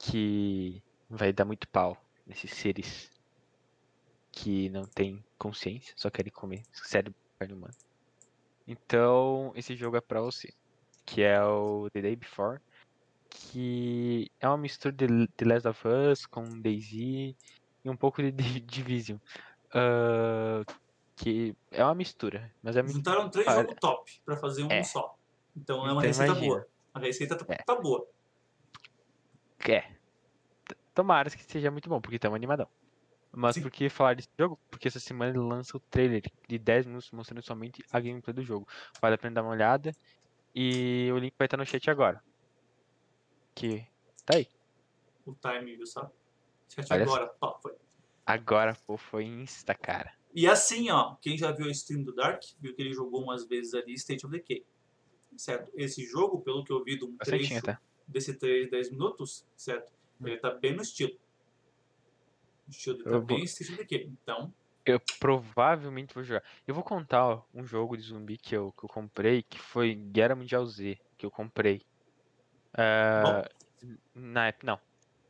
que 0.00 0.82
vai 1.08 1.32
dar 1.32 1.44
muito 1.44 1.68
pau 1.70 1.96
nesses 2.26 2.52
seres 2.52 3.10
que 4.32 4.68
não 4.70 4.84
têm 4.84 5.24
consciência, 5.38 5.94
só 5.96 6.10
querem 6.10 6.32
comer 6.32 6.62
cérebro 6.72 7.14
carne 7.38 7.54
humana. 7.54 7.74
Então, 8.66 9.52
esse 9.54 9.76
jogo 9.76 9.96
é 9.96 10.00
pra 10.00 10.20
você, 10.20 10.48
que 11.06 11.22
é 11.22 11.42
o 11.44 11.88
The 11.92 12.02
Day 12.02 12.16
Before, 12.16 12.60
que 13.30 14.26
é 14.40 14.48
uma 14.48 14.58
mistura 14.58 14.94
de 14.94 15.06
The 15.36 15.44
Last 15.46 15.68
of 15.68 15.88
Us 15.88 16.26
com 16.26 16.60
DayZ 16.60 16.92
e 16.92 17.36
um 17.86 17.96
pouco 17.96 18.22
de 18.22 18.32
Di- 18.32 18.60
Division. 18.66 19.18
Ah, 19.74 20.62
que 21.18 21.54
é 21.72 21.84
uma 21.84 21.94
mistura, 21.94 22.52
mas 22.62 22.76
é 22.76 22.86
Juntaram 22.86 23.30
três 23.30 23.46
jogos 23.46 23.76
top 23.80 24.10
pra 24.24 24.36
fazer 24.36 24.64
um 24.64 24.70
É. 24.70 24.82
só. 24.84 25.14
Então 25.56 25.86
é 25.86 25.92
uma 25.92 26.00
Então 26.02 26.08
receita 26.08 26.32
imagina. 26.32 26.54
boa. 26.54 26.66
A 26.96 26.98
receita 26.98 27.36
tá, 27.36 27.44
É. 27.52 27.56
tá 27.58 27.74
boa. 27.74 28.08
É. 29.68 29.92
Tomara 30.94 31.28
que 31.28 31.44
seja 31.44 31.70
muito 31.70 31.90
bom, 31.90 32.00
porque 32.00 32.16
estamos 32.16 32.36
animadão. 32.36 32.66
Mas 33.30 33.56
Sim. 33.56 33.62
por 33.62 33.70
que 33.70 33.90
falar 33.90 34.14
desse 34.14 34.30
jogo? 34.38 34.58
Porque 34.70 34.88
essa 34.88 34.98
semana 34.98 35.30
ele 35.30 35.40
lança 35.40 35.76
o 35.76 35.80
trailer 35.80 36.22
de 36.48 36.58
10 36.58 36.86
minutos 36.86 37.10
mostrando 37.10 37.42
somente 37.44 37.84
a 37.92 38.00
gameplay 38.00 38.32
do 38.32 38.42
jogo. 38.42 38.66
Vale 38.98 39.16
a 39.16 39.18
pena 39.18 39.34
dar 39.34 39.42
uma 39.42 39.50
olhada. 39.50 39.92
E 40.54 41.10
o 41.12 41.18
link 41.18 41.34
vai 41.38 41.44
estar 41.44 41.58
no 41.58 41.66
chat 41.66 41.90
agora. 41.90 42.22
Que 43.54 43.86
tá 44.24 44.36
aí. 44.36 44.48
O 45.26 45.34
time, 45.34 45.76
viu, 45.76 45.86
sabe? 45.86 46.10
Chat 46.70 46.90
Olha 46.90 47.02
agora. 47.02 47.26
Top, 47.38 47.60
foi. 47.60 47.74
Agora, 48.24 48.74
pô, 48.86 48.96
foi 48.96 49.24
insta, 49.24 49.74
cara. 49.74 50.14
E 50.34 50.46
assim, 50.46 50.90
ó, 50.90 51.16
quem 51.16 51.36
já 51.36 51.52
viu 51.52 51.66
a 51.66 51.70
stream 51.70 52.02
do 52.04 52.14
Dark, 52.14 52.42
viu 52.58 52.74
que 52.74 52.80
ele 52.80 52.94
jogou 52.94 53.22
umas 53.22 53.46
vezes 53.46 53.74
ali 53.74 53.92
State 53.92 54.24
of 54.24 54.34
Decay. 54.34 54.64
Certo? 55.36 55.70
Esse 55.76 56.04
jogo, 56.04 56.40
pelo 56.40 56.64
que 56.64 56.72
eu 56.72 56.82
vi 56.82 56.98
de 56.98 57.04
um 57.04 57.12
Bastantinho 57.16 57.60
trecho 57.62 57.80
desse 58.06 58.34
3, 58.34 58.70
10 58.70 58.90
minutos, 58.90 59.44
certo? 59.56 59.92
Ele 60.24 60.36
tá 60.38 60.50
bem 60.50 60.74
no 60.74 60.82
estilo. 60.82 61.12
O 62.66 62.70
estilo 62.70 62.98
Eu 63.00 63.04
tá 63.04 63.10
vou- 63.10 63.22
bem 63.22 63.44
of 63.44 63.76
Decay. 63.76 64.10
Então, 64.22 64.52
Eu 64.84 65.00
provavelmente 65.18 66.14
vou 66.14 66.22
jogar. 66.22 66.44
Eu 66.66 66.72
vou 66.74 66.84
contar 66.84 67.26
ó, 67.26 67.42
um 67.52 67.64
jogo 67.66 67.96
de 67.96 68.04
zumbi 68.04 68.38
que 68.38 68.56
eu, 68.56 68.72
que 68.72 68.84
eu 68.84 68.88
comprei, 68.88 69.42
que 69.42 69.58
foi 69.58 69.94
Guerra 69.94 70.36
Mundial 70.36 70.64
Z, 70.64 70.96
que 71.18 71.26
eu 71.26 71.30
comprei. 71.30 71.82
Ah, 72.72 73.48
na 74.14 74.48
época, 74.48 74.66
não. 74.66 74.80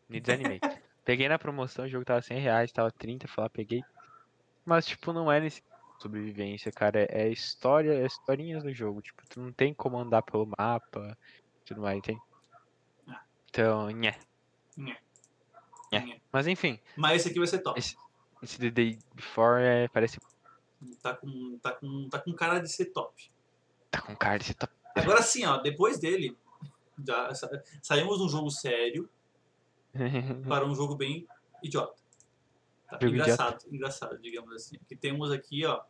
Me 0.08 0.20
desanimei. 0.20 0.60
peguei 1.04 1.28
na 1.28 1.38
promoção, 1.38 1.84
o 1.84 1.88
jogo 1.88 2.04
tava 2.04 2.20
100 2.20 2.38
reais, 2.38 2.70
tava 2.70 2.90
30, 2.90 3.26
fui 3.26 3.42
lá, 3.42 3.48
peguei. 3.48 3.82
Mas, 4.64 4.86
tipo, 4.86 5.12
não 5.12 5.30
é 5.30 5.40
nesse 5.40 5.62
sobrevivência, 5.98 6.70
cara. 6.72 7.06
É 7.10 7.28
história, 7.28 7.92
é 7.92 8.06
historinhas 8.06 8.62
no 8.64 8.72
jogo. 8.72 9.00
Tipo, 9.02 9.22
tu 9.28 9.40
não 9.40 9.52
tem 9.52 9.72
como 9.74 9.98
andar 9.98 10.22
pelo 10.22 10.46
mapa 10.58 11.16
tudo 11.64 11.80
mais, 11.82 12.00
tem? 12.02 12.20
Então, 13.50 13.90
nhé. 13.90 14.18
Nhé. 14.76 14.96
Nhé. 15.92 16.20
Mas 16.30 16.46
enfim, 16.46 16.78
mas 16.96 17.20
esse 17.20 17.30
aqui 17.30 17.38
vai 17.38 17.48
ser 17.48 17.58
top. 17.60 17.78
Esse- 17.78 17.96
esse 18.42 18.58
The 18.58 18.70
Day 18.70 18.98
Before 19.14 19.62
é, 19.62 19.88
parece. 19.88 20.18
Tá 21.02 21.14
com, 21.16 21.58
tá, 21.62 21.72
com, 21.72 22.08
tá 22.08 22.18
com 22.20 22.32
cara 22.34 22.58
de 22.60 22.68
ser 22.70 22.86
top. 22.86 23.30
Tá 23.90 24.00
com 24.02 24.14
cara 24.14 24.38
de 24.38 24.44
ser 24.44 24.54
top. 24.54 24.72
Agora 24.94 25.22
sim, 25.22 25.44
ó, 25.46 25.56
depois 25.58 25.98
dele, 25.98 26.36
já 27.06 27.32
sa- 27.34 27.50
saímos 27.82 28.18
de 28.18 28.24
um 28.24 28.28
jogo 28.28 28.50
sério 28.50 29.08
para 30.46 30.66
um 30.66 30.74
jogo 30.74 30.94
bem 30.94 31.26
idiota. 31.62 31.94
Tá? 32.88 32.98
Engraçado, 33.02 33.64
engraçado, 33.70 34.18
digamos 34.18 34.52
assim. 34.52 34.76
Aqui 34.76 34.96
temos 34.96 35.32
aqui, 35.32 35.64
ó, 35.64 35.82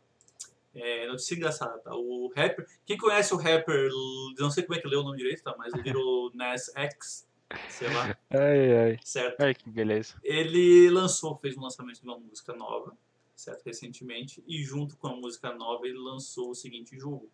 é, 0.73 1.07
notícia 1.07 1.35
engraçada, 1.35 1.77
tá? 1.79 1.95
O 1.95 2.31
rapper, 2.35 2.67
quem 2.85 2.97
conhece 2.97 3.33
o 3.33 3.37
rapper, 3.37 3.89
não 4.37 4.49
sei 4.49 4.63
como 4.63 4.77
é 4.77 4.81
que 4.81 4.87
leu 4.87 5.01
o 5.01 5.03
nome 5.03 5.17
direito, 5.17 5.43
tá? 5.43 5.55
Mas 5.57 5.73
o 5.73 5.77
Little 5.77 6.31
Nas 6.35 6.71
X, 6.75 7.27
sei 7.69 7.87
lá, 7.93 8.17
ai, 8.29 8.77
ai. 8.77 8.99
certo? 9.03 9.41
Ai, 9.41 9.53
que 9.53 9.69
beleza. 9.69 10.15
Ele 10.23 10.89
lançou, 10.89 11.37
fez 11.37 11.57
um 11.57 11.61
lançamento 11.61 12.01
de 12.01 12.07
uma 12.07 12.19
música 12.19 12.53
nova, 12.53 12.97
certo? 13.35 13.63
Recentemente, 13.65 14.43
e 14.47 14.63
junto 14.63 14.97
com 14.97 15.07
a 15.07 15.15
música 15.15 15.53
nova 15.53 15.85
ele 15.85 15.97
lançou 15.97 16.49
o 16.51 16.55
seguinte 16.55 16.97
jogo. 16.97 17.29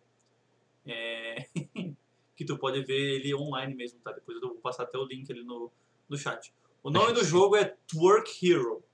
É, 0.86 1.46
que 2.36 2.44
tu 2.44 2.58
pode 2.58 2.82
ver 2.82 3.16
ele 3.16 3.34
online 3.34 3.74
mesmo, 3.74 3.98
tá? 4.00 4.12
Depois 4.12 4.40
eu 4.40 4.48
vou 4.48 4.58
passar 4.58 4.84
até 4.84 4.98
o 4.98 5.04
link 5.04 5.30
ali 5.30 5.44
no, 5.44 5.70
no 6.08 6.16
chat. 6.16 6.52
O 6.82 6.90
nome 6.90 7.12
do 7.12 7.24
jogo 7.24 7.56
é 7.56 7.76
Twerk 7.86 8.30
Hero. 8.42 8.84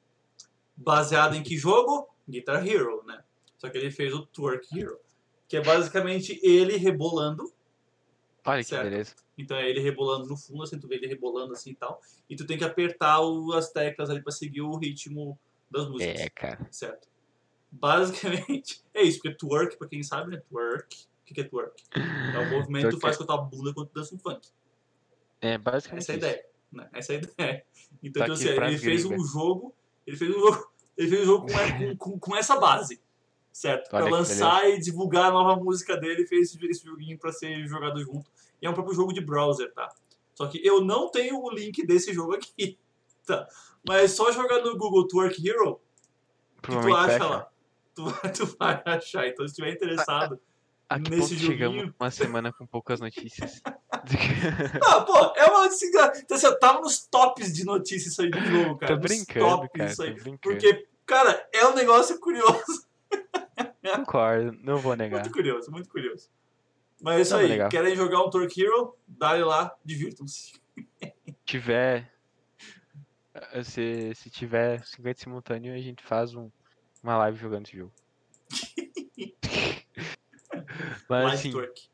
Baseado 0.82 1.36
em 1.36 1.42
que 1.42 1.56
jogo? 1.56 2.08
Guitar 2.28 2.66
Hero, 2.66 3.04
né? 3.06 3.22
Só 3.58 3.68
que 3.68 3.76
ele 3.76 3.90
fez 3.90 4.14
o 4.14 4.24
Twerk 4.26 4.66
Hero. 4.78 4.98
Que 5.46 5.58
é 5.58 5.62
basicamente 5.62 6.40
ele 6.42 6.76
rebolando 6.76 7.52
Olha 8.46 8.62
que 8.62 8.70
Certo. 8.70 8.84
beleza. 8.84 9.14
então 9.36 9.54
é 9.56 9.68
ele 9.68 9.80
rebolando 9.80 10.26
no 10.26 10.34
fundo, 10.36 10.62
assim, 10.62 10.78
tu 10.78 10.88
vê 10.88 10.94
ele 10.94 11.06
rebolando 11.06 11.52
assim 11.52 11.72
e 11.72 11.74
tal. 11.74 12.00
E 12.28 12.34
tu 12.34 12.46
tem 12.46 12.56
que 12.56 12.64
apertar 12.64 13.20
o- 13.20 13.52
as 13.52 13.70
teclas 13.70 14.08
ali 14.08 14.22
pra 14.22 14.32
seguir 14.32 14.62
o 14.62 14.74
ritmo 14.78 15.38
das 15.70 15.86
músicas. 15.88 16.20
É, 16.20 16.30
cara. 16.30 16.66
Certo? 16.70 17.06
Basicamente, 17.70 18.82
é 18.94 19.02
isso, 19.02 19.20
porque 19.22 19.36
twerk, 19.36 19.76
pra 19.76 19.86
quem 19.88 20.02
sabe, 20.02 20.30
né? 20.30 20.42
Twerk. 20.48 20.96
O 20.96 21.24
que 21.26 21.34
que 21.34 21.40
é 21.42 21.44
twerk? 21.44 21.82
É 22.34 22.38
o 22.38 22.50
movimento 22.50 22.88
que 22.88 22.94
tu 22.96 23.00
faz 23.00 23.16
com 23.18 23.24
a 23.24 23.26
tua 23.26 23.36
bunda 23.38 23.72
quando 23.74 23.88
tu 23.88 23.94
dança 23.94 24.14
um 24.14 24.18
funk. 24.18 24.48
É 25.40 25.58
basicamente 25.58 26.02
Essa 26.02 26.12
é 26.12 26.14
a 26.14 26.18
ideia. 26.18 26.46
Né? 26.72 26.88
Essa 26.92 27.12
é 27.12 27.16
a 27.16 27.18
ideia. 27.22 27.64
Então, 28.02 28.20
Tá 28.20 28.32
aqui 28.32 28.32
assim, 28.32 28.48
ele 28.48 28.78
fez 28.78 29.04
um 29.04 29.18
jogo 29.24 29.74
Ele 30.10 30.16
fez 30.16 30.36
um 30.36 30.40
jogo, 30.40 30.72
ele 30.98 31.08
fez 31.08 31.22
um 31.22 31.24
jogo 31.24 31.46
com, 31.46 31.96
com, 31.96 32.18
com 32.18 32.36
essa 32.36 32.58
base, 32.58 33.00
certo? 33.52 33.88
Que 33.88 33.96
lançar 33.96 34.68
e 34.68 34.80
divulgar 34.80 35.26
a 35.26 35.30
nova 35.30 35.54
música 35.62 35.96
dele, 35.96 36.26
fez 36.26 36.52
esse, 36.60 36.84
joguinho 36.84 37.16
pra 37.16 37.30
ser 37.30 37.64
jogado 37.68 38.02
junto. 38.02 38.28
E 38.60 38.66
é 38.66 38.70
um 38.70 38.74
próprio 38.74 38.94
jogo 38.94 39.12
de 39.12 39.20
browser, 39.20 39.72
tá? 39.72 39.88
Só 40.34 40.48
que 40.48 40.60
eu 40.66 40.80
não 40.80 41.08
tenho 41.08 41.40
o 41.40 41.48
link 41.48 41.86
desse 41.86 42.12
jogo 42.12 42.34
aqui, 42.34 42.76
tá? 43.24 43.46
Mas 43.86 44.10
só 44.10 44.32
jogar 44.32 44.62
no 44.62 44.76
Google 44.76 45.06
Twerk 45.06 45.48
Hero, 45.48 45.80
que 46.60 46.72
tu 46.72 46.96
acha 46.96 47.16
achar. 47.16 47.30
lá. 47.30 47.48
Tu, 47.94 48.02
tu 48.36 48.56
vai 48.58 48.82
achar. 48.84 49.28
Então, 49.28 49.46
se 49.46 49.52
estiver 49.52 49.72
interessado. 49.72 50.40
A 50.88 50.98
que 50.98 51.08
Nesse 51.08 51.34
ponto 51.34 51.46
chegamos 51.46 51.76
joguinho. 51.76 51.94
uma 52.00 52.10
semana 52.10 52.52
com 52.52 52.66
poucas 52.66 52.98
notícias? 52.98 53.62
Ah, 54.86 55.00
pô, 55.02 55.16
é 55.36 55.44
uma 55.46 55.64
notícia. 55.64 55.86
Então, 56.16 56.36
assim, 56.36 56.58
tava 56.58 56.80
nos 56.80 57.06
tops 57.06 57.52
de 57.52 57.64
notícias 57.64 58.12
isso 58.12 58.22
aí 58.22 58.30
do 58.30 58.40
jogo, 58.40 58.78
cara. 58.78 58.94
Tô 58.94 59.00
brincando, 59.00 59.46
tops 59.46 59.96
cara, 59.96 60.12
brincando. 60.14 60.38
Porque, 60.40 60.88
cara, 61.06 61.48
é 61.52 61.66
um 61.66 61.74
negócio 61.74 62.18
curioso. 62.20 62.86
Concordo, 63.96 64.56
não 64.62 64.76
vou 64.78 64.94
negar. 64.96 65.20
Muito 65.20 65.32
curioso, 65.32 65.70
muito 65.70 65.88
curioso. 65.88 66.28
Mas 67.02 67.18
é 67.18 67.22
isso 67.22 67.32
Não, 67.34 67.40
aí. 67.40 67.68
Querem 67.68 67.96
jogar 67.96 68.22
um 68.22 68.30
Torque 68.30 68.62
Hero? 68.62 68.96
Dá-lhe 69.08 69.42
lá, 69.42 69.74
divirtam-se. 69.84 70.52
tiver. 71.44 72.12
eh, 73.34 73.64
Se, 73.64 74.12
se 74.14 74.30
tiver 74.30 74.84
50 74.84 75.20
simultâneo, 75.20 75.74
a 75.74 75.78
gente 75.78 76.02
faz 76.04 76.34
um, 76.34 76.50
uma 77.02 77.16
live 77.18 77.38
jogando 77.38 77.66
esse 77.66 77.76
jogo. 77.76 77.92
Mas 81.08 81.24
Live 81.24 81.34
assim, 81.34 81.50
Twerk. 81.52 81.88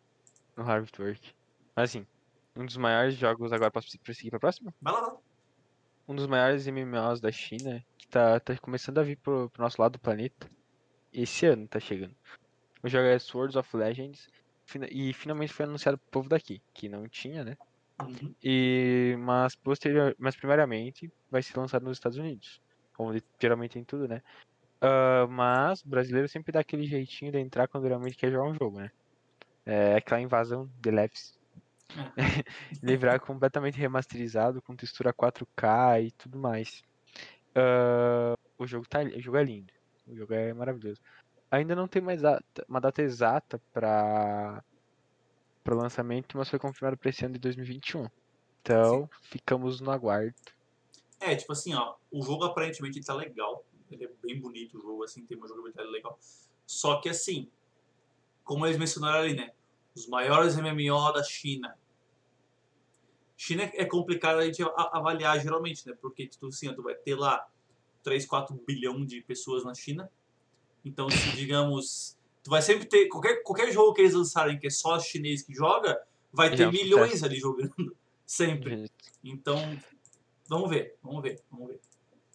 no 0.56 0.64
Hard 0.64 0.88
Work. 0.98 1.34
Mas 1.76 1.90
assim, 1.90 2.06
um 2.56 2.64
dos 2.64 2.76
maiores 2.76 3.14
jogos, 3.14 3.52
agora 3.52 3.70
posso 3.70 3.98
prosseguir 4.00 4.30
pra 4.30 4.40
próxima? 4.40 4.74
Vai 4.80 4.94
lá. 4.94 5.16
Um 6.08 6.14
dos 6.14 6.26
maiores 6.26 6.66
MMOs 6.66 7.20
da 7.20 7.30
China, 7.30 7.84
que 7.98 8.08
tá, 8.08 8.40
tá 8.40 8.56
começando 8.58 8.98
a 8.98 9.02
vir 9.02 9.16
pro, 9.16 9.50
pro 9.50 9.62
nosso 9.62 9.80
lado 9.80 9.92
do 9.92 9.98
planeta. 9.98 10.48
Esse 11.12 11.46
ano 11.46 11.68
tá 11.68 11.78
chegando. 11.78 12.14
O 12.82 12.88
jogo 12.88 13.04
é 13.04 13.18
Swords 13.18 13.56
of 13.56 13.76
Legends. 13.76 14.28
E 14.90 15.12
finalmente 15.12 15.52
foi 15.52 15.64
anunciado 15.64 15.98
pro 15.98 16.10
povo 16.10 16.28
daqui, 16.28 16.62
que 16.72 16.88
não 16.88 17.08
tinha, 17.08 17.44
né? 17.44 17.56
Uhum. 18.00 18.34
E, 18.42 19.16
mas, 19.18 19.54
posterior, 19.54 20.14
mas 20.18 20.34
primariamente 20.34 21.10
vai 21.30 21.42
ser 21.42 21.58
lançado 21.58 21.84
nos 21.84 21.96
Estados 21.98 22.18
Unidos, 22.18 22.60
onde 22.98 23.22
geralmente 23.40 23.72
tem 23.72 23.84
tudo, 23.84 24.08
né? 24.08 24.22
Ah, 24.80 25.26
mas 25.28 25.82
o 25.82 25.88
brasileiro 25.88 26.28
sempre 26.28 26.52
dá 26.52 26.60
aquele 26.60 26.86
jeitinho 26.86 27.32
de 27.32 27.38
entrar 27.38 27.68
quando 27.68 27.86
realmente 27.86 28.16
quer 28.16 28.30
jogar 28.30 28.48
um 28.48 28.54
jogo, 28.54 28.78
né? 28.78 28.90
É 29.64 29.96
aquela 29.96 30.20
invasão 30.20 30.70
de 30.80 30.90
leves. 30.90 31.35
Ele 32.82 32.96
virar 32.96 33.18
completamente 33.20 33.78
remasterizado, 33.78 34.62
com 34.62 34.76
textura 34.76 35.12
4K 35.12 36.00
e 36.00 36.12
tudo 36.12 36.38
mais. 36.38 36.82
Ah, 37.54 38.34
o, 38.58 38.66
jogo 38.66 38.86
tá, 38.88 39.00
o 39.02 39.20
jogo 39.20 39.38
é 39.38 39.44
lindo, 39.44 39.72
o 40.06 40.14
jogo 40.14 40.34
é 40.34 40.52
maravilhoso. 40.52 41.00
Ainda 41.50 41.74
não 41.74 41.88
tem 41.88 42.02
mais 42.02 42.20
data- 42.20 42.64
uma 42.68 42.80
data 42.80 43.02
exata 43.02 43.60
para 43.72 44.62
para 45.64 45.74
lançamento, 45.74 46.38
mas 46.38 46.48
foi 46.48 46.60
confirmado 46.60 46.96
para 46.96 47.10
esse 47.10 47.24
ano 47.24 47.34
de 47.34 47.40
2021. 47.40 48.06
Então, 48.60 49.08
ficamos 49.22 49.80
no 49.80 49.90
aguardo. 49.90 50.32
É, 51.18 51.34
tipo 51.34 51.50
assim, 51.52 51.74
ó, 51.74 51.96
o 52.08 52.22
jogo 52.22 52.44
aparentemente 52.44 53.00
tá 53.00 53.12
legal. 53.14 53.64
Ele 53.90 54.04
é 54.04 54.10
bem 54.22 54.40
bonito 54.40 54.78
o 54.78 54.80
jogo, 54.80 55.02
assim, 55.02 55.26
tem 55.26 55.36
uma 55.36 55.48
jogabilidade 55.48 55.88
legal. 55.88 56.20
Só 56.64 57.00
que 57.00 57.08
assim, 57.08 57.50
como 58.44 58.64
eles 58.64 58.78
mencionaram 58.78 59.18
ali, 59.24 59.34
né? 59.34 59.55
Os 59.96 60.06
maiores 60.06 60.56
MMO 60.56 61.12
da 61.12 61.22
China. 61.24 61.76
China 63.36 63.70
é 63.74 63.84
complicado 63.84 64.38
a 64.38 64.44
gente 64.44 64.62
avaliar 64.76 65.40
geralmente, 65.40 65.86
né? 65.86 65.96
Porque 66.00 66.28
tu, 66.28 66.48
assim, 66.48 66.68
ó, 66.68 66.74
tu 66.74 66.82
vai 66.82 66.94
ter 66.94 67.14
lá 67.14 67.46
3, 68.02 68.24
4 68.26 68.54
bilhão 68.66 69.04
de 69.04 69.20
pessoas 69.22 69.64
na 69.64 69.74
China. 69.74 70.10
Então, 70.84 71.10
se 71.10 71.30
digamos, 71.34 72.16
tu 72.42 72.50
vai 72.50 72.62
sempre 72.62 72.86
ter 72.86 73.08
qualquer, 73.08 73.42
qualquer 73.42 73.72
jogo 73.72 73.92
que 73.92 74.02
eles 74.02 74.14
lançarem 74.14 74.58
que 74.58 74.68
é 74.68 74.70
só 74.70 75.00
chinês 75.00 75.42
que 75.42 75.52
joga, 75.52 76.00
vai 76.32 76.54
ter 76.54 76.62
é 76.62 76.70
milhões 76.70 77.22
ali 77.22 77.38
jogando. 77.40 77.96
Sempre. 78.26 78.90
Então, 79.22 79.56
vamos 80.48 80.68
ver, 80.68 80.96
vamos 81.02 81.22
ver, 81.22 81.40
vamos 81.50 81.68
ver. 81.68 81.80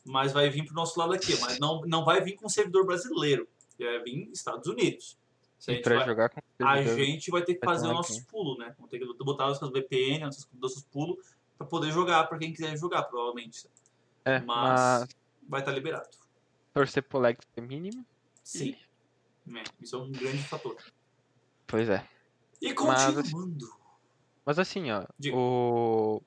Mas 0.06 0.32
vai 0.32 0.50
vir 0.50 0.66
pro 0.66 0.74
nosso 0.74 0.98
lado 0.98 1.14
aqui, 1.14 1.38
mas 1.42 1.60
não, 1.60 1.82
não 1.82 2.06
vai 2.06 2.22
vir 2.22 2.36
com 2.36 2.48
servidor 2.48 2.86
brasileiro. 2.86 3.48
Vai 3.78 4.02
vir 4.02 4.30
Estados 4.32 4.68
Unidos. 4.68 5.18
Se 5.62 5.70
a 5.70 5.74
E 5.76 5.78
gente 5.78 5.90
vai- 5.90 6.06
jogar 6.08 6.30
com 6.30 6.40
a 6.66 6.82
gente 6.84 7.30
vai 7.30 7.44
ter 7.44 7.54
que 7.54 7.64
fazer 7.64 7.86
os 7.86 7.94
nossos 7.94 8.20
pulos, 8.22 8.58
né? 8.58 8.74
Vamos 8.80 8.90
ter 8.90 8.98
que 8.98 9.24
botar 9.24 9.46
nossas 9.46 9.70
VPN, 9.70 10.26
nossos, 10.26 10.50
nossos 10.60 10.82
pulos, 10.86 11.36
pra 11.56 11.68
poder 11.68 11.92
jogar, 11.92 12.24
pra 12.24 12.40
quem 12.40 12.52
quiser 12.52 12.76
jogar, 12.76 13.04
provavelmente. 13.04 13.68
É, 14.26 14.40
mas- 14.40 15.02
mas 15.02 15.10
Vai 15.48 15.62
estar 15.62 15.72
liberado. 15.72 16.10
torcer 16.74 17.04
pro 17.04 17.20
Lex 17.20 17.46
é 17.56 17.62
mínimo. 17.62 18.04
Sim. 18.44 18.76
É, 19.56 19.64
isso 19.80 19.96
é 19.96 20.00
um 20.00 20.12
grande 20.12 20.42
fator. 20.44 20.76
Pois 21.68 21.88
é. 21.90 22.08
E 22.60 22.74
Mas- 22.74 23.06
continuando. 23.06 23.70
Mas 24.44 24.58
assim, 24.58 24.90
ó, 24.90 25.06
Diga. 25.20 25.38
o. 25.38 26.24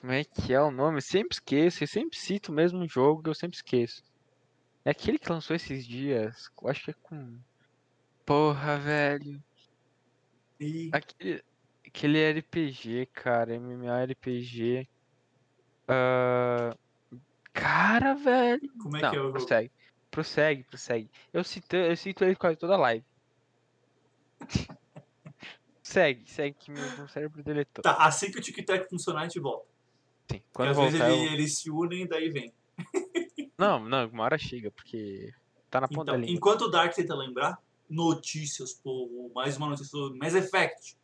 Como 0.00 0.12
é 0.12 0.22
que 0.22 0.52
é 0.54 0.60
o 0.60 0.70
nome? 0.70 0.98
Eu 0.98 1.02
sempre 1.02 1.34
esqueço, 1.34 1.82
eu 1.82 1.88
sempre 1.88 2.16
cito 2.16 2.52
o 2.52 2.54
mesmo 2.54 2.86
jogo 2.88 3.20
que 3.22 3.28
eu 3.30 3.34
sempre 3.34 3.56
esqueço. 3.56 4.00
É 4.84 4.90
aquele 4.90 5.18
que 5.18 5.28
lançou 5.30 5.56
esses 5.56 5.84
dias, 5.84 6.48
eu 6.62 6.68
acho 6.68 6.84
que 6.84 6.90
é 6.92 6.94
com. 7.02 7.36
Porra, 8.24 8.78
velho. 8.78 9.42
E 10.60 10.90
Aquele, 10.92 11.42
aquele 11.86 12.32
RPG, 12.40 13.06
cara, 13.12 13.54
MMORPG. 13.54 14.88
Ah, 15.88 16.76
cara, 17.52 18.14
velho. 18.14 18.60
como 18.80 18.96
é 18.96 19.02
Não, 19.02 19.10
que 19.10 19.16
é 19.16 19.20
o 19.20 19.22
jogo? 19.24 19.32
prossegue. 19.38 19.70
Prossegue, 20.10 20.62
prossegue. 20.64 21.10
Eu 21.32 21.42
cito, 21.42 21.74
eu 21.74 21.96
cito 21.96 22.24
ele 22.24 22.36
quase 22.36 22.56
toda 22.58 22.76
live. 22.76 23.04
segue, 25.82 26.30
segue 26.30 26.56
que 26.58 26.70
meu, 26.70 27.08
cérebro 27.08 27.42
deletou. 27.42 27.82
Tá, 27.82 27.96
assim 27.96 28.30
que 28.30 28.38
o 28.38 28.42
tic-tac 28.42 28.88
funcionar, 28.88 29.20
a 29.20 29.24
gente 29.24 29.40
volta. 29.40 29.66
Sim, 30.30 30.38
Porque 30.38 30.44
quando 30.52 30.68
às 30.70 30.76
voltar 30.76 30.92
vezes 30.92 31.06
ele- 31.08 31.28
eu... 31.28 31.32
eles 31.32 31.58
se 31.58 31.70
unem 31.70 32.02
e 32.02 32.08
daí 32.08 32.30
vem. 32.30 32.52
Não, 33.58 33.80
não, 33.88 34.08
uma 34.08 34.24
hora 34.24 34.38
chega, 34.38 34.70
porque 34.70 35.32
tá 35.70 35.80
na 35.80 35.88
ponta 35.88 36.02
Então, 36.02 36.14
da 36.14 36.20
língua. 36.20 36.34
enquanto 36.36 36.62
o 36.62 36.68
Dark 36.68 36.94
tenta 36.94 37.14
lembrar, 37.14 37.58
notícias, 37.92 38.72
povo, 38.72 39.30
mais 39.34 39.56
uma 39.56 39.68
notícia 39.68 39.92
do 39.98 40.16
Mass 40.16 40.34
Effect. 40.34 40.96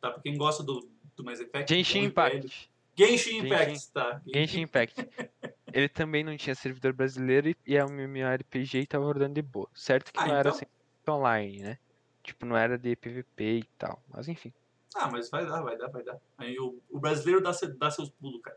Tá? 0.00 0.10
Pra 0.10 0.22
quem 0.22 0.36
gosta 0.36 0.62
do, 0.62 0.88
do 1.16 1.24
Mass 1.24 1.40
Effect. 1.40 1.74
Genshin. 1.74 2.04
Impact. 2.04 2.70
Genshin 2.96 3.40
Genshin- 3.40 3.46
Impact, 3.46 3.90
tá? 3.92 4.22
Genshin 4.32 4.60
Impact. 4.60 4.94
Ele 5.72 5.88
também 5.88 6.22
não 6.22 6.36
tinha 6.36 6.54
servidor 6.54 6.92
brasileiro 6.92 7.48
e- 7.66 7.74
é 7.76 7.84
um 7.84 7.88
MMORPG 7.98 8.78
e 8.80 8.86
tava 8.86 9.04
rodando 9.06 9.34
de 9.34 9.42
boa. 9.42 9.68
Certo 9.74 10.12
que 10.12 10.20
Ah, 10.20 10.26
não 10.28 10.34
era 10.36 10.50
então? 10.50 10.60
100% 11.06 11.12
online, 11.18 11.58
né? 11.62 11.78
Tipo, 12.22 12.46
não 12.46 12.56
era 12.56 12.78
de 12.78 12.94
PVP 12.94 13.44
e 13.58 13.64
tal. 13.76 14.00
Mas 14.08 14.28
enfim. 14.28 14.52
Ah, 14.94 15.10
mas 15.10 15.28
vai 15.28 15.44
dar, 15.44 15.60
vai 15.62 15.76
dar, 15.76 15.88
vai 15.88 16.04
dar. 16.04 16.16
Aí 16.38 16.56
o, 16.60 16.78
o 16.88 17.00
brasileiro 17.00 17.42
dá, 17.42 17.50
dá 17.76 17.90
seus 17.90 18.08
pulos, 18.10 18.40
cara. 18.40 18.56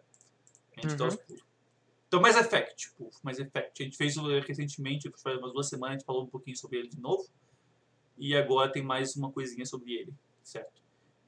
A 0.78 0.82
gente 0.82 0.96
dá 0.96 1.06
Uhum. 1.06 1.10
os 1.10 1.16
pulos. 1.16 1.42
Então, 2.08 2.22
Mass 2.22 2.38
Effect, 2.38 2.76
tipo, 2.76 3.10
Mass 3.24 3.40
Effect. 3.40 3.82
A 3.82 3.86
gente 3.86 3.98
fez 3.98 4.16
recentemente, 4.48 5.12
faz 5.22 5.38
umas 5.40 5.52
duas 5.52 5.68
semanas, 5.68 5.96
a 5.96 5.98
gente 5.98 6.06
falou 6.06 6.24
um 6.24 6.28
pouquinho 6.28 6.56
sobre 6.56 6.78
ele 6.78 6.88
de 6.88 7.00
novo. 7.02 7.26
E 8.18 8.36
agora 8.36 8.72
tem 8.72 8.84
mais 8.84 9.16
uma 9.16 9.32
coisinha 9.32 9.66
sobre 9.66 9.94
ele, 9.94 10.14
certo? 10.44 10.82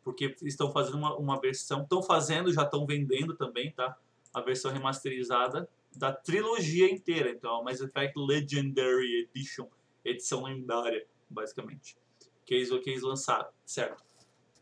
Porque 0.04 0.36
estão 0.44 0.72
fazendo 0.72 0.98
uma, 0.98 1.16
uma 1.18 1.40
versão, 1.40 1.84
estão 1.84 2.02
fazendo, 2.02 2.52
já 2.52 2.64
estão 2.64 2.86
vendendo 2.86 3.36
também, 3.36 3.72
tá? 3.72 3.96
A 4.34 4.42
versão 4.42 4.72
remasterizada 4.72 5.70
da 5.96 6.12
trilogia 6.14 6.90
inteira. 6.92 7.30
Então, 7.30 7.52
é 7.52 7.60
o 7.60 7.64
Mass 7.64 7.82
Effect 7.82 8.14
Legendary 8.18 9.28
Edition, 9.36 9.68
edição 10.04 10.44
lendária, 10.44 11.06
basicamente. 11.30 11.98
Que 12.46 12.56
eles, 12.56 12.70
que 12.70 12.90
eles 12.90 13.04
lançaram, 13.04 13.50
certo? 13.66 14.04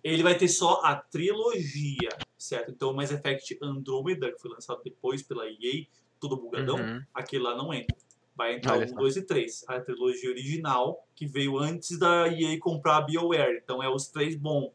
Ele 0.04 0.24
vai 0.24 0.38
ter 0.38 0.48
só 0.48 0.82
a 0.84 0.96
trilogia, 0.96 2.10
certo? 2.38 2.72
Então, 2.72 2.92
o 2.92 2.96
Mass 2.96 3.12
Effect 3.12 3.58
Andromeda, 3.62 4.32
que 4.32 4.40
foi 4.42 4.52
lançado 4.52 4.82
depois 4.84 5.22
pela 5.22 5.48
EA, 5.48 5.86
todo 6.20 6.38
bugadão, 6.38 6.78
Uhum. 6.78 7.04
aquele 7.14 7.44
lá 7.44 7.56
não 7.56 7.74
entra. 7.74 7.96
Vai 8.38 8.56
entrar 8.56 8.78
o 8.78 8.84
1, 8.84 8.88
só. 8.90 8.96
2 8.96 9.18
e 9.18 9.22
3. 9.24 9.66
A 9.68 9.80
trilogia 9.82 10.30
original, 10.30 11.04
que 11.16 11.26
veio 11.26 11.58
antes 11.58 11.98
da 11.98 12.28
EA 12.28 12.60
comprar 12.60 12.98
a 12.98 13.02
BioWare. 13.02 13.60
Então 13.64 13.82
é 13.82 13.90
os 13.90 14.08
três 14.08 14.36
bons 14.36 14.72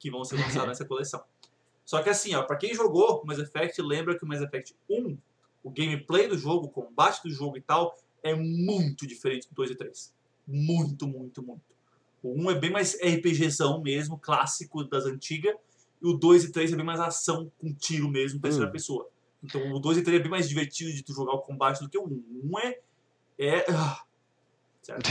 que 0.00 0.10
vão 0.10 0.24
ser 0.24 0.36
lançados 0.36 0.66
nessa 0.68 0.84
coleção. 0.84 1.22
Só 1.84 2.02
que 2.02 2.08
assim, 2.10 2.34
ó, 2.34 2.42
pra 2.42 2.56
quem 2.56 2.74
jogou 2.74 3.20
o 3.22 3.26
Mass 3.26 3.38
Effect, 3.38 3.80
lembra 3.80 4.18
que 4.18 4.24
o 4.24 4.28
Mass 4.28 4.40
Effect 4.40 4.74
1, 4.90 5.16
o 5.62 5.70
gameplay 5.70 6.26
do 6.26 6.36
jogo, 6.36 6.66
o 6.66 6.70
combate 6.70 7.22
do 7.22 7.30
jogo 7.30 7.56
e 7.56 7.60
tal, 7.60 7.96
é 8.22 8.34
muito 8.34 9.06
diferente 9.06 9.48
do 9.48 9.54
2 9.54 9.70
e 9.70 9.74
3. 9.76 10.12
Muito, 10.46 11.06
muito, 11.06 11.42
muito. 11.42 11.62
O 12.22 12.32
1 12.42 12.50
é 12.50 12.54
bem 12.58 12.70
mais 12.70 12.94
RPGzão 13.00 13.80
mesmo, 13.82 14.18
clássico 14.18 14.82
das 14.84 15.04
antigas. 15.04 15.54
E 16.02 16.06
o 16.06 16.14
2 16.14 16.44
e 16.44 16.52
3 16.52 16.72
é 16.72 16.76
bem 16.76 16.84
mais 16.84 17.00
ação 17.00 17.50
com 17.58 17.72
tiro 17.72 18.08
mesmo, 18.08 18.40
terceira 18.40 18.68
Hum. 18.68 18.72
pessoa. 18.72 19.08
Então 19.42 19.72
o 19.72 19.78
2 19.78 19.98
e 19.98 20.02
3 20.02 20.18
é 20.18 20.22
bem 20.22 20.30
mais 20.30 20.48
divertido 20.48 20.90
de 20.92 21.02
tu 21.02 21.12
jogar 21.14 21.32
o 21.34 21.40
combate 21.40 21.80
do 21.80 21.88
que 21.88 21.98
o 21.98 22.02
1. 22.02 22.06
O 22.06 22.50
1 22.56 22.58
é. 22.60 22.78
É 23.38 23.64
ah, 23.70 24.04
certo? 24.82 25.08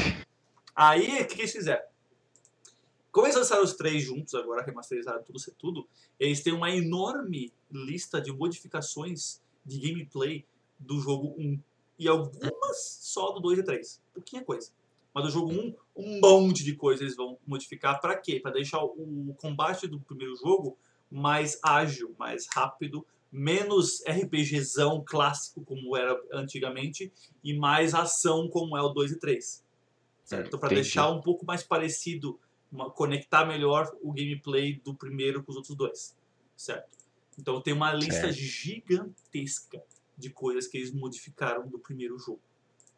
Aí, 0.76 1.22
o 1.22 1.28
que, 1.28 1.42
eles 1.42 1.52
fizeram? 1.52 1.84
Como 3.12 3.28
eles 3.28 3.36
lançaram 3.36 3.64
os 3.64 3.74
três 3.74 4.04
juntos, 4.04 4.34
agora 4.34 4.64
remasterizaram 4.64 5.22
tudo, 5.24 5.40
tudo, 5.58 5.88
eles 6.20 6.42
têm 6.42 6.54
uma 6.54 6.72
enorme 6.72 7.54
lista 7.72 8.20
de 8.20 8.32
modificações 8.32 9.42
de 9.64 9.80
gameplay 9.80 10.46
do 10.80 11.00
jogo 11.00 11.36
1 11.38 11.60
e 12.00 12.08
algumas 12.08 13.00
só 13.02 13.32
do 13.32 13.40
2 13.40 13.60
e 13.60 13.64
3. 13.64 14.02
Pouquinha 14.14 14.44
coisa. 14.44 14.72
Mas 15.14 15.26
do 15.26 15.30
jogo 15.30 15.52
1, 15.52 15.76
um 15.96 16.20
monte 16.20 16.64
de 16.64 16.76
coisa 16.76 17.04
eles 17.04 17.16
vão 17.16 17.38
modificar. 17.46 18.02
Pra 18.02 18.18
quê? 18.18 18.40
Pra 18.40 18.52
deixar 18.52 18.84
o 18.84 19.36
combate 19.40 19.88
do 19.88 20.00
primeiro 20.00 20.36
jogo 20.36 20.78
mais 21.10 21.60
ágil, 21.62 22.16
mais 22.18 22.48
rápido, 22.48 23.06
menos 23.36 24.04
RPGzão 24.08 25.04
clássico 25.04 25.66
como 25.66 25.98
era 25.98 26.16
antigamente 26.32 27.12
e 27.44 27.58
mais 27.58 27.96
ação 27.96 28.48
como 28.48 28.78
é 28.78 28.82
o 28.82 28.90
2 28.90 29.14
e 29.14 29.20
3. 29.20 29.64
Certo? 30.24 30.60
Para 30.60 30.68
Entendi. 30.68 30.82
deixar 30.84 31.10
um 31.10 31.20
pouco 31.20 31.44
mais 31.44 31.64
parecido, 31.64 32.40
uma- 32.72 32.92
conectar 32.92 33.44
melhor 33.46 33.92
o 34.04 34.14
gameplay 34.14 34.80
do 34.86 34.94
primeiro 34.96 35.44
com 35.44 35.52
os 35.52 35.58
outros 35.58 35.76
dois. 35.76 36.16
Certo? 36.56 36.96
Então 37.38 37.60
tem 37.60 37.74
uma 37.74 37.92
lista 37.92 38.32
Certo. 38.32 38.34
gigantesca 38.36 39.84
de 40.16 40.30
coisas 40.30 40.68
que 40.68 40.78
eles 40.78 40.92
modificaram 40.92 41.68
do 41.68 41.80
primeiro 41.80 42.18
jogo. 42.20 42.42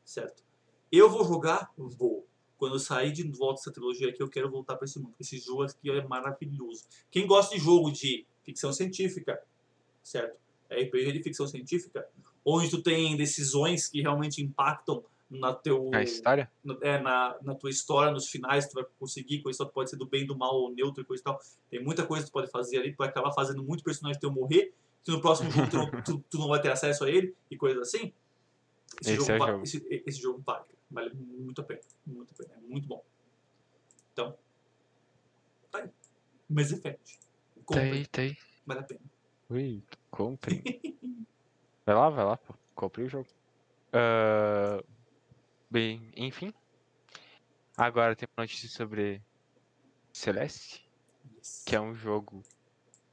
Certo? 0.03 0.43
Eu 0.91 1.09
vou 1.09 1.23
jogar? 1.25 1.71
Vou. 1.77 2.27
Quando 2.57 2.75
eu 2.75 2.79
sair 2.79 3.11
de 3.13 3.23
volta 3.23 3.59
dessa 3.61 3.71
trilogia 3.71 4.09
aqui, 4.09 4.21
eu 4.21 4.29
quero 4.29 4.51
voltar 4.51 4.75
para 4.75 4.85
esse 4.85 4.99
mundo. 4.99 5.15
Esse 5.19 5.37
jogo 5.37 5.63
aqui 5.63 5.89
é 5.89 6.05
maravilhoso. 6.05 6.85
Quem 7.09 7.25
gosta 7.25 7.55
de 7.55 7.61
jogo 7.61 7.89
de 7.91 8.25
ficção 8.43 8.71
científica, 8.71 9.41
certo? 10.05 10.37
RPG 10.69 11.11
de 11.11 11.23
ficção 11.23 11.47
científica, 11.47 12.07
onde 12.45 12.69
tu 12.69 12.81
tem 12.81 13.17
decisões 13.17 13.87
que 13.87 14.01
realmente 14.01 14.41
impactam 14.41 15.03
na 15.29 15.53
teu 15.53 15.89
A 15.93 16.03
história? 16.03 16.49
na- 16.63 16.77
é, 16.81 16.99
na, 17.01 17.35
na 17.41 17.55
tua 17.55 17.69
história, 17.71 18.11
nos 18.11 18.29
finais, 18.29 18.67
tu 18.67 18.73
vai 18.75 18.85
conseguir, 18.99 19.41
coisa 19.41 19.57
só 19.57 19.65
pode 19.65 19.89
ser 19.89 19.95
do 19.97 20.05
bem, 20.05 20.25
do 20.25 20.37
mal 20.37 20.55
ou 20.55 20.71
neutro 20.73 21.01
e 21.01 21.05
coisa 21.05 21.21
e 21.21 21.23
tal. 21.23 21.39
Tem 21.69 21.83
muita 21.83 22.05
coisa 22.05 22.23
que 22.25 22.29
tu 22.31 22.33
pode 22.33 22.49
fazer 22.51 22.77
ali, 22.77 22.91
tu 22.93 22.97
vai 22.97 23.09
acabar 23.09 23.31
fazendo 23.33 23.63
muito 23.63 23.83
personagem 23.83 24.19
teu 24.19 24.31
morrer, 24.31 24.73
que 25.03 25.11
no 25.11 25.19
próximo 25.21 25.49
jogo 25.51 25.69
tu, 25.69 25.77
não- 25.77 25.91
tu, 26.03 26.23
tu 26.29 26.37
não 26.37 26.47
vai 26.47 26.61
ter 26.61 26.71
acesso 26.71 27.03
a 27.03 27.09
ele 27.09 27.35
e 27.49 27.57
coisas 27.57 27.87
assim. 27.87 28.13
Esse, 29.01 29.11
Esse 29.13 29.15
jogo, 29.15 29.31
é 29.31 29.37
jogo. 29.47 29.63
Esse, 29.63 30.03
esse 30.05 30.21
jogo 30.21 30.41
vale, 30.45 30.59
cara. 30.65 30.77
vale 30.91 31.13
muito 31.15 31.61
a 31.61 31.63
pena, 31.63 31.81
muito 32.05 32.31
a 32.31 32.37
pena, 32.37 32.53
é 32.57 32.61
muito 32.69 32.87
bom. 32.87 33.03
Então, 34.13 34.37
tá 35.71 35.79
aí. 35.79 35.89
Mass 36.49 36.71
Effect. 36.71 37.19
Comprem, 37.65 37.91
Tem, 37.91 38.05
tem. 38.05 38.37
vale 38.65 38.81
a 38.81 38.83
pena. 38.83 39.01
Ui, 39.49 39.83
comprem. 40.09 40.61
vai 41.85 41.95
lá, 41.95 42.09
vai 42.09 42.25
lá, 42.25 42.37
pô. 42.37 42.55
Compre 42.73 43.03
o 43.03 43.09
jogo. 43.09 43.27
Ah, 43.93 44.83
bem, 45.69 46.11
enfim. 46.15 46.51
Agora 47.77 48.15
tem 48.15 48.27
uma 48.35 48.43
notícia 48.43 48.69
sobre 48.69 49.21
Celeste, 50.13 50.83
Yes. 51.35 51.63
que 51.65 51.75
é 51.75 51.81
um 51.81 51.93
jogo 51.93 52.41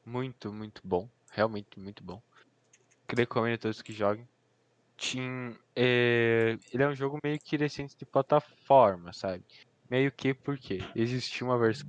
muito, 0.04 0.52
muito 0.52 0.80
bom. 0.84 1.09
Realmente 1.30 1.78
muito 1.78 2.02
bom. 2.02 2.22
Que 3.09 3.14
recomendo 3.14 3.54
a 3.54 3.59
todos 3.59 3.82
que 3.82 3.92
joguem. 3.92 4.26
Tinha, 4.96 5.59
é, 5.74 6.56
ele 6.72 6.82
é 6.82 6.88
um 6.88 6.94
jogo 6.94 7.18
meio 7.24 7.38
que 7.40 7.56
recente 7.56 7.96
de 7.96 8.06
plataforma, 8.06 9.12
sabe? 9.12 9.44
Meio 9.90 10.12
que 10.12 10.32
porque 10.32 10.78
existia 10.94 11.46
uma 11.46 11.59
versão, 11.59 11.88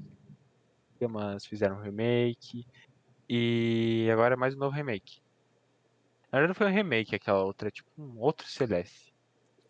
mas 1.09 1.45
fizeram 1.45 1.77
um 1.77 1.81
remake. 1.81 2.65
E 3.29 4.09
agora 4.11 4.33
é 4.33 4.37
mais 4.37 4.55
um 4.55 4.59
novo 4.59 4.75
remake. 4.75 5.21
Na 6.31 6.39
verdade 6.39 6.49
não 6.49 6.55
foi 6.55 6.67
um 6.67 6.75
remake, 6.75 7.15
aquela 7.15 7.43
outra, 7.43 7.67
é 7.67 7.71
tipo 7.71 7.89
um 7.97 8.19
outro 8.19 8.47
Celeste. 8.47 9.13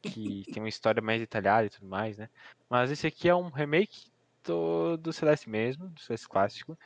Que 0.01 0.43
tem 0.51 0.61
uma 0.61 0.69
história 0.69 1.01
mais 1.01 1.19
detalhada 1.19 1.65
e 1.65 1.69
tudo 1.69 1.87
mais, 1.87 2.17
né? 2.17 2.29
Mas 2.69 2.91
esse 2.91 3.07
aqui 3.07 3.29
é 3.29 3.35
um 3.35 3.49
remake 3.49 4.11
do, 4.43 4.97
do 4.97 5.13
Celeste 5.13 5.49
mesmo, 5.49 5.89
do 5.89 6.01
Celeste 6.01 6.27
clássico. 6.27 6.77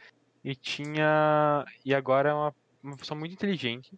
E 0.43 0.55
tinha. 0.55 1.65
E 1.83 1.93
agora 1.93 2.29
é 2.29 2.33
uma, 2.33 2.55
uma 2.83 2.97
pessoa 2.97 3.17
muito 3.17 3.33
inteligente 3.33 3.97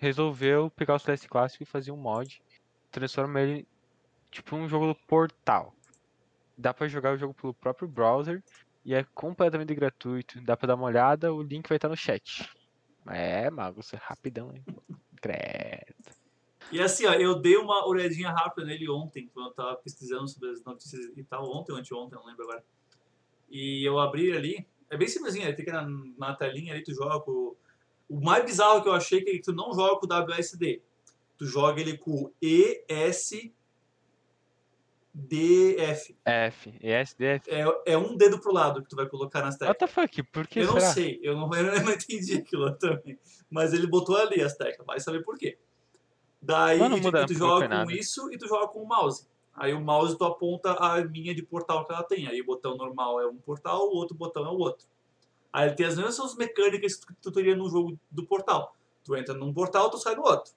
resolveu 0.00 0.70
pegar 0.70 0.94
o 0.94 0.98
Celeste 0.98 1.28
clássico 1.28 1.62
e 1.62 1.66
fazer 1.66 1.92
um 1.92 1.96
mod. 1.96 2.42
Transforma 2.90 3.40
ele 3.40 3.68
tipo 4.30 4.56
um 4.56 4.66
jogo 4.66 4.86
do 4.86 4.94
portal. 4.94 5.74
Dá 6.56 6.72
pra 6.72 6.88
jogar 6.88 7.12
o 7.12 7.18
jogo 7.18 7.34
pelo 7.34 7.54
próprio 7.54 7.86
browser 7.86 8.42
e 8.84 8.94
é 8.94 9.04
completamente 9.14 9.74
gratuito. 9.74 10.40
Dá 10.42 10.56
pra 10.56 10.68
dar 10.68 10.74
uma 10.74 10.86
olhada, 10.86 11.32
o 11.32 11.42
link 11.42 11.68
vai 11.68 11.76
estar 11.76 11.88
no 11.88 11.96
chat. 11.96 12.48
É, 13.06 13.50
mago, 13.50 13.82
você 13.82 13.96
é 13.96 14.00
rapidão, 14.02 14.52
hein? 14.54 14.64
Credo. 15.20 16.20
E 16.72 16.80
assim, 16.80 17.06
ó, 17.06 17.12
eu 17.14 17.34
dei 17.34 17.56
uma 17.56 17.86
olhadinha 17.86 18.30
rápida 18.30 18.66
nele 18.66 18.88
ontem, 18.88 19.28
quando 19.34 19.48
eu 19.48 19.54
tava 19.54 19.76
pesquisando 19.76 20.28
sobre 20.28 20.50
as 20.50 20.62
notícias 20.62 21.10
e 21.16 21.24
tal, 21.24 21.50
ontem 21.50 21.72
ou 21.72 21.78
anteontem, 21.78 22.16
não 22.18 22.26
lembro 22.26 22.44
agora. 22.44 22.64
E 23.50 23.84
eu 23.84 23.98
abri 23.98 24.30
ali, 24.32 24.66
é 24.88 24.96
bem 24.96 25.08
simplesinho, 25.08 25.46
ele 25.46 25.56
fica 25.56 25.72
na, 25.72 25.88
na 26.16 26.34
telinha 26.34 26.72
ali, 26.72 26.82
tu 26.82 26.94
joga 26.94 27.18
com... 27.20 27.56
O 28.08 28.20
mais 28.20 28.44
bizarro 28.44 28.82
que 28.82 28.88
eu 28.88 28.92
achei 28.92 29.20
é 29.20 29.22
que 29.22 29.40
tu 29.40 29.52
não 29.52 29.72
joga 29.72 29.98
com 29.98 30.06
o 30.06 30.34
WSD. 30.34 30.82
Tu 31.38 31.46
joga 31.46 31.80
ele 31.80 31.96
com 31.96 32.10
o 32.10 32.32
ESDF. 35.14 36.16
F, 36.24 36.74
ESDF. 36.80 37.50
É, 37.50 37.92
é 37.92 37.98
um 37.98 38.16
dedo 38.16 38.40
pro 38.40 38.52
lado 38.52 38.82
que 38.82 38.88
tu 38.88 38.96
vai 38.96 39.06
colocar 39.06 39.42
nas 39.42 39.56
teclas. 39.56 39.70
What 39.70 39.78
the 39.80 39.86
fuck? 39.86 40.22
Por 40.30 40.46
que 40.46 40.60
eu 40.60 40.66
não 40.66 40.74
será? 40.74 40.92
sei, 40.92 41.20
eu 41.22 41.36
não, 41.36 41.50
eu 41.54 41.82
não 41.82 41.92
entendi 41.92 42.36
aquilo 42.36 42.72
também. 42.76 43.18
Mas 43.50 43.72
ele 43.72 43.86
botou 43.86 44.16
ali 44.16 44.40
as 44.40 44.56
teclas, 44.56 44.86
vai 44.86 45.00
saber 45.00 45.24
por 45.24 45.36
quê. 45.36 45.58
Daí 46.40 46.78
não 46.78 46.98
muda 46.98 47.26
tu 47.26 47.34
joga 47.34 47.68
com 47.68 47.74
nada. 47.74 47.92
isso 47.92 48.32
e 48.32 48.38
tu 48.38 48.48
joga 48.48 48.68
com 48.68 48.82
o 48.82 48.88
mouse. 48.88 49.26
Aí 49.54 49.74
o 49.74 49.80
mouse 49.80 50.16
tu 50.16 50.24
aponta 50.24 50.82
a 50.82 50.98
linha 50.98 51.34
de 51.34 51.42
portal 51.42 51.84
que 51.84 51.92
ela 51.92 52.02
tem. 52.02 52.26
Aí 52.26 52.40
o 52.40 52.46
botão 52.46 52.76
normal 52.76 53.20
é 53.20 53.26
um 53.26 53.36
portal, 53.36 53.88
o 53.88 53.96
outro 53.96 54.16
botão 54.16 54.46
é 54.46 54.48
o 54.48 54.56
outro. 54.56 54.86
Aí 55.52 55.68
ele 55.68 55.74
tem 55.74 55.86
as 55.86 55.98
mesmas 55.98 56.36
mecânicas 56.36 56.96
que 56.96 57.12
tu 57.20 57.32
teria 57.32 57.56
num 57.56 57.68
jogo 57.68 57.98
do 58.10 58.24
portal. 58.24 58.74
Tu 59.04 59.16
entra 59.16 59.34
num 59.34 59.52
portal, 59.52 59.90
tu 59.90 59.98
sai 59.98 60.14
do 60.14 60.22
outro. 60.22 60.52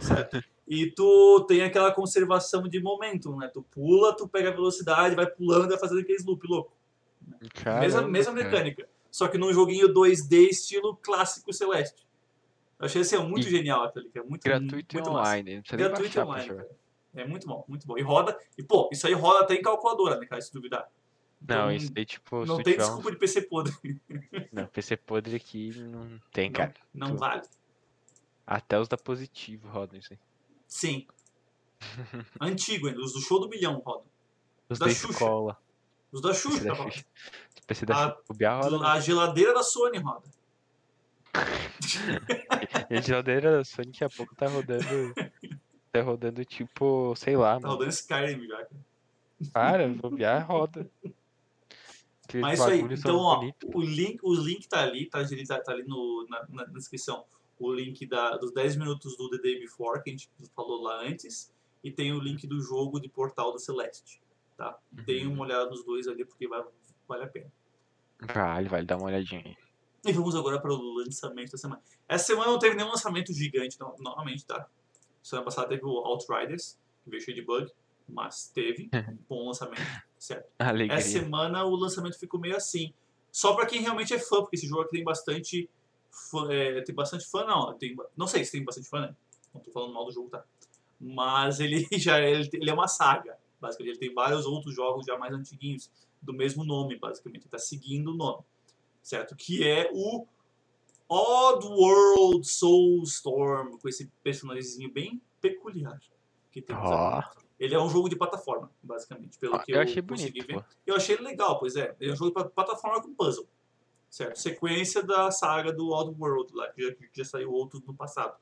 Certo? 0.00 0.42
E 0.68 0.90
tu 0.90 1.44
tem 1.48 1.62
aquela 1.62 1.90
conservação 1.92 2.62
de 2.68 2.80
momentum, 2.80 3.36
né? 3.38 3.48
Tu 3.48 3.62
pula, 3.62 4.14
tu 4.14 4.28
pega 4.28 4.50
a 4.50 4.52
velocidade, 4.52 5.14
vai 5.16 5.26
pulando 5.26 5.64
e 5.66 5.68
vai 5.70 5.78
fazendo 5.78 6.00
aqueles 6.00 6.24
loop 6.26 6.46
louco. 6.46 6.72
mesma, 7.40 7.48
Caramba, 7.54 8.08
mesma 8.08 8.32
cara. 8.34 8.44
mecânica. 8.44 8.88
Só 9.10 9.26
que 9.28 9.38
num 9.38 9.52
joguinho 9.52 9.88
2D 9.88 10.48
estilo 10.50 10.94
clássico 10.96 11.52
Celeste. 11.52 12.06
Eu 12.78 12.84
achei 12.86 13.00
assim, 13.00 13.16
ó, 13.16 13.22
muito 13.24 13.48
E 13.48 13.50
genial 13.50 13.90
que 13.90 14.18
é 14.18 14.22
muito 14.22 14.42
Gratuito 14.44 14.74
muito 14.74 14.94
e 14.94 14.98
massa. 14.98 15.10
online. 15.10 15.54
Não 15.56 15.62
nem 15.78 15.88
Gratuito 15.88 16.18
e 16.18 16.20
online. 16.20 16.48
cara. 16.48 16.68
É 17.14 17.26
muito 17.26 17.46
bom, 17.46 17.64
muito 17.66 17.86
bom. 17.86 17.96
E 17.98 18.02
roda. 18.02 18.38
E 18.56 18.62
pô, 18.62 18.88
isso 18.92 19.06
aí 19.06 19.14
roda 19.14 19.40
até 19.40 19.54
em 19.54 19.62
calculadora, 19.62 20.18
né, 20.20 20.26
cara? 20.26 20.40
Se 20.42 20.52
duvidar. 20.52 20.86
Não, 21.40 21.56
Então, 21.56 21.72
isso 21.72 21.92
aí, 21.96 22.04
tipo, 22.04 22.44
Não 22.44 22.62
tem 22.62 22.74
um- 22.74 22.76
desculpa 22.76 23.10
de 23.10 23.16
PC 23.16 23.42
podre. 23.42 23.72
Não, 24.52 24.66
PC 24.66 24.96
podre 24.96 25.34
aqui 25.36 25.70
não 25.80 26.20
tem, 26.32 26.48
Não, 26.50 26.52
cara. 26.56 26.74
não 26.92 27.08
Tu- 27.12 27.16
vale. 27.16 27.42
Até 28.46 28.78
os 28.78 28.88
da 28.88 28.96
positivo 28.98 29.68
rodam 29.68 29.98
isso 29.98 30.12
aí. 30.12 30.18
Sim. 30.68 31.06
Antigo 32.40 32.86
ainda, 32.88 33.00
os 33.00 33.12
do 33.14 33.20
show 33.20 33.40
do 33.40 33.48
milhão 33.48 33.78
rodam. 33.84 34.04
Os 34.68 34.78
Da 34.78 34.86
da 34.86 34.92
Xuxa. 34.92 35.12
escola. 35.12 35.56
Os 36.12 36.20
da 36.20 36.32
Xuxa 36.34 36.64
da. 36.64 36.74
Xuxa. 36.76 37.04
PC 37.66 37.86
da 37.86 37.94
A- 38.06 38.16
Xuxa. 38.26 38.50
Roda. 38.60 38.88
A 38.88 39.00
geladeira 39.00 39.54
da 39.54 39.62
Sony 39.62 39.98
roda. 39.98 40.28
E 42.90 42.96
a 42.96 43.00
geladeira 43.00 43.58
da 43.58 43.64
Sony 43.64 43.86
daqui 43.92 44.04
a 44.04 44.10
pouco 44.10 44.34
tá 44.34 44.46
rodando. 44.48 44.84
Tá 45.92 46.02
rodando 46.02 46.44
tipo, 46.44 47.14
sei 47.16 47.36
lá, 47.36 47.54
Tá 47.54 47.60
mano. 47.60 47.74
rodando 47.74 47.90
Skyrim 47.90 48.46
já. 48.46 48.56
cara. 48.56 48.70
Para, 49.52 49.86
o 50.06 50.10
Biar 50.10 50.46
roda. 50.46 50.90
Aqueles 52.24 52.42
Mas 52.42 52.58
isso 52.60 52.68
aí, 52.68 52.80
então, 52.80 53.16
ó, 53.16 53.40
o 53.74 53.80
link, 53.80 54.18
o 54.22 54.34
link 54.34 54.68
tá 54.68 54.82
ali, 54.82 55.06
tá, 55.06 55.20
tá, 55.46 55.60
tá 55.60 55.72
ali 55.72 55.84
no, 55.84 56.26
na, 56.28 56.46
na 56.50 56.64
descrição. 56.64 57.24
O 57.58 57.72
link 57.72 58.06
da, 58.06 58.36
dos 58.36 58.52
10 58.52 58.76
minutos 58.76 59.16
do 59.16 59.28
The 59.30 59.38
Day 59.38 59.60
Before, 59.60 60.02
que 60.02 60.10
a 60.10 60.12
gente 60.12 60.30
falou 60.54 60.82
lá 60.82 61.02
antes, 61.02 61.52
e 61.82 61.90
tem 61.90 62.12
o 62.12 62.20
link 62.20 62.46
do 62.46 62.60
jogo 62.60 63.00
de 63.00 63.08
Portal 63.08 63.52
da 63.52 63.58
Celeste. 63.58 64.20
Tá? 64.56 64.76
Uhum. 64.92 65.32
uma 65.32 65.44
olhada 65.44 65.70
nos 65.70 65.84
dois 65.84 66.08
ali, 66.08 66.24
porque 66.24 66.48
vai, 66.48 66.62
vale 67.06 67.24
a 67.24 67.28
pena. 67.28 67.52
Vale, 68.20 68.68
vale, 68.68 68.86
dá 68.86 68.96
uma 68.96 69.06
olhadinha 69.06 69.42
aí. 69.44 69.56
E 70.04 70.12
vamos 70.12 70.34
agora 70.34 70.60
para 70.60 70.72
o 70.72 70.94
lançamento 70.94 71.52
da 71.52 71.58
semana. 71.58 71.82
Essa 72.08 72.26
semana 72.26 72.50
não 72.50 72.58
teve 72.58 72.74
nenhum 72.74 72.88
lançamento 72.88 73.32
gigante, 73.32 73.78
não, 73.78 73.94
novamente, 73.98 74.44
tá? 74.44 74.66
Semana 75.22 75.44
passada 75.44 75.68
teve 75.68 75.84
o 75.84 75.90
Outriders, 75.90 76.78
que 77.04 77.10
veio 77.10 77.22
cheio 77.22 77.36
de 77.36 77.42
bug, 77.42 77.70
mas 78.08 78.48
teve 78.48 78.88
um 78.92 79.18
bom 79.28 79.46
lançamento, 79.48 79.82
certo? 80.18 80.48
Alegria. 80.58 80.98
Essa 80.98 81.08
semana 81.08 81.64
o 81.64 81.76
lançamento 81.76 82.18
ficou 82.18 82.40
meio 82.40 82.56
assim. 82.56 82.92
Só 83.30 83.54
pra 83.54 83.66
quem 83.66 83.80
realmente 83.80 84.14
é 84.14 84.18
fã, 84.18 84.40
porque 84.40 84.56
esse 84.56 84.66
jogo 84.66 84.82
aqui 84.82 84.92
tem 84.92 85.04
bastante 85.04 85.68
fã, 86.30 86.52
é, 86.52 86.80
tem 86.82 86.94
bastante 86.94 87.26
fã, 87.26 87.44
não. 87.44 87.72
Tem, 87.76 87.96
não 88.16 88.26
sei 88.26 88.44
se 88.44 88.52
tem 88.52 88.64
bastante 88.64 88.88
fã, 88.88 89.00
né? 89.00 89.16
Não 89.54 89.60
tô 89.60 89.70
falando 89.70 89.92
mal 89.94 90.04
do 90.04 90.12
jogo, 90.12 90.28
tá? 90.28 90.44
Mas 91.00 91.60
ele 91.60 91.86
já 91.98 92.18
é, 92.20 92.30
ele, 92.32 92.48
ele 92.52 92.70
é 92.70 92.74
uma 92.74 92.88
saga, 92.88 93.36
basicamente. 93.60 93.92
Ele 93.94 94.00
tem 94.06 94.14
vários 94.14 94.46
outros 94.46 94.74
jogos 94.74 95.06
já 95.06 95.16
mais 95.18 95.32
antiguinhos, 95.32 95.90
do 96.20 96.32
mesmo 96.32 96.64
nome, 96.64 96.96
basicamente. 96.98 97.42
Ele 97.42 97.50
tá 97.50 97.58
seguindo 97.58 98.12
o 98.12 98.16
nome, 98.16 98.42
certo? 99.02 99.36
Que 99.36 99.66
é 99.66 99.90
o 99.92 100.26
Oddworld 101.08 102.46
Soulstorm, 102.46 103.78
com 103.78 103.88
esse 103.88 104.10
personagemzinho 104.22 104.92
bem 104.92 105.20
peculiar 105.40 105.98
que 106.50 106.64
Ó. 106.72 107.18
aqui. 107.18 107.38
Ele 107.58 107.74
é 107.74 107.80
um 107.80 107.88
jogo 107.88 108.08
de 108.08 108.16
plataforma, 108.16 108.70
basicamente, 108.82 109.36
pelo 109.38 109.56
Ó, 109.56 109.58
que 109.58 109.72
eu 109.72 109.76
eu, 109.76 109.82
achei 109.82 110.00
consegui 110.02 110.40
bonito, 110.42 110.46
ver. 110.46 110.62
pô. 110.62 110.64
Eu 110.86 110.96
achei 110.96 111.16
ele 111.16 111.24
legal, 111.24 111.58
pois 111.58 111.74
é. 111.76 111.94
Ele 111.98 112.10
é 112.10 112.14
um 112.14 112.16
jogo 112.16 112.30
de 112.30 112.34
pla- 112.34 112.44
plataforma 112.48 113.02
com 113.02 113.12
puzzle. 113.14 113.48
Certo? 114.10 114.38
Sequência 114.38 115.02
da 115.02 115.30
saga 115.30 115.72
do 115.72 115.90
Oddworld 115.90 116.54
lá, 116.54 116.70
que 116.72 116.82
já, 116.82 116.94
que 116.94 117.08
já 117.12 117.24
saiu 117.24 117.52
outros 117.52 117.82
no 117.84 117.94
passado. 117.94 118.36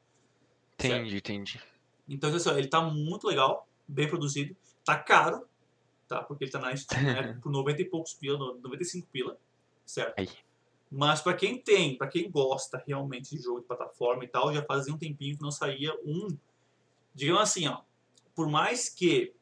Entendi, 0.74 1.16
entendi. 1.16 1.62
Então, 2.08 2.32
assim, 2.34 2.50
ele 2.50 2.68
tá 2.68 2.80
muito 2.80 3.26
legal, 3.26 3.66
bem 3.88 4.08
produzido, 4.08 4.56
tá 4.84 4.96
caro, 4.96 5.44
tá? 6.06 6.22
Porque 6.22 6.44
ele 6.44 6.50
tá 6.52 6.60
na 6.60 6.76
Steam 6.76 7.02
né, 7.02 7.38
por 7.42 7.50
90 7.50 7.82
e 7.82 7.84
poucos 7.84 8.14
pila, 8.14 8.38
no- 8.38 8.58
95 8.58 9.08
pila, 9.10 9.36
certo? 9.84 10.18
Aí. 10.18 10.28
Mas 10.88 11.20
pra 11.20 11.34
quem 11.34 11.60
tem, 11.60 11.98
pra 11.98 12.06
quem 12.06 12.30
gosta 12.30 12.80
realmente 12.86 13.36
de 13.36 13.42
jogo 13.42 13.60
de 13.60 13.66
plataforma 13.66 14.24
e 14.24 14.28
tal, 14.28 14.54
já 14.54 14.62
fazia 14.62 14.94
um 14.94 14.98
tempinho 14.98 15.36
que 15.36 15.42
não 15.42 15.50
saía 15.50 15.92
um, 16.04 16.28
digamos 17.12 17.42
assim, 17.42 17.66
ó, 17.66 17.80
por 18.36 18.48
mais 18.48 18.88
que 18.88 19.34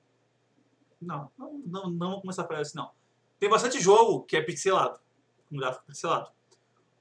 não, 1.00 1.30
não, 1.36 1.58
não, 1.66 1.90
não 1.90 2.10
vou 2.12 2.20
começar 2.22 2.44
a 2.44 2.46
falar 2.46 2.60
assim, 2.60 2.78
não. 2.78 2.90
Tem 3.38 3.50
bastante 3.50 3.78
jogo 3.78 4.22
que 4.24 4.38
é 4.38 4.42
pixelado, 4.42 4.98
com 5.54 5.60
gráfico 5.60 5.86
pixelado. 5.86 6.30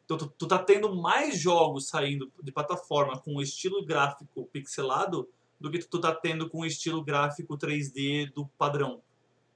Então 0.06 0.18
tu, 0.18 0.34
tu 0.38 0.48
tá 0.48 0.60
tendo 0.60 0.96
mais 0.96 1.40
jogos 1.40 1.88
saindo 1.88 2.32
de 2.42 2.52
plataforma 2.52 3.20
com 3.20 3.36
o 3.36 3.42
estilo 3.42 3.84
gráfico 3.84 4.46
pixelado 4.52 5.28
do 5.60 5.72
que 5.72 5.80
tu 5.80 6.00
tá 6.00 6.14
tendo 6.14 6.50
com 6.50 6.60
o 6.60 6.66
estilo 6.66 7.04
gráfico 7.04 7.58
3D 7.58 8.32
do 8.34 8.46
padrão. 8.58 9.02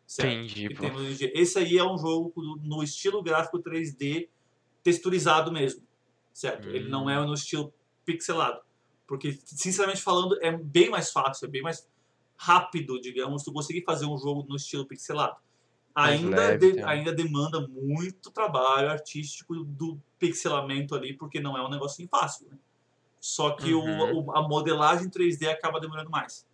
Certo? 0.06 0.32
Entendi, 0.32 0.70
que 0.70 0.76
pô. 0.76 0.82
temos 0.82 1.02
hoje 1.02 1.12
em 1.12 1.18
dia. 1.18 1.32
Esse 1.36 1.60
aí 1.60 1.78
é 1.78 1.84
um 1.84 1.98
jogo 1.98 2.34
no 2.64 2.82
estilo 2.82 3.22
gráfico 3.22 3.60
3D 3.60 4.30
texturizado 4.82 5.52
mesmo, 5.52 5.84
certo? 6.34 6.70
Ele 6.70 6.88
não 6.88 7.06
Hum. 7.06 7.10
é 7.10 7.26
no 7.26 7.34
estilo 7.34 7.74
pixelado, 8.06 8.62
porque 9.06 9.38
sinceramente 9.44 10.02
falando 10.02 10.38
é 10.42 10.56
bem 10.56 10.90
mais 10.90 11.12
fácil, 11.12 11.46
é 11.46 11.50
bem 11.50 11.62
mais 11.62 11.86
rápido, 12.38 13.02
digamos, 13.02 13.44
tu 13.44 13.52
conseguir 13.52 13.84
fazer 13.84 14.06
um 14.06 14.18
jogo 14.18 14.46
no 14.48 14.56
estilo 14.56 14.86
pixelado. 14.86 15.36
Ainda, 16.00 16.38
leve, 16.38 16.74
de- 16.74 16.84
ainda 16.84 17.12
demanda 17.12 17.68
muito 17.68 18.30
trabalho 18.32 18.90
artístico 18.90 19.56
do 19.64 20.00
pixelamento 20.20 20.94
ali, 20.96 21.14
porque 21.14 21.40
não 21.40 21.58
é 21.58 21.66
um 21.66 21.70
negocinho 21.70 22.08
fácil. 22.08 22.48
Né? 22.52 22.58
Só 23.20 23.52
que 23.52 23.74
o- 23.74 23.80
Uhum. 23.84 24.26
o- 24.28 24.32
a 24.38 24.48
modelagem 24.48 25.10
3D 25.10 25.48
acaba 25.50 25.80
demorando 25.80 26.10
mais 26.12 26.46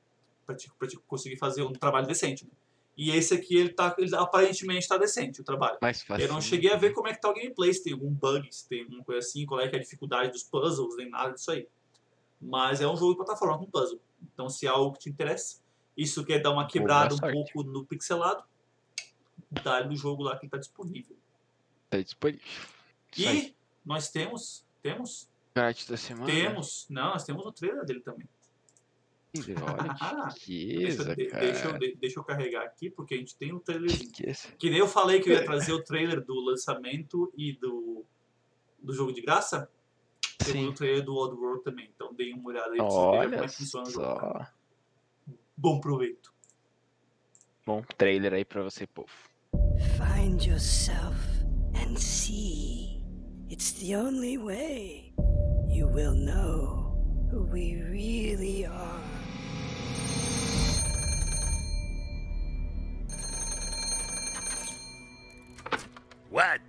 para 0.46 0.56
te, 0.56 0.72
pra 0.80 0.88
te 0.88 0.98
conseguir 1.08 1.38
fazer 1.38 1.62
um 1.64 1.74
trabalho 1.74 2.08
decente. 2.08 2.46
Né? 2.46 2.52
E 2.96 3.12
esse 3.12 3.34
aqui, 3.34 3.58
ele, 3.58 3.70
tá, 3.70 3.94
ele 3.98 4.16
aparentemente 4.16 4.82
está 4.82 4.98
decente 4.98 5.42
o 5.42 5.44
trabalho. 5.44 5.78
Mais 5.82 6.02
fácil. 6.04 6.26
Eu 6.26 6.32
não 6.32 6.40
cheguei 6.40 6.72
a 6.72 6.78
ver 6.78 6.92
como 6.94 7.08
é 7.10 7.14
que 7.14 7.20
tá 7.20 7.30
o 7.30 7.34
gameplay, 7.34 7.74
se 7.74 7.84
tem 7.84 7.92
algum 7.94 8.12
bug, 8.12 8.48
se 8.50 8.68
tem 8.70 8.84
alguma 8.84 9.04
coisa 9.04 9.20
assim, 9.20 9.46
qual 9.46 9.60
é, 9.60 9.68
que 9.68 9.76
é 9.76 9.80
a 9.80 9.82
dificuldade 9.82 10.32
dos 10.32 10.44
puzzles, 10.44 10.96
nem 10.96 11.10
nada 11.10 11.34
disso 11.34 11.52
aí. 11.52 11.68
Mas 12.40 12.82
é 12.82 12.88
um 12.88 12.96
jogo 12.96 13.12
de 13.12 13.18
plataforma 13.18 13.58
com 13.58 13.66
puzzle. 13.66 14.00
Então 14.34 14.48
se 14.50 14.66
é 14.66 14.70
algo 14.70 14.94
que 14.94 15.00
te 15.00 15.10
interessa, 15.10 15.58
isso 15.98 16.24
quer 16.24 16.40
dar 16.40 16.52
uma 16.52 16.66
quebrada 16.68 17.14
um 17.16 17.18
pouco 17.34 17.64
no 17.64 17.86
pixelado, 17.86 18.44
dá 19.64 19.84
no 19.86 19.96
jogo 19.96 20.24
lá 20.24 20.38
que 20.38 20.46
está 20.46 20.58
disponível. 20.58 21.18
Tá 21.90 22.00
disponível. 22.02 22.42
E 23.18 23.56
nós 23.86 24.10
temos, 24.10 24.66
temos, 24.82 25.30
da 25.54 25.98
semana. 25.98 26.26
temos, 26.26 26.88
não, 26.90 27.10
nós 27.12 27.24
temos 27.24 27.46
o 27.46 27.52
trailer 27.52 27.86
dele 27.86 28.00
também. 28.02 28.28
Olha 29.36 30.34
que 30.36 30.78
Deixa, 30.78 31.04
riqueza, 31.04 31.16
de- 31.16 31.26
cara. 31.28 31.46
deixa, 31.46 31.66
eu, 31.68 31.78
de- 31.80 31.96
deixa 31.96 32.20
eu 32.20 32.24
carregar 32.24 32.64
aqui, 32.64 32.90
porque 32.90 33.16
a 33.16 33.18
gente 33.18 33.36
tem 33.36 33.54
um 33.54 33.60
trailerzinho. 33.60 34.10
Riqueza. 34.10 34.50
Que 34.58 34.70
nem 34.70 34.80
eu 34.80 34.88
falei 34.88 35.20
que 35.22 35.30
eu 35.30 35.34
ia 35.34 35.44
trazer 35.46 35.74
o 35.74 35.84
trailer 35.84 36.24
do 36.24 36.40
lançamento 36.40 37.32
e 37.36 37.54
do, 37.54 38.06
do 38.80 38.94
jogo 38.94 39.12
de 39.14 39.22
graça. 39.22 39.70
Temos 40.38 40.64
o 40.64 40.68
Sim. 40.70 40.74
trailer 40.74 41.04
do 41.04 41.16
Oddworld 41.16 41.64
também. 41.64 41.90
Então 41.96 42.14
deem 42.14 42.34
uma 42.34 42.50
olhada 42.50 42.72
aí 42.72 42.78
pra 42.78 42.86
vocês 42.86 43.12
verem 43.12 43.30
como 43.30 43.36
Olha 43.36 43.46
é 43.46 43.48
que 43.48 43.56
funciona 43.56 43.88
o 43.88 43.92
jogo. 43.92 44.20
só. 44.20 44.48
Bom 45.58 45.80
proveito. 45.80 46.34
Bom 47.66 47.82
trailer 47.98 48.34
aí 48.34 48.44
pra 48.46 48.62
você, 48.62 48.86
povo. 48.86 49.12
Find 49.98 50.44
yourself 50.44 51.16
and 51.76 51.98
see. 51.98 53.04
It's 53.50 53.74
the 53.74 53.96
only 53.96 54.38
way 54.38 55.14
you 55.68 55.88
will 55.88 56.16
know 56.16 56.98
who 57.30 57.44
we 57.44 57.82
really 57.90 58.66
are. 58.66 59.02
What? 66.30 66.62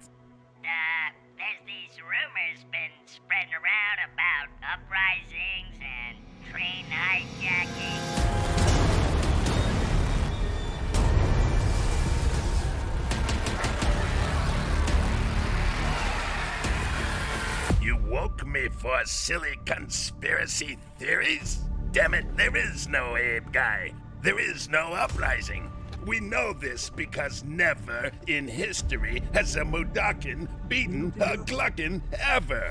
Me 18.54 18.68
for 18.68 19.04
silly 19.04 19.58
conspiracy 19.66 20.78
theories? 20.96 21.58
Damn 21.90 22.14
it, 22.14 22.24
there 22.36 22.56
is 22.56 22.86
no 22.86 23.16
Abe 23.16 23.50
guy. 23.50 23.92
There 24.22 24.38
is 24.38 24.68
no 24.68 24.92
uprising. 24.92 25.72
We 26.06 26.20
know 26.20 26.52
this 26.52 26.88
because 26.88 27.42
never 27.42 28.12
in 28.28 28.46
history 28.46 29.24
has 29.32 29.56
a 29.56 29.62
Mudakin 29.62 30.46
beaten 30.68 31.12
a 31.20 31.36
Gluckin 31.36 32.00
ever. 32.12 32.70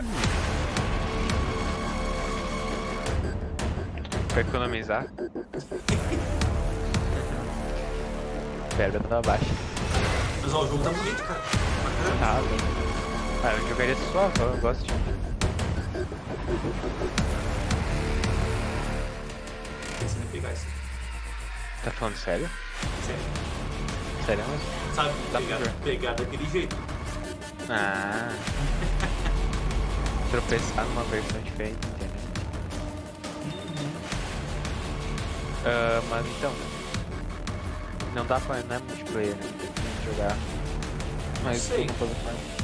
Pra 4.29 4.41
economizar. 4.41 5.07
Pedra 8.77 9.01
tava 9.01 9.21
baixa. 9.21 9.53
Mas 10.41 10.53
ó, 10.53 10.63
o 10.63 10.67
jogo 10.67 10.83
tá 10.83 10.91
bonito, 10.91 11.23
cara. 11.23 11.41
Bacana. 11.83 12.19
Tá, 12.19 12.41
bem. 12.41 12.57
Ah, 13.43 13.53
eu 13.53 13.67
jogaria 13.67 13.95
só, 14.13 14.31
eu 14.39 14.57
gosto 14.61 14.85
de. 14.85 15.32
Pensando 19.99 20.23
em 20.23 20.27
pegar 20.27 20.53
isso. 20.53 20.65
Tá 21.83 21.91
falando 21.91 22.15
sério? 22.15 22.49
Sério. 23.05 23.21
Sério 24.25 24.43
mesmo? 24.47 24.61
Sabe, 24.93 25.09
Dá 25.31 25.39
pra 25.39 25.47
pegar, 25.57 25.73
pegar 25.83 26.13
daquele 26.13 26.49
jeito. 26.49 26.75
Ah. 27.69 28.29
Tropeçar 30.31 30.85
numa 30.85 31.03
versão 31.05 31.41
diferente, 31.41 31.77
entendeu? 31.87 32.13
Ah, 35.65 36.01
mas 36.09 36.25
então. 36.27 36.53
Não 38.13 38.25
dá 38.25 38.39
pra. 38.39 38.61
Não 38.63 38.75
é 38.75 38.79
multiplayer, 38.79 39.35
né? 39.35 39.49
Tem 39.59 39.69
que 39.69 40.05
jogar. 40.05 40.37
Mas 41.43 41.61
Sei. 41.61 41.85
não 41.85 41.93
pode 41.95 42.13
mais. 42.23 42.62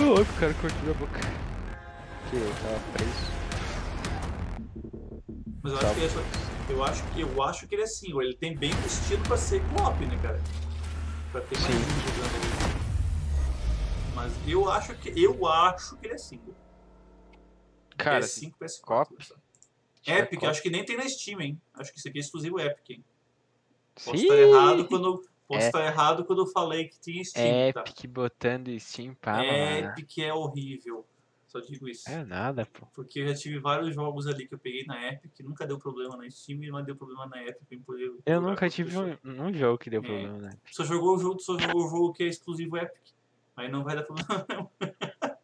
Ô 0.00 0.02
louco, 0.14 0.30
o 0.32 0.36
cara 0.40 0.54
cortou 0.54 0.90
a 0.90 0.94
boca. 0.94 1.20
Que 2.30 2.36
eu 2.36 2.54
tava 2.62 2.80
preso. 2.92 3.38
Mas 5.62 5.72
eu 5.72 5.78
acho 5.78 5.94
que 5.94 6.00
ele 6.00 6.06
é 6.06 6.08
só- 6.10 6.72
eu 6.72 6.84
acho 6.84 7.02
que 7.04 7.20
eu 7.20 7.42
acho 7.42 7.66
que 7.66 7.74
ele 7.74 7.82
é 7.82 7.86
single. 7.86 8.22
Ele 8.22 8.36
tem 8.36 8.56
bem 8.56 8.70
o 8.72 8.86
estilo 8.86 9.22
pra 9.24 9.36
ser 9.36 9.60
co-op, 9.70 10.04
né, 10.06 10.18
cara? 10.22 10.40
Pra 11.32 11.40
ter 11.40 11.58
mais 11.58 11.72
Sim. 11.72 11.78
gente 11.78 12.16
jogando 12.16 12.34
ali. 12.36 12.78
Mas 14.14 14.32
eu 14.48 14.70
acho 14.70 14.94
que 14.94 15.20
eu 15.22 15.46
acho 15.46 15.96
que 15.96 16.06
ele 16.06 16.14
é 16.14 16.18
single. 16.18 16.54
Cara, 17.96 18.20
PS5, 18.24 18.54
PS4. 18.60 18.80
co-op? 19.08 19.24
sabe? 19.26 19.40
tiver 20.02 20.18
Epic, 20.20 20.44
acho 20.44 20.62
que 20.62 20.70
nem 20.70 20.84
tem 20.84 20.96
na 20.96 21.08
Steam, 21.08 21.40
hein? 21.40 21.60
Acho 21.74 21.92
que 21.92 21.98
isso 21.98 22.08
aqui 22.08 22.18
é 22.18 22.20
exclusivo 22.20 22.60
Epic, 22.60 22.90
hein? 22.90 23.04
Posso 23.94 24.16
Sim. 24.16 24.22
estar 24.22 24.36
errado 24.36 24.86
quando 24.86 25.24
posso 25.48 25.64
É. 25.64 25.66
estar 25.68 25.84
errado 25.84 26.24
quando 26.24 26.42
eu 26.42 26.46
falei 26.46 26.88
que 26.88 27.00
tinha 27.00 27.24
Steam, 27.24 27.72
tá? 27.72 27.80
Epic 27.80 28.06
botando 28.10 28.78
Steam 28.78 29.14
pra 29.14 29.42
lá. 29.42 29.78
Epic 29.80 30.18
é 30.18 30.32
horrível. 30.32 31.08
Só 31.46 31.60
digo 31.60 31.88
isso. 31.88 32.06
É 32.10 32.22
nada, 32.24 32.66
pô. 32.66 32.86
Porque 32.94 33.20
eu 33.20 33.28
já 33.28 33.34
tive 33.34 33.58
vários 33.58 33.94
jogos 33.94 34.26
ali 34.26 34.46
que 34.46 34.54
eu 34.54 34.58
peguei 34.58 34.84
na 34.84 35.08
Epic, 35.08 35.32
nunca 35.40 35.66
deu 35.66 35.78
problema 35.78 36.14
na 36.14 36.28
Steam, 36.30 36.60
mas 36.70 36.84
deu 36.84 36.94
problema 36.94 37.26
na 37.26 37.42
Epic 37.42 37.72
em 37.72 37.80
poder 37.82 38.12
Eu 38.26 38.42
nunca 38.42 38.68
tive 38.68 38.94
um, 38.98 39.16
um 39.24 39.52
jogo 39.54 39.78
que 39.78 39.88
deu 39.88 40.02
É. 40.02 40.04
problema, 40.04 40.36
né? 40.36 40.50
Só 40.70 40.84
jogou 40.84 41.16
o 41.16 41.18
jogo, 41.18 41.40
só 41.40 41.58
jogou 41.58 41.86
o 41.86 41.88
jogo 41.88 42.12
que 42.12 42.24
é 42.24 42.26
exclusivo 42.26 42.76
Epic. 42.76 43.00
Aí 43.56 43.70
não 43.70 43.82
vai 43.82 43.96
dar 43.96 44.02
problema 44.02 44.46
não. 44.48 44.70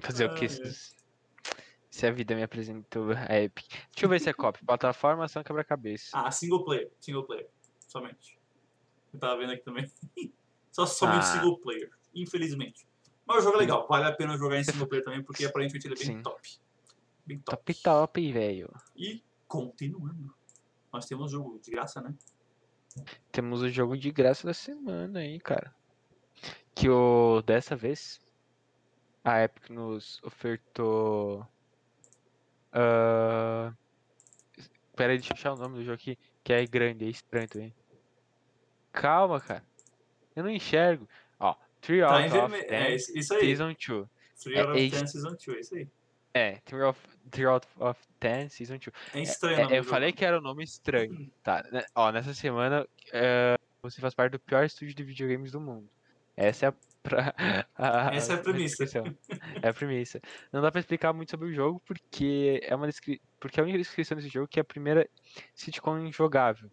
Fazer 0.00 0.26
o 0.30 0.34
que 0.34 0.44
Ai, 0.44 0.48
se, 0.48 0.94
se 1.90 2.06
a 2.06 2.10
vida 2.12 2.34
me 2.34 2.42
apresentou 2.42 3.10
a 3.12 3.38
Epic. 3.38 3.68
Deixa 3.68 4.06
eu 4.06 4.08
ver 4.08 4.20
se 4.20 4.30
é 4.30 4.32
copy. 4.32 4.64
Plataforma, 4.64 5.24
ação, 5.26 5.42
quebra-cabeça. 5.42 6.10
Ah, 6.14 6.30
single 6.30 6.64
player, 6.64 6.90
single 7.00 7.24
player, 7.26 7.48
somente. 7.86 8.37
Eu 9.12 9.18
tava 9.18 9.36
vendo 9.38 9.52
aqui 9.52 9.62
também. 9.64 9.90
Só 10.72 10.86
somente 10.86 11.20
Ah. 11.20 11.22
single 11.22 11.58
player, 11.58 11.90
infelizmente. 12.14 12.86
Mas 13.26 13.38
o 13.38 13.42
jogo 13.42 13.56
é 13.56 13.60
legal, 13.60 13.86
vale 13.88 14.04
a 14.06 14.12
pena 14.12 14.36
jogar 14.38 14.58
em 14.58 14.64
single 14.64 14.86
player 14.86 15.04
também, 15.04 15.22
porque 15.22 15.44
aparentemente 15.44 15.86
ele 15.86 15.94
é 15.94 15.98
bem 15.98 16.06
Sim. 16.16 16.22
top. 16.22 16.48
Bem 17.26 17.38
top. 17.40 17.56
Top 17.58 17.82
top, 17.82 18.32
velho. 18.32 18.72
E 18.96 19.22
continuando, 19.46 20.34
nós 20.92 21.04
temos 21.06 21.30
jogo 21.30 21.58
de 21.58 21.70
graça, 21.70 22.00
né? 22.00 22.14
Temos 23.30 23.60
o 23.62 23.68
jogo 23.68 23.96
de 23.96 24.10
graça 24.10 24.46
da 24.46 24.54
semana 24.54 25.20
aí, 25.20 25.38
cara. 25.38 25.74
Que 26.74 26.88
o 26.88 27.42
dessa 27.42 27.76
vez 27.76 28.20
a 29.24 29.42
Epic 29.42 29.68
nos 29.70 30.22
ofertou. 30.22 31.46
ah, 32.72 33.72
Pera 34.96 35.12
aí, 35.12 35.18
deixa 35.18 35.32
eu 35.32 35.36
achar 35.36 35.52
o 35.52 35.56
nome 35.56 35.76
do 35.76 35.84
jogo 35.84 35.94
aqui. 35.94 36.18
Que 36.42 36.52
é 36.52 36.66
grande, 36.66 37.04
é 37.04 37.08
estranho 37.08 37.48
também. 37.48 37.74
Calma, 39.00 39.40
cara. 39.40 39.64
Eu 40.34 40.44
não 40.44 40.50
enxergo. 40.50 41.08
Ó, 41.38 41.54
3 41.80 42.00
Tá 42.00 42.14
out 42.22 42.36
of. 42.36 42.66
10 42.68 42.70
É, 42.70 42.94
isso 43.18 43.34
aí. 43.34 43.40
Season 43.40 43.66
2. 43.74 44.08
3 44.42 44.58
out 44.58 44.70
of 44.70 44.78
é 44.86 44.88
10 44.90 45.10
Season 45.10 45.30
2, 45.30 45.48
é 45.48 45.60
isso 45.60 45.74
aí. 45.74 45.88
É, 46.34 46.52
Three 46.64 46.82
of, 46.82 47.00
Three 47.30 47.46
out 47.46 47.66
of 47.80 47.98
Ten 48.20 48.48
Season 48.48 48.76
2. 48.78 48.92
É 49.14 49.20
estranho 49.22 49.68
o 49.68 49.72
É, 49.72 49.78
eu 49.78 49.84
falei 49.84 50.12
que 50.12 50.24
era 50.24 50.38
um 50.38 50.42
nome 50.42 50.62
estranho. 50.62 51.30
Tá, 51.42 51.64
né? 51.72 51.84
ó, 51.94 52.12
nessa 52.12 52.34
semana 52.34 52.86
é, 53.12 53.56
você 53.82 54.00
faz 54.00 54.14
parte 54.14 54.32
do 54.32 54.38
pior 54.38 54.64
estúdio 54.64 54.94
de 54.94 55.02
videogames 55.02 55.52
do 55.52 55.60
mundo. 55.60 55.88
Essa 56.36 56.66
é 56.66 56.68
a, 56.68 56.74
pra- 57.02 57.34
a- 57.74 58.14
Essa 58.14 58.34
é 58.34 58.36
a 58.36 58.38
premissa. 58.38 58.84
É 59.62 59.68
a 59.68 59.74
premissa. 59.74 60.20
Não 60.52 60.60
dá 60.62 60.70
pra 60.70 60.80
explicar 60.80 61.12
muito 61.12 61.30
sobre 61.30 61.48
o 61.48 61.52
jogo 61.52 61.82
porque 61.84 62.60
é 62.62 62.74
uma 62.76 62.86
descri... 62.86 63.20
porque 63.40 63.58
a 63.58 63.62
única 63.64 63.78
descrição 63.78 64.16
desse 64.16 64.28
jogo 64.28 64.44
é 64.44 64.48
que 64.48 64.60
é 64.60 64.62
a 64.62 64.64
primeira 64.64 65.08
sitcom 65.54 65.98
injogável. 65.98 66.70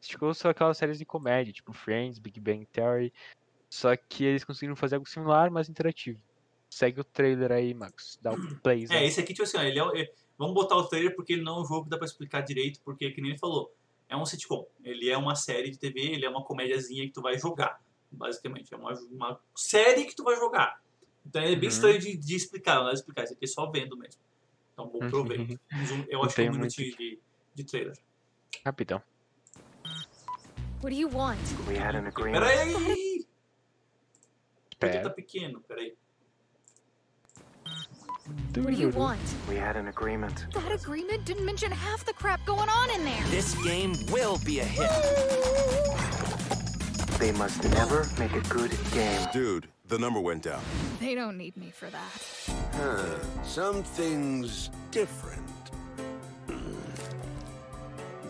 Sitcoms 0.00 0.38
são 0.38 0.50
aquelas 0.50 0.76
séries 0.76 0.98
de 0.98 1.04
comédia, 1.04 1.52
tipo 1.52 1.72
Friends, 1.72 2.18
Big 2.18 2.38
Bang 2.40 2.66
Theory, 2.66 3.12
só 3.72 3.96
que 3.96 4.24
eles 4.24 4.44
conseguiram 4.44 4.76
fazer 4.76 4.96
algo 4.96 5.08
similar, 5.08 5.50
mas 5.50 5.68
interativo. 5.68 6.20
Segue 6.68 7.00
o 7.00 7.04
trailer 7.04 7.50
aí, 7.52 7.74
Max. 7.74 8.18
Dá 8.20 8.32
o 8.32 8.36
play. 8.62 8.86
É, 8.90 9.04
esse 9.04 9.20
aqui, 9.20 9.32
tipo 9.32 9.42
assim, 9.44 9.58
ele 9.58 9.78
é, 9.80 10.02
é- 10.02 10.12
vamos 10.38 10.54
botar 10.54 10.76
o 10.76 10.86
trailer 10.88 11.14
porque 11.16 11.32
ele 11.32 11.42
não 11.42 11.58
é 11.58 11.62
um 11.62 11.64
jogo 11.66 11.84
que 11.84 11.90
dá 11.90 11.96
pra 11.98 12.06
explicar 12.06 12.40
direito, 12.42 12.80
porque, 12.84 13.10
que 13.10 13.20
nem 13.20 13.30
ele 13.32 13.38
falou, 13.38 13.72
é 14.08 14.16
um 14.16 14.24
sitcom. 14.26 14.66
Ele 14.84 15.08
é 15.10 15.16
uma 15.16 15.34
série 15.34 15.70
de 15.70 15.78
TV, 15.78 16.00
ele 16.00 16.24
é 16.24 16.30
uma 16.30 16.44
comédiazinha 16.44 17.04
que 17.06 17.12
tu 17.12 17.22
vai 17.22 17.38
jogar, 17.38 17.80
basicamente. 18.10 18.72
É 18.72 18.76
uma, 18.76 18.92
uma 19.10 19.40
série 19.56 20.04
que 20.04 20.14
tu 20.14 20.24
vai 20.24 20.36
jogar. 20.36 20.80
Então 21.26 21.42
é 21.42 21.46
bem 21.54 21.62
Uhum. 21.62 21.68
estranho 21.68 21.98
de, 21.98 22.16
de 22.16 22.34
explicar, 22.36 22.76
não 22.76 22.88
é 22.90 22.94
explicar, 22.94 23.24
isso 23.24 23.34
aqui 23.34 23.44
é 23.44 23.48
só 23.48 23.70
vendo 23.70 23.96
mesmo. 23.96 24.20
Então, 24.72 24.88
bom 24.88 24.98
proveito. 25.10 25.60
Uns 25.74 25.90
um- 25.90 26.04
Eu 26.08 26.22
acho 26.24 26.34
que 26.34 26.42
é 26.42 26.50
um 26.50 26.54
minutinho 26.54 26.96
de, 26.96 27.20
de 27.54 27.64
trailer. 27.64 27.96
Rapidão. 28.64 29.02
What 30.80 30.90
do 30.90 30.96
you 30.96 31.08
want? 31.08 31.38
We 31.68 31.76
had 31.76 31.94
an 31.94 32.06
agreement. 32.06 32.44
Peraí! 32.44 33.26
Porque 34.80 34.96
Pera. 34.96 35.02
tá 35.02 35.14
pequeno, 35.14 35.60
peraí. 35.68 35.92
What 38.54 38.66
do 38.66 38.72
you 38.72 38.88
want? 38.90 39.20
We 39.48 39.56
had 39.56 39.76
an 39.76 39.88
agreement. 39.88 40.46
That 40.54 40.72
agreement 40.72 41.24
didn't 41.26 41.44
mention 41.44 41.70
half 41.70 42.04
the 42.06 42.14
crap 42.14 42.44
going 42.46 42.68
on 42.68 42.90
in 42.90 43.04
there. 43.04 43.22
This 43.28 43.54
game 43.62 43.92
will 44.10 44.38
be 44.44 44.60
a 44.60 44.64
hit. 44.64 44.90
They 47.18 47.32
must 47.32 47.62
never 47.74 48.06
make 48.18 48.32
a 48.32 48.40
good 48.48 48.72
game. 48.92 49.20
Dude, 49.34 49.68
the 49.88 49.98
number 49.98 50.20
went 50.20 50.42
down. 50.44 50.62
They 50.98 51.14
don't 51.14 51.36
need 51.36 51.56
me 51.58 51.70
for 51.70 51.90
that. 51.90 52.10
Huh. 52.72 53.42
Something's 53.42 54.70
different. 54.90 55.42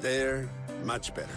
There, 0.01 0.49
much 0.85 1.15
better. 1.15 1.29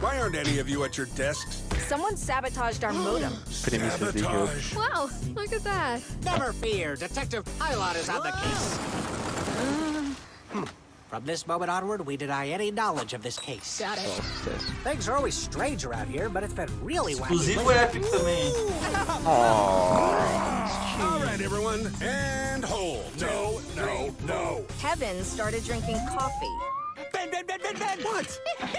Why 0.00 0.18
aren't 0.18 0.34
any 0.36 0.58
of 0.58 0.68
you 0.68 0.84
at 0.84 0.98
your 0.98 1.06
desks? 1.14 1.62
Someone 1.88 2.16
sabotaged 2.16 2.84
our 2.84 2.92
modem. 2.92 3.32
Premissas 3.62 4.12
de. 4.12 4.78
Wow, 4.78 5.08
look 5.34 5.52
at 5.52 5.64
that. 5.64 6.02
Never 6.22 6.52
fear, 6.52 6.96
Detective 6.96 7.44
Pilot 7.58 7.96
is 7.96 8.08
on 8.10 8.22
the 8.22 8.30
case. 8.30 8.76
Hmm. 10.52 10.64
From 11.08 11.24
this 11.24 11.46
moment 11.46 11.70
onward, 11.70 12.04
we 12.04 12.16
deny 12.18 12.48
any 12.48 12.70
knowledge 12.70 13.14
of 13.14 13.22
this 13.22 13.38
case. 13.38 13.78
Got 13.80 13.98
it. 13.98 14.04
Things 14.82 15.08
are 15.08 15.16
always 15.16 15.34
strange 15.34 15.84
around 15.84 16.08
here, 16.08 16.28
but 16.28 16.42
it's 16.42 16.52
been 16.52 16.68
really 16.82 17.14
wacky. 17.14 17.38
Exclusivo 17.38 17.64
lately. 17.64 17.74
Epic 17.74 18.02
também. 18.02 19.26
All 21.00 21.20
right, 21.20 21.40
everyone, 21.40 21.90
and 22.02 22.64
hold. 22.64 23.18
No, 23.20 23.60
no, 23.76 24.14
no. 24.26 24.64
Kevin 24.78 25.24
started 25.24 25.64
drinking 25.64 25.98
coffee. 26.08 26.73
Ben, 27.30 27.46
Ben, 27.46 27.46
Ben, 27.46 27.60
Ben, 27.62 27.78
Ben! 27.78 27.98
What? 28.04 28.40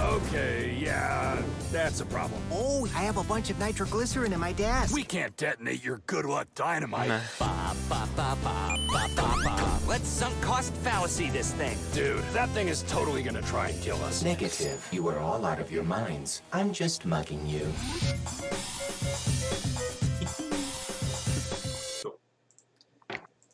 Okay, 0.00 0.76
yeah, 0.78 1.40
that's 1.72 2.00
a 2.00 2.04
problem. 2.04 2.42
Oh, 2.52 2.86
I 2.94 2.98
have 3.04 3.16
a 3.16 3.22
bunch 3.24 3.48
of 3.48 3.58
nitroglycerin 3.58 4.34
in 4.34 4.40
my 4.40 4.52
desk. 4.52 4.94
We 4.94 5.02
can't 5.02 5.34
detonate 5.36 5.82
your 5.82 6.02
good 6.06 6.26
luck 6.26 6.46
dynamite. 6.54 7.08
Let's 9.88 10.08
sunk 10.08 10.40
cost 10.42 10.74
fallacy 10.74 11.30
this 11.30 11.52
thing. 11.52 11.78
Dude, 11.92 12.22
that 12.34 12.50
thing 12.50 12.68
is 12.68 12.82
totally 12.82 13.22
gonna 13.22 13.40
try 13.42 13.70
and 13.70 13.80
kill 13.82 14.02
us. 14.04 14.22
Negative. 14.22 14.86
You 14.92 15.08
are 15.08 15.18
all 15.18 15.46
out 15.46 15.58
of 15.58 15.72
your 15.72 15.84
minds. 15.84 16.42
I'm 16.52 16.72
just 16.72 17.06
mugging 17.06 17.46
you. 17.46 17.66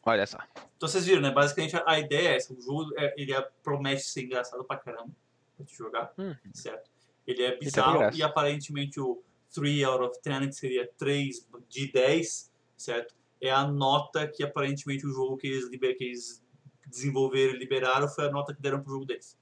Olha 0.05 0.27
só. 0.27 0.39
Então 0.81 0.89
vocês 0.89 1.05
viram, 1.05 1.21
né? 1.21 1.31
Basicamente 1.31 1.77
a, 1.85 1.99
ideia 1.99 2.31
é 2.31 2.37
essa. 2.37 2.55
O 2.55 2.61
jogo 2.63 2.91
é, 2.97 3.13
ele 3.19 3.35
é, 3.35 3.43
promete 3.63 4.01
ser 4.01 4.23
engraçado 4.23 4.65
pra 4.65 4.79
caramba 4.79 5.11
pra 5.55 5.67
te 5.67 5.77
jogar, 5.77 6.11
Hum. 6.19 6.35
certo? 6.55 6.91
Ele 7.27 7.43
é 7.43 7.51
tem 7.51 7.59
bizarro 7.61 8.17
e 8.17 8.23
aparentemente 8.23 8.99
o 8.99 9.23
3 9.55 9.85
out 9.85 10.05
of 10.05 10.19
10, 10.25 10.47
que 10.47 10.53
seria 10.55 10.91
3 10.97 11.47
de 11.69 11.93
10, 11.93 12.51
certo? 12.79 13.15
É 13.43 13.51
a 13.51 13.67
nota 13.67 14.27
que 14.27 14.43
aparentemente 14.43 15.07
o 15.07 15.11
jogo 15.13 15.37
que 15.37 15.49
eles, 15.49 15.69
liber, 15.69 15.99
que 15.99 16.05
eles 16.05 16.43
desenvolveram 16.87 17.57
e 17.57 17.59
liberaram 17.59 18.09
foi 18.09 18.25
a 18.29 18.31
nota 18.31 18.55
que 18.55 18.63
deram 18.63 18.81
pro 18.83 18.91
jogo 18.95 19.05
deles. 19.05 19.39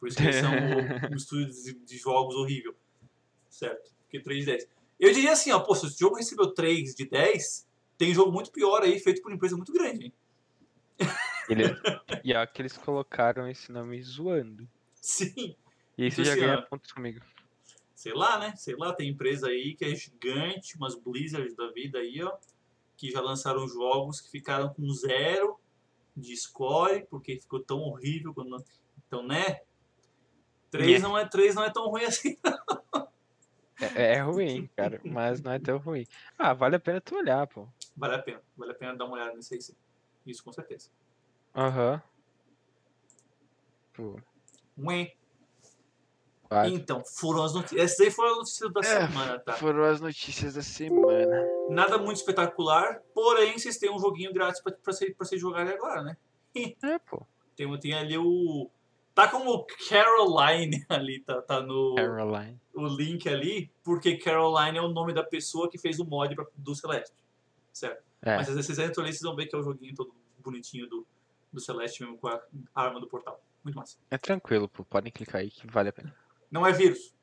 Por 0.00 0.08
isso 0.08 0.16
que 0.16 0.24
eles 0.24 0.34
são 0.34 0.50
o- 1.08 1.12
um 1.12 1.16
estúdio 1.16 1.46
de, 1.62 1.74
de 1.74 1.96
jogos 1.96 2.34
horrível, 2.34 2.74
certo? 3.48 3.88
Porque 4.02 4.18
3 4.18 4.40
de 4.40 4.46
10. 4.50 4.68
Eu 4.98 5.12
diria 5.12 5.30
assim, 5.30 5.52
ó, 5.52 5.60
pô, 5.60 5.76
se 5.76 5.86
o 5.86 5.90
jogo 5.90 6.16
recebeu 6.16 6.52
3 6.52 6.92
de 6.96 7.04
10, 7.04 7.68
tem 7.96 8.12
jogo 8.12 8.32
muito 8.32 8.50
pior 8.50 8.82
aí, 8.82 8.98
feito 8.98 9.22
por 9.22 9.30
uma 9.30 9.36
empresa 9.36 9.56
muito 9.56 9.72
grande, 9.72 10.06
hein? 10.06 10.12
Ele... 11.48 11.64
e 12.24 12.34
ó, 12.34 12.46
que 12.46 12.62
eles 12.62 12.76
colocaram 12.76 13.48
esse 13.48 13.70
nome 13.72 14.02
zoando. 14.02 14.68
Sim. 15.00 15.56
E 15.98 16.06
isso 16.06 16.20
Então, 16.20 16.24
já 16.24 16.32
assim, 16.32 16.40
ganha 16.40 16.62
pontos 16.62 16.92
comigo. 16.92 17.20
sei 17.94 18.12
lá, 18.14 18.38
né? 18.38 18.54
Sei 18.56 18.74
lá, 18.76 18.92
tem 18.94 19.10
empresa 19.10 19.48
aí 19.48 19.74
que 19.74 19.84
é 19.84 19.94
gigante, 19.94 20.76
umas 20.76 20.94
Blizzards 20.94 21.54
da 21.54 21.70
vida 21.72 21.98
aí, 21.98 22.22
ó, 22.22 22.32
que 22.96 23.10
já 23.10 23.20
lançaram 23.20 23.66
jogos 23.68 24.20
que 24.20 24.30
ficaram 24.30 24.72
com 24.72 24.88
zero 24.92 25.58
de 26.16 26.36
score, 26.36 27.06
porque 27.10 27.40
ficou 27.40 27.60
tão 27.62 27.78
horrível 27.80 28.32
quando. 28.34 28.62
Então, 29.06 29.22
né? 29.26 29.60
3 30.70 30.86
Nhé. 30.86 30.98
não 31.02 31.18
é, 31.18 31.26
3 31.28 31.54
não 31.54 31.64
é 31.64 31.70
tão 31.70 31.88
ruim 31.88 32.04
assim. 32.04 32.36
É, 33.80 34.14
é 34.14 34.20
ruim, 34.20 34.68
cara, 34.76 35.00
mas 35.04 35.42
não 35.42 35.52
é 35.52 35.58
tão 35.58 35.76
ruim. 35.78 36.06
Ah, 36.38 36.54
vale 36.54 36.76
a 36.76 36.80
pena 36.80 37.00
tu 37.00 37.16
olhar, 37.16 37.46
pô. 37.46 37.68
Vale 37.96 38.14
a 38.14 38.18
pena, 38.20 38.40
vale 38.56 38.72
a 38.72 38.74
pena 38.74 38.94
dar 38.96 39.04
uma 39.06 39.14
olhada 39.14 39.34
nisso 39.34 39.52
aí 39.54 39.60
sim. 39.60 39.74
Isso 40.26 40.42
com 40.44 40.52
certeza. 40.52 40.90
Aham. 41.54 42.02
Pô, 43.94 44.16
Ué. 44.78 45.12
vale. 46.48 46.74
Então, 46.74 47.02
foram 47.04 47.42
as 47.44 47.52
notícias. 47.54 47.80
Essas 47.92 48.00
aí 48.00 48.10
foram 48.10 48.30
as 48.32 48.36
notícias 48.38 48.72
da 48.72 48.80
É, 48.80 49.06
semana, 49.06 49.38
tá? 49.40 49.52
Foram 49.54 49.84
as 49.84 50.00
notícias 50.00 50.54
da 50.54 50.62
semana. 50.62 51.42
Nada 51.68 51.98
muito 51.98 52.16
espetacular, 52.16 53.00
porém 53.14 53.58
vocês 53.58 53.76
têm 53.78 53.90
um 53.90 53.98
joguinho 53.98 54.32
grátis 54.32 54.62
pra, 54.62 54.72
pra, 54.72 54.92
vocês, 54.92 55.14
pra 55.14 55.26
vocês 55.26 55.40
jogarem 55.40 55.72
agora, 55.74 56.02
né? 56.02 56.16
É, 56.84 56.98
pô. 56.98 57.26
Tem, 57.56 57.78
tem 57.80 57.94
ali 57.94 58.16
o. 58.16 58.70
Tá 59.14 59.28
como 59.28 59.66
Caroline 59.90 60.84
ali, 60.88 61.20
tá, 61.20 61.42
tá 61.42 61.60
no 61.60 61.94
Caroline. 61.96 62.58
o 62.74 62.86
link 62.86 63.28
ali, 63.28 63.70
porque 63.84 64.16
Caroline 64.16 64.78
é 64.78 64.80
o 64.82 64.88
nome 64.88 65.12
da 65.12 65.22
pessoa 65.22 65.68
que 65.68 65.76
fez 65.78 65.98
o 66.00 66.04
mod 66.06 66.34
pra, 66.34 66.46
do 66.56 66.74
Celeste. 66.74 67.14
Certo? 67.72 68.02
É. 68.22 68.36
Mas 68.36 68.48
vocês 68.48 68.78
entram 68.78 69.04
ali, 69.04 69.12
vocês 69.12 69.22
vão 69.22 69.34
ver 69.34 69.46
que 69.46 69.54
é 69.54 69.58
o 69.58 69.62
joguinho 69.62 69.94
todo 69.94 70.14
bonitinho 70.38 70.88
do, 70.88 71.06
do 71.52 71.60
Celeste 71.60 72.02
mesmo 72.02 72.18
com 72.18 72.28
a 72.28 72.40
arma 72.74 73.00
do 73.00 73.08
portal. 73.08 73.40
Muito 73.64 73.76
massa. 73.76 73.96
É 74.10 74.18
tranquilo, 74.18 74.68
pô. 74.68 74.84
Podem 74.84 75.12
clicar 75.12 75.40
aí 75.40 75.50
que 75.50 75.66
vale 75.66 75.88
a 75.88 75.92
pena. 75.92 76.14
Não 76.50 76.66
é 76.66 76.72
vírus. 76.72 77.14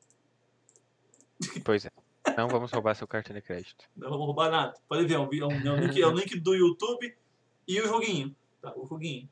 Pois 1.64 1.86
é. 1.86 1.90
Não 2.36 2.48
vamos 2.48 2.70
roubar 2.70 2.94
seu 2.94 3.06
cartão 3.06 3.34
de 3.34 3.42
crédito. 3.42 3.88
Não 3.96 4.10
vamos 4.10 4.26
roubar 4.26 4.50
nada. 4.50 4.74
Pode 4.88 5.06
ver, 5.06 5.14
é 5.14 5.18
um, 5.18 5.24
é 5.24 5.46
um, 5.46 5.66
é 5.66 5.72
um 5.72 5.76
link, 5.76 6.02
é 6.02 6.06
um 6.06 6.14
link 6.14 6.38
do 6.38 6.54
YouTube 6.54 7.16
e 7.66 7.80
o 7.80 7.86
joguinho. 7.86 8.34
Tá, 8.60 8.72
o 8.76 8.86
joguinho. 8.86 9.28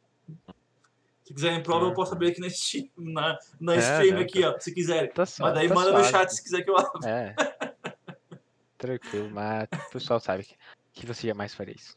Se 1.25 1.35
quiserem 1.35 1.63
prova, 1.63 1.87
eu 1.87 1.93
posso 1.93 2.15
abrir 2.15 2.29
aqui 2.29 2.41
na, 2.41 2.49
Steam, 2.49 2.89
na, 2.97 3.39
na 3.61 3.75
É, 3.75 3.79
stream 3.79 4.15
não, 4.15 4.23
aqui, 4.23 4.43
ó, 4.45 4.59
se 4.59 4.73
quiserem. 4.73 5.11
Tá 5.11 5.25
Mas 5.39 5.55
daí 5.55 5.69
tá 5.69 5.75
manda 5.75 5.93
no 5.93 5.99
suave, 5.99 6.11
chat 6.11 6.29
pô. 6.29 6.35
se 6.35 6.43
quiser 6.43 6.63
que 6.63 6.71
eu 6.71 6.79
abra. 6.79 7.09
É. 7.09 7.35
Tranquilo, 8.79 9.31
mas 9.31 9.69
o 9.89 9.91
pessoal 9.91 10.21
sabe 10.21 10.45
que, 10.45 10.57
que 10.93 11.07
você 11.07 11.27
jamais 11.29 11.55
faria 11.55 11.75
isso. 11.75 11.97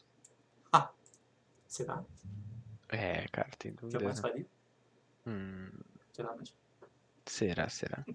Será? 1.66 2.04
É, 2.90 3.26
cara, 3.28 3.48
tem 3.58 3.72
Jamais 3.80 3.92
dúvidas. 3.92 4.16
né? 4.16 4.20
faria? 4.22 4.46
Hum, 5.26 5.70
Será, 6.12 6.36
mas... 6.36 6.54
será, 7.26 7.68
será? 7.68 8.04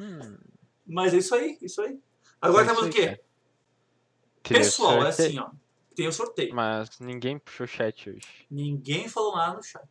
Hum, 0.00 0.38
Mas 0.86 1.12
é 1.12 1.18
isso 1.18 1.34
aí, 1.34 1.58
isso 1.60 1.80
aí. 1.82 2.00
Agora 2.40 2.64
É 2.64 2.66
temos 2.68 2.82
isso 2.82 2.90
o 2.90 2.92
quê? 2.92 3.20
Teve 4.44 4.60
Pessoal, 4.60 5.04
é 5.04 5.08
assim, 5.08 5.36
ó. 5.38 5.50
Tem 5.96 6.06
o 6.06 6.12
sorteio. 6.12 6.54
Mas 6.54 7.00
ninguém 7.00 7.36
puxou 7.36 7.66
chat 7.66 8.08
hoje. 8.08 8.46
Ninguém 8.48 9.08
falou 9.08 9.34
nada 9.36 9.56
no 9.56 9.62
chat. 9.62 9.88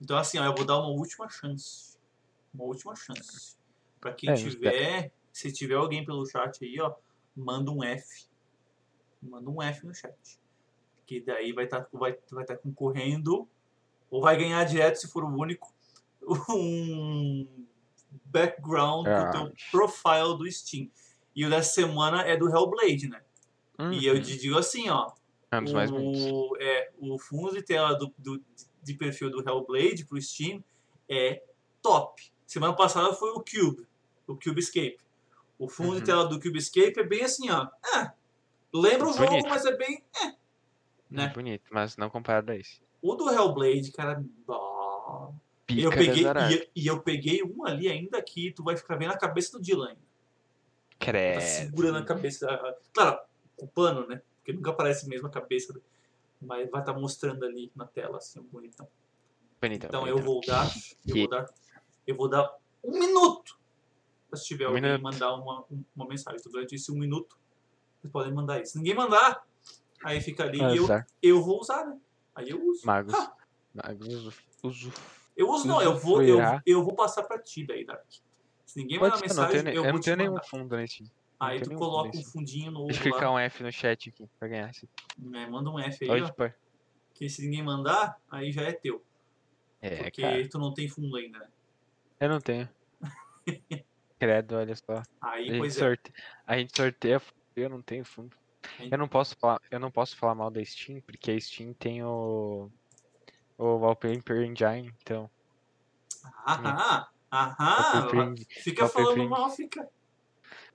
Então, 0.00 0.16
assim, 0.18 0.38
ó, 0.40 0.44
eu 0.44 0.54
vou 0.56 0.64
dar 0.64 0.78
uma 0.78 0.88
última 0.88 1.28
chance. 1.28 1.96
Uma 2.52 2.64
última 2.64 2.96
chance. 2.96 3.56
Pra 4.00 4.12
quem 4.12 4.30
É, 4.30 4.34
tiver, 4.34 5.12
se 5.32 5.52
tiver 5.52 5.74
alguém 5.76 6.04
pelo 6.04 6.26
chat 6.26 6.64
aí, 6.64 6.80
ó, 6.80 6.92
manda 7.36 7.70
um 7.70 7.84
F. 7.84 8.26
Manda 9.22 9.48
um 9.50 9.62
F 9.62 9.86
no 9.86 9.94
chat. 9.94 10.14
Que 11.06 11.20
daí 11.20 11.52
vai 11.52 11.64
estar 11.64 11.86
vai, 11.92 12.16
vai 12.30 12.44
tá 12.44 12.56
concorrendo, 12.56 13.48
ou 14.10 14.20
vai 14.20 14.36
ganhar 14.36 14.62
direto 14.64 14.96
se 14.96 15.08
for 15.08 15.24
o 15.24 15.28
único, 15.28 15.72
um 16.50 17.46
background 18.26 19.06
do 19.06 19.30
teu 19.30 19.40
Ah. 19.46 19.52
profile 19.70 20.36
do 20.36 20.50
Steam. 20.50 20.90
E 21.34 21.44
o 21.44 21.50
dessa 21.50 21.72
semana 21.74 22.22
é 22.22 22.36
do 22.36 22.48
Hellblade, 22.48 23.08
né? 23.08 23.22
E 23.92 24.06
eu 24.06 24.20
te 24.22 24.38
digo 24.38 24.56
assim, 24.58 24.88
ó. 24.88 25.12
É 25.50 25.60
mais 25.60 25.90
o, 25.92 26.56
é, 26.58 26.90
o 26.98 27.18
fundo 27.18 27.52
de 27.52 27.62
tela 27.62 27.94
do, 27.94 28.12
do- 28.18 28.42
de 28.82 28.94
perfil 28.94 29.30
do 29.30 29.40
Hellblade 29.46 30.04
pro 30.06 30.20
Steam 30.20 30.62
é 31.08 31.42
top. 31.82 32.22
Semana 32.46 32.74
passada 32.74 33.12
foi 33.14 33.30
o 33.30 33.34
Cube, 33.44 33.86
o 34.26 34.34
Cube 34.34 34.60
Escape. 34.60 34.98
O 35.58 35.68
fundo 35.68 35.92
de 35.92 35.98
Uhum. 36.00 36.04
tela 36.04 36.24
do 36.26 36.40
Cube 36.40 36.58
Escape 36.58 36.98
é 36.98 37.02
bem 37.04 37.22
assim, 37.22 37.50
ó. 37.50 37.68
É, 37.96 38.12
lembra 38.80 39.08
o 39.08 39.12
jogo, 39.12 39.26
Bonito. 39.30 39.48
mas 39.48 39.64
é 39.64 39.76
bem. 39.76 40.02
É. 40.24 40.32
Né? 41.10 41.28
Bonito, 41.34 41.64
mas 41.70 41.96
não 41.96 42.10
comparado 42.10 42.52
a 42.52 42.56
esse. 42.56 42.80
O 43.02 43.14
do 43.14 43.30
Hellblade, 43.30 43.92
cara. 43.92 44.24
ó. 44.48 45.30
E 45.68 45.82
eu 45.82 45.90
peguei, 45.90 46.24
e, 46.24 46.70
e 46.82 46.86
eu 46.86 47.00
peguei 47.00 47.42
um 47.42 47.64
ali 47.66 47.88
ainda 47.88 48.22
que 48.22 48.52
tu 48.52 48.62
vai 48.62 48.76
ficar 48.76 48.96
vendo 48.96 49.12
a 49.12 49.18
cabeça 49.18 49.56
do 49.58 49.62
Dylan. 49.62 49.94
Tá 49.94 51.06
Credo. 51.06 51.40
segurando 51.42 51.98
a 51.98 52.04
cabeça. 52.04 52.46
Claro, 52.92 53.18
o 53.58 53.66
pano, 53.66 54.06
né? 54.06 54.22
Porque 54.38 54.52
nunca 54.52 54.70
aparece 54.70 55.08
mesmo 55.08 55.26
a 55.26 55.30
cabeça. 55.30 55.78
Mas 56.40 56.70
vai 56.70 56.80
estar 56.80 56.92
mostrando 56.94 57.44
ali 57.44 57.70
na 57.74 57.84
tela, 57.86 58.18
assim, 58.18 58.40
bonitão. 58.42 58.86
Bonitão, 59.60 59.88
Então 59.88 60.06
eu 60.06 60.16
bonitão. 60.20 60.32
vou 60.32 60.40
dar. 60.46 60.70
Eu 61.06 61.14
vou 61.16 61.28
dar. 61.28 61.46
Eu 62.06 62.16
vou 62.16 62.28
dar 62.28 62.54
um 62.84 62.98
minuto. 62.98 63.58
Se 64.34 64.44
tiver 64.44 64.64
Um 64.66 64.68
alguém 64.68 64.82
minuto. 64.82 65.02
mandar 65.02 65.34
uma, 65.34 65.64
um- 65.70 65.84
uma 65.96 66.06
mensagem. 66.06 66.40
Durante 66.44 66.74
esse 66.74 66.92
um 66.92 66.96
minuto, 66.98 67.36
vocês 68.06 68.12
podem 68.12 68.32
mandar 68.32 68.60
isso. 68.60 68.72
Se 68.72 68.78
ninguém 68.78 68.94
mandar, 68.94 69.44
aí 70.04 70.20
fica 70.20 70.44
ali 70.44 70.58
e 70.58 70.76
eu, 70.76 70.84
Azar. 70.84 71.06
eu 71.22 71.42
vou 71.42 71.60
usar, 71.60 71.84
né? 71.84 71.98
Aí 72.34 72.50
eu 72.50 72.62
uso. 72.64 72.86
Magos. 72.86 73.14
Ha! 73.14 73.32
Magos 73.74 74.08
uso. 74.08 74.34
uso. 74.62 74.92
Eu 75.36 75.50
uso 75.50 75.68
não, 75.68 75.82
eu 75.82 75.98
vou, 75.98 76.22
eu, 76.22 76.38
eu 76.64 76.82
vou 76.82 76.94
passar 76.94 77.22
pra 77.24 77.38
ti 77.38 77.66
daí, 77.66 77.84
Dark. 77.84 78.06
Se 78.64 78.78
ninguém 78.78 78.98
mandar 78.98 79.16
eu 79.16 79.20
não 79.20 79.26
mensagem, 79.26 79.62
ne- 79.62 79.70
eu 79.70 79.74
eu 79.76 79.82
vou 79.84 79.92
não 79.92 80.00
te 80.00 80.04
tenho 80.04 80.16
nenhum 80.16 80.38
fundo 80.42 80.76
nesse. 80.76 81.02
não 81.02 81.10
Aí 81.38 81.60
tu 81.60 81.74
coloca 81.74 82.16
um 82.16 82.24
fundinho 82.24 82.70
novo 82.70 82.86
Deixa 82.86 83.00
eu 83.00 83.12
clicar 83.12 83.30
um 83.30 83.38
F 83.38 83.62
no 83.62 83.70
chat 83.70 84.08
aqui 84.08 84.26
pra 84.38 84.48
ganhar 84.48 84.70
né? 85.18 85.46
Manda 85.46 85.70
um 85.70 85.78
F 85.78 86.04
aí, 86.04 86.22
Pode 86.22 86.32
ó. 86.38 86.50
Que 87.12 87.28
se 87.28 87.42
ninguém 87.42 87.62
mandar, 87.62 88.18
aí 88.30 88.50
já 88.50 88.62
é 88.62 88.72
teu. 88.72 89.04
É, 89.80 90.04
porque 90.04 90.22
cara. 90.22 90.48
tu 90.48 90.58
não 90.58 90.72
tem 90.72 90.88
fundo 90.88 91.16
ainda, 91.16 91.38
né? 91.38 91.48
Eu 92.18 92.28
não 92.30 92.40
tenho. 92.40 92.68
Credo, 94.18 94.56
olha 94.56 94.74
só. 94.74 95.02
Aí, 95.20 95.50
a, 95.50 95.52
gente 95.52 95.66
é. 95.66 95.70
sorte... 95.70 96.12
a 96.46 96.56
gente 96.56 96.74
sorteia 96.74 97.20
eu 97.56 97.70
não 97.70 97.82
tenho 97.82 98.04
fundo. 98.04 98.36
Eu 98.90 98.98
não 98.98 99.08
posso 99.08 99.36
falar, 99.36 99.60
eu 99.70 99.78
não 99.80 99.90
posso 99.90 100.16
falar 100.16 100.34
mal 100.34 100.50
da 100.50 100.62
Steam, 100.64 101.00
porque 101.00 101.30
a 101.30 101.40
Steam 101.40 101.72
tem 101.74 102.02
o 102.04 102.70
o 103.58 103.64
Wallpaper 103.78 104.42
Engine, 104.42 104.92
então. 105.02 105.30
Aham, 106.46 107.06
aham. 107.32 107.92
Wallpaper 107.94 108.20
Engine- 108.20 108.46
Fica 108.50 108.82
Wallpaper 108.82 109.04
falando 109.04 109.18
Engine- 109.18 109.28
mal, 109.30 109.50
fica. 109.50 109.82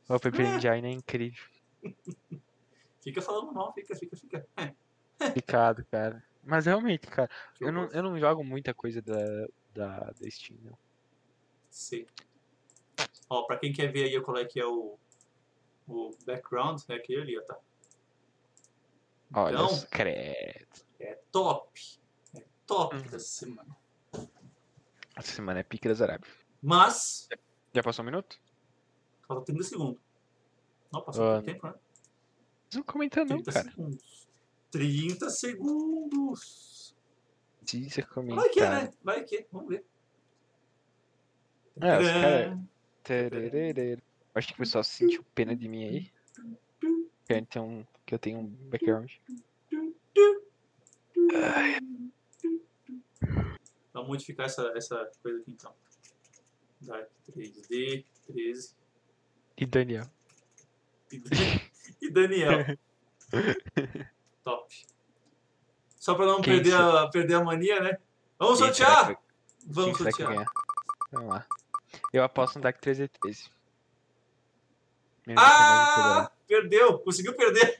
O 0.10 0.14
Wallpaper 0.14 0.41
É. 0.45 0.56
Engine 0.56 0.88
é 0.88 0.91
incrível. 0.91 1.44
Fica 3.03 3.20
falando 3.20 3.52
mal, 3.52 3.74
fica, 3.74 3.95
fica, 3.95 4.16
fica. 4.16 4.48
É, 4.58 4.74
Complicado, 5.34 5.84
cara. 5.91 6.24
Mas 6.44 6.66
realmente, 6.68 7.08
cara, 7.08 7.30
que 7.56 7.64
eu 7.66 7.72
não, 7.72 7.86
eu 7.91 8.03
não 8.03 8.20
jogo 8.20 8.44
muita 8.44 8.74
coisa 8.76 9.02
da, 9.02 9.18
da, 9.74 9.99
da 10.12 10.30
Steam, 10.30 10.60
não. 10.62 10.78
Sei. 11.70 12.06
Ó, 13.30 13.44
pra 13.44 13.58
quem 13.58 13.74
quer 13.74 13.91
ver 13.91 14.03
aí 14.06 14.22
qual 14.22 14.38
é 14.38 14.45
que 14.45 14.60
é 14.60 14.66
o, 14.66 14.99
o 15.94 16.12
background, 16.26 16.82
é 16.90 16.96
aquele 16.96 17.22
ali, 17.22 17.40
ó, 17.40 17.44
tá? 17.44 17.58
Olha, 19.34 19.54
Então, 19.56 19.82
credo. 19.90 20.86
é 21.00 21.16
top. 21.32 21.80
É 22.36 22.44
top 22.66 22.96
Uhum. 22.96 23.02
dessa 23.04 23.20
semana. 23.20 23.78
Essa 25.16 25.32
semana 25.34 25.60
é 25.60 25.64
pique 25.64 25.88
das 25.88 26.02
Arábias. 26.02 26.34
Mas, 26.62 27.28
Já 27.74 27.82
passou 27.84 28.04
um 28.04 28.06
minuto? 28.08 28.40
falta 29.28 29.46
30 29.46 29.64
segundos. 29.64 30.02
Não, 30.92 31.02
passou 31.02 31.26
Ah, 31.26 31.34
muito 31.36 31.46
tempo, 31.46 31.68
né? 31.68 31.74
Não 32.74 32.84
comenta 32.84 33.20
não, 33.22 33.28
30 33.42 33.52
cara. 33.52 33.70
segundos. 33.70 34.28
30 34.72 35.30
segundos. 35.30 36.96
Se 37.66 37.90
você 37.90 38.02
comentar. 38.04 38.38
Vai 38.44 38.50
que, 38.50 38.62
né? 38.62 38.94
Vai 39.04 39.24
que, 39.24 39.48
vamos 39.52 39.70
ver. 39.70 39.86
É, 41.80 41.98
os 41.98 42.06
Tcharam. 42.08 42.70
Acho 44.34 44.48
que 44.48 44.53
o 44.53 44.58
pessoal 44.58 44.84
sentiu 44.84 45.24
pena 45.36 45.56
de 45.56 45.68
mim 45.68 45.84
aí. 45.86 46.12
Que, 47.28 47.34
gente 47.34 47.48
tem 47.48 47.62
um, 47.62 47.86
que 48.06 48.16
eu 48.16 48.20
tenho 48.20 48.40
um 48.40 48.48
background. 48.48 49.12
Vamos 53.94 54.08
modificar 54.10 54.45
essa, 54.45 54.72
essa 54.76 55.12
coisa 55.22 55.40
aqui 55.40 55.52
então. 55.52 55.74
Dark 56.82 57.10
3D, 57.30 58.06
13. 58.28 58.76
E 59.58 59.66
Daniel. 59.66 60.06
E 62.02 62.10
Dan- 62.10 62.22
Daniel. 62.22 62.78
Top. 64.44 64.74
Só 65.98 66.16
pra 66.16 66.26
não 66.26 66.41
Quem 66.41 66.56
perder 66.56 66.74
a, 66.74 67.08
perder 67.10 67.36
a 67.36 67.44
mania, 67.44 67.80
né? 67.80 67.98
Vamos 68.40 68.60
Quem 68.60 68.74
será 68.74 68.90
sortear! 68.95 69.16
que 69.16 69.22
Vamos 69.68 69.98
Quem 69.98 70.12
sortear. 70.12 70.45
Vamos 71.12 71.30
lá. 71.30 71.45
Eu 72.12 72.24
aposto 72.24 72.56
no 72.56 72.62
DAC 72.64 72.80
3D13. 72.80 73.12
Mesmo 73.12 73.20
que 73.20 73.49
eu 74.91 74.99
não 74.99 75.10
Ah! 75.35 76.31
Perdeu! 76.48 76.99
Conseguiu 76.99 77.34
perder! 77.34 77.80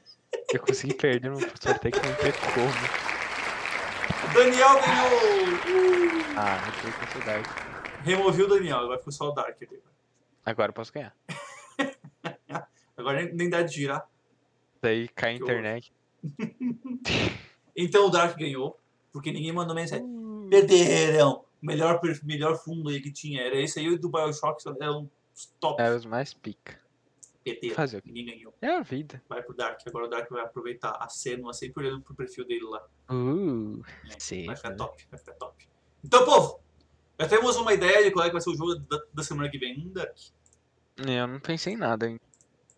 Eu 0.54 0.60
consegui 0.60 0.94
perder 0.94 1.32
no 1.32 1.40
sorteio 1.40 1.94
que 1.94 2.08
não 2.08 2.16
tem 2.16 2.32
como. 2.54 2.72
Daniel 4.34 4.80
ganhou! 4.82 6.24
Ah, 6.38 6.62
não 6.66 6.72
foi 6.74 6.92
com 6.92 7.20
o 7.20 7.26
Dark. 7.26 7.46
Removi 8.04 8.44
o 8.44 8.48
Daniel, 8.48 8.80
agora 8.80 8.98
ficou 8.98 9.12
só 9.12 9.30
o 9.30 9.32
Dark 9.32 9.58
ali. 9.62 9.82
Agora 10.46 10.70
eu 10.70 10.74
posso 10.74 10.94
ganhar. 10.94 11.16
Agora 12.98 13.24
nem, 13.24 13.34
nem 13.34 13.50
dá 13.50 13.62
de 13.62 13.74
girar. 13.74 14.08
Daí 14.82 15.08
cai 15.10 15.32
a 15.32 15.36
internet. 15.36 15.94
Então 17.74 18.08
o 18.08 18.10
Dark 18.10 18.38
ganhou, 18.38 18.78
porque 19.14 19.32
ninguém 19.32 19.54
mandou 19.54 19.74
mensagem. 19.74 20.06
Uh. 20.06 20.48
Perderam! 20.50 21.46
O 21.62 21.66
melhor, 21.66 22.02
melhor 22.24 22.58
fundo 22.58 22.90
aí 22.90 23.00
que 23.00 23.12
tinha 23.12 23.42
era 23.42 23.56
esse 23.56 23.80
aí 23.80 23.88
o 23.88 23.98
do 23.98 24.10
Bioshock, 24.10 24.62
eram 24.80 25.10
os 25.34 25.46
top. 25.60 25.82
É 25.82 25.90
os 25.90 26.06
mais 26.06 26.34
pica. 26.34 26.78
PT. 27.44 27.72
Fazer 27.72 27.98
o 27.98 28.02
quê? 28.02 28.12
Ninguém 28.12 28.38
ganhou. 28.38 28.54
É 28.62 28.70
a 28.70 28.82
vida. 28.82 29.22
Vai 29.28 29.42
pro 29.42 29.56
Dark. 29.56 29.80
Agora 29.88 30.06
o 30.06 30.10
Dark 30.10 30.30
vai 30.30 30.44
aproveitar 30.44 30.92
a 31.00 31.10
cena, 31.10 31.50
por 31.74 31.84
ele 31.84 32.00
pro 32.02 32.16
perfil 32.16 32.46
dele 32.46 32.64
lá. 32.66 32.88
Uh, 33.10 33.78
né? 33.78 34.16
sim. 34.20 34.46
Vai 34.46 34.56
ficar 34.56 34.76
top, 34.76 35.08
vai 35.10 35.20
ficar 35.20 35.34
top. 35.34 35.68
Então, 36.04 36.26
povo, 36.26 36.60
já 37.20 37.28
temos 37.28 37.56
uma 37.56 37.74
ideia 37.74 38.04
de 38.04 38.12
qual 38.12 38.26
é 38.26 38.30
que 38.30 38.34
vai 38.34 38.42
ser 38.42 38.52
o 38.52 38.56
jogo 38.56 38.76
da, 38.76 39.02
da 39.14 39.24
semana 39.24 39.50
que 39.50 39.58
vem. 39.58 39.90
Dark. 39.90 40.16
Eu 40.98 41.28
não 41.28 41.40
pensei 41.40 41.74
em 41.74 41.78
nada, 41.78 42.08
hein? 42.08 42.20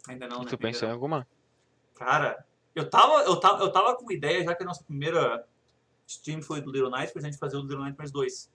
Ainda 0.08 0.28
não, 0.28 0.40
né? 0.40 0.46
tu 0.50 0.58
pensou 0.58 0.88
em 0.88 0.92
Ainda 0.92 0.96
alguma? 0.96 1.28
Cara, 1.96 2.46
eu 2.76 2.90
tava, 2.90 3.24
eu, 3.24 3.40
tava, 3.40 3.64
eu 3.64 3.72
tava 3.72 3.96
com 3.96 4.12
ideia, 4.12 4.44
já 4.44 4.56
que 4.56 4.64
a 4.64 4.66
nossa 4.66 4.84
primeira 4.84 5.46
stream 6.08 6.42
foi 6.42 6.62
do 6.62 6.72
Little 6.72 6.90
Nightmares, 6.90 7.24
a 7.24 7.30
gente 7.30 7.38
fazer 7.40 7.58
o 7.58 7.62
Little 7.62 7.80
Nightmares 7.80 8.12
2. 8.12 8.52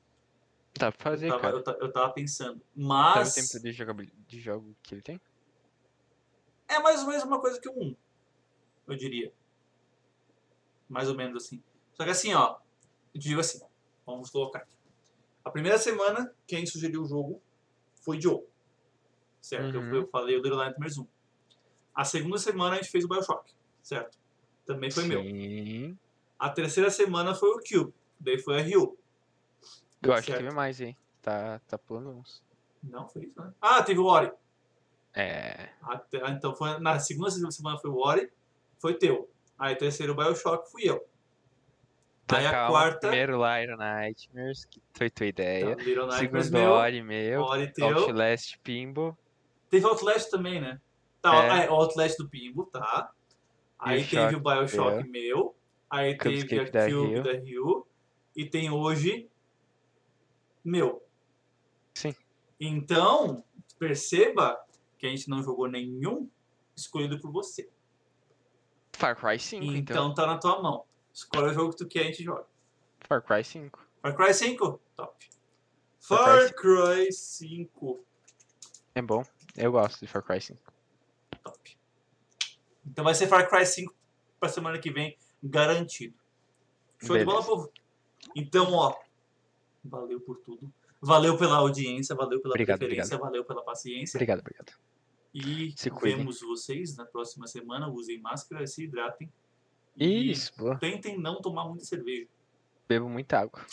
Dá 0.79 0.93
pra 0.93 1.11
fazer, 1.11 1.27
eu, 1.27 1.41
tava, 1.41 1.63
cara. 1.63 1.79
eu, 1.79 1.87
eu 1.87 1.93
tava 1.93 2.13
pensando. 2.13 2.55
Sabe 2.55 2.65
Mas. 2.75 3.33
o 3.33 3.35
tempo 3.35 3.65
de, 3.65 3.73
jogabil- 3.73 4.11
de 4.27 4.41
jogo 4.41 4.77
que 4.83 4.95
ele 4.95 5.03
tem? 5.03 5.21
É 6.69 6.79
mais 6.81 7.01
ou 7.03 7.09
menos 7.09 7.25
uma 7.25 7.41
coisa 7.41 7.61
que 7.61 7.69
o 7.69 7.73
1, 7.83 7.97
eu 8.89 8.97
diria. 8.97 9.33
Mais 10.89 11.09
ou 11.09 11.15
menos 11.15 11.43
assim. 11.45 11.63
Só 11.95 12.05
que 12.05 12.11
assim, 12.11 12.33
ó, 12.35 12.57
eu 13.15 13.21
digo 13.21 13.41
assim, 13.41 13.61
vamos 14.07 14.31
colocar 14.31 14.61
aqui. 14.61 14.77
A 15.45 15.51
primeira 15.51 15.79
semana, 15.79 16.33
quem 16.47 16.67
sugeriu 16.67 17.03
o 17.03 17.07
jogo 17.07 17.41
foi 18.03 18.21
Joe. 18.21 18.43
Certo? 19.41 19.75
Eu- 19.77 19.81
Uhum. 19.81 19.95
Eu, 19.95 20.07
falei 20.09 20.37
o 20.37 20.43
Little 20.43 20.59
Nightmares 20.59 20.99
1. 20.99 21.07
A 21.95 22.05
segunda 22.05 22.39
semana 22.39 22.77
a 22.77 22.79
gente 22.81 22.91
fez 22.91 23.05
o 23.05 23.09
Bioshock. 23.09 23.51
Certo? 23.83 24.19
Também 24.67 24.91
foi 24.91 25.05
meu. 25.05 25.23
Sim. 25.23 25.99
A 26.39 26.51
terceira 26.51 26.91
semana 26.91 27.35
foi 27.35 27.49
o 27.51 27.61
Cube. 27.61 27.95
Daí 28.21 28.39
foi 28.39 28.59
a 28.59 28.63
Rio. 28.63 28.97
Eu 30.03 30.13
acho 30.13 30.23
que 30.27 30.33
Certo. 30.33 30.43
teve 30.45 30.55
mais, 30.55 30.81
hein? 30.81 30.97
Tá, 31.23 31.59
tá 31.67 31.79
pulando 31.79 32.11
uns. 32.11 32.43
Não, 32.83 33.09
foi 33.09 33.25
isso, 33.25 33.41
né? 33.41 33.53
Ah, 33.61 33.83
teve 33.83 33.99
o 33.99 34.05
Ori. 34.05 34.31
É. 35.15 35.69
Até- 35.83 36.21
ah, 36.23 36.31
então 36.31 36.55
foi, 36.55 36.79
na 36.79 36.99
segunda 36.99 37.31
semana 37.51 37.79
foi 37.79 37.91
o 37.91 37.97
Ori, 37.99 38.31
foi 38.79 38.95
teu. 38.95 39.29
Aí 39.59 39.75
terceiro 39.75 40.15
Bioshock 40.15 40.71
fui 40.71 40.89
eu. 40.89 41.05
Tá, 42.27 42.39
Aí 42.39 42.47
a 42.47 42.51
calma. 42.51 42.71
quarta. 42.71 43.09
Primeiro 43.09 43.39
lá 43.39 43.63
Iron 43.63 43.77
Nightmares, 43.79 44.65
que 44.67 44.81
foi 44.93 45.09
tua 45.11 45.27
ideia. 45.27 45.75
Nightmares 45.77 46.15
Segundo 46.47 46.51
meu, 46.53 46.71
Ori 46.73 47.03
meu. 47.03 47.41
Ori 47.43 47.73
teu. 47.73 47.99
Outlast 47.99 48.59
Pimbo. 48.63 49.17
Teve 49.71 49.87
Outlast 49.87 50.31
também, 50.31 50.61
né? 50.61 50.81
Tá, 51.23 51.59
É. 51.63 51.65
é. 51.65 51.71
o 51.71 51.75
Outlast 51.75 52.17
do 52.19 52.29
Pimbo, 52.29 52.67
tá. 52.67 53.11
Aí 53.79 53.99
Bioshock 54.05 54.17
teve 54.17 54.37
o 54.37 54.41
Bioshock 54.41 55.03
teu. 55.03 55.11
meu. 55.11 55.57
Aí 55.91 56.17
teve 56.19 56.55
a 56.61 56.65
Cube 56.67 56.71
da 57.23 57.33
Rio. 57.33 57.87
E 58.37 58.45
tem 58.45 58.71
hoje 58.71 59.29
meu. 60.65 61.03
Sim. 61.95 62.15
Então, 62.61 63.43
perceba 63.79 64.57
que 64.99 65.07
a 65.07 65.11
gente 65.11 65.29
não 65.29 65.43
jogou 65.43 65.69
nenhum 65.69 66.29
escolhido 66.77 67.19
por 67.21 67.31
você. 67.31 67.69
Far 68.93 69.17
Cry 69.17 69.39
5, 69.39 69.65
então. 69.65 69.77
Então 69.79 70.15
tá 70.15 70.27
na 70.27 70.39
tua 70.39 70.61
mão. 70.61 70.85
Escolhe 71.13 71.49
o 71.51 71.55
jogo 71.55 71.71
que 71.71 71.77
tu 71.79 71.87
quer 71.87 72.01
e 72.01 72.03
a 72.03 72.07
gente 72.07 72.25
joga. 72.25 72.47
Far 73.01 73.23
Cry 73.23 73.45
5. 73.45 73.79
Far 74.03 74.17
Cry 74.17 74.35
5? 74.35 74.81
Top. 74.97 75.31
Far 76.01 76.19
Far 76.19 76.55
Cry 76.55 77.05
Cry 77.05 77.13
5. 77.13 78.05
É 78.95 79.03
bom. 79.03 79.25
Eu 79.57 79.73
gosto 79.73 80.01
de 80.01 80.07
Far 80.07 80.23
Cry 80.23 80.41
5. 80.41 80.61
Top. 81.43 81.79
Então 82.87 83.05
vai 83.05 83.15
ser 83.15 83.29
Far 83.29 83.49
Cry 83.49 83.65
5 83.65 83.95
pra 84.41 84.49
semana 84.49 84.79
que 84.79 84.91
vem, 84.91 85.17
garantido. 85.43 86.17
Show 87.01 87.17
de 87.17 87.25
bola, 87.25 87.41
Beleza. 87.41 87.57
povo? 87.57 87.73
Então, 88.35 88.73
ó, 88.73 88.97
valeu 89.85 90.21
por 90.21 90.39
tudo. 90.39 90.73
Valeu 91.01 91.37
pela 91.39 91.57
audiência, 91.59 92.15
valeu 92.17 92.41
pela 92.41 92.55
Obrigado, 92.55 92.79
preferência, 92.79 93.15
obrigado. 93.15 93.31
valeu 93.31 93.45
pela 93.45 93.63
paciência. 93.63 94.17
Obrigado, 94.17 94.41
obrigado. 94.41 94.73
E 95.35 95.73
Se 95.77 95.91
cuidem. 95.91 96.19
vemos 96.19 96.41
vocês 96.41 96.97
na 96.97 97.05
próxima 97.05 97.47
semana. 97.47 97.89
Usem 97.89 98.21
máscara, 98.21 98.67
se 98.67 98.85
hidratem. 98.85 99.31
Isso, 99.97 100.53
boa. 100.57 100.79
Tentem 100.79 101.19
não 101.19 101.41
tomar 101.41 101.67
muita 101.69 101.85
cerveja. 101.85 102.29
Bebo 102.89 103.09
muita 103.09 103.41
água. 103.41 103.65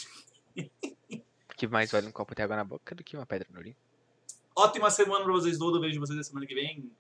que 1.56 1.68
mais 1.68 1.92
vale 1.92 2.08
um 2.08 2.12
copo 2.12 2.36
de 2.36 2.42
água 2.42 2.56
na 2.56 2.64
boca 2.64 2.94
do 2.94 3.04
que 3.04 3.16
uma 3.16 3.26
pedra 3.26 3.48
no 3.52 3.60
olho. 3.60 3.76
Ótima 4.56 4.90
semana 4.90 5.24
pra 5.24 5.34
vocês 5.34 5.58
todos. 5.58 5.80
Vejo 5.80 6.00
vocês 6.00 6.18
na 6.18 6.24
semana 6.24 6.46
que 6.46 6.56
vem. 6.56 6.92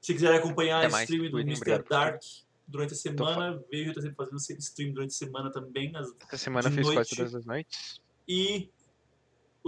Se 0.00 0.12
quiserem 0.12 0.38
acompanhar 0.38 0.78
Até 0.78 0.86
a 0.86 0.90
mais, 0.90 1.08
stream 1.10 1.30
do 1.30 1.40
Mr. 1.40 1.56
obrigado 1.56 1.88
Dark 1.88 2.22
durante 2.68 2.92
a 2.92 2.96
semana, 2.96 3.64
vejo 3.70 3.90
eu 3.90 3.94
tô 3.94 4.00
sempre 4.02 4.16
fazendo 4.16 4.38
stream 4.60 4.92
durante 4.92 5.10
a 5.10 5.14
semana 5.14 5.50
também. 5.50 5.96
Às, 5.96 6.14
Essa 6.20 6.36
semana 6.36 6.68
eu 6.68 6.72
fiz 6.72 6.90
quase 6.90 7.16
todas 7.16 7.34
as 7.34 7.44
noites. 7.46 8.00
E 8.28 8.70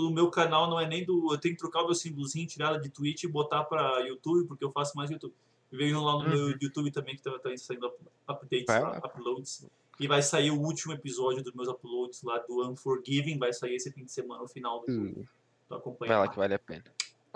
o 0.08 0.10
meu 0.10 0.30
canal 0.30 0.68
não 0.70 0.78
é 0.80 0.86
nem 0.86 1.04
do. 1.04 1.32
Eu 1.32 1.38
tenho 1.38 1.54
que 1.54 1.60
trocar 1.60 1.82
o 1.82 1.86
meu 1.86 1.94
símbolozinho, 1.94 2.46
tirar 2.46 2.78
de 2.78 2.88
Twitch 2.88 3.24
e 3.24 3.28
botar 3.28 3.64
pra 3.64 4.00
YouTube, 4.00 4.46
porque 4.46 4.64
eu 4.64 4.72
faço 4.72 4.96
mais 4.96 5.10
YouTube. 5.10 5.34
Vejam 5.72 6.02
lá 6.02 6.14
no 6.22 6.28
meu 6.28 6.46
Uhum. 6.46 6.58
YouTube 6.60 6.90
também, 6.90 7.14
que 7.16 7.22
tá, 7.22 7.38
tá 7.38 7.56
saindo 7.56 7.86
up- 7.86 7.98
updates 8.28 8.66
lá, 8.68 8.98
uploads. 8.98 9.66
E 10.00 10.08
vai 10.08 10.22
sair 10.22 10.50
o 10.50 10.60
último 10.60 10.92
episódio 10.94 11.42
dos 11.44 11.52
meus 11.52 11.68
uploads 11.68 12.22
lá 12.22 12.38
do 12.38 12.68
Unforgiving. 12.68 13.38
Vai 13.38 13.52
sair 13.52 13.74
esse 13.76 13.92
fim 13.92 14.04
de 14.04 14.10
semana, 14.10 14.42
no 14.42 14.48
final 14.48 14.80
do 14.80 14.90
Hum, 14.90 15.24
Então 15.66 15.78
acompanha 15.78 16.08
Vai 16.12 16.18
lá 16.18 16.28
que 16.28 16.36
vale 16.36 16.54
a 16.54 16.58
pena. 16.58 16.84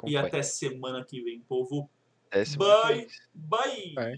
E 0.07 0.17
até 0.17 0.43
semana 0.43 1.05
que 1.05 1.21
vem, 1.23 1.41
povo. 1.41 1.89
Até 2.29 2.45
semana 2.45 2.83
Bye! 2.83 2.95
vem. 2.97 3.09
Bye! 3.35 3.95
Vai. 3.95 4.15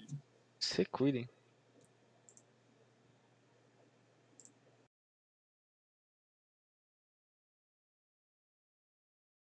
Se 0.58 0.84
cuidem. 0.86 1.28